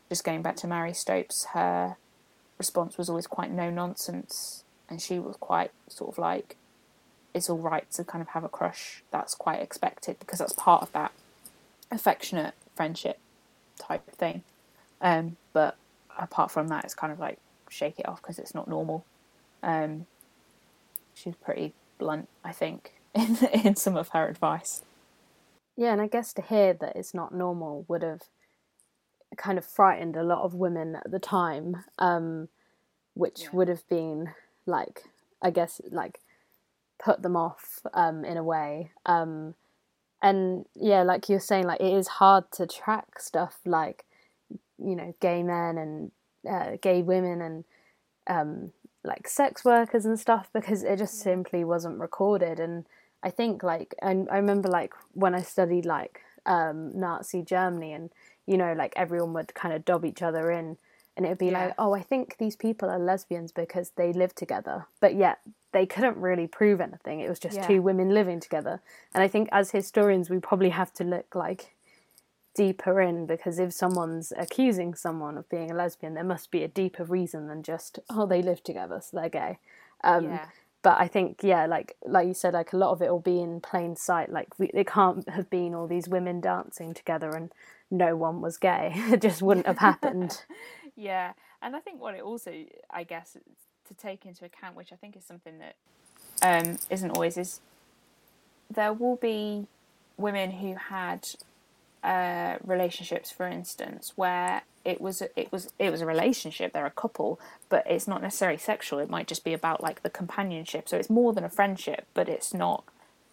just 0.09 0.23
going 0.23 0.41
back 0.41 0.55
to 0.57 0.67
Marie 0.67 0.93
Stopes, 0.93 1.45
her 1.53 1.97
response 2.57 2.97
was 2.97 3.09
always 3.09 3.27
quite 3.27 3.51
no 3.51 3.69
nonsense, 3.69 4.63
and 4.89 5.01
she 5.01 5.19
was 5.19 5.35
quite 5.37 5.71
sort 5.87 6.11
of 6.11 6.17
like, 6.17 6.57
it's 7.33 7.49
all 7.49 7.57
right 7.57 7.89
to 7.91 8.03
kind 8.03 8.21
of 8.21 8.29
have 8.29 8.43
a 8.43 8.49
crush. 8.49 9.03
That's 9.11 9.35
quite 9.35 9.61
expected 9.61 10.17
because 10.19 10.39
that's 10.39 10.53
part 10.53 10.81
of 10.81 10.91
that 10.93 11.11
affectionate 11.91 12.53
friendship 12.75 13.19
type 13.79 14.07
of 14.07 14.13
thing. 14.13 14.43
Um, 15.01 15.37
but 15.53 15.77
apart 16.17 16.51
from 16.51 16.67
that, 16.69 16.85
it's 16.85 16.93
kind 16.93 17.11
of 17.11 17.19
like 17.19 17.39
shake 17.69 17.99
it 17.99 18.07
off 18.07 18.21
because 18.21 18.39
it's 18.39 18.53
not 18.53 18.67
normal. 18.67 19.05
Um, 19.63 20.05
she's 21.13 21.35
pretty 21.35 21.73
blunt, 21.97 22.29
I 22.43 22.51
think, 22.51 22.93
in 23.15 23.37
in 23.65 23.75
some 23.75 23.97
of 23.97 24.09
her 24.09 24.27
advice. 24.27 24.83
Yeah, 25.75 25.93
and 25.93 26.01
I 26.01 26.07
guess 26.07 26.33
to 26.33 26.41
hear 26.41 26.73
that 26.73 26.95
it's 26.95 27.13
not 27.13 27.33
normal 27.33 27.85
would 27.87 28.03
have 28.03 28.23
kind 29.37 29.57
of 29.57 29.65
frightened 29.65 30.15
a 30.15 30.23
lot 30.23 30.43
of 30.43 30.53
women 30.53 30.95
at 30.95 31.09
the 31.09 31.19
time, 31.19 31.83
um, 31.97 32.49
which 33.13 33.43
yeah. 33.43 33.49
would 33.53 33.67
have 33.67 33.87
been 33.87 34.31
like, 34.65 35.03
I 35.41 35.49
guess, 35.49 35.81
like 35.89 36.19
put 36.99 37.21
them 37.21 37.35
off 37.35 37.79
um, 37.93 38.25
in 38.25 38.37
a 38.37 38.43
way. 38.43 38.91
Um, 39.05 39.55
and 40.21 40.65
yeah, 40.75 41.01
like 41.01 41.29
you're 41.29 41.39
saying, 41.39 41.65
like 41.65 41.81
it 41.81 41.93
is 41.93 42.07
hard 42.07 42.51
to 42.53 42.67
track 42.67 43.19
stuff 43.19 43.59
like 43.65 44.05
you 44.83 44.95
know 44.95 45.13
gay 45.19 45.43
men 45.43 45.77
and 45.77 46.11
uh, 46.49 46.77
gay 46.81 47.01
women 47.01 47.41
and 47.41 47.63
um, 48.27 48.71
like 49.03 49.27
sex 49.27 49.65
workers 49.65 50.05
and 50.05 50.19
stuff 50.19 50.49
because 50.53 50.83
it 50.83 50.97
just 50.97 51.19
simply 51.19 51.63
wasn't 51.63 51.99
recorded. 51.99 52.59
And 52.59 52.85
I 53.23 53.29
think 53.29 53.63
like 53.63 53.95
I, 54.01 54.25
I 54.31 54.37
remember 54.37 54.69
like 54.69 54.93
when 55.13 55.35
I 55.35 55.41
studied 55.41 55.85
like 55.85 56.21
um, 56.45 56.97
Nazi 56.97 57.41
Germany 57.41 57.93
and 57.93 58.09
you 58.45 58.57
know 58.57 58.73
like 58.73 58.93
everyone 58.95 59.33
would 59.33 59.53
kind 59.53 59.73
of 59.73 59.85
dob 59.85 60.05
each 60.05 60.21
other 60.21 60.51
in 60.51 60.77
and 61.15 61.25
it 61.25 61.29
would 61.29 61.37
be 61.37 61.47
yeah. 61.47 61.65
like 61.65 61.75
oh 61.77 61.93
I 61.93 62.01
think 62.01 62.37
these 62.37 62.55
people 62.55 62.89
are 62.89 62.99
lesbians 62.99 63.51
because 63.51 63.91
they 63.95 64.13
live 64.13 64.35
together. 64.35 64.87
But 64.99 65.15
yet 65.15 65.39
they 65.73 65.85
couldn't 65.85 66.17
really 66.17 66.47
prove 66.47 66.81
anything. 66.81 67.21
It 67.21 67.29
was 67.29 67.39
just 67.39 67.57
yeah. 67.57 67.67
two 67.67 67.81
women 67.81 68.09
living 68.09 68.39
together. 68.39 68.81
And 69.13 69.23
I 69.23 69.27
think 69.27 69.49
as 69.51 69.71
historians 69.71 70.29
we 70.29 70.39
probably 70.39 70.69
have 70.69 70.93
to 70.93 71.03
look 71.03 71.33
like 71.33 71.75
deeper 72.53 73.01
in 73.01 73.25
because 73.25 73.59
if 73.59 73.73
someone's 73.73 74.33
accusing 74.37 74.93
someone 74.93 75.37
of 75.37 75.47
being 75.49 75.71
a 75.71 75.75
lesbian, 75.75 76.13
there 76.13 76.23
must 76.23 76.51
be 76.51 76.63
a 76.63 76.67
deeper 76.67 77.03
reason 77.03 77.47
than 77.47 77.63
just 77.63 77.99
oh 78.09 78.25
they 78.25 78.41
live 78.41 78.63
together 78.63 79.01
so 79.01 79.17
they're 79.17 79.29
gay. 79.29 79.59
Um, 80.03 80.25
yeah. 80.25 80.45
But 80.83 80.99
I 80.99 81.07
think 81.07 81.39
yeah, 81.43 81.65
like 81.65 81.95
like 82.05 82.27
you 82.27 82.33
said, 82.33 82.53
like 82.53 82.73
a 82.73 82.77
lot 82.77 82.91
of 82.91 83.01
it 83.01 83.09
will 83.09 83.19
be 83.19 83.41
in 83.41 83.61
plain 83.61 83.95
sight. 83.95 84.31
Like 84.31 84.57
we, 84.59 84.67
it 84.73 84.87
can't 84.87 85.27
have 85.29 85.49
been 85.49 85.75
all 85.75 85.87
these 85.87 86.09
women 86.09 86.41
dancing 86.41 86.93
together 86.93 87.29
and 87.29 87.51
no 87.89 88.15
one 88.15 88.41
was 88.41 88.57
gay. 88.57 88.91
it 88.95 89.21
just 89.21 89.41
wouldn't 89.41 89.67
have 89.67 89.77
happened. 89.77 90.43
yeah, 90.95 91.33
and 91.61 91.75
I 91.75 91.79
think 91.79 92.01
what 92.01 92.15
it 92.15 92.21
also, 92.21 92.51
I 92.89 93.03
guess, 93.03 93.37
to 93.87 93.93
take 93.93 94.25
into 94.25 94.45
account, 94.45 94.75
which 94.75 94.91
I 94.91 94.95
think 94.95 95.15
is 95.15 95.23
something 95.23 95.59
that 95.59 95.75
um, 96.41 96.77
not 96.89 97.15
always, 97.15 97.37
is 97.37 97.61
there 98.69 98.93
will 98.93 99.17
be 99.17 99.67
women 100.17 100.51
who 100.51 100.75
had 100.75 101.27
uh, 102.03 102.55
relationships, 102.65 103.31
for 103.31 103.47
instance, 103.47 104.13
where 104.15 104.63
it 104.83 104.99
was 104.99 105.21
it 105.35 105.51
was 105.51 105.69
it 105.77 105.91
was 105.91 106.01
a 106.01 106.05
relationship. 106.05 106.73
They're 106.73 106.85
a 106.85 106.91
couple, 106.91 107.39
but 107.69 107.85
it's 107.87 108.07
not 108.07 108.21
necessarily 108.21 108.57
sexual. 108.57 108.99
It 108.99 109.09
might 109.09 109.27
just 109.27 109.43
be 109.43 109.53
about 109.53 109.81
like 109.83 110.01
the 110.01 110.09
companionship. 110.09 110.89
So 110.89 110.97
it's 110.97 111.09
more 111.09 111.33
than 111.33 111.43
a 111.43 111.49
friendship, 111.49 112.07
but 112.13 112.27
it's 112.27 112.53
not 112.53 112.83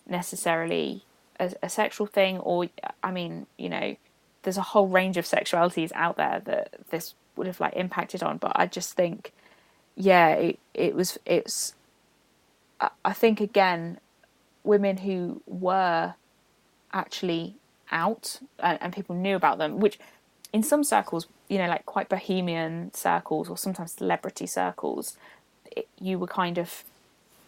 necessarily 0.06 1.04
a, 1.40 1.52
a 1.62 1.68
sexual 1.68 2.06
thing. 2.06 2.38
Or 2.38 2.66
I 3.02 3.10
mean, 3.10 3.46
you 3.56 3.70
know, 3.70 3.96
there's 4.42 4.58
a 4.58 4.62
whole 4.62 4.88
range 4.88 5.16
of 5.16 5.24
sexualities 5.24 5.90
out 5.94 6.16
there 6.16 6.42
that 6.44 6.74
this 6.90 7.14
would 7.36 7.46
have 7.46 7.60
like 7.60 7.74
impacted 7.74 8.22
on. 8.22 8.36
But 8.36 8.52
I 8.54 8.66
just 8.66 8.92
think, 8.94 9.32
yeah, 9.96 10.30
it 10.30 10.58
it 10.74 10.94
was 10.94 11.18
it's. 11.24 11.74
I 13.04 13.12
think 13.12 13.40
again, 13.40 13.98
women 14.62 14.98
who 14.98 15.42
were 15.46 16.14
actually 16.92 17.56
out 17.90 18.40
and, 18.58 18.78
and 18.80 18.92
people 18.92 19.14
knew 19.14 19.36
about 19.36 19.58
them, 19.58 19.80
which 19.80 19.98
in 20.52 20.62
some 20.62 20.84
circles, 20.84 21.26
you 21.48 21.58
know, 21.58 21.68
like 21.68 21.86
quite 21.86 22.08
bohemian 22.08 22.92
circles 22.94 23.48
or 23.48 23.56
sometimes 23.56 23.92
celebrity 23.92 24.46
circles, 24.46 25.16
it, 25.76 25.88
you 26.00 26.18
were 26.18 26.26
kind 26.26 26.58
of 26.58 26.84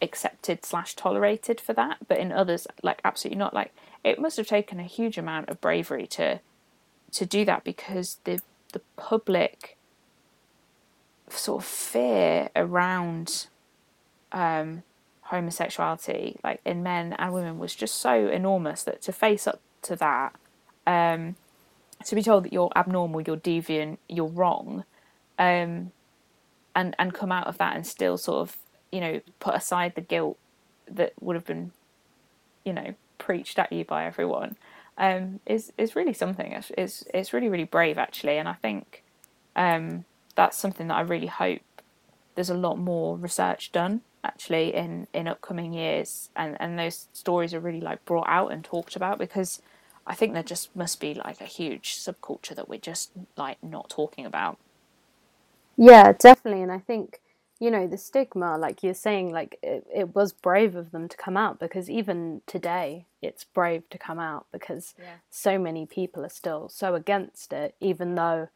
accepted 0.01 0.65
slash 0.65 0.95
tolerated 0.95 1.59
for 1.61 1.73
that. 1.73 1.97
But 2.07 2.19
in 2.19 2.31
others, 2.31 2.67
like 2.83 3.01
absolutely 3.03 3.39
not. 3.39 3.53
Like 3.53 3.73
it 4.03 4.19
must 4.19 4.37
have 4.37 4.47
taken 4.47 4.79
a 4.79 4.83
huge 4.83 5.17
amount 5.17 5.49
of 5.49 5.61
bravery 5.61 6.07
to 6.07 6.39
to 7.13 7.25
do 7.25 7.43
that 7.45 7.63
because 7.63 8.17
the 8.23 8.41
the 8.73 8.81
public 8.95 9.77
sort 11.29 11.63
of 11.63 11.67
fear 11.67 12.49
around 12.55 13.47
um, 14.31 14.83
homosexuality, 15.23 16.39
like 16.43 16.61
in 16.65 16.83
men 16.83 17.13
and 17.17 17.33
women, 17.33 17.59
was 17.59 17.75
just 17.75 17.95
so 17.95 18.27
enormous 18.27 18.83
that 18.83 19.01
to 19.03 19.11
face 19.11 19.47
up 19.47 19.59
to 19.83 19.95
that, 19.97 20.35
um, 20.87 21.35
to 22.05 22.15
be 22.15 22.23
told 22.23 22.45
that 22.45 22.53
you're 22.53 22.71
abnormal, 22.75 23.21
you're 23.21 23.37
deviant, 23.37 23.97
you're 24.09 24.25
wrong, 24.27 24.83
um, 25.39 25.91
and 26.75 26.95
and 26.99 27.13
come 27.13 27.31
out 27.31 27.47
of 27.47 27.57
that 27.57 27.75
and 27.75 27.85
still 27.87 28.17
sort 28.17 28.41
of 28.41 28.57
you 28.91 28.99
know 29.01 29.21
put 29.39 29.55
aside 29.55 29.95
the 29.95 30.01
guilt 30.01 30.37
that 30.89 31.13
would 31.21 31.35
have 31.35 31.45
been 31.45 31.71
you 32.65 32.73
know 32.73 32.93
preached 33.17 33.59
at 33.59 33.71
you 33.71 33.85
by 33.85 34.05
everyone. 34.05 34.55
um, 34.97 35.39
is 35.45 35.71
is 35.77 35.95
really 35.95 36.13
something. 36.13 36.51
It's, 36.51 36.71
it's 36.77 37.03
it's 37.13 37.33
really 37.33 37.49
really 37.49 37.63
brave 37.65 37.97
actually, 37.97 38.37
and 38.37 38.47
I 38.47 38.53
think 38.53 39.03
um, 39.55 40.05
that's 40.35 40.57
something 40.57 40.87
that 40.87 40.95
I 40.95 41.01
really 41.01 41.27
hope 41.27 41.61
there's 42.35 42.49
a 42.49 42.55
lot 42.55 42.77
more 42.77 43.17
research 43.17 43.71
done 43.71 44.01
actually 44.23 44.73
in 44.73 45.07
in 45.13 45.27
upcoming 45.27 45.73
years, 45.73 46.29
and 46.35 46.57
and 46.59 46.77
those 46.77 47.07
stories 47.13 47.53
are 47.53 47.59
really 47.59 47.81
like 47.81 48.03
brought 48.05 48.27
out 48.27 48.51
and 48.51 48.63
talked 48.63 48.95
about 48.95 49.17
because 49.17 49.61
I 50.05 50.15
think 50.15 50.33
there 50.33 50.43
just 50.43 50.75
must 50.75 50.99
be 50.99 51.13
like 51.13 51.41
a 51.41 51.45
huge 51.45 51.95
subculture 51.95 52.55
that 52.55 52.67
we're 52.67 52.79
just 52.79 53.11
like 53.37 53.63
not 53.63 53.89
talking 53.89 54.25
about. 54.25 54.57
Yeah, 55.77 56.13
definitely, 56.13 56.61
and 56.61 56.71
I 56.71 56.79
think 56.79 57.21
you 57.61 57.69
know 57.69 57.85
the 57.85 57.97
stigma 57.97 58.57
like 58.57 58.81
you're 58.81 58.93
saying 58.93 59.31
like 59.31 59.57
it, 59.61 59.85
it 59.93 60.15
was 60.15 60.33
brave 60.33 60.75
of 60.75 60.91
them 60.91 61.07
to 61.07 61.15
come 61.15 61.37
out 61.37 61.59
because 61.59 61.89
even 61.89 62.41
today 62.47 63.05
it's 63.21 63.43
brave 63.43 63.87
to 63.91 63.99
come 63.99 64.17
out 64.17 64.47
because 64.51 64.95
yeah. 64.97 65.17
so 65.29 65.59
many 65.59 65.85
people 65.85 66.25
are 66.25 66.29
still 66.29 66.67
so 66.67 66.95
against 66.95 67.53
it 67.53 67.75
even 67.79 68.15
though 68.15 68.49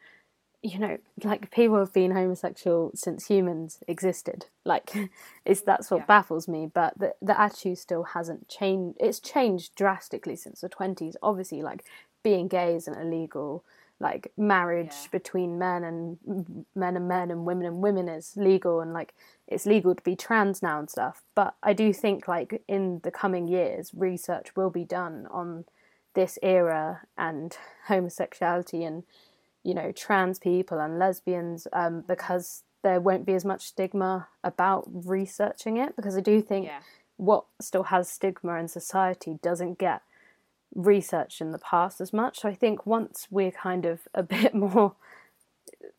you 0.66 0.80
know 0.80 0.98
like 1.24 1.52
people 1.52 1.78
have 1.78 1.94
been 1.94 2.12
homosexual 2.12 2.92
since 2.96 3.28
humans 3.28 3.80
existed 3.88 4.48
like 4.66 4.92
it's 5.46 5.62
that's 5.62 5.92
what 5.92 6.02
yeah. 6.02 6.06
baffles 6.06 6.48
me 6.48 6.68
but 6.74 6.98
the, 6.98 7.14
the 7.22 7.40
attitude 7.40 7.78
still 7.78 8.04
hasn't 8.04 8.48
changed 8.50 8.98
it's 9.00 9.20
changed 9.20 9.76
drastically 9.76 10.36
since 10.36 10.62
the 10.62 10.70
20s 10.70 11.16
obviously 11.22 11.62
like 11.62 11.86
being 12.24 12.48
gay 12.48 12.76
isn't 12.76 13.00
illegal 13.00 13.64
like 14.00 14.32
marriage 14.38 14.94
yeah. 15.04 15.08
between 15.12 15.60
men 15.60 15.84
and 15.84 16.66
men 16.76 16.98
and 16.98 17.08
men 17.08 17.30
and 17.30 17.46
women 17.46 17.68
and 17.68 17.78
women 17.78 18.10
is 18.10 18.34
legal 18.36 18.82
and 18.82 18.92
like 18.92 19.14
it's 19.48 19.68
legal 19.68 19.94
to 19.94 20.04
be 20.04 20.16
trans 20.16 20.64
now 20.64 20.80
and 20.80 20.90
stuff 20.90 21.22
but 21.36 21.54
i 21.62 21.74
do 21.74 21.94
think 21.94 22.28
like 22.28 22.64
in 22.68 23.00
the 23.04 23.12
coming 23.12 23.48
years 23.48 23.92
research 23.94 24.56
will 24.56 24.72
be 24.72 24.84
done 24.84 25.28
on 25.30 25.64
this 26.16 26.40
era 26.42 27.02
and 27.18 27.58
homosexuality 27.88 28.84
and 28.84 29.04
you 29.66 29.74
know 29.74 29.92
trans 29.92 30.40
people 30.40 30.80
and 30.80 30.98
lesbians 30.98 31.68
um, 31.74 32.04
because 32.08 32.64
there 32.84 33.02
won't 33.02 33.26
be 33.26 33.34
as 33.34 33.44
much 33.44 33.66
stigma 33.66 34.28
about 34.44 34.86
researching 34.88 35.78
it 35.78 35.96
because 35.96 36.16
i 36.16 36.22
do 36.22 36.42
think 36.42 36.68
yeah. 36.68 36.80
what 37.18 37.46
still 37.60 37.84
has 37.84 38.08
stigma 38.08 38.56
in 38.56 38.68
society 38.68 39.38
doesn't 39.42 39.78
get 39.78 40.02
researched 40.76 41.42
in 41.42 41.52
the 41.52 41.58
past 41.58 42.02
as 42.02 42.14
much. 42.14 42.42
So 42.42 42.50
I 42.50 42.54
think 42.54 42.86
once 42.86 43.28
we're 43.32 43.52
kind 43.52 43.86
of 43.86 44.02
a 44.14 44.22
bit 44.36 44.54
more, 44.54 44.94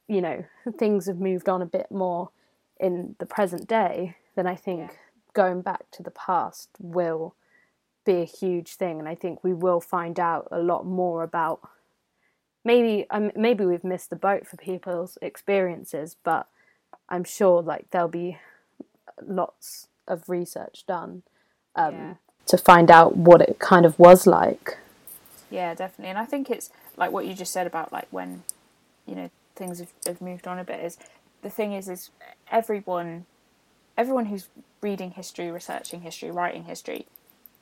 you 0.06 0.20
know, 0.20 0.44
things 0.78 1.06
have 1.06 1.18
moved 1.18 1.48
on 1.48 1.62
a 1.62 1.66
bit 1.66 1.90
more 1.90 2.30
in 2.78 3.16
the 3.18 3.26
present 3.26 3.66
day, 3.66 4.16
then 4.36 4.46
I 4.46 4.54
think 4.54 4.90
yeah. 4.90 4.96
going 5.32 5.62
back 5.62 5.90
to 5.92 6.02
the 6.02 6.10
past 6.10 6.68
will 6.78 7.34
be 8.04 8.20
a 8.20 8.24
huge 8.24 8.74
thing, 8.74 9.00
and 9.00 9.08
I 9.08 9.16
think 9.16 9.42
we 9.42 9.52
will 9.52 9.80
find 9.80 10.20
out 10.20 10.46
a 10.52 10.60
lot 10.60 10.86
more 10.86 11.24
about. 11.24 11.68
Maybe 12.66 13.06
um, 13.10 13.30
maybe 13.36 13.64
we've 13.64 13.84
missed 13.84 14.10
the 14.10 14.16
boat 14.16 14.46
for 14.46 14.56
people's 14.56 15.16
experiences, 15.22 16.16
but 16.24 16.48
I'm 17.08 17.24
sure 17.24 17.62
like 17.62 17.90
there'll 17.90 18.08
be 18.08 18.38
lots 19.24 19.88
of 20.08 20.28
research 20.28 20.84
done 20.86 21.22
um, 21.74 21.94
yeah 21.94 22.14
to 22.46 22.56
find 22.56 22.90
out 22.90 23.16
what 23.16 23.40
it 23.40 23.58
kind 23.58 23.84
of 23.84 23.98
was 23.98 24.26
like. 24.26 24.78
Yeah, 25.50 25.74
definitely. 25.74 26.10
And 26.10 26.18
I 26.18 26.24
think 26.24 26.50
it's 26.50 26.70
like 26.96 27.12
what 27.12 27.26
you 27.26 27.34
just 27.34 27.52
said 27.52 27.66
about 27.66 27.92
like 27.92 28.06
when, 28.10 28.44
you 29.04 29.14
know, 29.14 29.30
things 29.54 29.78
have, 29.78 29.92
have 30.06 30.20
moved 30.20 30.46
on 30.46 30.58
a 30.58 30.64
bit 30.64 30.82
is 30.82 30.98
the 31.42 31.50
thing 31.50 31.72
is 31.72 31.88
is 31.88 32.10
everyone 32.50 33.26
everyone 33.96 34.26
who's 34.26 34.48
reading 34.80 35.12
history, 35.12 35.50
researching 35.50 36.02
history, 36.02 36.30
writing 36.30 36.64
history 36.64 37.06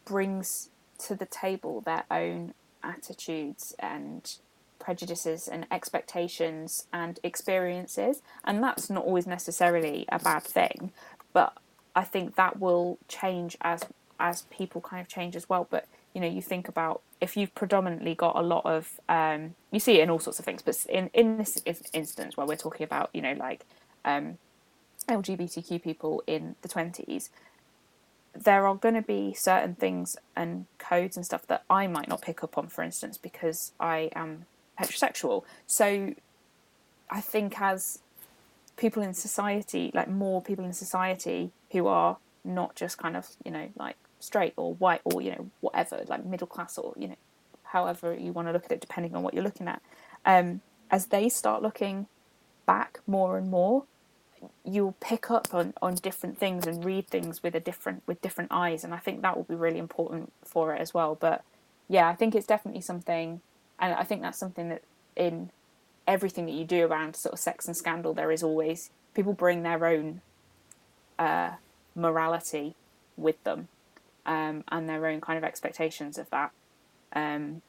brings 0.05 0.69
to 0.99 1.15
the 1.15 1.27
table 1.27 1.81
their 1.81 2.05
own 2.11 2.53
attitudes 2.83 3.75
and 3.79 4.37
prejudices 4.79 5.49
and 5.49 5.67
expectations 5.71 6.87
and 6.93 7.21
experiences 7.23 8.23
and 8.45 8.63
that's 8.63 8.91
not 8.91 9.05
always 9.05 9.27
necessarily 9.27 10.05
a 10.11 10.19
bad 10.19 10.43
thing 10.43 10.93
but 11.33 11.57
i 11.95 12.03
think 12.03 12.37
that 12.37 12.61
will 12.61 12.99
change 13.09 13.57
as 13.63 13.83
as 14.21 14.43
people 14.43 14.81
kind 14.81 15.01
of 15.01 15.09
change 15.09 15.37
as 15.37 15.49
well. 15.49 15.67
But 15.69 15.87
you 16.15 16.21
know, 16.21 16.29
you 16.29 16.43
think 16.43 16.69
about 16.69 17.03
if 17.21 17.37
you've 17.37 17.55
predominantly 17.55 18.15
got 18.15 18.37
a 18.37 18.43
lot 18.43 18.65
of, 18.65 19.01
um, 19.09 19.55
you 19.73 19.81
see 19.81 19.99
it 19.99 20.03
in 20.03 20.11
all 20.11 20.21
sorts 20.21 20.39
of 20.39 20.45
things, 20.45 20.63
but 20.63 20.77
in 20.89 21.11
in 21.13 21.39
this 21.39 21.61
instance 21.93 22.37
where 22.37 22.47
we're 22.47 22.57
talking 22.57 22.85
about, 22.85 23.11
you 23.13 23.21
know, 23.21 23.33
like 23.33 23.65
um, 24.05 24.39
LGBTQ 25.09 25.83
people 25.83 26.23
in 26.27 26.55
the 26.63 26.69
twenties, 26.69 27.31
there 28.35 28.67
are 28.67 28.75
going 28.75 28.95
to 28.95 29.03
be 29.03 29.35
certain 29.35 29.75
things 29.75 30.17
and 30.37 30.67
codes 30.79 31.17
and 31.17 31.27
stuff 31.27 31.47
that 31.49 31.65
I 31.69 31.87
might 31.87 32.09
not 32.09 32.23
pick 32.23 32.45
up 32.45 32.57
on, 32.57 32.69
for 32.69 32.83
instance, 32.83 33.19
because 33.19 33.73
I 33.81 34.11
am 34.15 34.47
heterosexual. 34.81 35.45
So 35.67 36.15
I 37.11 37.21
think 37.21 37.61
as 37.61 38.01
people 38.77 39.03
in 39.03 39.15
society, 39.15 39.91
like 39.95 40.09
more 40.09 40.43
people 40.43 40.65
in 40.65 40.73
society 40.73 41.51
who 41.73 41.87
are 41.87 42.19
not 42.45 42.75
just 42.75 42.99
kind 42.99 43.17
of, 43.17 43.29
you 43.45 43.51
know, 43.51 43.69
like 43.77 43.97
straight 44.25 44.55
or 44.57 44.75
white 44.75 45.03
or 45.05 45.21
you 45.21 45.31
know 45.31 45.51
whatever 45.61 46.03
like 46.09 46.25
middle 46.25 46.47
class 46.47 46.79
or 46.79 46.95
you 46.97 47.09
know 47.09 47.17
however 47.65 48.15
you 48.15 48.33
want 48.33 48.49
to 48.49 48.53
look 48.53 48.65
at 48.65 48.73
it 48.73 48.81
depending 48.81 49.15
on 49.15 49.23
what 49.23 49.35
you're 49.35 49.45
looking 49.45 49.69
at 49.69 49.83
um, 50.25 50.61
as 50.91 51.07
they 51.07 51.29
start 51.29 51.63
looking 51.63 52.07
back 52.67 53.01
more 53.07 53.37
and 53.37 53.51
more 53.51 53.85
you'll 54.65 54.97
pick 55.01 55.31
up 55.31 55.53
on, 55.53 55.75
on 55.81 55.95
different 55.95 56.39
things 56.39 56.67
and 56.67 56.85
read 56.85 57.07
things 57.07 57.43
with 57.43 57.55
a 57.55 57.61
different 57.61 58.03
with 58.07 58.21
different 58.23 58.51
eyes 58.51 58.83
and 58.83 58.95
I 58.95 58.99
think 58.99 59.21
that 59.23 59.37
will 59.37 59.45
be 59.45 59.55
really 59.55 59.79
important 59.79 60.33
for 60.43 60.75
it 60.75 60.81
as 60.81 60.95
well 60.95 61.15
but 61.15 61.45
yeah 61.89 62.09
I 62.09 62.15
think 62.15 62.35
it's 62.35 62.47
definitely 62.47 62.81
something 62.81 63.41
and 63.79 63.95
I 63.95 64.05
think 64.05 64.23
that's 64.23 64.39
something 64.39 64.69
that 64.69 64.83
in 65.17 65.51
everything 66.07 66.47
that 66.47 66.53
you 66.53 66.65
do 66.65 66.87
around 66.87 67.17
sort 67.17 67.33
of 67.33 67.39
sex 67.39 67.67
and 67.67 67.77
scandal 67.77 68.13
there 68.13 68.31
is 68.31 68.43
always 68.43 68.91
people 69.15 69.33
bring 69.33 69.63
their 69.63 69.87
own 69.87 70.21
uh, 71.19 71.53
morality 71.95 72.75
with 73.17 73.43
them 73.45 73.69
um, 74.27 74.65
and 74.69 74.89
their 74.89 75.07
own 75.07 75.21
kind 75.21 75.39
of 75.39 75.45
expectations 75.45 76.19
of 76.19 76.29
that 76.31 76.51
um, 77.13 77.63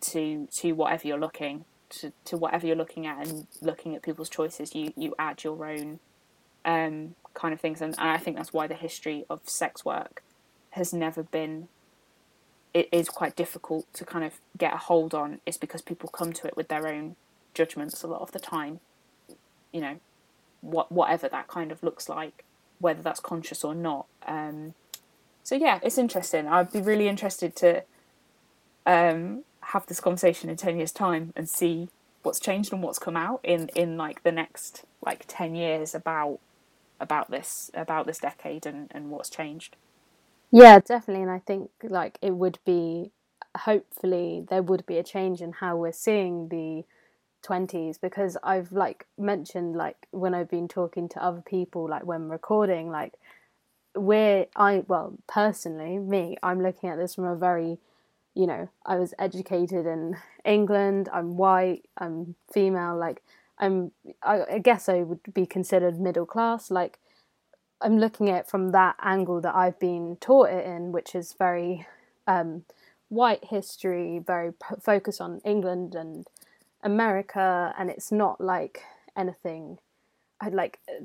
to 0.00 0.48
to 0.52 0.72
whatever 0.72 1.06
you're 1.06 1.18
looking 1.18 1.64
to, 1.88 2.12
to 2.24 2.36
whatever 2.36 2.66
you're 2.66 2.76
looking 2.76 3.06
at 3.06 3.26
and 3.26 3.46
looking 3.60 3.94
at 3.94 4.02
people's 4.02 4.28
choices 4.28 4.74
you 4.74 4.92
you 4.96 5.14
add 5.18 5.44
your 5.44 5.64
own 5.66 5.98
um, 6.64 7.14
kind 7.34 7.54
of 7.54 7.60
things. 7.60 7.80
And, 7.80 7.94
and 7.98 8.08
I 8.08 8.18
think 8.18 8.36
that's 8.36 8.52
why 8.52 8.66
the 8.66 8.74
history 8.74 9.24
of 9.28 9.40
sex 9.44 9.84
work 9.84 10.22
has 10.70 10.92
never 10.92 11.22
been 11.22 11.68
it 12.74 12.88
is 12.92 13.08
quite 13.08 13.36
difficult 13.36 13.86
to 13.94 14.04
kind 14.04 14.24
of 14.24 14.34
get 14.58 14.74
a 14.74 14.78
hold 14.78 15.14
on 15.14 15.40
is 15.46 15.56
because 15.56 15.82
people 15.82 16.08
come 16.08 16.32
to 16.32 16.46
it 16.46 16.56
with 16.56 16.68
their 16.68 16.88
own 16.88 17.16
judgments 17.54 18.02
a 18.02 18.06
lot 18.06 18.22
of 18.22 18.32
the 18.32 18.38
time 18.40 18.80
you 19.72 19.80
know 19.80 19.98
what 20.60 20.90
whatever 20.92 21.28
that 21.28 21.48
kind 21.48 21.72
of 21.72 21.82
looks 21.82 22.08
like 22.08 22.44
whether 22.78 23.02
that's 23.02 23.20
conscious 23.20 23.64
or 23.64 23.74
not 23.74 24.06
um, 24.26 24.74
so 25.42 25.56
yeah, 25.56 25.80
it's 25.82 25.98
interesting. 25.98 26.46
I'd 26.48 26.72
be 26.72 26.80
really 26.80 27.08
interested 27.08 27.56
to 27.56 27.82
um, 28.86 29.44
have 29.62 29.86
this 29.86 30.00
conversation 30.00 30.48
in 30.50 30.56
ten 30.56 30.76
years' 30.76 30.92
time 30.92 31.32
and 31.36 31.48
see 31.48 31.88
what's 32.22 32.40
changed 32.40 32.72
and 32.72 32.82
what's 32.82 32.98
come 32.98 33.16
out 33.16 33.40
in 33.42 33.68
in 33.74 33.96
like 33.96 34.22
the 34.22 34.32
next 34.32 34.84
like 35.04 35.24
ten 35.26 35.54
years 35.54 35.94
about 35.94 36.38
about 37.00 37.30
this 37.30 37.70
about 37.74 38.06
this 38.06 38.18
decade 38.18 38.66
and 38.66 38.88
and 38.92 39.10
what's 39.10 39.28
changed. 39.30 39.76
Yeah, 40.52 40.80
definitely, 40.80 41.22
and 41.22 41.30
I 41.30 41.38
think 41.38 41.70
like 41.82 42.18
it 42.22 42.32
would 42.32 42.58
be 42.64 43.10
hopefully 43.56 44.44
there 44.48 44.62
would 44.62 44.84
be 44.86 44.98
a 44.98 45.02
change 45.02 45.40
in 45.42 45.52
how 45.52 45.76
we're 45.76 45.92
seeing 45.92 46.48
the 46.48 46.84
20s 47.42 47.98
because 47.98 48.36
I've 48.42 48.72
like 48.72 49.06
mentioned 49.18 49.74
like 49.76 50.06
when 50.10 50.34
I've 50.34 50.48
been 50.50 50.68
talking 50.68 51.08
to 51.10 51.22
other 51.24 51.40
people 51.42 51.88
like 51.88 52.04
when 52.06 52.28
recording 52.28 52.90
like 52.90 53.14
we're 53.96 54.46
I 54.56 54.84
well 54.88 55.18
personally 55.28 55.98
me 55.98 56.36
I'm 56.42 56.62
looking 56.62 56.90
at 56.90 56.98
this 56.98 57.14
from 57.16 57.24
a 57.26 57.36
very 57.36 57.78
you 58.34 58.46
know 58.46 58.68
I 58.86 58.96
was 58.96 59.14
educated 59.18 59.86
in 59.86 60.16
England 60.44 61.08
I'm 61.12 61.36
white 61.36 61.84
I'm 61.98 62.36
female 62.52 62.96
like 62.98 63.22
I'm 63.58 63.92
I, 64.22 64.44
I 64.54 64.58
guess 64.60 64.88
I 64.88 65.02
would 65.02 65.20
be 65.34 65.46
considered 65.46 66.00
middle 66.00 66.26
class 66.26 66.70
like 66.70 66.98
I'm 67.82 67.98
looking 67.98 68.30
at 68.30 68.40
it 68.40 68.48
from 68.48 68.70
that 68.70 68.96
angle 69.02 69.40
that 69.40 69.54
I've 69.54 69.78
been 69.78 70.16
taught 70.20 70.50
it 70.50 70.64
in 70.66 70.92
which 70.92 71.14
is 71.14 71.34
very 71.38 71.86
um, 72.26 72.64
white 73.08 73.44
history 73.44 74.22
very 74.24 74.52
p- 74.52 74.76
focused 74.80 75.20
on 75.20 75.40
England 75.44 75.94
and 75.94 76.26
America 76.82 77.74
and 77.78 77.90
it's 77.90 78.10
not 78.10 78.40
like 78.40 78.82
anything 79.16 79.78
I'd 80.40 80.54
like 80.54 80.80
uh, 80.88 81.04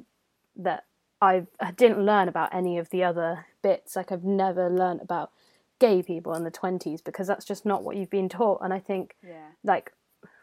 that 0.58 0.86
I've, 1.22 1.48
I 1.60 1.72
didn't 1.72 2.06
learn 2.06 2.28
about 2.28 2.54
any 2.54 2.78
of 2.78 2.90
the 2.90 3.04
other 3.04 3.46
bits. 3.62 3.96
Like 3.96 4.12
I've 4.12 4.24
never 4.24 4.70
learned 4.70 5.02
about 5.02 5.32
gay 5.80 6.02
people 6.02 6.34
in 6.34 6.44
the 6.44 6.52
20s 6.52 7.04
because 7.04 7.28
that's 7.28 7.46
just 7.46 7.66
not 7.66 7.84
what 7.84 7.96
you've 7.96 8.10
been 8.10 8.30
taught. 8.30 8.60
And 8.62 8.74
I 8.74 8.80
think 8.80 9.16
yeah. 9.24 9.50
like 9.64 9.94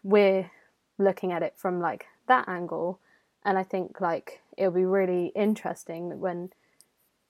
we're 0.02 0.50
looking 0.98 1.32
at 1.32 1.42
it 1.42 1.54
from 1.56 1.80
like 1.80 2.06
that 2.28 2.48
angle. 2.48 3.00
And 3.44 3.58
I 3.58 3.62
think 3.62 4.00
like 4.00 4.40
it'll 4.56 4.72
be 4.72 4.84
really 4.84 5.32
interesting 5.34 6.20
when 6.20 6.50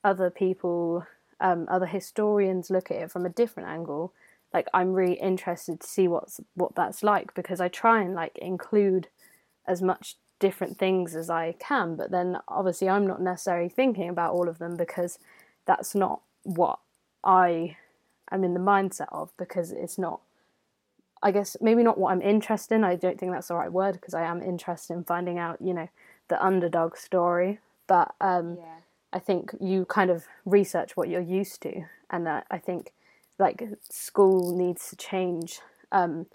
other 0.03 0.31
people, 0.31 1.07
um, 1.41 1.67
other 1.71 1.87
historians 1.87 2.71
look 2.71 2.91
at 2.91 2.99
it 2.99 3.11
from 3.11 3.27
a 3.27 3.31
different 3.31 3.69
angle. 3.69 4.13
like 4.53 4.69
I'm 4.73 4.93
really 4.93 5.15
interested 5.15 5.81
to 5.81 5.87
see 5.87 6.07
what's 6.09 6.41
what 6.55 6.75
that's 6.77 7.03
like 7.03 7.35
because 7.35 7.61
I 7.61 7.69
try 7.69 8.03
and 8.03 8.15
like 8.15 8.39
include 8.39 9.09
as 9.67 9.83
much 9.83 10.17
different 10.39 10.79
things 10.79 11.17
as 11.17 11.31
I 11.31 11.55
can, 11.59 11.97
but 11.97 12.11
then 12.11 12.39
obviously 12.49 12.89
I'm 12.89 13.07
not 13.07 13.21
necessarily 13.21 13.69
thinking 13.69 14.09
about 14.09 14.35
all 14.35 14.49
of 14.49 14.59
them 14.59 14.77
because 14.77 15.19
that's 15.67 15.95
not 15.95 16.21
what 16.43 16.79
I 17.25 17.77
am 18.31 18.45
in 18.45 18.55
the 18.55 18.61
mindset 18.61 19.09
of 19.11 19.33
because 19.37 19.73
it's 19.73 19.99
not 19.99 20.21
I 21.23 21.31
guess 21.31 21.57
maybe 21.63 21.83
not 21.83 21.97
what 21.97 22.13
I'm 22.13 22.21
interested 22.21 22.75
in. 22.75 22.85
I 22.85 22.97
don't 22.97 23.19
think 23.19 23.33
that's 23.33 23.49
the 23.49 23.55
right 23.55 23.73
word 23.73 23.95
because 23.95 24.13
I 24.13 24.25
am 24.25 24.43
interested 24.43 24.93
in 24.93 25.05
finding 25.05 25.39
out, 25.39 25.57
you 25.61 25.73
know, 25.73 25.89
the 26.29 26.45
underdog 26.45 26.97
story. 26.97 27.61
But 27.87 28.15
um, 28.21 28.57
yeah. 28.59 28.81
I 29.13 29.19
think 29.19 29.55
you 29.61 29.85
kind 29.85 30.11
of 30.11 30.25
research 30.45 30.97
what 30.97 31.09
you're 31.09 31.21
used 31.21 31.61
to, 31.63 31.83
and 32.11 32.27
uh, 32.27 32.43
I 32.51 32.59
think 32.59 32.93
like 33.39 33.63
school 33.91 34.57
needs 34.57 34.89
to 34.91 34.97
change 34.97 35.61
um, 35.93 36.27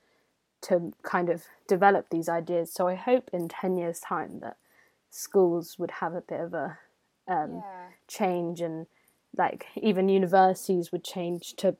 to 0.61 0.93
kind 1.01 1.29
of 1.29 1.45
develop 1.67 2.09
these 2.09 2.29
ideas. 2.29 2.71
So 2.71 2.87
I 2.87 2.95
hope 2.95 3.29
in 3.33 3.47
ten 3.47 3.77
years' 3.77 3.99
time 3.99 4.39
that 4.41 4.57
schools 5.09 5.77
would 5.79 5.91
have 5.91 6.13
a 6.13 6.21
bit 6.21 6.39
of 6.39 6.53
a 6.53 6.77
um, 7.27 7.63
yeah. 7.63 7.87
change, 8.07 8.61
and 8.61 8.87
like 9.35 9.67
even 9.75 10.09
universities 10.09 10.91
would 10.91 11.03
change 11.03 11.55
to 11.57 11.75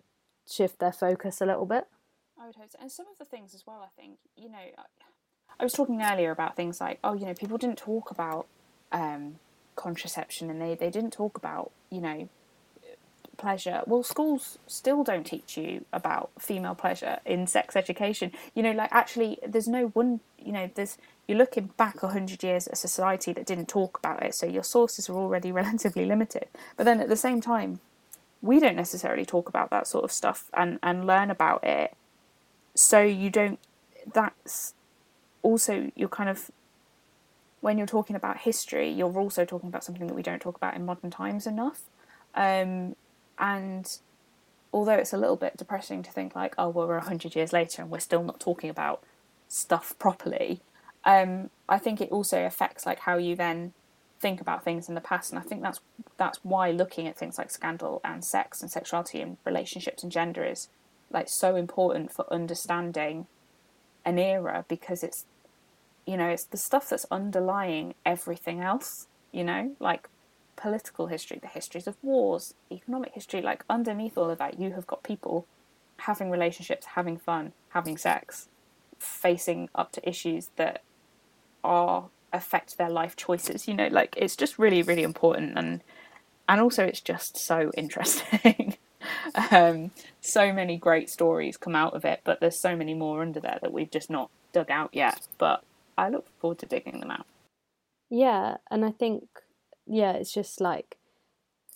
shift 0.49 0.79
their 0.79 0.91
focus 0.91 1.41
a 1.41 1.45
little 1.45 1.65
bit. 1.65 1.85
I 2.41 2.47
would 2.47 2.55
hope 2.55 2.71
so. 2.71 2.79
And 2.81 2.91
some 2.91 3.05
of 3.11 3.17
the 3.17 3.25
things 3.25 3.53
as 3.53 3.65
well, 3.67 3.81
I 3.83 4.01
think, 4.01 4.17
you 4.35 4.49
know, 4.49 4.57
I 5.59 5.63
was 5.63 5.73
talking 5.73 6.01
earlier 6.01 6.31
about 6.31 6.55
things 6.55 6.79
like, 6.79 6.99
oh, 7.03 7.13
you 7.13 7.25
know, 7.25 7.33
people 7.33 7.57
didn't 7.57 7.77
talk 7.77 8.11
about 8.11 8.47
um, 8.91 9.35
contraception 9.75 10.49
and 10.49 10.61
they, 10.61 10.75
they 10.75 10.89
didn't 10.89 11.11
talk 11.11 11.37
about, 11.37 11.71
you 11.89 12.01
know, 12.01 12.29
pleasure. 13.37 13.81
Well, 13.85 14.03
schools 14.03 14.57
still 14.67 15.03
don't 15.03 15.25
teach 15.25 15.57
you 15.57 15.85
about 15.91 16.31
female 16.39 16.75
pleasure 16.75 17.19
in 17.25 17.47
sex 17.47 17.75
education. 17.75 18.31
You 18.53 18.63
know, 18.63 18.71
like 18.71 18.91
actually, 18.91 19.39
there's 19.45 19.67
no 19.67 19.87
one, 19.87 20.19
you 20.37 20.51
know, 20.51 20.69
there's, 20.75 20.97
you're 21.27 21.37
looking 21.37 21.71
back 21.77 22.03
100 22.03 22.43
years 22.43 22.67
at 22.67 22.73
a 22.73 22.75
society 22.75 23.33
that 23.33 23.45
didn't 23.45 23.67
talk 23.67 23.97
about 23.97 24.23
it, 24.23 24.35
so 24.35 24.45
your 24.45 24.63
sources 24.63 25.09
are 25.09 25.15
already 25.15 25.51
relatively 25.63 26.05
limited. 26.05 26.47
But 26.77 26.85
then 26.85 26.99
at 26.99 27.09
the 27.09 27.15
same 27.15 27.41
time, 27.41 27.79
we 28.41 28.59
don't 28.59 28.75
necessarily 28.75 29.25
talk 29.25 29.49
about 29.49 29.69
that 29.71 29.87
sort 29.87 30.05
of 30.05 30.11
stuff 30.11 30.49
and, 30.53 30.79
and 30.81 31.05
learn 31.05 31.29
about 31.29 31.63
it 31.63 31.93
so 32.75 33.01
you 33.01 33.29
don't 33.29 33.59
that's 34.13 34.73
also 35.41 35.91
you're 35.95 36.09
kind 36.09 36.29
of 36.29 36.51
when 37.61 37.77
you're 37.77 37.87
talking 37.87 38.15
about 38.15 38.37
history 38.37 38.89
you're 38.89 39.17
also 39.17 39.45
talking 39.45 39.69
about 39.69 39.83
something 39.83 40.07
that 40.07 40.13
we 40.13 40.21
don't 40.21 40.41
talk 40.41 40.55
about 40.55 40.75
in 40.75 40.85
modern 40.85 41.11
times 41.11 41.47
enough. 41.47 41.81
Um, 42.35 42.95
and 43.37 43.97
although 44.71 44.93
it's 44.93 45.13
a 45.13 45.17
little 45.17 45.35
bit 45.35 45.57
depressing 45.57 46.03
to 46.03 46.11
think 46.11 46.35
like 46.35 46.53
oh 46.57 46.69
well 46.69 46.87
we're 46.87 46.97
100 46.97 47.35
years 47.35 47.51
later 47.51 47.81
and 47.81 47.89
we're 47.89 47.99
still 47.99 48.23
not 48.23 48.39
talking 48.39 48.69
about 48.69 49.01
stuff 49.47 49.97
properly 49.97 50.61
um, 51.05 51.49
i 51.67 51.79
think 51.79 51.99
it 51.99 52.11
also 52.11 52.45
affects 52.45 52.85
like 52.85 52.99
how 52.99 53.17
you 53.17 53.35
then 53.35 53.73
think 54.19 54.41
about 54.41 54.63
things 54.63 54.89
in 54.89 54.95
the 54.95 55.01
past. 55.01 55.31
And 55.31 55.39
i 55.39 55.41
think 55.41 55.61
that's 55.61 55.79
that's 56.17 56.39
why 56.43 56.71
looking 56.71 57.07
at 57.07 57.17
things 57.17 57.37
like 57.37 57.49
scandal 57.49 58.01
and 58.03 58.23
sex 58.23 58.61
and 58.61 58.69
sexuality 58.69 59.21
and 59.21 59.37
relationships 59.45 60.03
and 60.03 60.11
gender 60.11 60.43
is 60.43 60.67
like 61.11 61.29
so 61.29 61.55
important 61.55 62.11
for 62.11 62.31
understanding 62.31 63.27
an 64.05 64.17
era 64.17 64.65
because 64.67 65.03
it's 65.03 65.25
you 66.05 66.17
know 66.17 66.29
it's 66.29 66.45
the 66.45 66.57
stuff 66.57 66.89
that's 66.89 67.05
underlying 67.11 67.93
everything 68.05 68.61
else 68.61 69.07
you 69.31 69.43
know 69.43 69.75
like 69.79 70.09
political 70.55 71.07
history 71.07 71.39
the 71.41 71.47
histories 71.47 71.87
of 71.87 71.95
wars 72.01 72.53
economic 72.71 73.13
history 73.13 73.41
like 73.41 73.63
underneath 73.69 74.17
all 74.17 74.29
of 74.29 74.37
that 74.37 74.59
you 74.59 74.71
have 74.73 74.87
got 74.87 75.03
people 75.03 75.45
having 75.99 76.29
relationships 76.29 76.87
having 76.95 77.17
fun 77.17 77.53
having 77.69 77.97
sex 77.97 78.47
facing 78.97 79.69
up 79.75 79.91
to 79.91 80.07
issues 80.07 80.49
that 80.55 80.81
are 81.63 82.05
affect 82.33 82.77
their 82.77 82.89
life 82.89 83.15
choices 83.15 83.67
you 83.67 83.73
know 83.73 83.87
like 83.87 84.13
it's 84.17 84.35
just 84.35 84.59
really 84.59 84.81
really 84.81 85.03
important 85.03 85.57
and 85.57 85.81
and 86.47 86.59
also 86.59 86.83
it's 86.83 87.01
just 87.01 87.37
so 87.37 87.71
interesting 87.77 88.75
um, 89.51 89.91
so 90.21 90.51
many 90.53 90.77
great 90.77 91.09
stories 91.09 91.57
come 91.57 91.75
out 91.75 91.93
of 91.93 92.05
it, 92.05 92.21
but 92.23 92.39
there's 92.39 92.57
so 92.57 92.75
many 92.75 92.93
more 92.93 93.21
under 93.21 93.39
there 93.39 93.59
that 93.61 93.73
we've 93.73 93.91
just 93.91 94.09
not 94.09 94.29
dug 94.51 94.69
out 94.69 94.89
yet. 94.93 95.27
But 95.37 95.63
I 95.97 96.09
look 96.09 96.27
forward 96.39 96.59
to 96.59 96.65
digging 96.65 96.99
them 96.99 97.11
out. 97.11 97.25
Yeah, 98.09 98.57
and 98.71 98.83
I 98.83 98.91
think 98.91 99.27
yeah, 99.85 100.13
it's 100.13 100.31
just 100.31 100.61
like 100.61 100.97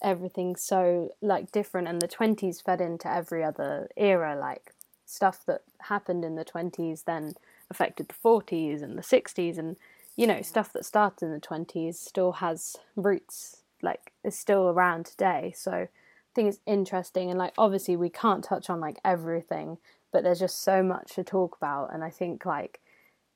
everything's 0.02 0.62
so 0.62 1.14
like 1.22 1.52
different, 1.52 1.88
and 1.88 2.02
the 2.02 2.08
twenties 2.08 2.62
fed 2.62 2.82
into 2.82 3.12
every 3.12 3.44
other 3.44 3.90
era. 3.96 4.38
Like 4.40 4.74
stuff 5.06 5.46
that 5.46 5.62
happened 5.82 6.24
in 6.24 6.36
the 6.36 6.46
twenties 6.46 7.04
then 7.04 7.36
affected 7.70 8.08
the 8.08 8.14
forties 8.14 8.82
and 8.82 8.98
the 8.98 9.04
sixties, 9.04 9.58
and 9.58 9.78
you 10.16 10.28
know 10.28 10.42
stuff 10.42 10.74
that 10.74 10.86
started 10.86 11.26
in 11.26 11.32
the 11.32 11.40
twenties 11.40 12.00
still 12.00 12.34
has 12.34 12.76
roots. 12.96 13.62
Like 13.82 14.14
is 14.24 14.38
still 14.38 14.70
around 14.70 15.06
today. 15.06 15.54
So 15.56 15.88
think 16.34 16.50
it's 16.50 16.60
interesting 16.66 17.30
and 17.30 17.40
like 17.40 17.54
obviously 17.58 17.96
we 17.96 18.10
can't 18.10 18.44
touch 18.44 18.70
on 18.70 18.80
like 18.80 19.00
everything 19.04 19.78
but 20.12 20.24
there's 20.24 20.40
just 20.40 20.64
so 20.64 20.84
much 20.84 21.14
to 21.16 21.24
talk 21.24 21.56
about 21.58 21.94
and 21.94 22.04
i 22.04 22.10
think 22.10 22.46
like 22.46 22.80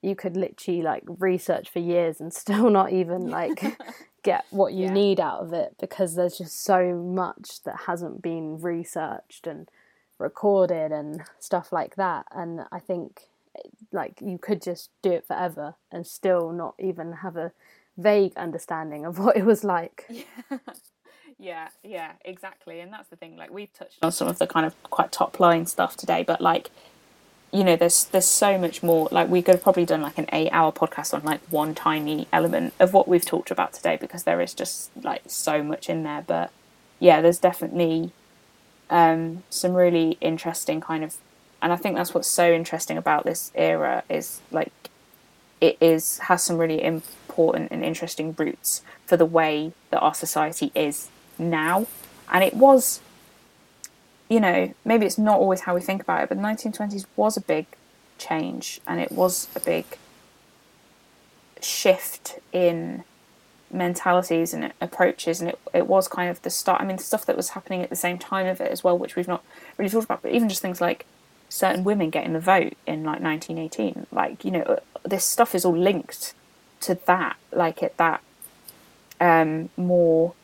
you 0.00 0.14
could 0.14 0.36
literally 0.36 0.82
like 0.82 1.02
research 1.18 1.68
for 1.68 1.80
years 1.80 2.20
and 2.20 2.32
still 2.44 2.70
not 2.70 2.92
even 2.92 3.28
like 3.28 3.78
get 4.22 4.44
what 4.50 4.72
you 4.72 4.84
yeah. 4.84 4.92
need 4.92 5.20
out 5.20 5.40
of 5.40 5.52
it 5.52 5.74
because 5.80 6.14
there's 6.14 6.38
just 6.38 6.64
so 6.64 6.94
much 6.94 7.62
that 7.64 7.82
hasn't 7.86 8.20
been 8.20 8.60
researched 8.60 9.46
and 9.46 9.68
recorded 10.18 10.90
and 10.90 11.22
stuff 11.38 11.72
like 11.72 11.94
that 11.94 12.26
and 12.32 12.62
i 12.72 12.78
think 12.78 13.22
like 13.92 14.20
you 14.20 14.38
could 14.38 14.60
just 14.60 14.90
do 15.02 15.12
it 15.12 15.26
forever 15.26 15.74
and 15.92 16.06
still 16.06 16.52
not 16.52 16.74
even 16.78 17.12
have 17.12 17.36
a 17.36 17.52
vague 17.96 18.36
understanding 18.36 19.04
of 19.04 19.18
what 19.24 19.36
it 19.36 19.44
was 19.44 19.64
like 19.64 20.06
yeah. 20.08 20.58
Yeah, 21.38 21.68
yeah, 21.84 22.12
exactly. 22.24 22.80
And 22.80 22.92
that's 22.92 23.08
the 23.08 23.16
thing. 23.16 23.36
Like 23.36 23.50
we've 23.50 23.72
touched 23.72 23.98
on 24.02 24.12
some 24.12 24.28
of 24.28 24.38
the 24.38 24.46
kind 24.46 24.66
of 24.66 24.80
quite 24.84 25.12
top 25.12 25.38
line 25.38 25.66
stuff 25.66 25.96
today, 25.96 26.24
but 26.24 26.40
like 26.40 26.70
you 27.52 27.64
know, 27.64 27.76
there's 27.76 28.04
there's 28.06 28.26
so 28.26 28.58
much 28.58 28.82
more. 28.82 29.08
Like 29.10 29.28
we 29.28 29.40
could 29.40 29.54
have 29.54 29.62
probably 29.62 29.86
done 29.86 30.02
like 30.02 30.18
an 30.18 30.26
eight 30.32 30.50
hour 30.50 30.72
podcast 30.72 31.14
on 31.14 31.22
like 31.22 31.40
one 31.48 31.74
tiny 31.74 32.28
element 32.32 32.74
of 32.78 32.92
what 32.92 33.08
we've 33.08 33.24
talked 33.24 33.50
about 33.50 33.72
today 33.72 33.96
because 33.96 34.24
there 34.24 34.40
is 34.40 34.52
just 34.52 34.90
like 35.02 35.22
so 35.26 35.62
much 35.62 35.88
in 35.88 36.02
there. 36.02 36.24
But 36.26 36.50
yeah, 36.98 37.22
there's 37.22 37.38
definitely 37.38 38.12
um, 38.90 39.44
some 39.48 39.74
really 39.74 40.18
interesting 40.20 40.80
kind 40.80 41.04
of, 41.04 41.16
and 41.62 41.72
I 41.72 41.76
think 41.76 41.96
that's 41.96 42.12
what's 42.12 42.28
so 42.28 42.52
interesting 42.52 42.98
about 42.98 43.24
this 43.24 43.50
era 43.54 44.02
is 44.10 44.40
like 44.50 44.72
it 45.60 45.78
is 45.80 46.18
has 46.18 46.42
some 46.42 46.58
really 46.58 46.82
important 46.82 47.70
and 47.70 47.82
interesting 47.82 48.34
roots 48.38 48.82
for 49.06 49.16
the 49.16 49.24
way 49.24 49.72
that 49.90 50.00
our 50.00 50.14
society 50.14 50.70
is 50.74 51.08
now. 51.38 51.86
And 52.30 52.44
it 52.44 52.54
was, 52.54 53.00
you 54.28 54.40
know, 54.40 54.74
maybe 54.84 55.06
it's 55.06 55.18
not 55.18 55.38
always 55.38 55.60
how 55.60 55.74
we 55.74 55.80
think 55.80 56.02
about 56.02 56.22
it, 56.22 56.28
but 56.28 56.36
the 56.38 56.44
1920s 56.44 57.06
was 57.16 57.36
a 57.36 57.40
big 57.40 57.66
change 58.18 58.80
and 58.86 59.00
it 59.00 59.12
was 59.12 59.48
a 59.54 59.60
big 59.60 59.84
shift 61.60 62.38
in 62.52 63.04
mentalities 63.70 64.54
and 64.54 64.72
approaches 64.80 65.40
and 65.40 65.50
it, 65.50 65.58
it 65.74 65.86
was 65.86 66.08
kind 66.08 66.30
of 66.30 66.40
the 66.42 66.48
start 66.48 66.80
i 66.80 66.84
mean 66.84 66.96
the 66.96 67.02
stuff 67.02 67.26
that 67.26 67.36
was 67.36 67.50
happening 67.50 67.82
at 67.82 67.90
the 67.90 67.96
same 67.96 68.16
time 68.16 68.46
of 68.46 68.60
it 68.60 68.70
as 68.70 68.82
well 68.82 68.96
which 68.96 69.14
we've 69.14 69.28
not 69.28 69.44
really 69.76 69.90
talked 69.90 70.04
about 70.04 70.22
but 70.22 70.32
even 70.32 70.48
just 70.48 70.62
things 70.62 70.80
like 70.80 71.04
certain 71.50 71.84
women 71.84 72.08
getting 72.08 72.32
the 72.32 72.40
vote 72.40 72.74
in 72.86 73.04
like 73.04 73.20
1918 73.20 74.06
like 74.10 74.44
you 74.44 74.50
know 74.50 74.78
this 75.04 75.24
stuff 75.24 75.54
is 75.54 75.64
all 75.64 75.76
linked 75.76 76.34
to 76.80 76.94
that 77.06 77.36
like 77.52 77.82
at 77.82 77.96
that 77.98 78.22
um, 79.20 79.68
more 79.76 80.34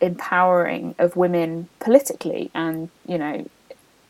empowering 0.00 0.94
of 0.98 1.16
women 1.16 1.68
politically 1.78 2.50
and 2.54 2.88
you 3.06 3.18
know 3.18 3.48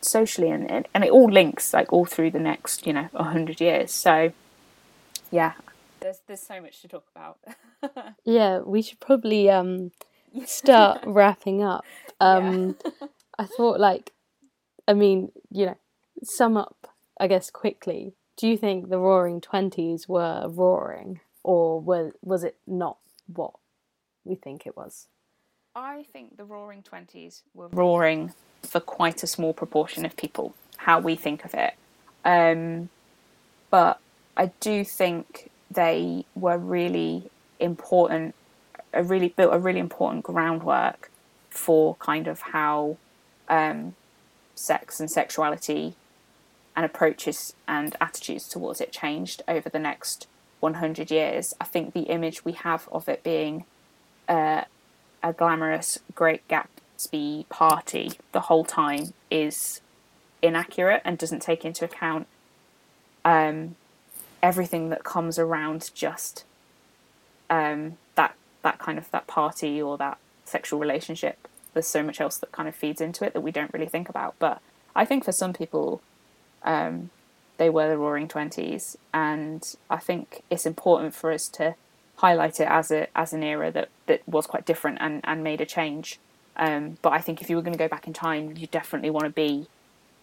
socially 0.01 0.49
and 0.51 0.89
and 0.95 1.05
it 1.05 1.11
all 1.11 1.31
links 1.31 1.75
like 1.75 1.93
all 1.93 2.05
through 2.05 2.31
the 2.31 2.39
next 2.39 2.87
you 2.87 2.93
know 2.93 3.09
100 3.13 3.61
years. 3.61 3.93
So 3.93 4.33
yeah 5.31 5.53
there's 6.01 6.21
there's 6.27 6.41
so 6.41 6.61
much 6.61 6.81
to 6.83 6.89
talk 6.89 7.05
about. 7.15 7.39
Yeah 8.25 8.59
we 8.61 8.83
should 8.83 9.01
probably 9.01 9.51
um 9.51 9.93
start 10.47 11.03
wrapping 11.07 11.63
up. 11.63 11.85
Um 12.21 12.77
yeah. 12.85 13.09
i 13.39 13.47
thought 13.47 13.81
like 13.81 14.13
i 14.87 14.93
mean 14.93 15.33
you 15.51 15.65
know 15.65 15.79
sum 16.23 16.57
up 16.57 16.89
i 17.19 17.27
guess 17.27 17.51
quickly. 17.51 18.15
Do 18.37 18.49
you 18.49 18.57
think 18.57 18.89
the 18.89 18.99
roaring 18.99 19.41
20s 19.41 20.09
were 20.09 20.47
roaring 20.49 21.21
or 21.43 21.81
was 21.81 22.13
was 22.23 22.45
it 22.45 22.57
not 22.67 22.99
what 23.27 23.53
we 24.25 24.35
think 24.35 24.67
it 24.67 24.77
was 24.77 25.09
I 25.75 26.05
think 26.13 26.37
the 26.37 26.45
Roaring 26.45 26.83
Twenties 26.83 27.43
were 27.55 27.69
roaring 27.69 28.35
for 28.63 28.81
quite 28.81 29.23
a 29.23 29.27
small 29.27 29.53
proportion 29.53 30.05
of 30.05 30.17
people, 30.17 30.55
how 30.79 30.99
we 30.99 31.15
think 31.15 31.45
of 31.45 31.55
it. 31.55 31.75
Um, 32.25 32.91
but 33.71 34.01
I 34.37 34.47
do 34.61 34.85
think 34.85 35.51
they 35.71 36.27
were 36.35 36.59
really 36.59 37.31
important, 37.61 38.35
a 38.93 39.03
really 39.03 39.29
built 39.29 39.55
a 39.55 39.59
really 39.59 39.79
important 39.79 40.25
groundwork 40.25 41.11
for 41.51 41.95
kind 41.97 42.27
of 42.27 42.41
how 42.41 42.97
um, 43.49 43.95
sex 44.57 44.99
and 44.99 45.11
sexuality 45.11 45.95
and 46.75 46.85
approaches 46.85 47.55
and 47.69 47.97
attitudes 48.01 48.49
towards 48.49 48.81
it 48.81 48.93
changed 48.93 49.43
over 49.47 49.69
the 49.69 49.79
next 49.79 50.27
100 50.59 51.11
years. 51.11 51.55
I 51.61 51.65
think 51.65 51.95
the 51.95 52.03
image 52.03 52.45
we 52.45 52.53
have 52.53 52.89
of 52.91 53.09
it 53.09 53.23
being 53.23 53.65
uh, 54.29 54.65
a 55.23 55.33
glamorous 55.33 55.99
Great 56.15 56.47
Gatsby 56.49 57.49
party 57.49 58.13
the 58.33 58.41
whole 58.41 58.65
time 58.65 59.13
is 59.31 59.81
inaccurate 60.43 61.03
and 61.05 61.19
doesn't 61.19 61.43
take 61.43 61.65
into 61.65 61.85
account 61.85 62.27
um, 63.25 63.77
everything 64.43 64.89
that 64.89 65.05
comes 65.05 65.39
around 65.39 65.91
just 65.95 66.45
um, 67.49 67.99
that 68.15 68.35
that 68.63 68.79
kind 68.79 68.99
of 68.99 69.11
that 69.11 69.27
party 69.27 69.81
or 69.81 69.99
that 69.99 70.19
sexual 70.45 70.79
relationship. 70.79 71.49
There's 71.73 71.87
so 71.87 72.03
much 72.03 72.21
else 72.21 72.39
that 72.39 72.53
kind 72.53 72.69
of 72.69 72.75
feeds 72.75 73.01
into 73.01 73.25
it 73.25 73.33
that 73.33 73.41
we 73.41 73.53
don't 73.53 73.73
really 73.73 73.87
think 73.87 74.09
about. 74.09 74.35
But 74.39 74.61
I 74.95 75.05
think 75.05 75.25
for 75.25 75.33
some 75.33 75.53
people, 75.53 76.03
um, 76.63 77.11
they 77.59 77.71
were 77.71 77.89
the 77.89 77.99
Roaring 77.99 78.29
Twenties, 78.29 78.97
and 79.13 79.75
I 79.89 79.99
think 79.99 80.43
it's 80.51 80.67
important 80.67 81.15
for 81.15 81.31
us 81.33 81.49
to 81.51 81.75
highlight 82.21 82.61
it 82.61 82.69
as 82.69 82.91
a 82.91 83.07
as 83.19 83.33
an 83.33 83.43
era 83.43 83.71
that 83.71 83.89
that 84.07 84.21
was 84.29 84.47
quite 84.47 84.67
different 84.67 84.99
and 85.01 85.21
and 85.25 85.43
made 85.43 85.61
a 85.61 85.67
change. 85.67 86.19
Um, 86.57 86.99
but 87.01 87.13
I 87.13 87.21
think 87.21 87.41
if 87.41 87.49
you 87.49 87.57
were 87.57 87.63
going 87.63 87.73
to 87.73 87.79
go 87.79 87.89
back 87.89 88.07
in 88.07 88.13
time, 88.13 88.55
you 88.57 88.67
definitely 88.67 89.11
want 89.11 89.25
to 89.25 89.31
be 89.31 89.67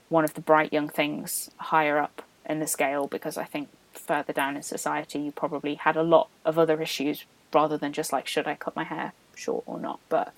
one 0.09 0.23
of 0.23 0.35
the 0.35 0.41
bright 0.41 0.71
young 0.71 0.89
things 0.89 1.49
higher 1.57 1.97
up 1.97 2.21
in 2.45 2.59
the 2.59 2.67
scale 2.67 3.07
because 3.07 3.37
I 3.37 3.45
think 3.45 3.69
further 3.93 4.31
down 4.31 4.55
in 4.55 4.61
society 4.61 5.19
you 5.19 5.31
probably 5.31 5.75
had 5.75 5.97
a 5.97 6.03
lot 6.03 6.29
of 6.45 6.59
other 6.59 6.79
issues 6.81 7.25
rather 7.51 7.77
than 7.77 7.91
just 7.91 8.13
like 8.13 8.27
should 8.27 8.47
I 8.47 8.55
cut 8.55 8.75
my 8.75 8.83
hair 8.83 9.13
short 9.35 9.63
or 9.65 9.79
not. 9.79 9.99
But 10.07 10.33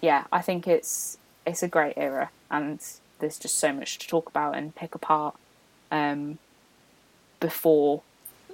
yeah, 0.00 0.24
I 0.32 0.40
think 0.40 0.66
it's 0.66 1.18
it's 1.46 1.62
a 1.62 1.68
great 1.68 1.94
era 1.96 2.30
and 2.50 2.80
there's 3.18 3.38
just 3.38 3.58
so 3.58 3.72
much 3.72 3.98
to 3.98 4.08
talk 4.08 4.28
about 4.28 4.56
and 4.56 4.74
pick 4.74 4.94
apart 4.94 5.34
um, 5.90 6.38
before 7.38 8.02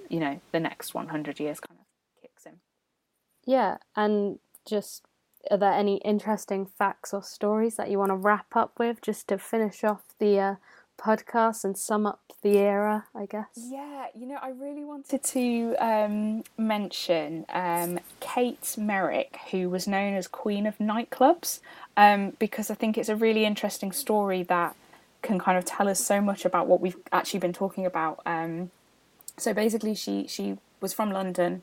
you 0.08 0.18
know 0.18 0.40
the 0.50 0.60
next 0.60 0.92
100 0.92 1.38
years 1.38 1.60
kind 1.60 1.78
of. 1.78 1.81
Yeah, 3.44 3.78
and 3.96 4.38
just 4.66 5.04
are 5.50 5.56
there 5.56 5.72
any 5.72 5.96
interesting 5.98 6.66
facts 6.66 7.12
or 7.12 7.22
stories 7.22 7.76
that 7.76 7.90
you 7.90 7.98
want 7.98 8.10
to 8.10 8.16
wrap 8.16 8.54
up 8.54 8.78
with 8.78 9.02
just 9.02 9.28
to 9.28 9.38
finish 9.38 9.82
off 9.82 10.02
the 10.18 10.38
uh, 10.38 10.54
podcast 10.98 11.64
and 11.64 11.76
sum 11.76 12.06
up 12.06 12.20
the 12.42 12.58
era, 12.58 13.06
I 13.14 13.26
guess? 13.26 13.48
Yeah, 13.56 14.06
you 14.14 14.26
know, 14.26 14.38
I 14.40 14.50
really 14.50 14.84
wanted 14.84 15.22
to 15.24 15.74
um, 15.80 16.44
mention 16.56 17.44
um, 17.48 17.98
Kate 18.20 18.76
Meyrick, 18.78 19.38
who 19.50 19.68
was 19.68 19.88
known 19.88 20.14
as 20.14 20.28
Queen 20.28 20.66
of 20.66 20.78
Nightclubs, 20.78 21.60
um, 21.96 22.34
because 22.38 22.70
I 22.70 22.74
think 22.74 22.96
it's 22.96 23.08
a 23.08 23.16
really 23.16 23.44
interesting 23.44 23.92
story 23.92 24.42
that 24.44 24.76
can 25.22 25.38
kind 25.38 25.56
of 25.56 25.64
tell 25.64 25.88
us 25.88 26.04
so 26.04 26.20
much 26.20 26.44
about 26.44 26.66
what 26.66 26.80
we've 26.80 26.96
actually 27.12 27.40
been 27.40 27.52
talking 27.52 27.86
about. 27.86 28.20
Um, 28.26 28.70
so 29.38 29.54
basically, 29.54 29.94
she 29.94 30.26
she 30.28 30.58
was 30.80 30.92
from 30.92 31.10
London 31.10 31.62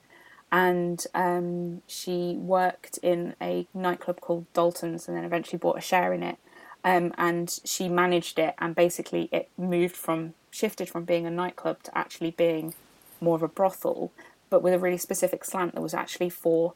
and 0.51 1.05
um, 1.13 1.81
she 1.87 2.35
worked 2.37 2.97
in 2.99 3.35
a 3.41 3.67
nightclub 3.73 4.21
called 4.21 4.51
Dalton's 4.53 5.07
and 5.07 5.15
then 5.15 5.23
eventually 5.23 5.59
bought 5.59 5.77
a 5.77 5.81
share 5.81 6.13
in 6.13 6.23
it. 6.23 6.37
Um, 6.83 7.13
and 7.17 7.59
she 7.65 7.89
managed 7.89 8.39
it, 8.39 8.55
and 8.57 8.73
basically 8.73 9.27
it 9.31 9.49
moved 9.57 9.95
from 9.95 10.33
shifted 10.49 10.89
from 10.89 11.03
being 11.03 11.25
a 11.25 11.31
nightclub 11.31 11.83
to 11.83 11.97
actually 11.97 12.31
being 12.31 12.73
more 13.21 13.35
of 13.35 13.43
a 13.43 13.47
brothel, 13.47 14.11
but 14.49 14.63
with 14.63 14.73
a 14.73 14.79
really 14.79 14.97
specific 14.97 15.43
slant 15.43 15.75
that 15.75 15.81
was 15.81 15.93
actually 15.93 16.29
for 16.29 16.73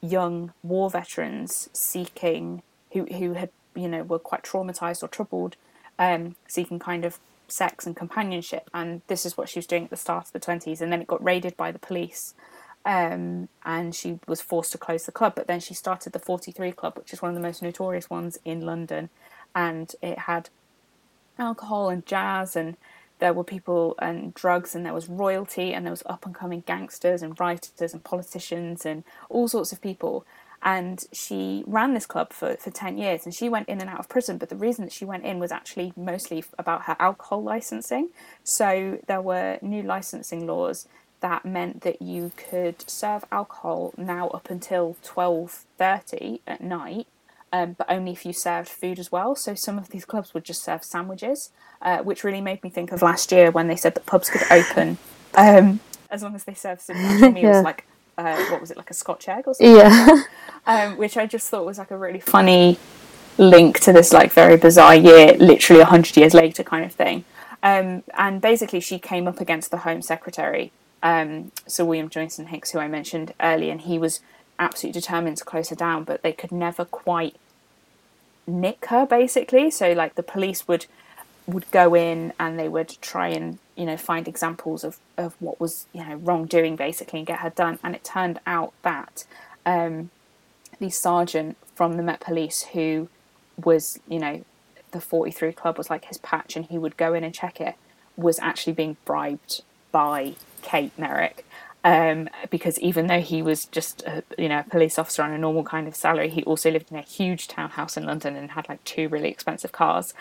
young 0.00 0.52
war 0.62 0.90
veterans 0.90 1.68
seeking 1.72 2.62
who 2.92 3.04
who 3.06 3.32
had 3.32 3.50
you 3.74 3.88
know 3.88 4.02
were 4.02 4.18
quite 4.18 4.42
traumatized 4.42 5.02
or 5.02 5.08
troubled, 5.08 5.56
um, 5.98 6.36
seeking 6.46 6.78
kind 6.78 7.04
of 7.04 7.18
sex 7.48 7.86
and 7.86 7.96
companionship. 7.96 8.68
And 8.74 9.00
this 9.08 9.24
is 9.24 9.36
what 9.36 9.48
she 9.48 9.58
was 9.58 9.66
doing 9.66 9.84
at 9.84 9.90
the 9.90 9.96
start 9.96 10.26
of 10.26 10.32
the 10.32 10.40
twenties, 10.40 10.80
and 10.80 10.92
then 10.92 11.00
it 11.00 11.06
got 11.06 11.24
raided 11.24 11.56
by 11.56 11.72
the 11.72 11.78
police. 11.78 12.34
Um, 12.88 13.50
and 13.66 13.94
she 13.94 14.18
was 14.26 14.40
forced 14.40 14.72
to 14.72 14.78
close 14.78 15.04
the 15.04 15.12
club. 15.12 15.34
But 15.36 15.46
then 15.46 15.60
she 15.60 15.74
started 15.74 16.14
the 16.14 16.18
43 16.18 16.72
Club, 16.72 16.96
which 16.96 17.12
is 17.12 17.20
one 17.20 17.28
of 17.28 17.34
the 17.34 17.42
most 17.42 17.62
notorious 17.62 18.08
ones 18.08 18.38
in 18.46 18.62
London, 18.62 19.10
and 19.54 19.94
it 20.00 20.20
had 20.20 20.48
alcohol 21.38 21.90
and 21.90 22.04
jazz 22.06 22.56
and 22.56 22.76
there 23.18 23.32
were 23.32 23.44
people 23.44 23.94
and 24.00 24.32
drugs 24.34 24.74
and 24.74 24.86
there 24.86 24.94
was 24.94 25.08
royalty 25.08 25.72
and 25.72 25.84
there 25.84 25.92
was 25.92 26.02
up 26.06 26.24
and 26.24 26.34
coming 26.34 26.62
gangsters 26.66 27.22
and 27.22 27.38
writers 27.38 27.92
and 27.92 28.04
politicians 28.04 28.86
and 28.86 29.04
all 29.28 29.48
sorts 29.48 29.72
of 29.72 29.80
people 29.80 30.24
and 30.62 31.04
she 31.12 31.62
ran 31.66 31.94
this 31.94 32.06
club 32.06 32.32
for, 32.32 32.56
for 32.56 32.70
10 32.70 32.98
years 32.98 33.24
and 33.24 33.34
she 33.34 33.48
went 33.48 33.68
in 33.68 33.80
and 33.80 33.90
out 33.90 34.00
of 34.00 34.08
prison 34.08 34.38
but 34.38 34.48
the 34.48 34.56
reason 34.56 34.84
that 34.84 34.92
she 34.92 35.04
went 35.04 35.24
in 35.24 35.38
was 35.38 35.52
actually 35.52 35.92
mostly 35.96 36.44
about 36.58 36.82
her 36.84 36.96
alcohol 36.98 37.42
licensing 37.42 38.08
so 38.42 38.98
there 39.06 39.22
were 39.22 39.58
new 39.62 39.82
licensing 39.82 40.46
laws 40.46 40.88
that 41.20 41.44
meant 41.44 41.82
that 41.82 42.00
you 42.00 42.32
could 42.36 42.88
serve 42.88 43.24
alcohol 43.32 43.92
now 43.96 44.28
up 44.28 44.50
until 44.50 44.96
12.30 45.04 46.40
at 46.46 46.60
night 46.60 47.06
um, 47.52 47.74
but 47.78 47.90
only 47.90 48.12
if 48.12 48.26
you 48.26 48.32
served 48.32 48.68
food 48.68 48.98
as 48.98 49.10
well. 49.10 49.34
So 49.34 49.54
some 49.54 49.78
of 49.78 49.88
these 49.88 50.04
clubs 50.04 50.34
would 50.34 50.44
just 50.44 50.62
serve 50.62 50.84
sandwiches, 50.84 51.50
uh, 51.80 51.98
which 51.98 52.24
really 52.24 52.42
made 52.42 52.62
me 52.62 52.70
think 52.70 52.92
of 52.92 53.00
last 53.00 53.32
year 53.32 53.50
when 53.50 53.68
they 53.68 53.76
said 53.76 53.94
that 53.94 54.06
pubs 54.06 54.28
could 54.28 54.42
open 54.50 54.98
um, 55.34 55.80
as 56.10 56.22
long 56.22 56.34
as 56.34 56.44
they 56.44 56.54
served 56.54 56.80
some 56.80 56.96
meals, 57.20 57.42
yeah. 57.42 57.60
like 57.60 57.86
uh, 58.16 58.44
what 58.46 58.60
was 58.60 58.70
it, 58.70 58.76
like 58.76 58.90
a 58.90 58.94
Scotch 58.94 59.28
egg 59.28 59.44
or 59.46 59.54
something? 59.54 59.76
Yeah. 59.76 60.22
um, 60.66 60.96
which 60.96 61.16
I 61.16 61.26
just 61.26 61.48
thought 61.48 61.64
was 61.64 61.78
like 61.78 61.90
a 61.90 61.98
really 61.98 62.20
funny 62.20 62.78
link 63.36 63.78
to 63.80 63.92
this 63.92 64.12
like 64.12 64.32
very 64.32 64.56
bizarre 64.56 64.96
year, 64.96 65.34
literally 65.34 65.82
hundred 65.82 66.16
years 66.16 66.34
later, 66.34 66.62
kind 66.62 66.84
of 66.84 66.92
thing. 66.92 67.24
Um, 67.62 68.02
and 68.14 68.40
basically, 68.40 68.80
she 68.80 68.98
came 68.98 69.26
up 69.26 69.40
against 69.40 69.70
the 69.70 69.78
Home 69.78 70.02
Secretary, 70.02 70.72
um, 71.02 71.52
Sir 71.66 71.84
William 71.84 72.08
Joynson 72.08 72.48
Hicks, 72.48 72.70
who 72.70 72.78
I 72.78 72.88
mentioned 72.88 73.34
earlier, 73.40 73.72
and 73.72 73.82
he 73.82 73.98
was 73.98 74.20
absolutely 74.58 75.00
determined 75.00 75.36
to 75.38 75.44
close 75.44 75.68
her 75.70 75.76
down, 75.76 76.04
but 76.04 76.22
they 76.22 76.32
could 76.32 76.52
never 76.52 76.84
quite 76.84 77.36
nick 78.46 78.86
her 78.86 79.06
basically. 79.06 79.70
So 79.70 79.92
like 79.92 80.14
the 80.14 80.22
police 80.22 80.66
would 80.66 80.86
would 81.46 81.70
go 81.70 81.94
in 81.94 82.32
and 82.38 82.58
they 82.58 82.68
would 82.68 82.96
try 83.00 83.28
and 83.28 83.58
you 83.76 83.86
know 83.86 83.96
find 83.96 84.28
examples 84.28 84.84
of, 84.84 84.98
of 85.16 85.34
what 85.40 85.60
was 85.60 85.86
you 85.92 86.04
know 86.04 86.16
wrongdoing 86.16 86.76
basically 86.76 87.20
and 87.20 87.26
get 87.26 87.40
her 87.40 87.50
done. 87.50 87.78
And 87.82 87.94
it 87.94 88.04
turned 88.04 88.40
out 88.46 88.72
that 88.82 89.24
um, 89.64 90.10
the 90.80 90.90
sergeant 90.90 91.56
from 91.74 91.96
the 91.96 92.02
Met 92.02 92.20
Police 92.20 92.62
who 92.72 93.08
was 93.62 94.00
you 94.08 94.18
know 94.18 94.44
the 94.90 95.00
43 95.00 95.52
club 95.52 95.76
was 95.76 95.90
like 95.90 96.06
his 96.06 96.18
patch 96.18 96.56
and 96.56 96.64
he 96.64 96.78
would 96.78 96.96
go 96.96 97.12
in 97.12 97.22
and 97.22 97.34
check 97.34 97.60
it 97.60 97.76
was 98.16 98.38
actually 98.40 98.72
being 98.72 98.96
bribed 99.04 99.62
by 99.92 100.34
Kate 100.62 100.96
Meyrick 100.98 101.44
um, 101.84 102.28
because 102.50 102.78
even 102.80 103.06
though 103.06 103.20
he 103.20 103.40
was 103.40 103.66
just 103.66 104.02
a, 104.02 104.22
you 104.36 104.48
know 104.48 104.60
a 104.60 104.70
police 104.70 104.98
officer 104.98 105.22
on 105.22 105.32
a 105.32 105.38
normal 105.38 105.62
kind 105.62 105.86
of 105.86 105.94
salary, 105.94 106.28
he 106.28 106.42
also 106.42 106.70
lived 106.70 106.90
in 106.90 106.96
a 106.96 107.02
huge 107.02 107.48
townhouse 107.48 107.96
in 107.96 108.04
London 108.04 108.36
and 108.36 108.52
had 108.52 108.68
like 108.68 108.82
two 108.84 109.08
really 109.08 109.28
expensive 109.28 109.72
cars. 109.72 110.12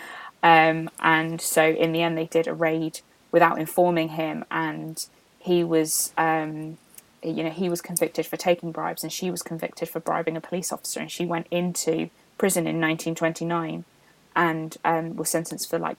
Um, 0.43 0.89
and 0.99 1.41
so 1.41 1.63
in 1.63 1.91
the 1.93 2.01
end, 2.01 2.17
they 2.17 2.25
did 2.25 2.47
a 2.47 2.53
raid 2.53 3.01
without 3.31 3.59
informing 3.59 4.09
him, 4.09 4.45
and 4.51 5.05
he 5.39 5.63
was. 5.63 6.13
Um, 6.17 6.77
you 7.23 7.43
know, 7.43 7.49
he 7.49 7.67
was 7.67 7.81
convicted 7.81 8.27
for 8.27 8.37
taking 8.37 8.71
bribes, 8.71 9.03
and 9.03 9.11
she 9.11 9.31
was 9.31 9.41
convicted 9.41 9.89
for 9.89 9.99
bribing 9.99 10.37
a 10.37 10.41
police 10.41 10.71
officer, 10.71 10.99
and 10.99 11.11
she 11.11 11.25
went 11.25 11.47
into 11.49 12.09
prison 12.37 12.67
in 12.67 12.79
1929, 12.79 13.83
and 14.35 14.77
um, 14.85 15.15
was 15.15 15.27
sentenced 15.27 15.67
for 15.67 15.79
like, 15.79 15.97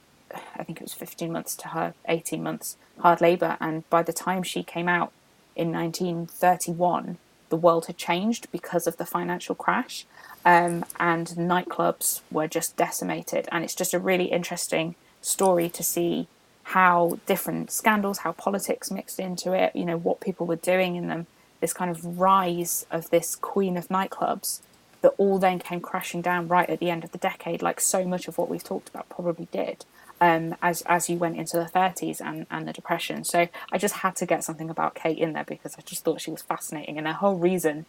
I 0.56 0.64
think 0.64 0.78
it 0.78 0.84
was 0.84 0.94
15 0.94 1.32
months 1.32 1.56
to 1.56 1.68
her 1.68 1.94
18 2.06 2.42
months 2.42 2.76
hard 2.98 3.20
labour. 3.20 3.56
And 3.60 3.88
by 3.90 4.02
the 4.02 4.12
time 4.12 4.42
she 4.42 4.62
came 4.62 4.88
out, 4.88 5.12
in 5.58 5.72
1931, 5.72 7.18
the 7.48 7.56
world 7.56 7.86
had 7.86 7.96
changed 7.96 8.50
because 8.52 8.86
of 8.86 8.96
the 8.96 9.04
financial 9.04 9.54
crash, 9.54 10.06
um, 10.44 10.84
and 11.00 11.26
nightclubs 11.36 12.20
were 12.30 12.46
just 12.46 12.76
decimated. 12.76 13.48
And 13.50 13.64
it's 13.64 13.74
just 13.74 13.92
a 13.92 13.98
really 13.98 14.26
interesting 14.26 14.94
story 15.20 15.68
to 15.70 15.82
see 15.82 16.28
how 16.62 17.18
different 17.26 17.72
scandals, 17.72 18.18
how 18.18 18.32
politics 18.32 18.90
mixed 18.90 19.18
into 19.18 19.52
it, 19.52 19.74
you 19.74 19.84
know, 19.84 19.96
what 19.96 20.20
people 20.20 20.46
were 20.46 20.56
doing 20.56 20.94
in 20.94 21.08
them, 21.08 21.26
this 21.60 21.72
kind 21.72 21.90
of 21.90 22.20
rise 22.20 22.86
of 22.90 23.10
this 23.10 23.34
queen 23.34 23.76
of 23.76 23.88
nightclubs 23.88 24.60
that 25.00 25.14
all 25.16 25.38
then 25.38 25.58
came 25.58 25.80
crashing 25.80 26.22
down 26.22 26.46
right 26.46 26.68
at 26.70 26.78
the 26.78 26.90
end 26.90 27.02
of 27.02 27.10
the 27.12 27.18
decade, 27.18 27.62
like 27.62 27.80
so 27.80 28.04
much 28.04 28.28
of 28.28 28.38
what 28.38 28.48
we've 28.48 28.64
talked 28.64 28.88
about 28.88 29.08
probably 29.08 29.48
did 29.50 29.84
um, 30.20 30.54
as 30.62 30.82
as 30.82 31.08
you 31.08 31.16
went 31.16 31.36
into 31.36 31.56
the 31.56 31.64
30s 31.64 32.20
and, 32.20 32.46
and 32.50 32.66
the 32.66 32.72
depression. 32.72 33.24
So 33.24 33.48
I 33.72 33.78
just 33.78 33.96
had 33.96 34.16
to 34.16 34.26
get 34.26 34.44
something 34.44 34.70
about 34.70 34.94
Kate 34.94 35.18
in 35.18 35.32
there 35.32 35.44
because 35.44 35.76
I 35.78 35.82
just 35.82 36.04
thought 36.04 36.20
she 36.20 36.30
was 36.30 36.42
fascinating, 36.42 36.98
and 36.98 37.06
her 37.06 37.12
whole 37.12 37.36
reason, 37.36 37.86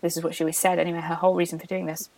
this 0.00 0.16
is 0.16 0.24
what 0.24 0.34
she 0.34 0.44
always 0.44 0.58
said 0.58 0.78
anyway, 0.78 1.00
her 1.00 1.14
whole 1.14 1.34
reason 1.34 1.58
for 1.58 1.66
doing 1.66 1.86
this 1.86 2.08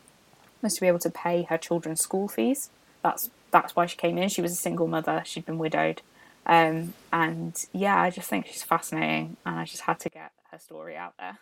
was 0.62 0.74
to 0.74 0.80
be 0.80 0.88
able 0.88 0.98
to 0.98 1.10
pay 1.10 1.44
her 1.44 1.58
children's 1.58 2.00
school 2.00 2.28
fees. 2.28 2.70
That's 3.02 3.30
that's 3.50 3.74
why 3.74 3.86
she 3.86 3.96
came 3.96 4.18
in. 4.18 4.28
She 4.28 4.42
was 4.42 4.52
a 4.52 4.56
single 4.56 4.86
mother. 4.86 5.22
She'd 5.24 5.46
been 5.46 5.58
widowed, 5.58 6.02
um, 6.46 6.94
and 7.12 7.54
yeah, 7.72 8.00
I 8.00 8.10
just 8.10 8.28
think 8.28 8.46
she's 8.46 8.62
fascinating, 8.62 9.36
and 9.46 9.58
I 9.58 9.64
just 9.64 9.82
had 9.82 10.00
to 10.00 10.08
get 10.08 10.32
her 10.50 10.58
story 10.58 10.96
out 10.96 11.14
there. 11.18 11.38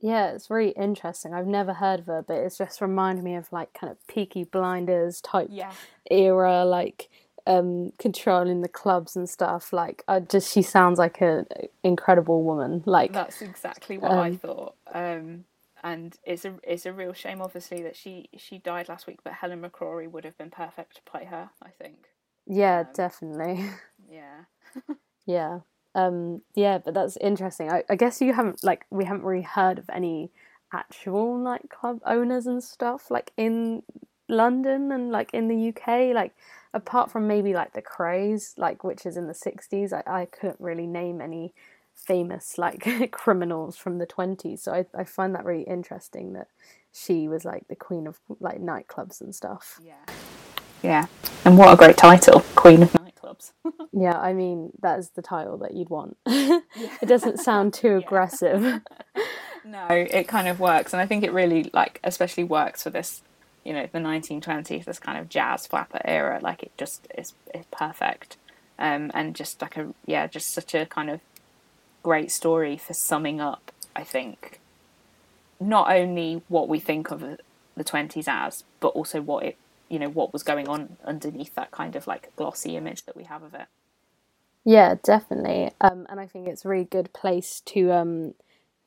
Yeah, 0.00 0.32
it's 0.32 0.46
very 0.46 0.70
interesting. 0.70 1.32
I've 1.32 1.46
never 1.46 1.72
heard 1.72 2.00
of 2.00 2.06
her, 2.06 2.22
but 2.22 2.34
it's 2.34 2.58
just 2.58 2.80
reminded 2.80 3.24
me 3.24 3.34
of 3.34 3.50
like 3.52 3.72
kind 3.72 3.90
of 3.90 4.06
Peaky 4.06 4.44
Blinders 4.44 5.20
type 5.20 5.48
yeah. 5.50 5.72
era, 6.10 6.64
like 6.64 7.08
um, 7.46 7.92
controlling 7.98 8.60
the 8.60 8.68
clubs 8.68 9.16
and 9.16 9.28
stuff. 9.28 9.72
Like, 9.72 10.04
I 10.06 10.20
just 10.20 10.52
she 10.52 10.62
sounds 10.62 10.98
like 10.98 11.20
an 11.20 11.46
incredible 11.82 12.42
woman. 12.42 12.82
Like 12.84 13.12
that's 13.12 13.40
exactly 13.40 13.96
what 13.96 14.12
um, 14.12 14.18
I 14.18 14.36
thought. 14.36 14.74
Um, 14.92 15.44
and 15.82 16.16
it's 16.24 16.44
a 16.44 16.54
it's 16.62 16.84
a 16.84 16.92
real 16.92 17.12
shame, 17.12 17.40
obviously, 17.40 17.82
that 17.82 17.96
she 17.96 18.28
she 18.36 18.58
died 18.58 18.88
last 18.88 19.06
week. 19.06 19.20
But 19.24 19.34
Helen 19.34 19.62
McCrory 19.62 20.10
would 20.10 20.24
have 20.24 20.36
been 20.36 20.50
perfect 20.50 20.96
to 20.96 21.02
play 21.02 21.24
her. 21.24 21.50
I 21.62 21.70
think. 21.70 22.08
Yeah, 22.46 22.80
um, 22.80 22.86
definitely. 22.94 23.64
Yeah. 24.08 24.44
yeah. 25.26 25.60
Um, 25.96 26.42
yeah, 26.54 26.76
but 26.76 26.92
that's 26.92 27.16
interesting. 27.16 27.72
I, 27.72 27.82
I 27.88 27.96
guess 27.96 28.20
you 28.20 28.34
haven't 28.34 28.62
like 28.62 28.84
we 28.90 29.06
haven't 29.06 29.24
really 29.24 29.42
heard 29.42 29.78
of 29.78 29.88
any 29.90 30.30
actual 30.72 31.38
nightclub 31.38 32.00
owners 32.04 32.46
and 32.46 32.62
stuff 32.62 33.10
like 33.10 33.32
in 33.38 33.82
London 34.28 34.92
and 34.92 35.10
like 35.10 35.32
in 35.32 35.48
the 35.48 35.70
UK. 35.70 36.14
Like 36.14 36.34
apart 36.74 37.10
from 37.10 37.26
maybe 37.26 37.54
like 37.54 37.72
the 37.72 37.80
Krays, 37.80 38.52
like 38.58 38.84
which 38.84 39.06
is 39.06 39.16
in 39.16 39.26
the 39.26 39.34
sixties, 39.34 39.94
I, 39.94 40.02
I 40.06 40.26
couldn't 40.26 40.60
really 40.60 40.86
name 40.86 41.22
any 41.22 41.54
famous 41.94 42.58
like 42.58 43.10
criminals 43.10 43.78
from 43.78 43.96
the 43.96 44.06
twenties. 44.06 44.62
So 44.64 44.72
I, 44.74 44.84
I 44.94 45.04
find 45.04 45.34
that 45.34 45.46
really 45.46 45.62
interesting 45.62 46.34
that 46.34 46.48
she 46.92 47.26
was 47.26 47.46
like 47.46 47.68
the 47.68 47.76
queen 47.76 48.06
of 48.06 48.20
like 48.38 48.60
nightclubs 48.60 49.22
and 49.22 49.34
stuff. 49.34 49.80
Yeah. 49.82 49.94
Yeah. 50.82 51.06
And 51.46 51.56
what 51.56 51.72
a 51.72 51.76
great 51.76 51.96
title, 51.96 52.40
Queen 52.54 52.82
of 52.82 52.95
Nightclubs. 53.26 53.52
yeah, 53.92 54.18
I 54.18 54.32
mean 54.32 54.72
that 54.80 54.98
is 54.98 55.10
the 55.10 55.22
title 55.22 55.56
that 55.58 55.74
you'd 55.74 55.90
want. 55.90 56.16
it 56.26 57.06
doesn't 57.06 57.38
sound 57.38 57.74
too 57.74 57.96
aggressive. 58.04 58.80
no, 59.64 59.86
it 59.88 60.28
kind 60.28 60.48
of 60.48 60.60
works 60.60 60.92
and 60.92 61.00
I 61.00 61.06
think 61.06 61.24
it 61.24 61.32
really 61.32 61.70
like 61.72 62.00
especially 62.04 62.44
works 62.44 62.82
for 62.82 62.90
this 62.90 63.22
you 63.66 63.72
know 63.72 63.88
the 63.90 63.98
1920s 63.98 64.84
this 64.84 65.00
kind 65.00 65.18
of 65.18 65.28
jazz 65.28 65.66
flapper 65.66 66.00
era 66.04 66.38
like 66.40 66.62
it 66.62 66.70
just 66.78 67.08
is, 67.18 67.34
is 67.52 67.66
perfect 67.72 68.36
um, 68.78 69.10
and 69.12 69.34
just 69.34 69.60
like 69.60 69.76
a 69.76 69.92
yeah 70.06 70.28
just 70.28 70.54
such 70.54 70.72
a 70.72 70.86
kind 70.86 71.10
of 71.10 71.20
great 72.04 72.30
story 72.30 72.76
for 72.76 72.94
summing 72.94 73.40
up 73.40 73.72
i 73.96 74.04
think 74.04 74.60
not 75.58 75.90
only 75.90 76.42
what 76.46 76.68
we 76.68 76.78
think 76.78 77.10
of 77.10 77.20
the 77.20 77.84
20s 77.84 78.28
as 78.28 78.62
but 78.78 78.88
also 78.88 79.20
what 79.20 79.44
it 79.44 79.56
you 79.88 79.98
know 79.98 80.08
what 80.08 80.32
was 80.32 80.42
going 80.42 80.68
on 80.68 80.96
underneath 81.04 81.54
that 81.54 81.70
kind 81.70 81.96
of 81.96 82.06
like 82.06 82.34
glossy 82.36 82.76
image 82.76 83.04
that 83.04 83.16
we 83.16 83.24
have 83.24 83.42
of 83.42 83.54
it 83.54 83.66
yeah 84.64 84.94
definitely 85.02 85.70
um, 85.80 86.06
and 86.08 86.20
i 86.20 86.26
think 86.26 86.48
it's 86.48 86.64
a 86.64 86.68
really 86.68 86.84
good 86.84 87.12
place 87.12 87.60
to 87.60 87.92
um, 87.92 88.34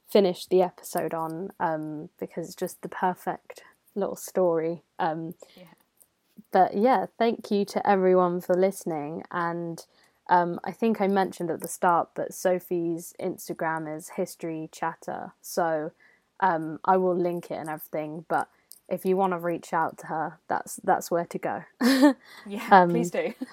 finish 0.10 0.46
the 0.48 0.62
episode 0.62 1.14
on 1.14 1.52
um, 1.60 2.10
because 2.20 2.48
it's 2.48 2.56
just 2.56 2.82
the 2.82 2.90
perfect 2.90 3.64
little 3.96 4.16
story. 4.16 4.84
Um, 4.98 5.36
yeah. 5.56 5.64
But 6.52 6.76
yeah, 6.76 7.06
thank 7.18 7.52
you 7.52 7.64
to 7.66 7.88
everyone 7.88 8.42
for 8.42 8.56
listening. 8.56 9.24
And 9.32 9.86
um, 10.30 10.60
I 10.64 10.72
think 10.72 11.00
I 11.00 11.08
mentioned 11.08 11.52
at 11.52 11.62
the 11.62 11.68
start, 11.68 12.10
but 12.16 12.34
Sophie's 12.34 13.14
Instagram 13.20 13.96
is 13.96 14.10
History 14.10 14.70
Chatter. 14.72 15.34
So 15.42 15.92
um, 16.40 16.80
I 16.86 16.98
will 16.98 17.16
link 17.16 17.52
it 17.52 17.56
and 17.56 17.70
everything. 17.70 18.26
But 18.28 18.50
if 18.90 19.06
you 19.06 19.16
want 19.18 19.34
to 19.34 19.38
reach 19.38 19.74
out 19.74 19.98
to 20.00 20.08
her, 20.08 20.40
that's 20.48 20.78
that's 20.84 21.10
where 21.12 21.26
to 21.26 21.38
go. 21.38 21.64
yeah, 22.48 22.68
um, 22.72 22.90
please 22.90 23.12
do. 23.12 23.34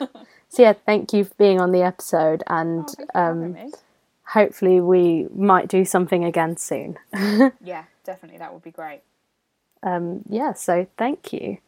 so 0.48 0.62
yeah, 0.62 0.72
thank 0.72 1.12
you 1.12 1.24
for 1.24 1.34
being 1.34 1.60
on 1.60 1.72
the 1.72 1.82
episode, 1.82 2.42
and 2.46 2.88
oh, 3.14 3.20
um, 3.20 3.72
hopefully 4.24 4.80
we 4.80 5.28
might 5.34 5.68
do 5.68 5.84
something 5.84 6.24
again 6.24 6.56
soon. 6.56 6.98
yeah, 7.62 7.84
definitely, 8.04 8.38
that 8.38 8.52
would 8.52 8.62
be 8.62 8.70
great 8.70 9.02
um, 9.86 10.22
yeah, 10.28 10.52
so 10.52 10.86
thank 10.96 11.32
you. 11.32 11.58